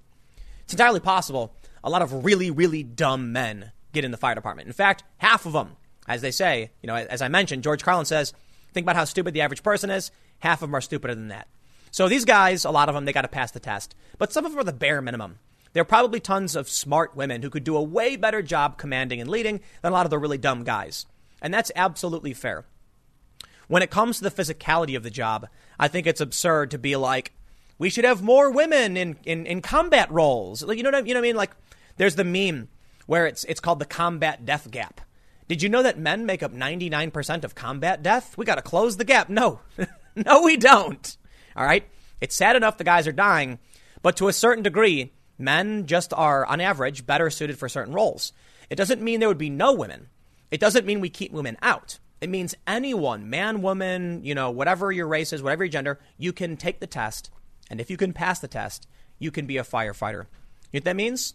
It's 0.63 0.73
entirely 0.73 0.99
possible. 0.99 1.55
A 1.83 1.89
lot 1.89 2.01
of 2.01 2.25
really, 2.25 2.49
really 2.49 2.81
dumb 2.81 3.33
men 3.33 3.71
get 3.93 4.03
in 4.03 4.11
the 4.11 4.17
fire 4.17 4.35
department. 4.35 4.67
In 4.67 4.73
fact, 4.73 5.03
half 5.17 5.45
of 5.45 5.53
them, 5.53 5.77
as 6.07 6.21
they 6.21 6.31
say, 6.31 6.71
you 6.81 6.87
know, 6.87 6.95
as 6.95 7.21
I 7.21 7.29
mentioned, 7.29 7.63
George 7.63 7.83
Carlin 7.83 8.05
says, 8.05 8.33
think 8.73 8.83
about 8.83 8.95
how 8.95 9.05
stupid 9.05 9.33
the 9.33 9.41
average 9.41 9.63
person 9.63 9.89
is. 9.89 10.11
Half 10.39 10.61
of 10.61 10.69
them 10.69 10.75
are 10.75 10.81
stupider 10.81 11.15
than 11.15 11.29
that. 11.29 11.47
So 11.91 12.09
these 12.09 12.25
guys, 12.25 12.65
a 12.65 12.71
lot 12.71 12.89
of 12.89 12.95
them, 12.95 13.05
they 13.05 13.13
got 13.13 13.21
to 13.21 13.27
pass 13.27 13.51
the 13.51 13.59
test. 13.59 13.95
But 14.17 14.33
some 14.33 14.45
of 14.45 14.51
them 14.51 14.59
are 14.59 14.65
the 14.65 14.73
bare 14.73 15.01
minimum. 15.01 15.37
There 15.73 15.81
are 15.81 15.85
probably 15.85 16.19
tons 16.19 16.55
of 16.55 16.69
smart 16.69 17.15
women 17.15 17.41
who 17.41 17.49
could 17.49 17.63
do 17.63 17.77
a 17.77 17.81
way 17.81 18.15
better 18.15 18.41
job 18.41 18.77
commanding 18.77 19.21
and 19.21 19.29
leading 19.29 19.59
than 19.81 19.91
a 19.91 19.95
lot 19.95 20.05
of 20.05 20.09
the 20.09 20.19
really 20.19 20.37
dumb 20.37 20.63
guys. 20.63 21.05
And 21.41 21.53
that's 21.53 21.71
absolutely 21.75 22.33
fair. 22.33 22.65
When 23.67 23.83
it 23.83 23.89
comes 23.89 24.17
to 24.17 24.23
the 24.23 24.31
physicality 24.31 24.95
of 24.95 25.03
the 25.03 25.09
job, 25.09 25.47
I 25.79 25.87
think 25.87 26.05
it's 26.05 26.21
absurd 26.21 26.71
to 26.71 26.77
be 26.77 26.95
like, 26.95 27.31
we 27.79 27.89
should 27.89 28.05
have 28.05 28.21
more 28.21 28.51
women 28.51 28.97
in, 28.97 29.17
in, 29.23 29.45
in 29.45 29.61
combat 29.61 30.11
roles. 30.11 30.63
Like, 30.63 30.77
you 30.77 30.83
know 30.83 30.91
what 30.91 31.03
I, 31.03 31.07
you 31.07 31.13
know 31.13 31.19
what 31.19 31.25
I 31.25 31.29
mean? 31.29 31.35
Like, 31.35 31.51
there's 31.97 32.15
the 32.15 32.23
meme 32.23 32.69
where 33.05 33.27
it's, 33.27 33.43
it's 33.45 33.59
called 33.59 33.79
the 33.79 33.85
combat 33.85 34.45
death 34.45 34.69
gap. 34.71 35.01
Did 35.47 35.61
you 35.61 35.69
know 35.69 35.83
that 35.83 35.99
men 35.99 36.25
make 36.25 36.41
up 36.41 36.53
99% 36.53 37.43
of 37.43 37.55
combat 37.55 38.01
death? 38.01 38.37
We 38.37 38.45
got 38.45 38.55
to 38.55 38.61
close 38.61 38.97
the 38.97 39.05
gap. 39.05 39.29
No, 39.29 39.59
no, 40.15 40.41
we 40.43 40.57
don't. 40.57 41.17
All 41.55 41.65
right. 41.65 41.87
It's 42.21 42.35
sad 42.35 42.55
enough 42.55 42.77
the 42.77 42.85
guys 42.85 43.07
are 43.07 43.11
dying, 43.11 43.59
but 44.01 44.17
to 44.17 44.29
a 44.29 44.33
certain 44.33 44.63
degree, 44.63 45.11
men 45.37 45.85
just 45.87 46.13
are, 46.13 46.45
on 46.45 46.61
average, 46.61 47.05
better 47.05 47.29
suited 47.29 47.57
for 47.57 47.67
certain 47.67 47.93
roles. 47.93 48.31
It 48.69 48.75
doesn't 48.75 49.01
mean 49.01 49.19
there 49.19 49.27
would 49.27 49.37
be 49.37 49.49
no 49.49 49.73
women. 49.73 50.07
It 50.49 50.61
doesn't 50.61 50.85
mean 50.85 51.01
we 51.01 51.09
keep 51.09 51.33
women 51.33 51.57
out. 51.61 51.99
It 52.21 52.29
means 52.29 52.55
anyone, 52.65 53.29
man, 53.29 53.61
woman, 53.61 54.21
you 54.23 54.33
know, 54.33 54.51
whatever 54.51 54.91
your 54.91 55.07
race 55.07 55.33
is, 55.33 55.43
whatever 55.43 55.65
your 55.65 55.71
gender, 55.71 55.99
you 56.17 56.31
can 56.31 56.55
take 56.55 56.79
the 56.79 56.87
test. 56.87 57.29
And 57.69 57.81
if 57.81 57.89
you 57.89 57.97
can 57.97 58.13
pass 58.13 58.39
the 58.39 58.47
test, 58.47 58.87
you 59.19 59.29
can 59.29 59.45
be 59.45 59.57
a 59.57 59.63
firefighter. 59.63 60.27
You 60.71 60.79
know 60.79 60.79
what 60.79 60.83
that 60.85 60.95
means? 60.95 61.33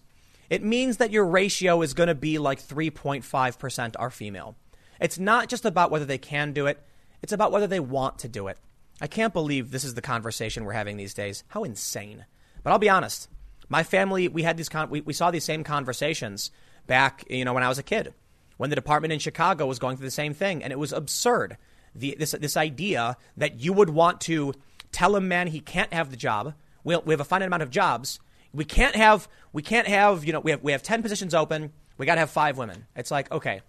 It 0.50 0.62
means 0.62 0.96
that 0.96 1.10
your 1.10 1.26
ratio 1.26 1.82
is 1.82 1.94
going 1.94 2.08
to 2.08 2.14
be 2.14 2.38
like 2.38 2.62
3.5% 2.62 3.94
are 3.98 4.10
female. 4.10 4.56
It's 5.00 5.18
not 5.18 5.48
just 5.48 5.64
about 5.64 5.90
whether 5.90 6.04
they 6.04 6.18
can 6.18 6.52
do 6.52 6.66
it, 6.66 6.82
it's 7.22 7.32
about 7.32 7.52
whether 7.52 7.66
they 7.66 7.80
want 7.80 8.18
to 8.20 8.28
do 8.28 8.46
it. 8.48 8.58
I 9.00 9.06
can't 9.06 9.32
believe 9.32 9.70
this 9.70 9.84
is 9.84 9.94
the 9.94 10.02
conversation 10.02 10.64
we're 10.64 10.72
having 10.72 10.96
these 10.96 11.14
days. 11.14 11.44
How 11.48 11.64
insane. 11.64 12.24
But 12.62 12.72
I'll 12.72 12.78
be 12.78 12.88
honest. 12.88 13.28
My 13.68 13.82
family, 13.82 14.28
we 14.28 14.42
had 14.42 14.56
these, 14.56 14.68
con- 14.68 14.90
we, 14.90 15.02
we 15.02 15.12
saw 15.12 15.30
these 15.30 15.44
same 15.44 15.62
conversations 15.62 16.50
back, 16.86 17.24
you 17.28 17.44
know, 17.44 17.52
when 17.52 17.62
I 17.62 17.68
was 17.68 17.78
a 17.78 17.82
kid, 17.82 18.14
when 18.56 18.70
the 18.70 18.76
department 18.76 19.12
in 19.12 19.18
Chicago 19.18 19.66
was 19.66 19.78
going 19.78 19.96
through 19.96 20.06
the 20.06 20.10
same 20.10 20.34
thing, 20.34 20.64
and 20.64 20.72
it 20.72 20.78
was 20.78 20.92
absurd. 20.92 21.58
The, 21.94 22.16
this, 22.18 22.32
this 22.32 22.56
idea 22.56 23.16
that 23.36 23.60
you 23.60 23.72
would 23.72 23.90
want 23.90 24.20
to 24.22 24.54
tell 24.90 25.16
a 25.16 25.20
man 25.20 25.48
he 25.48 25.60
can't 25.60 25.92
have 25.92 26.10
the 26.10 26.16
job. 26.16 26.54
We, 26.82 26.96
we 26.96 27.12
have 27.12 27.20
a 27.20 27.24
finite 27.24 27.46
amount 27.46 27.62
of 27.62 27.70
jobs. 27.70 28.20
We 28.58 28.64
can't 28.64 28.96
have, 28.96 29.28
we 29.52 29.62
can't 29.62 29.86
have, 29.86 30.24
you 30.24 30.32
know, 30.32 30.40
we 30.40 30.50
have, 30.50 30.64
we 30.64 30.72
have 30.72 30.82
10 30.82 31.00
positions 31.00 31.32
open. 31.32 31.72
We 31.96 32.06
got 32.06 32.16
to 32.16 32.20
have 32.20 32.30
five 32.30 32.58
women. 32.58 32.86
It's 32.96 33.12
like, 33.12 33.30
okay, 33.30 33.60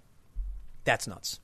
that's 0.83 1.05
nuts. 1.05 1.39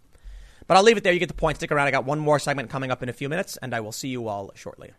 But 0.66 0.78
I'll 0.78 0.84
leave 0.84 0.98
it 0.98 1.04
there. 1.04 1.14
You 1.14 1.20
get 1.20 1.28
the 1.28 1.36
point. 1.36 1.58
Stick 1.58 1.72
around. 1.72 1.86
I 1.86 1.92
got 1.92 2.06
one 2.06 2.18
more 2.18 2.40
segment 2.40 2.72
coming 2.72 2.90
up 2.90 3.04
in 3.04 3.10
a 3.10 3.14
few 3.14 3.30
minutes, 3.30 3.56
and 3.58 3.76
I 3.76 3.82
will 3.82 3.92
see 3.92 4.08
you 4.08 4.28
all 4.28 4.52
shortly. 4.56 4.94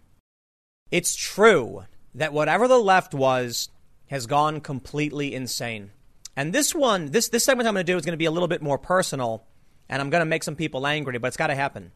It's 0.93 1.17
true 1.17 1.87
that 2.15 2.33
whatever 2.33 2.69
the 2.69 2.79
left 2.79 3.15
was 3.15 3.69
has 4.11 4.29
gone 4.29 4.61
completely 4.61 5.35
insane. 5.35 5.91
And 6.37 6.53
this 6.53 6.73
one, 6.73 7.11
this, 7.11 7.29
this 7.29 7.43
segment 7.43 7.67
I'm 7.67 7.75
going 7.75 7.85
to 7.85 7.93
do 7.93 7.97
is 7.97 8.05
going 8.05 8.13
to 8.13 8.17
be 8.17 8.27
a 8.27 8.31
little 8.31 8.47
bit 8.47 8.63
more 8.63 8.79
personal, 8.79 9.45
and 9.89 10.01
I'm 10.01 10.11
going 10.11 10.21
to 10.21 10.25
make 10.25 10.45
some 10.45 10.55
people 10.55 10.87
angry, 10.87 11.19
but 11.19 11.27
it's 11.27 11.37
got 11.37 11.49
to 11.49 11.57
happen. 11.57 11.91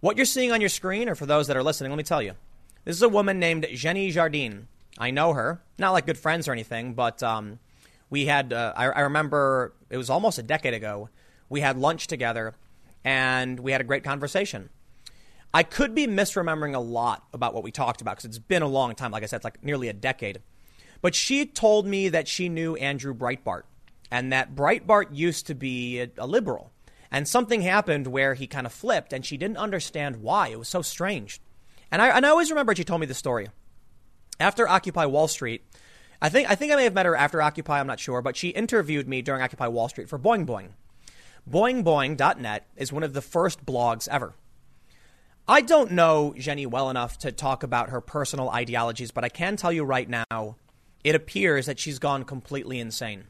What 0.00 0.16
you're 0.16 0.26
seeing 0.26 0.50
on 0.50 0.60
your 0.60 0.70
screen, 0.70 1.08
or 1.08 1.14
for 1.14 1.26
those 1.26 1.46
that 1.46 1.56
are 1.56 1.62
listening, 1.62 1.92
let 1.92 1.98
me 1.98 2.02
tell 2.02 2.20
you. 2.20 2.32
This 2.84 2.96
is 2.96 3.02
a 3.02 3.08
woman 3.08 3.38
named 3.38 3.64
Xeni 3.70 4.10
Jardin. 4.10 4.66
I 4.98 5.10
know 5.10 5.32
her, 5.32 5.62
not 5.78 5.92
like 5.92 6.06
good 6.06 6.18
friends 6.18 6.48
or 6.48 6.52
anything, 6.52 6.94
but 6.94 7.22
um, 7.22 7.60
we 8.10 8.26
had, 8.26 8.52
uh, 8.52 8.72
I, 8.76 8.86
I 8.86 9.00
remember 9.00 9.74
it 9.90 9.96
was 9.96 10.10
almost 10.10 10.38
a 10.38 10.42
decade 10.42 10.74
ago, 10.74 11.08
we 11.48 11.60
had 11.60 11.78
lunch 11.78 12.06
together 12.06 12.54
and 13.04 13.60
we 13.60 13.72
had 13.72 13.80
a 13.80 13.84
great 13.84 14.04
conversation. 14.04 14.70
I 15.54 15.62
could 15.62 15.94
be 15.94 16.06
misremembering 16.06 16.74
a 16.74 16.80
lot 16.80 17.26
about 17.32 17.54
what 17.54 17.62
we 17.62 17.70
talked 17.70 18.00
about 18.00 18.16
because 18.16 18.26
it's 18.26 18.38
been 18.38 18.62
a 18.62 18.68
long 18.68 18.94
time. 18.94 19.10
Like 19.10 19.22
I 19.22 19.26
said, 19.26 19.36
it's 19.36 19.44
like 19.44 19.64
nearly 19.64 19.88
a 19.88 19.94
decade. 19.94 20.42
But 21.00 21.14
she 21.14 21.46
told 21.46 21.86
me 21.86 22.08
that 22.08 22.28
she 22.28 22.48
knew 22.48 22.76
Andrew 22.76 23.14
Breitbart 23.14 23.62
and 24.10 24.32
that 24.32 24.54
Breitbart 24.54 25.08
used 25.12 25.46
to 25.46 25.54
be 25.54 26.00
a, 26.00 26.10
a 26.18 26.26
liberal. 26.26 26.72
And 27.10 27.26
something 27.26 27.62
happened 27.62 28.08
where 28.08 28.34
he 28.34 28.46
kind 28.46 28.66
of 28.66 28.72
flipped 28.72 29.12
and 29.12 29.24
she 29.24 29.38
didn't 29.38 29.56
understand 29.56 30.16
why. 30.16 30.48
It 30.48 30.58
was 30.58 30.68
so 30.68 30.82
strange. 30.82 31.40
And 31.90 32.02
I, 32.02 32.08
and 32.08 32.26
I 32.26 32.28
always 32.28 32.50
remember 32.50 32.74
she 32.74 32.84
told 32.84 33.00
me 33.00 33.06
the 33.06 33.14
story. 33.14 33.48
After 34.40 34.68
Occupy 34.68 35.06
Wall 35.06 35.28
Street, 35.28 35.62
I 36.20 36.28
think, 36.28 36.50
I 36.50 36.54
think 36.54 36.72
I 36.72 36.76
may 36.76 36.84
have 36.84 36.94
met 36.94 37.06
her 37.06 37.16
after 37.16 37.40
Occupy, 37.40 37.78
I'm 37.78 37.86
not 37.86 38.00
sure, 38.00 38.22
but 38.22 38.36
she 38.36 38.48
interviewed 38.48 39.08
me 39.08 39.22
during 39.22 39.42
Occupy 39.42 39.68
Wall 39.68 39.88
Street 39.88 40.08
for 40.08 40.18
Boing 40.18 40.46
Boing. 40.46 40.70
BoingBoing.net 41.48 42.66
is 42.76 42.92
one 42.92 43.02
of 43.02 43.14
the 43.14 43.22
first 43.22 43.64
blogs 43.64 44.08
ever. 44.08 44.34
I 45.46 45.62
don't 45.62 45.92
know 45.92 46.34
Xeni 46.36 46.66
well 46.66 46.90
enough 46.90 47.18
to 47.20 47.32
talk 47.32 47.62
about 47.62 47.88
her 47.88 48.02
personal 48.02 48.50
ideologies, 48.50 49.12
but 49.12 49.24
I 49.24 49.30
can 49.30 49.56
tell 49.56 49.72
you 49.72 49.82
right 49.82 50.08
now, 50.08 50.56
it 51.02 51.14
appears 51.14 51.66
that 51.66 51.78
she's 51.78 51.98
gone 51.98 52.24
completely 52.24 52.78
insane. 52.78 53.24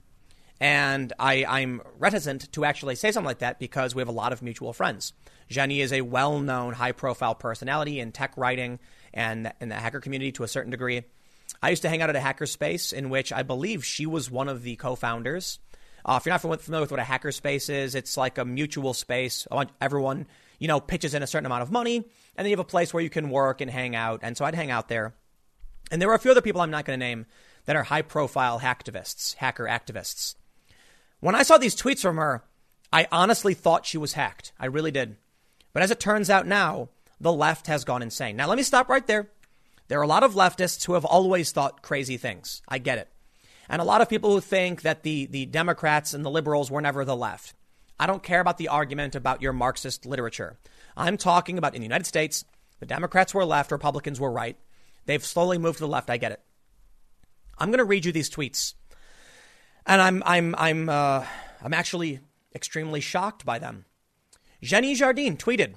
And 0.60 1.12
I, 1.20 1.44
I'm 1.44 1.80
reticent 1.98 2.50
to 2.52 2.64
actually 2.64 2.96
say 2.96 3.12
something 3.12 3.28
like 3.28 3.38
that 3.38 3.60
because 3.60 3.94
we 3.94 4.00
have 4.00 4.08
a 4.08 4.12
lot 4.12 4.32
of 4.32 4.42
mutual 4.42 4.72
friends. 4.72 5.12
Xeni 5.48 5.78
is 5.78 5.92
a 5.92 6.00
well 6.00 6.40
known, 6.40 6.74
high 6.74 6.92
profile 6.92 7.36
personality 7.36 8.00
in 8.00 8.10
tech 8.10 8.36
writing 8.36 8.80
and 9.12 9.52
in 9.60 9.68
the 9.68 9.74
hacker 9.74 10.00
community 10.00 10.32
to 10.32 10.44
a 10.44 10.48
certain 10.48 10.70
degree. 10.70 11.02
I 11.62 11.70
used 11.70 11.82
to 11.82 11.88
hang 11.88 12.02
out 12.02 12.10
at 12.10 12.16
a 12.16 12.20
hackerspace 12.20 12.92
in 12.92 13.10
which 13.10 13.32
I 13.32 13.42
believe 13.42 13.84
she 13.84 14.06
was 14.06 14.30
one 14.30 14.48
of 14.48 14.62
the 14.62 14.76
co 14.76 14.94
founders. 14.94 15.58
Uh, 16.04 16.16
if 16.18 16.26
you're 16.26 16.32
not 16.32 16.40
familiar 16.40 16.82
with 16.82 16.90
what 16.90 17.00
a 17.00 17.02
hackerspace 17.02 17.68
is, 17.68 17.94
it's 17.94 18.16
like 18.16 18.38
a 18.38 18.44
mutual 18.44 18.94
space. 18.94 19.46
Everyone, 19.80 20.26
you 20.58 20.68
know, 20.68 20.80
pitches 20.80 21.14
in 21.14 21.22
a 21.22 21.26
certain 21.26 21.46
amount 21.46 21.62
of 21.62 21.70
money, 21.70 21.96
and 21.96 22.04
then 22.36 22.46
you 22.46 22.52
have 22.52 22.60
a 22.60 22.64
place 22.64 22.94
where 22.94 23.02
you 23.02 23.10
can 23.10 23.30
work 23.30 23.60
and 23.60 23.70
hang 23.70 23.96
out. 23.96 24.20
And 24.22 24.36
so 24.36 24.44
I'd 24.44 24.54
hang 24.54 24.70
out 24.70 24.88
there. 24.88 25.14
And 25.90 26.00
there 26.00 26.08
were 26.08 26.14
a 26.14 26.18
few 26.18 26.30
other 26.30 26.42
people 26.42 26.60
I'm 26.60 26.70
not 26.70 26.84
going 26.84 26.98
to 26.98 27.04
name 27.04 27.26
that 27.64 27.76
are 27.76 27.82
high 27.82 28.02
profile 28.02 28.60
hacktivists, 28.60 29.34
hacker 29.34 29.64
activists. 29.64 30.34
When 31.20 31.34
I 31.34 31.42
saw 31.42 31.58
these 31.58 31.76
tweets 31.76 32.00
from 32.00 32.16
her, 32.16 32.44
I 32.92 33.06
honestly 33.10 33.54
thought 33.54 33.86
she 33.86 33.98
was 33.98 34.12
hacked. 34.12 34.52
I 34.58 34.66
really 34.66 34.90
did. 34.90 35.16
But 35.72 35.82
as 35.82 35.90
it 35.90 36.00
turns 36.00 36.30
out 36.30 36.46
now, 36.46 36.88
the 37.20 37.32
left 37.32 37.66
has 37.66 37.84
gone 37.84 38.02
insane. 38.02 38.36
Now, 38.36 38.46
let 38.46 38.56
me 38.56 38.62
stop 38.62 38.88
right 38.88 39.06
there. 39.06 39.30
There 39.88 39.98
are 39.98 40.02
a 40.02 40.08
lot 40.08 40.22
of 40.22 40.34
leftists 40.34 40.84
who 40.84 40.94
have 40.94 41.04
always 41.04 41.50
thought 41.50 41.82
crazy 41.82 42.16
things. 42.16 42.62
I 42.68 42.78
get 42.78 42.98
it. 42.98 43.08
And 43.68 43.80
a 43.80 43.84
lot 43.84 44.00
of 44.00 44.08
people 44.08 44.30
who 44.30 44.40
think 44.40 44.82
that 44.82 45.02
the, 45.02 45.26
the 45.26 45.46
Democrats 45.46 46.14
and 46.14 46.24
the 46.24 46.30
liberals 46.30 46.70
were 46.70 46.80
never 46.80 47.04
the 47.04 47.16
left. 47.16 47.54
I 47.98 48.06
don't 48.06 48.22
care 48.22 48.40
about 48.40 48.58
the 48.58 48.68
argument 48.68 49.14
about 49.14 49.42
your 49.42 49.52
Marxist 49.52 50.06
literature. 50.06 50.58
I'm 50.96 51.16
talking 51.16 51.58
about 51.58 51.74
in 51.74 51.80
the 51.80 51.86
United 51.86 52.06
States, 52.06 52.44
the 52.80 52.86
Democrats 52.86 53.34
were 53.34 53.44
left, 53.44 53.72
Republicans 53.72 54.20
were 54.20 54.30
right. 54.30 54.56
They've 55.06 55.24
slowly 55.24 55.58
moved 55.58 55.78
to 55.78 55.84
the 55.84 55.88
left. 55.88 56.10
I 56.10 56.16
get 56.16 56.32
it. 56.32 56.40
I'm 57.58 57.70
going 57.70 57.78
to 57.78 57.84
read 57.84 58.04
you 58.04 58.12
these 58.12 58.30
tweets, 58.30 58.74
and 59.84 60.00
I'm 60.00 60.22
I'm 60.24 60.54
I'm 60.56 60.88
uh, 60.88 61.24
I'm 61.60 61.74
actually 61.74 62.20
extremely 62.54 63.00
shocked 63.00 63.44
by 63.44 63.58
them. 63.58 63.84
Xeni 64.62 64.94
Jardin 64.94 65.36
tweeted, 65.36 65.74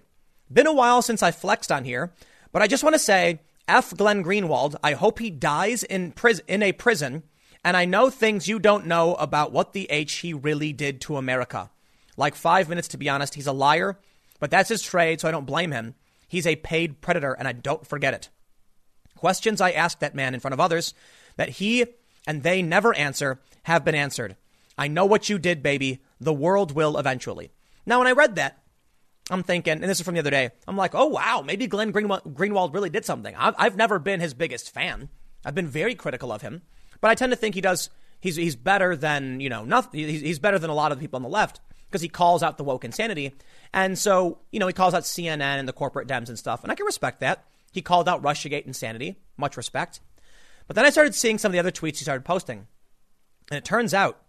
"Been 0.52 0.68
a 0.68 0.74
while 0.74 1.02
since 1.02 1.24
I 1.24 1.32
flexed 1.32 1.72
on 1.72 1.84
here, 1.84 2.12
but 2.52 2.62
I 2.62 2.68
just 2.68 2.84
want 2.84 2.96
to 2.96 3.00
say, 3.00 3.40
F. 3.68 3.96
Glenn 3.96 4.24
Greenwald. 4.24 4.76
I 4.84 4.94
hope 4.94 5.20
he 5.20 5.30
dies 5.30 5.84
in 5.84 6.12
prison 6.12 6.44
in 6.48 6.64
a 6.64 6.72
prison 6.74 7.24
and 7.64 7.78
I 7.78 7.86
know 7.86 8.10
things 8.10 8.48
you 8.48 8.60
don't 8.60 8.88
know 8.88 9.16
about 9.16 9.52
what 9.52 9.74
the 9.74 9.90
H 9.90 10.14
he 10.18 10.34
really 10.34 10.74
did 10.74 11.00
to 11.02 11.18
America. 11.18 11.70
Like 12.18 12.36
five 12.36 12.70
minutes, 12.70 12.88
to 12.90 12.98
be 12.98 13.10
honest, 13.10 13.36
he's 13.36 13.48
a 13.48 13.54
liar, 13.54 14.00
but 14.40 14.52
that's 14.52 14.70
his 14.70 14.82
trade, 14.82 15.22
so 15.22 15.28
I 15.28 15.32
don't 15.32 15.46
blame 15.46 15.72
him. 15.72 15.96
He's 16.28 16.48
a 16.48 16.56
paid 16.56 17.02
predator, 17.02 17.34
and 17.34 17.48
I 17.48 17.52
don't 17.52 17.86
forget 17.86 18.14
it. 18.14 18.30
Questions 19.16 19.62
I 19.62 19.72
asked 19.72 20.00
that 20.00 20.16
man 20.16 20.34
in 20.34 20.40
front 20.40 20.54
of 20.54 20.60
others 20.60 20.94
that 21.36 21.50
he 21.50 21.86
and 22.28 22.44
they 22.44 22.62
never 22.62 22.96
answer 22.96 23.40
have 23.64 23.86
been 23.86 23.96
answered. 23.96 24.36
I 24.78 24.88
know 24.88 25.06
what 25.06 25.30
you 25.30 25.38
did, 25.38 25.62
baby. 25.62 26.02
The 26.20 26.34
world 26.34 26.72
will 26.72 26.98
eventually. 26.98 27.52
Now, 27.86 28.00
when 28.00 28.08
I 28.08 28.12
read 28.14 28.36
that, 28.36 28.61
I'm 29.32 29.44
thinking, 29.44 29.74
and 29.74 29.84
this 29.84 30.00
is 30.00 30.06
from 30.06 30.16
the 30.16 30.20
other 30.20 30.30
day, 30.30 30.52
I'm 30.68 30.76
like, 30.76 30.94
oh, 30.94 31.08
wow, 31.08 31.42
maybe 31.46 31.66
Glenn 31.66 31.94
Greenwald, 31.94 32.34
Greenwald 32.34 32.74
really 32.74 32.90
did 32.90 33.06
something. 33.06 33.34
I've, 33.36 33.56
I've 33.58 33.78
never 33.78 33.98
been 33.98 34.20
his 34.20 34.34
biggest 34.34 34.74
fan. 34.74 35.10
I've 35.46 35.56
been 35.56 35.68
very 35.68 35.96
critical 35.96 36.32
of 36.32 36.42
him, 36.42 36.62
but 37.00 37.10
I 37.10 37.16
tend 37.16 37.32
to 37.32 37.38
think 37.38 37.56
he 37.56 37.62
does, 37.62 37.90
he's, 38.20 38.36
he's 38.36 38.58
better 38.58 38.96
than, 38.96 39.40
you 39.40 39.50
know, 39.50 39.64
nothing, 39.64 40.02
he's, 40.02 40.22
he's 40.22 40.40
better 40.40 40.60
than 40.60 40.70
a 40.70 40.76
lot 40.76 40.92
of 40.92 40.98
the 40.98 41.02
people 41.02 41.16
on 41.16 41.24
the 41.24 41.30
left 41.30 41.62
because 41.90 42.02
he 42.02 42.10
calls 42.10 42.44
out 42.44 42.58
the 42.58 42.64
woke 42.64 42.84
insanity. 42.84 43.34
And 43.74 43.98
so, 43.98 44.40
you 44.52 44.60
know, 44.60 44.68
he 44.68 44.74
calls 44.74 44.94
out 44.94 45.04
CNN 45.04 45.42
and 45.42 45.68
the 45.68 45.74
corporate 45.74 46.08
Dems 46.08 46.28
and 46.28 46.38
stuff, 46.38 46.64
and 46.64 46.72
I 46.72 46.76
can 46.76 46.86
respect 46.86 47.22
that. 47.22 47.46
He 47.72 47.82
called 47.82 48.10
out 48.10 48.22
Russiagate 48.22 48.66
insanity, 48.66 49.16
much 49.38 49.56
respect. 49.56 50.02
But 50.68 50.76
then 50.76 50.86
I 50.86 50.90
started 50.90 51.16
seeing 51.16 51.38
some 51.38 51.50
of 51.50 51.54
the 51.54 51.60
other 51.60 51.72
tweets 51.72 51.98
he 51.98 52.04
started 52.04 52.26
posting. 52.26 52.68
And 53.50 53.58
it 53.58 53.66
turns 53.66 53.94
out 53.94 54.22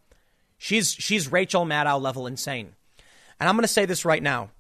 she's, 0.59 0.93
she's 0.93 1.31
Rachel 1.31 1.65
Maddow 1.65 2.01
level 2.01 2.27
insane. 2.27 2.75
And 3.41 3.49
I'm 3.49 3.57
going 3.57 3.63
to 3.63 3.69
say 3.69 3.85
this 3.85 4.05
right 4.05 4.23
now. 4.23 4.51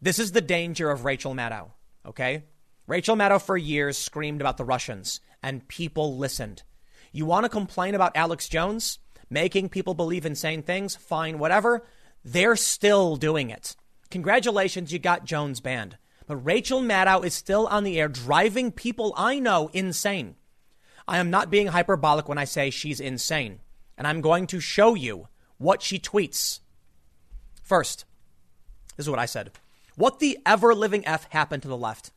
This 0.00 0.20
is 0.20 0.32
the 0.32 0.40
danger 0.40 0.90
of 0.90 1.04
Rachel 1.04 1.34
Maddow, 1.34 1.70
okay? 2.06 2.44
Rachel 2.86 3.16
Maddow 3.16 3.42
for 3.42 3.56
years 3.56 3.98
screamed 3.98 4.40
about 4.40 4.56
the 4.56 4.64
Russians, 4.64 5.20
and 5.42 5.66
people 5.66 6.16
listened. 6.16 6.62
You 7.10 7.26
want 7.26 7.44
to 7.44 7.50
complain 7.50 7.96
about 7.96 8.16
Alex 8.16 8.48
Jones 8.48 9.00
making 9.28 9.70
people 9.70 9.94
believe 9.94 10.24
insane 10.24 10.62
things? 10.62 10.94
Fine, 10.94 11.38
whatever. 11.38 11.84
They're 12.24 12.56
still 12.56 13.16
doing 13.16 13.50
it. 13.50 13.74
Congratulations, 14.10 14.92
you 14.92 14.98
got 15.00 15.24
Jones 15.24 15.60
banned. 15.60 15.98
But 16.26 16.36
Rachel 16.36 16.80
Maddow 16.80 17.24
is 17.24 17.34
still 17.34 17.66
on 17.66 17.82
the 17.84 17.98
air, 17.98 18.08
driving 18.08 18.70
people 18.70 19.12
I 19.16 19.38
know 19.38 19.68
insane. 19.72 20.36
I 21.08 21.18
am 21.18 21.30
not 21.30 21.50
being 21.50 21.68
hyperbolic 21.68 22.28
when 22.28 22.38
I 22.38 22.44
say 22.44 22.70
she's 22.70 23.00
insane. 23.00 23.60
And 23.96 24.06
I'm 24.06 24.20
going 24.20 24.46
to 24.48 24.60
show 24.60 24.94
you 24.94 25.26
what 25.56 25.82
she 25.82 25.98
tweets. 25.98 26.60
First, 27.62 28.04
this 28.96 29.06
is 29.06 29.10
what 29.10 29.18
I 29.18 29.26
said. 29.26 29.50
What 29.98 30.20
the 30.20 30.38
ever 30.46 30.76
living 30.76 31.04
F 31.08 31.26
happened 31.30 31.62
to 31.62 31.68
the 31.68 31.76
left? 31.76 32.12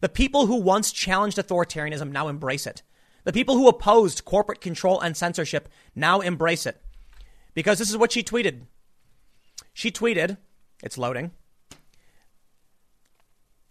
The 0.00 0.08
people 0.08 0.46
who 0.46 0.56
once 0.56 0.90
challenged 0.90 1.36
authoritarianism 1.36 2.10
now 2.10 2.28
embrace 2.28 2.66
it. 2.66 2.82
The 3.24 3.32
people 3.32 3.56
who 3.56 3.68
opposed 3.68 4.24
corporate 4.24 4.62
control 4.62 4.98
and 4.98 5.14
censorship 5.14 5.68
now 5.94 6.20
embrace 6.20 6.64
it. 6.64 6.80
Because 7.52 7.78
this 7.78 7.90
is 7.90 7.96
what 7.98 8.10
she 8.10 8.22
tweeted. 8.22 8.62
She 9.74 9.90
tweeted, 9.90 10.38
it's 10.82 10.96
loading. 10.96 11.30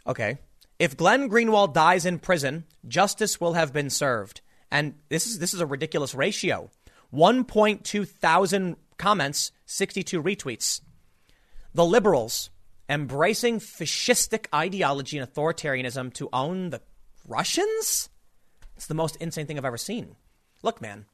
Okay. 0.05 0.37
If 0.77 0.95
Glenn 0.95 1.27
Greenwald 1.27 1.73
dies 1.73 2.05
in 2.05 2.19
prison, 2.19 2.65
justice 2.87 3.41
will 3.41 3.53
have 3.53 3.73
been 3.73 3.89
served. 3.89 4.41
And 4.69 4.93
this 5.09 5.25
is 5.25 5.39
this 5.39 5.55
is 5.55 5.59
a 5.59 5.65
ridiculous 5.65 6.13
ratio. 6.13 6.69
1.2 7.11 8.07
thousand 8.07 8.75
comments, 8.99 9.51
62 9.65 10.21
retweets. 10.21 10.81
The 11.73 11.85
liberals 11.85 12.51
embracing 12.89 13.59
fascistic 13.59 14.47
ideology 14.53 15.17
and 15.17 15.31
authoritarianism 15.31 16.13
to 16.13 16.29
own 16.31 16.69
the 16.69 16.81
Russians? 17.27 18.09
It's 18.75 18.87
the 18.87 18.93
most 18.93 19.15
insane 19.17 19.47
thing 19.47 19.57
I've 19.57 19.65
ever 19.65 19.77
seen. 19.77 20.15
Look, 20.63 20.81
man, 20.81 21.05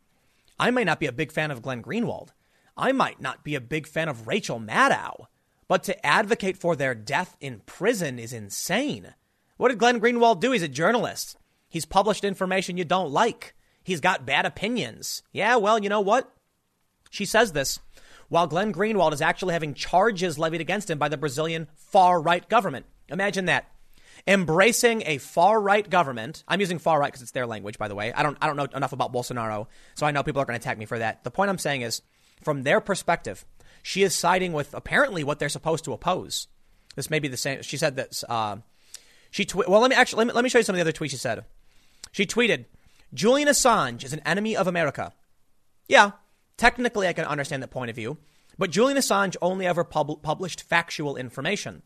I 0.60 0.72
may 0.72 0.84
not 0.84 1.00
be 1.00 1.08
a 1.08 1.12
big 1.12 1.32
fan 1.32 1.52
of 1.52 1.62
Glenn 1.62 1.84
Greenwald. 1.84 2.30
I 2.78 2.92
might 2.92 3.22
not 3.22 3.44
be 3.44 3.56
a 3.56 3.62
big 3.62 3.88
fan 3.88 4.10
of 4.10 4.28
Rachel 4.28 4.60
Maddow, 4.60 5.28
but 5.68 5.84
to 5.84 6.06
advocate 6.06 6.58
for 6.58 6.76
their 6.76 6.96
death 6.96 7.36
in 7.40 7.62
prison 7.66 8.20
is 8.20 8.34
insane. 8.34 9.14
What 9.58 9.70
did 9.70 9.80
Glenn 9.80 10.00
Greenwald 10.02 10.40
do? 10.40 10.52
He's 10.52 10.64
a 10.64 10.68
journalist. 10.68 11.38
He's 11.70 11.86
published 11.86 12.24
information 12.24 12.78
you 12.78 12.86
don't 12.86 13.12
like. 13.12 13.56
He's 13.84 14.02
got 14.02 14.26
bad 14.26 14.46
opinions. 14.46 15.24
Yeah, 15.32 15.56
well, 15.56 15.80
you 15.80 15.90
know 15.90 16.02
what? 16.02 16.32
She 17.10 17.26
says 17.26 17.52
this 17.52 17.80
while 18.32 18.48
Glenn 18.48 18.72
Greenwald 18.72 19.12
is 19.12 19.22
actually 19.22 19.52
having 19.52 19.74
charges 19.74 20.40
levied 20.40 20.62
against 20.62 20.90
him 20.90 20.98
by 20.98 21.10
the 21.10 21.18
Brazilian 21.18 21.68
far 21.76 22.22
right 22.22 22.48
government. 22.48 22.86
Imagine 23.10 23.44
that. 23.48 23.70
Embracing 24.26 25.04
a 25.06 25.18
far 25.18 25.60
right 25.60 25.90
government. 25.90 26.46
I'm 26.48 26.62
using 26.62 26.80
far 26.80 26.98
right 26.98 27.12
because 27.12 27.22
it's 27.22 27.32
their 27.32 27.46
language, 27.46 27.78
by 27.78 27.90
the 27.90 27.96
way. 27.96 28.14
I 28.14 28.24
don't, 28.24 28.38
I 28.42 28.48
don't 28.48 28.56
know 28.56 28.68
enough 28.74 28.94
about 28.94 29.12
Bolsonaro, 29.12 29.68
so 29.96 30.06
I 30.06 30.12
know 30.12 30.24
people 30.24 30.42
are 30.42 30.46
going 30.46 30.58
to 30.58 30.64
attack 30.64 30.78
me 30.78 30.86
for 30.86 30.98
that. 30.98 31.26
The 31.26 31.30
point 31.30 31.50
I'm 31.50 31.58
saying 31.58 31.82
is, 31.82 32.04
from 32.42 32.64
their 32.64 32.80
perspective, 32.80 33.44
she 33.84 34.02
is 34.02 34.16
siding 34.16 34.54
with 34.54 34.74
apparently 34.74 35.26
what 35.26 35.40
they're 35.40 35.50
supposed 35.50 35.84
to 35.84 35.92
oppose. 35.92 36.48
This 36.96 37.10
may 37.10 37.20
be 37.20 37.28
the 37.28 37.36
same. 37.36 37.62
She 37.64 37.76
said 37.76 37.98
that. 37.98 38.24
Uh, 38.30 38.58
she 39.30 39.44
tw- 39.44 39.68
well, 39.68 39.82
let 39.82 39.90
me 39.90 39.98
actually 39.98 40.20
let 40.20 40.28
me, 40.28 40.34
let 40.34 40.44
me 40.46 40.50
show 40.50 40.60
you 40.60 40.64
some 40.64 40.74
of 40.74 40.78
the 40.78 40.90
other 40.90 40.94
tweets 40.94 41.12
she 41.12 41.18
said. 41.18 41.44
She 42.14 42.26
tweeted, 42.26 42.64
"Julian 43.14 43.50
Assange 43.50 44.06
is 44.06 44.14
an 44.14 44.22
enemy 44.26 44.56
of 44.56 44.68
America." 44.68 45.12
Yeah, 45.90 46.12
Technically, 46.62 47.08
I 47.08 47.14
can 47.14 47.26
understand 47.26 47.64
that 47.64 47.72
point 47.72 47.90
of 47.90 47.96
view, 47.96 48.20
but 48.56 48.70
Julian 48.70 48.96
Assange 48.96 49.36
only 49.42 49.66
ever 49.66 49.84
pub- 49.84 50.22
published 50.22 50.62
factual 50.62 51.18
information. 51.18 51.82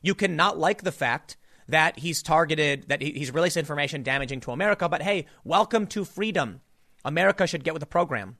You 0.00 0.14
cannot 0.14 0.56
like 0.56 0.84
the 0.84 0.92
fact 0.92 1.36
that 1.66 1.98
he's 1.98 2.22
targeted, 2.22 2.88
that 2.88 3.02
he's 3.02 3.34
released 3.34 3.56
information 3.56 4.04
damaging 4.04 4.38
to 4.42 4.52
America, 4.52 4.88
but 4.88 5.02
hey, 5.02 5.26
welcome 5.42 5.88
to 5.88 6.04
freedom. 6.04 6.60
America 7.04 7.48
should 7.48 7.64
get 7.64 7.74
with 7.74 7.80
the 7.80 7.86
program. 7.86 8.36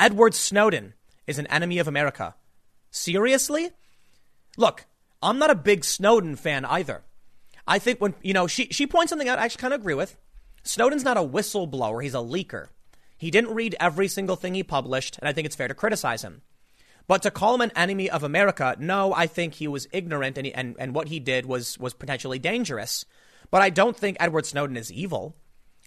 Edward 0.00 0.34
Snowden 0.34 0.94
is 1.28 1.38
an 1.38 1.46
enemy 1.46 1.78
of 1.78 1.86
America. 1.86 2.34
Seriously? 2.90 3.70
Look, 4.56 4.86
I'm 5.22 5.38
not 5.38 5.50
a 5.50 5.54
big 5.54 5.84
Snowden 5.84 6.34
fan 6.34 6.64
either. 6.64 7.04
I 7.68 7.78
think 7.78 8.00
when, 8.00 8.16
you 8.20 8.32
know, 8.32 8.48
she, 8.48 8.66
she 8.72 8.88
points 8.88 9.10
something 9.10 9.28
out 9.28 9.38
I 9.38 9.44
actually 9.44 9.60
kind 9.60 9.74
of 9.74 9.80
agree 9.82 9.94
with. 9.94 10.16
Snowden's 10.64 11.04
not 11.04 11.16
a 11.16 11.20
whistleblower, 11.20 12.02
he's 12.02 12.14
a 12.14 12.18
leaker. 12.18 12.70
He 13.22 13.30
didn't 13.30 13.54
read 13.54 13.76
every 13.78 14.08
single 14.08 14.34
thing 14.34 14.54
he 14.54 14.64
published, 14.64 15.16
and 15.20 15.28
I 15.28 15.32
think 15.32 15.46
it's 15.46 15.54
fair 15.54 15.68
to 15.68 15.74
criticize 15.74 16.22
him. 16.22 16.42
But 17.06 17.22
to 17.22 17.30
call 17.30 17.54
him 17.54 17.60
an 17.60 17.70
enemy 17.76 18.10
of 18.10 18.24
America, 18.24 18.74
no, 18.80 19.14
I 19.14 19.28
think 19.28 19.54
he 19.54 19.68
was 19.68 19.86
ignorant 19.92 20.36
and, 20.38 20.46
he, 20.48 20.52
and, 20.52 20.74
and 20.76 20.92
what 20.92 21.06
he 21.06 21.20
did 21.20 21.46
was, 21.46 21.78
was 21.78 21.94
potentially 21.94 22.40
dangerous. 22.40 23.04
But 23.52 23.62
I 23.62 23.70
don't 23.70 23.96
think 23.96 24.16
Edward 24.18 24.44
Snowden 24.44 24.76
is 24.76 24.90
evil. 24.90 25.36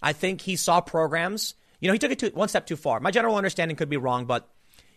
I 0.01 0.13
think 0.13 0.39
he 0.39 0.55
saw 0.55 0.79
programs. 0.79 1.55
You 1.81 1.89
know, 1.89 1.93
he 1.93 1.99
took 1.99 2.11
it 2.11 2.19
to, 2.19 2.29
one 2.29 2.47
step 2.47 2.67
too 2.67 2.77
far. 2.77 3.01
My 3.01 3.11
general 3.11 3.35
understanding 3.35 3.75
could 3.75 3.89
be 3.89 3.97
wrong, 3.97 4.23
but 4.23 4.49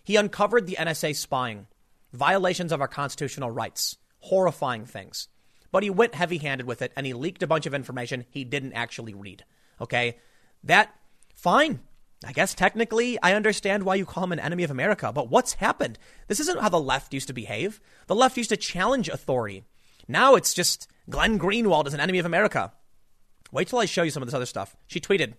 he 0.04 0.14
uncovered 0.14 0.68
the 0.68 0.76
NSA 0.76 1.16
spying, 1.16 1.66
violations 2.12 2.70
of 2.70 2.80
our 2.80 2.86
constitutional 2.86 3.50
rights, 3.50 3.96
horrifying 4.20 4.86
things. 4.86 5.26
But 5.72 5.82
he 5.82 5.90
went 5.90 6.14
heavy 6.14 6.38
handed 6.38 6.68
with 6.68 6.82
it 6.82 6.92
and 6.94 7.04
he 7.04 7.14
leaked 7.14 7.42
a 7.42 7.48
bunch 7.48 7.66
of 7.66 7.74
information 7.74 8.26
he 8.30 8.44
didn't 8.44 8.74
actually 8.74 9.14
read. 9.14 9.44
Okay? 9.80 10.18
That, 10.62 10.94
fine. 11.34 11.80
I 12.24 12.32
guess 12.32 12.54
technically 12.54 13.18
I 13.22 13.34
understand 13.34 13.84
why 13.84 13.94
you 13.94 14.04
call 14.04 14.24
him 14.24 14.32
an 14.32 14.40
enemy 14.40 14.64
of 14.64 14.70
America, 14.70 15.12
but 15.12 15.30
what's 15.30 15.54
happened? 15.54 15.98
This 16.26 16.40
isn't 16.40 16.60
how 16.60 16.68
the 16.68 16.80
left 16.80 17.14
used 17.14 17.28
to 17.28 17.32
behave. 17.32 17.80
The 18.08 18.16
left 18.16 18.36
used 18.36 18.50
to 18.50 18.56
challenge 18.56 19.08
authority. 19.08 19.62
Now 20.08 20.34
it's 20.34 20.52
just 20.52 20.88
Glenn 21.08 21.38
Greenwald 21.38 21.86
is 21.86 21.94
an 21.94 22.00
enemy 22.00 22.18
of 22.18 22.26
America. 22.26 22.72
Wait 23.52 23.68
till 23.68 23.78
I 23.78 23.84
show 23.84 24.02
you 24.02 24.10
some 24.10 24.22
of 24.22 24.26
this 24.26 24.34
other 24.34 24.46
stuff. 24.46 24.74
She 24.88 25.00
tweeted, 25.00 25.34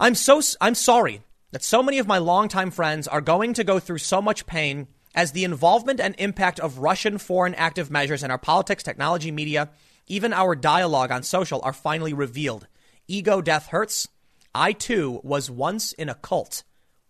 "I'm 0.00 0.14
so 0.14 0.40
I'm 0.60 0.74
sorry 0.74 1.22
that 1.50 1.62
so 1.62 1.82
many 1.82 1.98
of 1.98 2.06
my 2.06 2.18
longtime 2.18 2.70
friends 2.70 3.06
are 3.06 3.20
going 3.20 3.52
to 3.54 3.64
go 3.64 3.78
through 3.78 3.98
so 3.98 4.22
much 4.22 4.46
pain 4.46 4.88
as 5.14 5.32
the 5.32 5.44
involvement 5.44 6.00
and 6.00 6.14
impact 6.16 6.58
of 6.58 6.78
Russian 6.78 7.18
foreign 7.18 7.54
active 7.54 7.90
measures 7.90 8.22
in 8.22 8.30
our 8.30 8.38
politics, 8.38 8.82
technology, 8.82 9.30
media, 9.30 9.68
even 10.06 10.32
our 10.32 10.56
dialogue 10.56 11.12
on 11.12 11.22
social 11.22 11.60
are 11.62 11.74
finally 11.74 12.14
revealed. 12.14 12.66
Ego 13.06 13.42
death 13.42 13.66
hurts." 13.66 14.08
I 14.54 14.72
too 14.72 15.20
was 15.22 15.50
once 15.50 15.92
in 15.92 16.08
a 16.08 16.14
cult. 16.14 16.62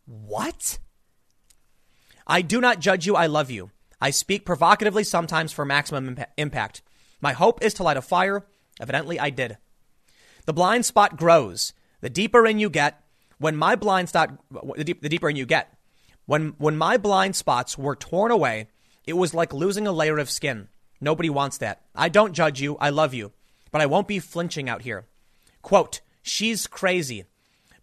What? 0.07 0.79
I 2.27 2.43
do 2.43 2.61
not 2.61 2.81
judge 2.81 3.07
you. 3.07 3.17
I 3.17 3.27
love 3.27 3.51
you. 3.51 3.71
I 4.01 4.11
speak 4.11 4.45
provocatively 4.45 5.05
sometimes 5.05 5.53
for 5.53 5.65
maximum 5.65 6.09
imp- 6.09 6.29
impact. 6.37 6.83
My 7.21 7.33
hope 7.33 7.63
is 7.63 7.75
to 7.75 7.83
light 7.83 7.97
a 7.97 8.03
fire. 8.03 8.47
Evidently, 8.81 9.19
I 9.19 9.31
did. 9.31 9.59
The 10.47 10.53
blind 10.53 10.85
spot 10.85 11.17
grows. 11.17 11.73
The 12.01 12.11
deeper 12.11 12.47
in 12.47 12.59
you 12.59 12.69
get, 12.69 13.01
when 13.39 13.57
my 13.57 13.77
blind 13.77 14.09
spot, 14.09 14.39
the, 14.77 14.85
deep, 14.85 15.03
the 15.03 15.09
deeper 15.09 15.29
in 15.29 15.37
you 15.37 15.47
get, 15.47 15.73
when, 16.27 16.55
when 16.59 16.77
my 16.77 16.97
blind 16.97 17.37
spots 17.37 17.77
were 17.77 17.97
torn 17.97 18.31
away, 18.31 18.69
it 19.07 19.15
was 19.15 19.35
like 19.35 19.53
losing 19.53 19.87
a 19.87 19.93
layer 19.93 20.19
of 20.19 20.31
skin. 20.31 20.69
Nobody 21.01 21.31
wants 21.31 21.59
that. 21.59 21.83
I 21.95 22.09
don't 22.09 22.33
judge 22.33 22.61
you. 22.61 22.77
I 22.79 22.91
love 22.91 23.15
you. 23.15 23.33
But 23.71 23.81
I 23.81 23.87
won't 23.87 24.09
be 24.09 24.19
flinching 24.19 24.69
out 24.69 24.83
here. 24.83 25.07
Quote, 25.63 26.01
she's 26.23 26.67
crazy. 26.67 27.25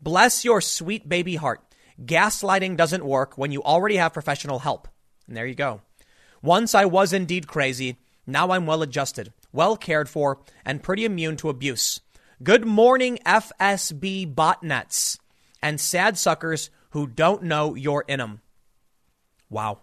Bless 0.02 0.46
your 0.46 0.62
sweet 0.62 1.10
baby 1.10 1.36
heart. 1.36 1.62
Gaslighting 2.04 2.78
doesn't 2.78 3.06
work 3.06 3.38
when 3.38 3.52
you 3.52 3.62
already 3.64 3.98
have 3.98 4.14
professional 4.14 4.60
help. 4.60 4.88
And 5.28 5.36
there 5.36 5.46
you 5.46 5.56
go. 5.56 5.82
Once 6.42 6.74
I 6.74 6.86
was 6.86 7.12
indeed 7.12 7.48
crazy. 7.48 7.98
Now 8.26 8.52
I'm 8.52 8.66
well 8.66 8.82
adjusted, 8.82 9.34
well 9.52 9.76
cared 9.76 10.08
for, 10.08 10.40
and 10.64 10.84
pretty 10.84 11.04
immune 11.04 11.36
to 11.38 11.50
abuse. 11.50 12.00
Good 12.42 12.64
morning, 12.64 13.20
FSB 13.26 14.34
botnets 14.34 15.18
and 15.62 15.82
sad 15.82 16.18
suckers 16.18 16.70
who 16.92 17.08
don't 17.08 17.44
know 17.44 17.76
you're 17.76 18.06
in 18.08 18.20
them. 18.20 18.42
Wow. 19.50 19.80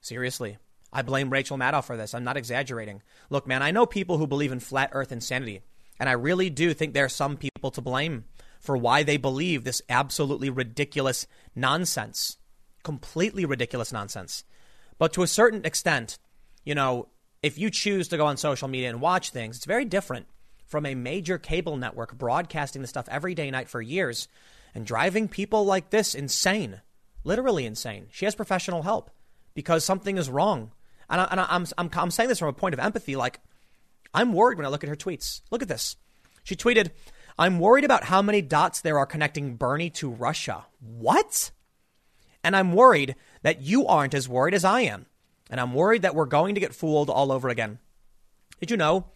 Seriously. 0.00 0.58
I 0.92 1.02
blame 1.02 1.30
Rachel 1.30 1.58
Maddow 1.58 1.84
for 1.84 1.96
this. 1.96 2.14
I'm 2.14 2.24
not 2.24 2.36
exaggerating. 2.36 3.02
Look, 3.28 3.46
man, 3.46 3.62
I 3.62 3.70
know 3.70 3.86
people 3.86 4.18
who 4.18 4.26
believe 4.26 4.52
in 4.52 4.60
flat 4.60 4.90
earth 4.92 5.12
insanity, 5.12 5.60
and 5.98 6.08
I 6.08 6.12
really 6.12 6.50
do 6.50 6.72
think 6.72 6.94
there 6.94 7.04
are 7.04 7.10
some 7.10 7.36
people 7.36 7.70
to 7.72 7.80
blame 7.80 8.24
for 8.60 8.76
why 8.76 9.02
they 9.02 9.16
believe 9.16 9.64
this 9.64 9.82
absolutely 9.88 10.50
ridiculous 10.50 11.26
nonsense. 11.56 12.36
Completely 12.84 13.44
ridiculous 13.44 13.92
nonsense. 13.92 14.44
But 14.98 15.14
to 15.14 15.22
a 15.22 15.26
certain 15.26 15.64
extent, 15.64 16.18
you 16.64 16.74
know, 16.74 17.08
if 17.42 17.58
you 17.58 17.70
choose 17.70 18.08
to 18.08 18.18
go 18.18 18.26
on 18.26 18.36
social 18.36 18.68
media 18.68 18.90
and 18.90 19.00
watch 19.00 19.30
things, 19.30 19.56
it's 19.56 19.64
very 19.64 19.86
different 19.86 20.26
from 20.66 20.86
a 20.86 20.94
major 20.94 21.38
cable 21.38 21.76
network 21.76 22.16
broadcasting 22.16 22.82
the 22.82 22.88
stuff 22.88 23.08
every 23.10 23.34
day 23.34 23.50
night 23.50 23.68
for 23.68 23.80
years 23.80 24.28
and 24.74 24.86
driving 24.86 25.26
people 25.26 25.64
like 25.64 25.90
this 25.90 26.14
insane, 26.14 26.80
literally 27.24 27.66
insane. 27.66 28.06
She 28.12 28.26
has 28.26 28.34
professional 28.34 28.82
help 28.82 29.10
because 29.54 29.84
something 29.84 30.18
is 30.18 30.30
wrong. 30.30 30.70
And, 31.08 31.20
I, 31.20 31.46
am 31.48 31.66
I'm, 31.76 31.90
I'm 31.92 32.10
saying 32.10 32.28
this 32.28 32.38
from 32.38 32.48
a 32.48 32.52
point 32.52 32.74
of 32.74 32.78
empathy. 32.78 33.16
Like, 33.16 33.40
I'm 34.14 34.32
worried 34.32 34.58
when 34.58 34.66
I 34.66 34.70
look 34.70 34.84
at 34.84 34.90
her 34.90 34.96
tweets. 34.96 35.40
Look 35.50 35.62
at 35.62 35.68
this. 35.68 35.96
She 36.44 36.54
tweeted, 36.54 36.90
I'm 37.40 37.58
worried 37.58 37.86
about 37.86 38.04
how 38.04 38.20
many 38.20 38.42
dots 38.42 38.82
there 38.82 38.98
are 38.98 39.06
connecting 39.06 39.56
Bernie 39.56 39.88
to 39.92 40.10
Russia. 40.10 40.66
What? 40.78 41.52
And 42.44 42.54
I'm 42.54 42.74
worried 42.74 43.16
that 43.40 43.62
you 43.62 43.86
aren't 43.86 44.12
as 44.12 44.28
worried 44.28 44.52
as 44.52 44.62
I 44.62 44.82
am. 44.82 45.06
And 45.48 45.58
I'm 45.58 45.72
worried 45.72 46.02
that 46.02 46.14
we're 46.14 46.26
going 46.26 46.54
to 46.54 46.60
get 46.60 46.74
fooled 46.74 47.08
all 47.08 47.32
over 47.32 47.48
again. 47.48 47.78
Did 48.60 48.70
you 48.70 48.76
know 48.76 49.06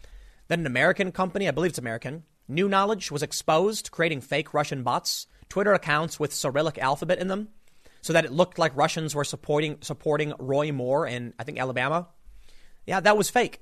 that 0.49 0.59
an 0.59 0.65
American 0.65 1.13
company, 1.13 1.47
I 1.47 1.51
believe 1.51 1.73
it's 1.73 1.79
American, 1.79 2.23
New 2.49 2.67
Knowledge, 2.67 3.11
was 3.11 3.23
exposed 3.23 3.91
creating 3.91 4.23
fake 4.23 4.55
Russian 4.55 4.83
bots, 4.83 5.27
Twitter 5.51 5.75
accounts 5.75 6.19
with 6.19 6.33
Cyrillic 6.33 6.79
alphabet 6.79 7.19
in 7.19 7.29
them, 7.29 7.49
so 8.01 8.15
that 8.15 8.25
it 8.25 8.33
looked 8.33 8.59
like 8.59 8.75
Russians 8.75 9.15
were 9.15 9.25
supporting 9.25 9.77
supporting 9.83 10.33
Roy 10.39 10.73
Moore 10.73 11.07
in 11.07 11.35
I 11.39 11.45
think 11.45 11.59
Alabama? 11.59 12.09
Yeah, 12.87 13.01
that 13.01 13.19
was 13.19 13.29
fake. 13.29 13.61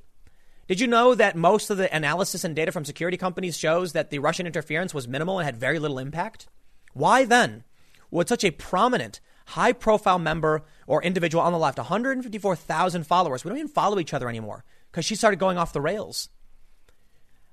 Did 0.73 0.81
you 0.81 0.87
know 0.87 1.15
that 1.15 1.37
most 1.37 1.69
of 1.69 1.77
the 1.77 1.95
analysis 1.95 2.45
and 2.45 2.57
data 2.57 2.73
from 2.73 2.87
security 2.87 3.19
companies 3.19 3.59
shows 3.59 3.93
that 3.93 4.09
the 4.09 4.21
Russian 4.21 4.47
interference 4.47 4.95
was 4.95 5.07
minimal 5.07 5.39
and 5.39 5.45
had 5.45 5.59
very 5.59 5.79
little 5.79 5.99
impact? 5.99 6.49
Why 6.95 7.27
then 7.27 7.65
would 8.11 8.27
such 8.27 8.43
a 8.43 8.53
prominent 8.53 9.21
high 9.49 9.75
profile 9.75 10.19
member 10.19 10.63
or 10.87 11.03
individual 11.03 11.45
on 11.45 11.53
the 11.53 11.59
left, 11.59 11.77
154,000 11.77 13.07
followers. 13.07 13.45
We 13.45 13.51
don't 13.51 13.59
even 13.59 13.69
follow 13.69 13.99
each 13.99 14.15
other 14.15 14.31
anymore 14.31 14.65
because 14.91 15.05
she 15.05 15.15
started 15.15 15.39
going 15.39 15.59
off 15.59 15.75
the 15.75 15.81
rails. 15.83 16.31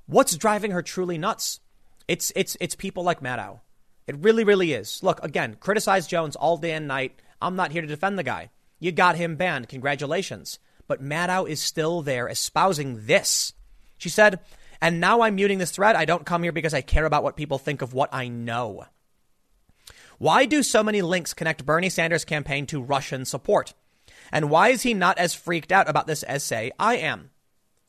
What's 0.05 0.37
driving 0.37 0.71
her 0.71 0.81
truly 0.81 1.17
nuts? 1.17 1.59
It's, 2.07 2.31
it's, 2.37 2.55
it's 2.61 2.75
people 2.75 3.03
like 3.03 3.19
Maddow. 3.19 3.59
It 4.07 4.15
really, 4.19 4.45
really 4.45 4.71
is. 4.71 5.03
Look, 5.03 5.21
again, 5.21 5.57
criticize 5.59 6.07
Jones 6.07 6.37
all 6.37 6.55
day 6.55 6.71
and 6.71 6.87
night. 6.87 7.19
I'm 7.41 7.57
not 7.57 7.73
here 7.73 7.81
to 7.81 7.87
defend 7.89 8.17
the 8.17 8.23
guy. 8.23 8.49
You 8.79 8.93
got 8.93 9.17
him 9.17 9.35
banned. 9.35 9.67
Congratulations. 9.67 10.57
But 10.89 11.03
Maddow 11.03 11.47
is 11.47 11.61
still 11.61 12.01
there 12.01 12.27
espousing 12.27 13.05
this. 13.05 13.53
She 13.99 14.09
said, 14.09 14.39
and 14.81 14.99
now 14.99 15.21
I'm 15.21 15.35
muting 15.35 15.59
this 15.59 15.69
thread. 15.69 15.95
I 15.95 16.05
don't 16.05 16.25
come 16.25 16.41
here 16.41 16.51
because 16.51 16.73
I 16.73 16.81
care 16.81 17.05
about 17.05 17.21
what 17.21 17.37
people 17.37 17.59
think 17.59 17.83
of 17.83 17.93
what 17.93 18.09
I 18.11 18.27
know. 18.27 18.85
Why 20.17 20.47
do 20.47 20.63
so 20.63 20.81
many 20.81 21.03
links 21.03 21.35
connect 21.35 21.63
Bernie 21.63 21.91
Sanders' 21.91 22.25
campaign 22.25 22.65
to 22.65 22.81
Russian 22.81 23.23
support? 23.25 23.75
And 24.31 24.49
why 24.49 24.69
is 24.69 24.81
he 24.81 24.95
not 24.95 25.19
as 25.19 25.35
freaked 25.35 25.71
out 25.71 25.87
about 25.87 26.07
this 26.07 26.23
as, 26.23 26.43
say, 26.43 26.71
I 26.79 26.97
am? 26.97 27.29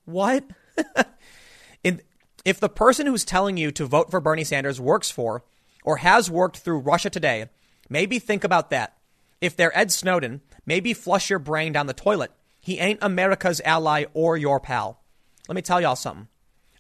What? 0.05 0.45
In, 1.83 2.03
if 2.45 2.61
the 2.61 2.69
person 2.69 3.07
who's 3.07 3.25
telling 3.25 3.57
you 3.57 3.71
to 3.73 3.87
vote 3.87 4.11
for 4.11 4.21
Bernie 4.21 4.45
Sanders 4.45 4.79
works 4.79 5.11
for 5.11 5.43
or 5.85 5.97
has 5.97 6.31
worked 6.31 6.59
through 6.59 6.81
Russia 6.81 7.09
Today, 7.09 7.47
maybe 7.89 8.19
think 8.19 8.45
about 8.45 8.69
that. 8.69 8.99
If 9.41 9.57
they're 9.57 9.77
Ed 9.77 9.91
Snowden, 9.91 10.43
maybe 10.67 10.93
flush 10.93 11.31
your 11.31 11.39
brain 11.39 11.73
down 11.73 11.87
the 11.87 11.95
toilet. 11.95 12.31
He 12.61 12.79
ain't 12.79 12.99
America's 13.03 13.61
ally 13.65 14.05
or 14.15 14.37
your 14.37 14.61
pal. 14.61 15.03
Let 15.49 15.57
me 15.57 15.63
tell 15.63 15.81
y'all 15.81 15.97
something. 15.97 16.29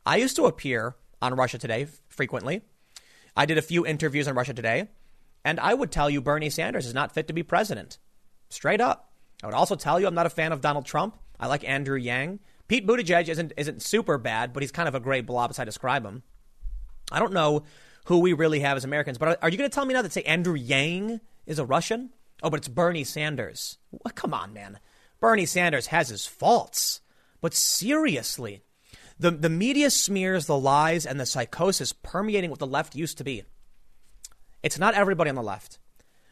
I 0.05 0.17
used 0.17 0.37
to 0.37 0.45
appear 0.45 0.97
on 1.23 1.35
Russia 1.35 1.59
Today 1.59 1.87
frequently. 2.09 2.63
I 3.37 3.47
did 3.47 3.59
a 3.59 3.63
few 3.63 3.87
interviews 3.87 4.29
on 4.29 4.35
Russia 4.35 4.55
Today. 4.55 4.89
And 5.45 5.59
I 5.59 5.75
would 5.75 5.91
tell 5.91 6.11
you 6.11 6.21
Bernie 6.21 6.51
Sanders 6.51 6.87
is 6.87 6.95
not 6.95 7.13
fit 7.13 7.27
to 7.29 7.33
be 7.33 7.43
president. 7.43 7.99
Straight 8.51 8.81
up. 8.81 9.13
I 9.43 9.47
would 9.47 9.55
also 9.55 9.75
tell 9.75 9.99
you 9.99 10.07
I'm 10.07 10.15
not 10.15 10.27
a 10.27 10.31
fan 10.31 10.53
of 10.53 10.61
Donald 10.61 10.85
Trump. 10.85 11.17
I 11.39 11.47
like 11.47 11.67
Andrew 11.67 11.97
Yang. 11.97 12.41
Pete 12.69 12.87
Buttigieg 12.87 13.29
isn't, 13.29 13.53
isn't 13.57 13.83
super 13.83 14.19
bad, 14.19 14.53
but 14.53 14.63
he's 14.63 14.71
kind 14.71 14.89
of 14.89 14.95
a 14.95 15.01
gray 15.01 15.23
blob 15.23 15.51
as 15.51 15.59
I 15.59 15.65
describe 15.65 16.05
him. 16.05 16.23
I 17.11 17.19
don't 17.19 17.33
know 17.33 17.65
who 18.05 18.19
we 18.19 18.33
really 18.33 18.61
have 18.61 18.77
as 18.77 18.85
Americans, 18.85 19.19
but 19.19 19.29
are, 19.29 19.39
are 19.43 19.49
you 19.49 19.57
going 19.57 19.69
to 19.69 19.75
tell 19.75 19.87
me 19.87 19.95
now 19.95 20.03
that 20.03 20.13
say 20.13 20.23
Andrew 20.23 20.55
Yang 20.55 21.21
is 21.47 21.59
a 21.59 21.65
Russian? 21.65 22.11
Oh, 22.43 22.51
but 22.51 22.59
it's 22.59 22.69
Bernie 22.69 23.05
Sanders. 23.05 23.79
What? 23.91 24.15
Come 24.15 24.35
on, 24.35 24.53
man. 24.53 24.79
Bernie 25.21 25.47
Sanders 25.47 25.89
has 25.89 26.09
his 26.09 26.27
faults. 26.27 27.01
But 27.41 27.55
seriously, 27.55 28.63
the, 29.19 29.31
the 29.31 29.49
media 29.51 29.91
smears 29.91 30.47
the 30.47 30.59
lies 30.59 31.07
and 31.07 31.21
the 31.21 31.27
psychosis 31.27 31.93
permeating 31.93 32.51
what 32.51 32.59
the 32.59 32.67
left 32.67 32.95
used 32.95 33.19
to 33.19 33.25
be. 33.25 33.45
It's 34.63 34.79
not 34.79 34.95
everybody 34.95 35.31
on 35.31 35.37
the 35.37 35.43
left. 35.43 35.79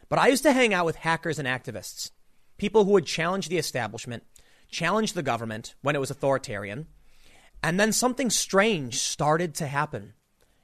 But 0.09 0.19
I 0.19 0.28
used 0.28 0.43
to 0.44 0.52
hang 0.52 0.73
out 0.73 0.86
with 0.86 0.97
hackers 0.97 1.39
and 1.39 1.47
activists, 1.47 2.10
people 2.56 2.85
who 2.85 2.93
would 2.93 3.06
challenge 3.06 3.48
the 3.48 3.59
establishment, 3.59 4.23
challenge 4.70 5.12
the 5.12 5.23
government 5.23 5.74
when 5.82 5.94
it 5.94 6.01
was 6.01 6.10
authoritarian. 6.10 6.86
And 7.62 7.78
then 7.78 7.93
something 7.93 8.31
strange 8.31 8.98
started 8.98 9.55
to 9.56 9.66
happen. 9.66 10.15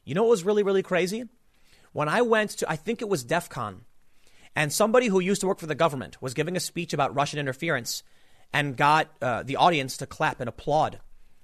You 0.05 0.15
know 0.15 0.23
what 0.23 0.31
was 0.31 0.45
really, 0.45 0.63
really 0.63 0.83
crazy? 0.83 1.25
When 1.93 2.09
I 2.09 2.23
went 2.23 2.51
to, 2.53 2.71
I 2.71 2.77
think 2.77 3.03
it 3.03 3.09
was 3.09 3.25
DEF 3.25 3.49
CON, 3.49 3.85
and 4.56 4.72
somebody 4.72 5.09
who 5.09 5.20
used 5.20 5.40
to 5.40 5.47
work 5.47 5.59
for 5.59 5.66
the 5.66 5.74
government 5.74 6.20
was 6.22 6.35
giving 6.35 6.56
a 6.56 6.60
speech 6.60 6.93
about 6.93 7.14
Russian 7.14 7.39
interference 7.39 8.02
and 8.52 8.76
got 8.76 9.09
uh, 9.20 9.43
the 9.43 9.56
audience 9.56 9.97
to 9.97 10.06
clap 10.06 10.40
and 10.40 10.48
applaud. 10.48 11.01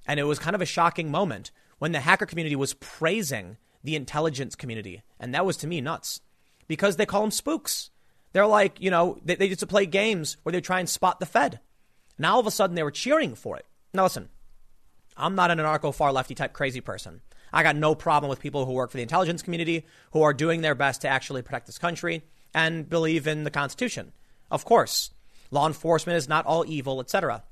And 0.07 0.21
it 0.21 0.25
was 0.25 0.39
kind 0.39 0.55
of 0.55 0.63
a 0.63 0.67
shocking 0.67 1.11
moment 1.11 1.51
when 1.79 1.93
the 1.93 2.01
hacker 2.01 2.27
community 2.27 2.57
was 2.57 2.75
praising 2.75 3.57
the 3.83 3.97
intelligence 3.97 4.55
community. 4.55 5.03
And 5.19 5.35
that 5.35 5.45
was 5.45 5.57
to 5.59 5.67
me 5.67 5.81
nuts 5.81 6.21
because 6.69 6.97
they 6.97 7.07
call 7.07 7.23
them 7.23 7.31
spooks. 7.31 7.91
They're 8.33 8.47
like, 8.47 8.81
you 8.81 8.91
know, 8.91 9.19
they, 9.25 9.35
they 9.35 9.47
used 9.47 9.61
to 9.61 9.67
play 9.67 9.87
games 9.87 10.37
where 10.43 10.53
they 10.53 10.61
try 10.61 10.79
and 10.79 10.89
spot 10.89 11.19
the 11.19 11.27
Fed. 11.27 11.59
Now 12.17 12.35
all 12.35 12.41
of 12.41 12.47
a 12.47 12.51
sudden 12.53 12.77
they 12.77 12.83
were 12.83 12.93
cheering 12.93 13.35
for 13.35 13.57
it. 13.57 13.67
Now 13.93 14.05
listen, 14.05 14.29
I'm 15.17 15.35
not 15.35 15.51
an 15.51 15.59
anarcho 15.59 15.93
far 15.93 16.13
lefty 16.13 16.37
type 16.37 16.53
crazy 16.53 16.81
person. 16.81 17.23
I 17.53 17.65
got 17.65 17.75
no 17.75 17.97
problem 17.97 18.31
with 18.31 18.39
people 18.39 18.67
who 18.67 18.73
work 18.73 18.93
for 18.93 18.99
the 18.99 19.03
intelligence 19.03 19.43
community 19.43 19.85
who 20.13 20.23
are 20.23 20.33
doing 20.33 20.61
their 20.61 20.77
best 20.77 21.01
to 21.01 21.09
actually 21.09 21.43
protect 21.43 21.67
this 21.67 21.79
country 21.79 22.23
and 22.55 22.89
believe 22.89 23.27
in 23.27 23.45
the 23.45 23.51
Constitution. 23.51 24.13
Of 24.51 24.65
course, 24.65 25.11
law 25.51 25.67
enforcement 25.67 26.17
is 26.17 26.29
not 26.29 26.47
all 26.47 26.65
evil, 26.67 27.01
etc. 27.01 27.43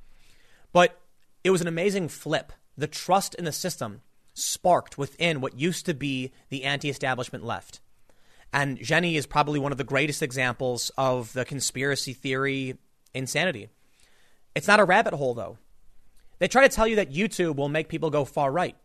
But 0.73 1.01
it 1.45 1.51
was 1.51 1.61
an 1.61 1.69
amazing 1.69 2.09
flip. 2.09 2.53
The 2.77 2.87
trust 2.87 3.35
in 3.35 3.45
the 3.45 3.53
system 3.53 4.03
sparked 4.35 4.99
within 4.99 5.41
what 5.41 5.59
used 5.59 5.87
to 5.87 5.95
be 5.95 6.33
the 6.49 6.65
anti 6.65 6.89
establishment 6.89 7.45
left. 7.45 7.81
And 8.53 8.79
Xeni 8.79 9.15
is 9.15 9.27
probably 9.27 9.59
one 9.59 9.73
of 9.73 9.79
the 9.79 9.85
greatest 9.85 10.23
examples 10.23 10.91
of 10.97 11.33
the 11.33 11.45
conspiracy 11.45 12.15
theory 12.15 12.79
insanity. 13.13 13.69
It's 14.55 14.69
not 14.69 14.81
a 14.81 14.85
rabbit 14.85 15.15
hole, 15.15 15.35
though. 15.35 15.59
They 16.39 16.49
try 16.49 16.67
to 16.67 16.75
tell 16.75 16.87
you 16.87 16.97
that 16.97 17.13
YouTube 17.13 17.57
will 17.57 17.69
make 17.69 17.89
people 17.89 18.11
go 18.11 18.25
far 18.25 18.51
right. 18.51 18.77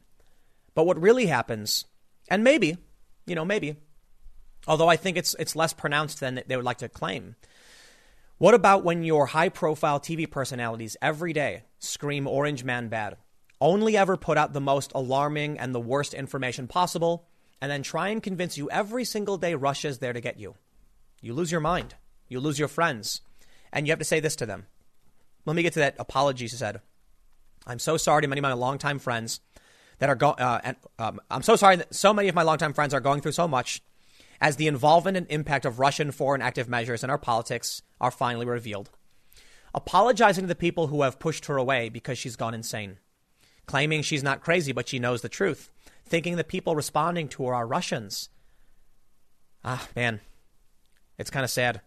But 0.76 0.86
what 0.86 1.02
really 1.02 1.28
happens, 1.28 1.86
and 2.30 2.44
maybe, 2.44 2.78
you 3.26 3.36
know, 3.36 3.46
maybe, 3.46 3.76
although 4.68 4.90
I 4.90 4.96
think 4.96 5.18
it's, 5.18 5.36
it's 5.40 5.56
less 5.56 5.74
pronounced 5.74 6.20
than 6.20 6.42
they 6.48 6.56
would 6.56 6.66
like 6.66 6.80
to 6.80 6.90
claim. 6.90 7.36
What 8.38 8.54
about 8.54 8.84
when 8.84 9.04
your 9.04 9.28
high 9.28 9.50
profile 9.50 10.00
TV 10.00 10.30
personalities 10.30 10.98
every 11.02 11.34
day 11.34 11.64
scream 11.80 12.28
Orange 12.28 12.64
Man 12.64 12.90
bad? 12.90 13.18
only 13.64 13.96
ever 13.96 14.18
put 14.18 14.38
out 14.38 14.52
the 14.52 14.62
most 14.62 14.92
alarming 14.94 15.58
and 15.58 15.74
the 15.74 15.80
worst 15.80 16.14
information 16.14 16.68
possible, 16.68 17.26
and 17.62 17.72
then 17.72 17.82
try 17.82 18.10
and 18.10 18.22
convince 18.22 18.58
you 18.58 18.70
every 18.70 19.06
single 19.06 19.38
day 19.38 19.56
Russia's 19.56 20.00
there 20.00 20.12
to 20.12 20.20
get 20.20 20.38
you. 20.38 20.56
You 21.22 21.34
lose 21.34 21.50
your 21.50 21.62
mind. 21.62 21.96
You 22.28 22.42
lose 22.42 22.60
your 22.60 22.68
friends. 22.68 23.22
And 23.72 23.88
you 23.88 23.92
have 23.92 24.00
to 24.00 24.06
say 24.06 24.20
this 24.20 24.36
to 24.36 24.46
them. 24.46 24.68
Let 25.46 25.56
me 25.56 25.64
get 25.64 25.74
to 25.74 25.80
that 25.80 25.96
apology, 25.98 26.48
she 26.48 26.58
said. 26.58 26.82
I'm 27.66 27.80
so 27.80 27.96
sorry 27.96 28.22
to 28.22 28.28
many 28.28 28.40
of 28.40 28.44
my 28.44 28.52
longtime 28.52 29.00
friends 29.00 29.40
that 30.00 30.10
are 30.10 30.16
going, 30.16 30.40
uh, 30.40 30.60
and 30.62 30.78
um, 31.00 31.22
I'm 31.32 31.42
so 31.42 31.56
sorry 31.56 31.78
that 31.78 31.96
so 31.96 32.14
many 32.14 32.28
of 32.28 32.36
my 32.36 32.44
longtime 32.44 32.74
friends 32.74 32.94
are 32.94 33.00
going 33.00 33.22
through 33.22 33.32
so 33.32 33.48
much 33.48 33.82
as 34.44 34.58
the 34.58 34.68
involvement 34.68 35.18
and 35.18 35.26
impact 35.32 35.66
of 35.66 35.80
Russian 35.80 36.12
foreign 36.12 36.44
active 36.44 36.70
measures 36.70 37.04
in 37.04 37.10
our 37.10 37.18
politics 37.18 37.82
are 38.00 38.12
finally 38.12 38.46
revealed. 38.46 38.92
Apologizing 39.74 40.44
to 40.44 40.48
the 40.48 40.54
people 40.54 40.86
who 40.88 41.02
have 41.02 41.18
pushed 41.18 41.48
her 41.48 41.58
away 41.58 41.90
because 41.90 42.20
she's 42.20 42.36
gone 42.36 42.54
insane 42.54 42.98
claiming 43.66 44.02
she's 44.02 44.24
not 44.24 44.42
crazy, 44.42 44.72
but 44.72 44.88
she 44.88 45.00
knows 45.00 45.22
the 45.22 45.30
truth, 45.30 45.72
thinking 46.06 46.36
the 46.36 46.44
people 46.44 46.76
responding 46.76 47.28
to 47.30 47.46
her 47.46 47.54
are 47.54 47.68
Russians. 47.68 48.30
Ah, 49.64 49.88
man, 49.96 50.20
it's 51.18 51.30
kind 51.30 51.44
of 51.44 51.50
sad. 51.50 51.82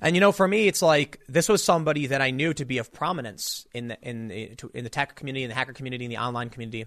And 0.00 0.14
you 0.14 0.20
know, 0.20 0.32
for 0.32 0.46
me, 0.46 0.68
it's 0.68 0.82
like 0.82 1.20
this 1.28 1.48
was 1.48 1.64
somebody 1.64 2.08
that 2.08 2.20
I 2.20 2.30
knew 2.30 2.52
to 2.54 2.64
be 2.64 2.78
of 2.78 2.92
prominence 2.92 3.66
in 3.72 3.88
the 3.88 3.98
in 4.02 4.28
the, 4.28 4.56
in 4.74 4.84
the 4.84 4.90
tech 4.90 5.14
community, 5.14 5.44
in 5.44 5.48
the 5.48 5.54
hacker 5.54 5.72
community, 5.72 6.04
in 6.04 6.10
the 6.10 6.18
online 6.18 6.50
community, 6.50 6.86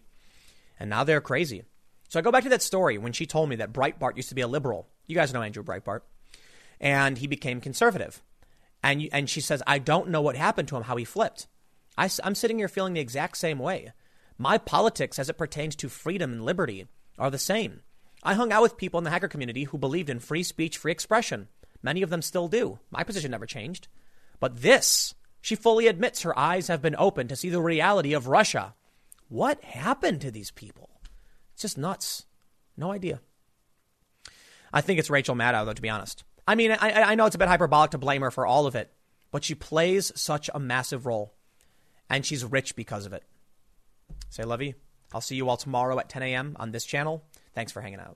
and 0.79 0.89
now 0.89 1.03
they're 1.03 1.21
crazy. 1.21 1.63
So 2.09 2.19
I 2.19 2.23
go 2.23 2.31
back 2.31 2.43
to 2.43 2.49
that 2.49 2.61
story 2.61 2.97
when 2.97 3.13
she 3.13 3.25
told 3.25 3.49
me 3.49 3.55
that 3.57 3.71
Breitbart 3.71 4.17
used 4.17 4.29
to 4.29 4.35
be 4.35 4.41
a 4.41 4.47
liberal. 4.47 4.87
You 5.07 5.15
guys 5.15 5.33
know 5.33 5.41
Andrew 5.41 5.63
Breitbart, 5.63 6.01
and 6.81 7.17
he 7.17 7.27
became 7.27 7.61
conservative. 7.61 8.21
And 8.83 9.07
and 9.11 9.29
she 9.29 9.41
says, 9.41 9.61
I 9.67 9.79
don't 9.79 10.09
know 10.09 10.21
what 10.21 10.35
happened 10.35 10.67
to 10.69 10.75
him, 10.75 10.83
how 10.83 10.97
he 10.97 11.05
flipped. 11.05 11.47
I, 11.97 12.09
I'm 12.23 12.35
sitting 12.35 12.57
here 12.57 12.67
feeling 12.67 12.93
the 12.93 12.99
exact 12.99 13.37
same 13.37 13.59
way. 13.59 13.91
My 14.37 14.57
politics, 14.57 15.19
as 15.19 15.29
it 15.29 15.37
pertains 15.37 15.75
to 15.77 15.89
freedom 15.89 16.31
and 16.31 16.45
liberty, 16.45 16.87
are 17.17 17.29
the 17.29 17.37
same. 17.37 17.81
I 18.23 18.33
hung 18.33 18.51
out 18.51 18.61
with 18.61 18.77
people 18.77 18.97
in 18.97 19.03
the 19.03 19.09
hacker 19.09 19.27
community 19.27 19.65
who 19.65 19.77
believed 19.77 20.09
in 20.09 20.19
free 20.19 20.43
speech, 20.43 20.77
free 20.77 20.91
expression. 20.91 21.47
Many 21.83 22.01
of 22.01 22.09
them 22.09 22.21
still 22.21 22.47
do. 22.47 22.79
My 22.89 23.03
position 23.03 23.31
never 23.31 23.45
changed. 23.45 23.87
But 24.39 24.61
this, 24.61 25.13
She 25.41 25.55
fully 25.55 25.87
admits 25.87 26.21
her 26.21 26.37
eyes 26.37 26.67
have 26.67 26.81
been 26.81 26.95
opened 26.97 27.29
to 27.29 27.35
see 27.35 27.49
the 27.49 27.61
reality 27.61 28.13
of 28.13 28.27
Russia. 28.27 28.75
What 29.29 29.63
happened 29.63 30.21
to 30.21 30.31
these 30.31 30.51
people? 30.51 30.88
It's 31.59 31.73
just 31.73 31.77
nuts. 31.77 32.25
No 32.77 32.93
idea. 32.93 33.19
I 34.71 34.79
think 34.79 34.97
it's 34.97 35.09
Rachel 35.09 35.35
Maddow, 35.35 35.65
though, 35.65 35.73
to 35.73 35.81
be 35.81 35.89
honest. 35.89 36.23
I 36.47 36.55
mean, 36.55 36.71
I, 36.71 37.01
I 37.01 37.15
know 37.15 37.25
it's 37.25 37.35
a 37.35 37.37
bit 37.37 37.49
hyperbolic 37.49 37.91
to 37.91 37.97
blame 37.97 38.21
her 38.21 38.31
for 38.31 38.47
all 38.47 38.65
of 38.65 38.77
it, 38.77 38.93
but 39.29 39.43
she 39.43 39.55
plays 39.55 40.09
such 40.15 40.49
a 40.53 40.57
massive 40.57 41.05
role, 41.05 41.33
and 42.09 42.25
she's 42.25 42.45
rich 42.45 42.77
because 42.77 43.05
of 43.05 43.11
it. 43.11 43.25
Say, 44.29 44.43
Lovey, 44.43 44.75
I'll 45.13 45.19
see 45.19 45.35
you 45.35 45.49
all 45.49 45.57
tomorrow 45.57 45.99
at 45.99 46.07
10 46.07 46.23
a.m. 46.23 46.55
on 46.57 46.71
this 46.71 46.85
channel. 46.85 47.25
Thanks 47.53 47.73
for 47.73 47.81
hanging 47.81 47.99
out. 47.99 48.15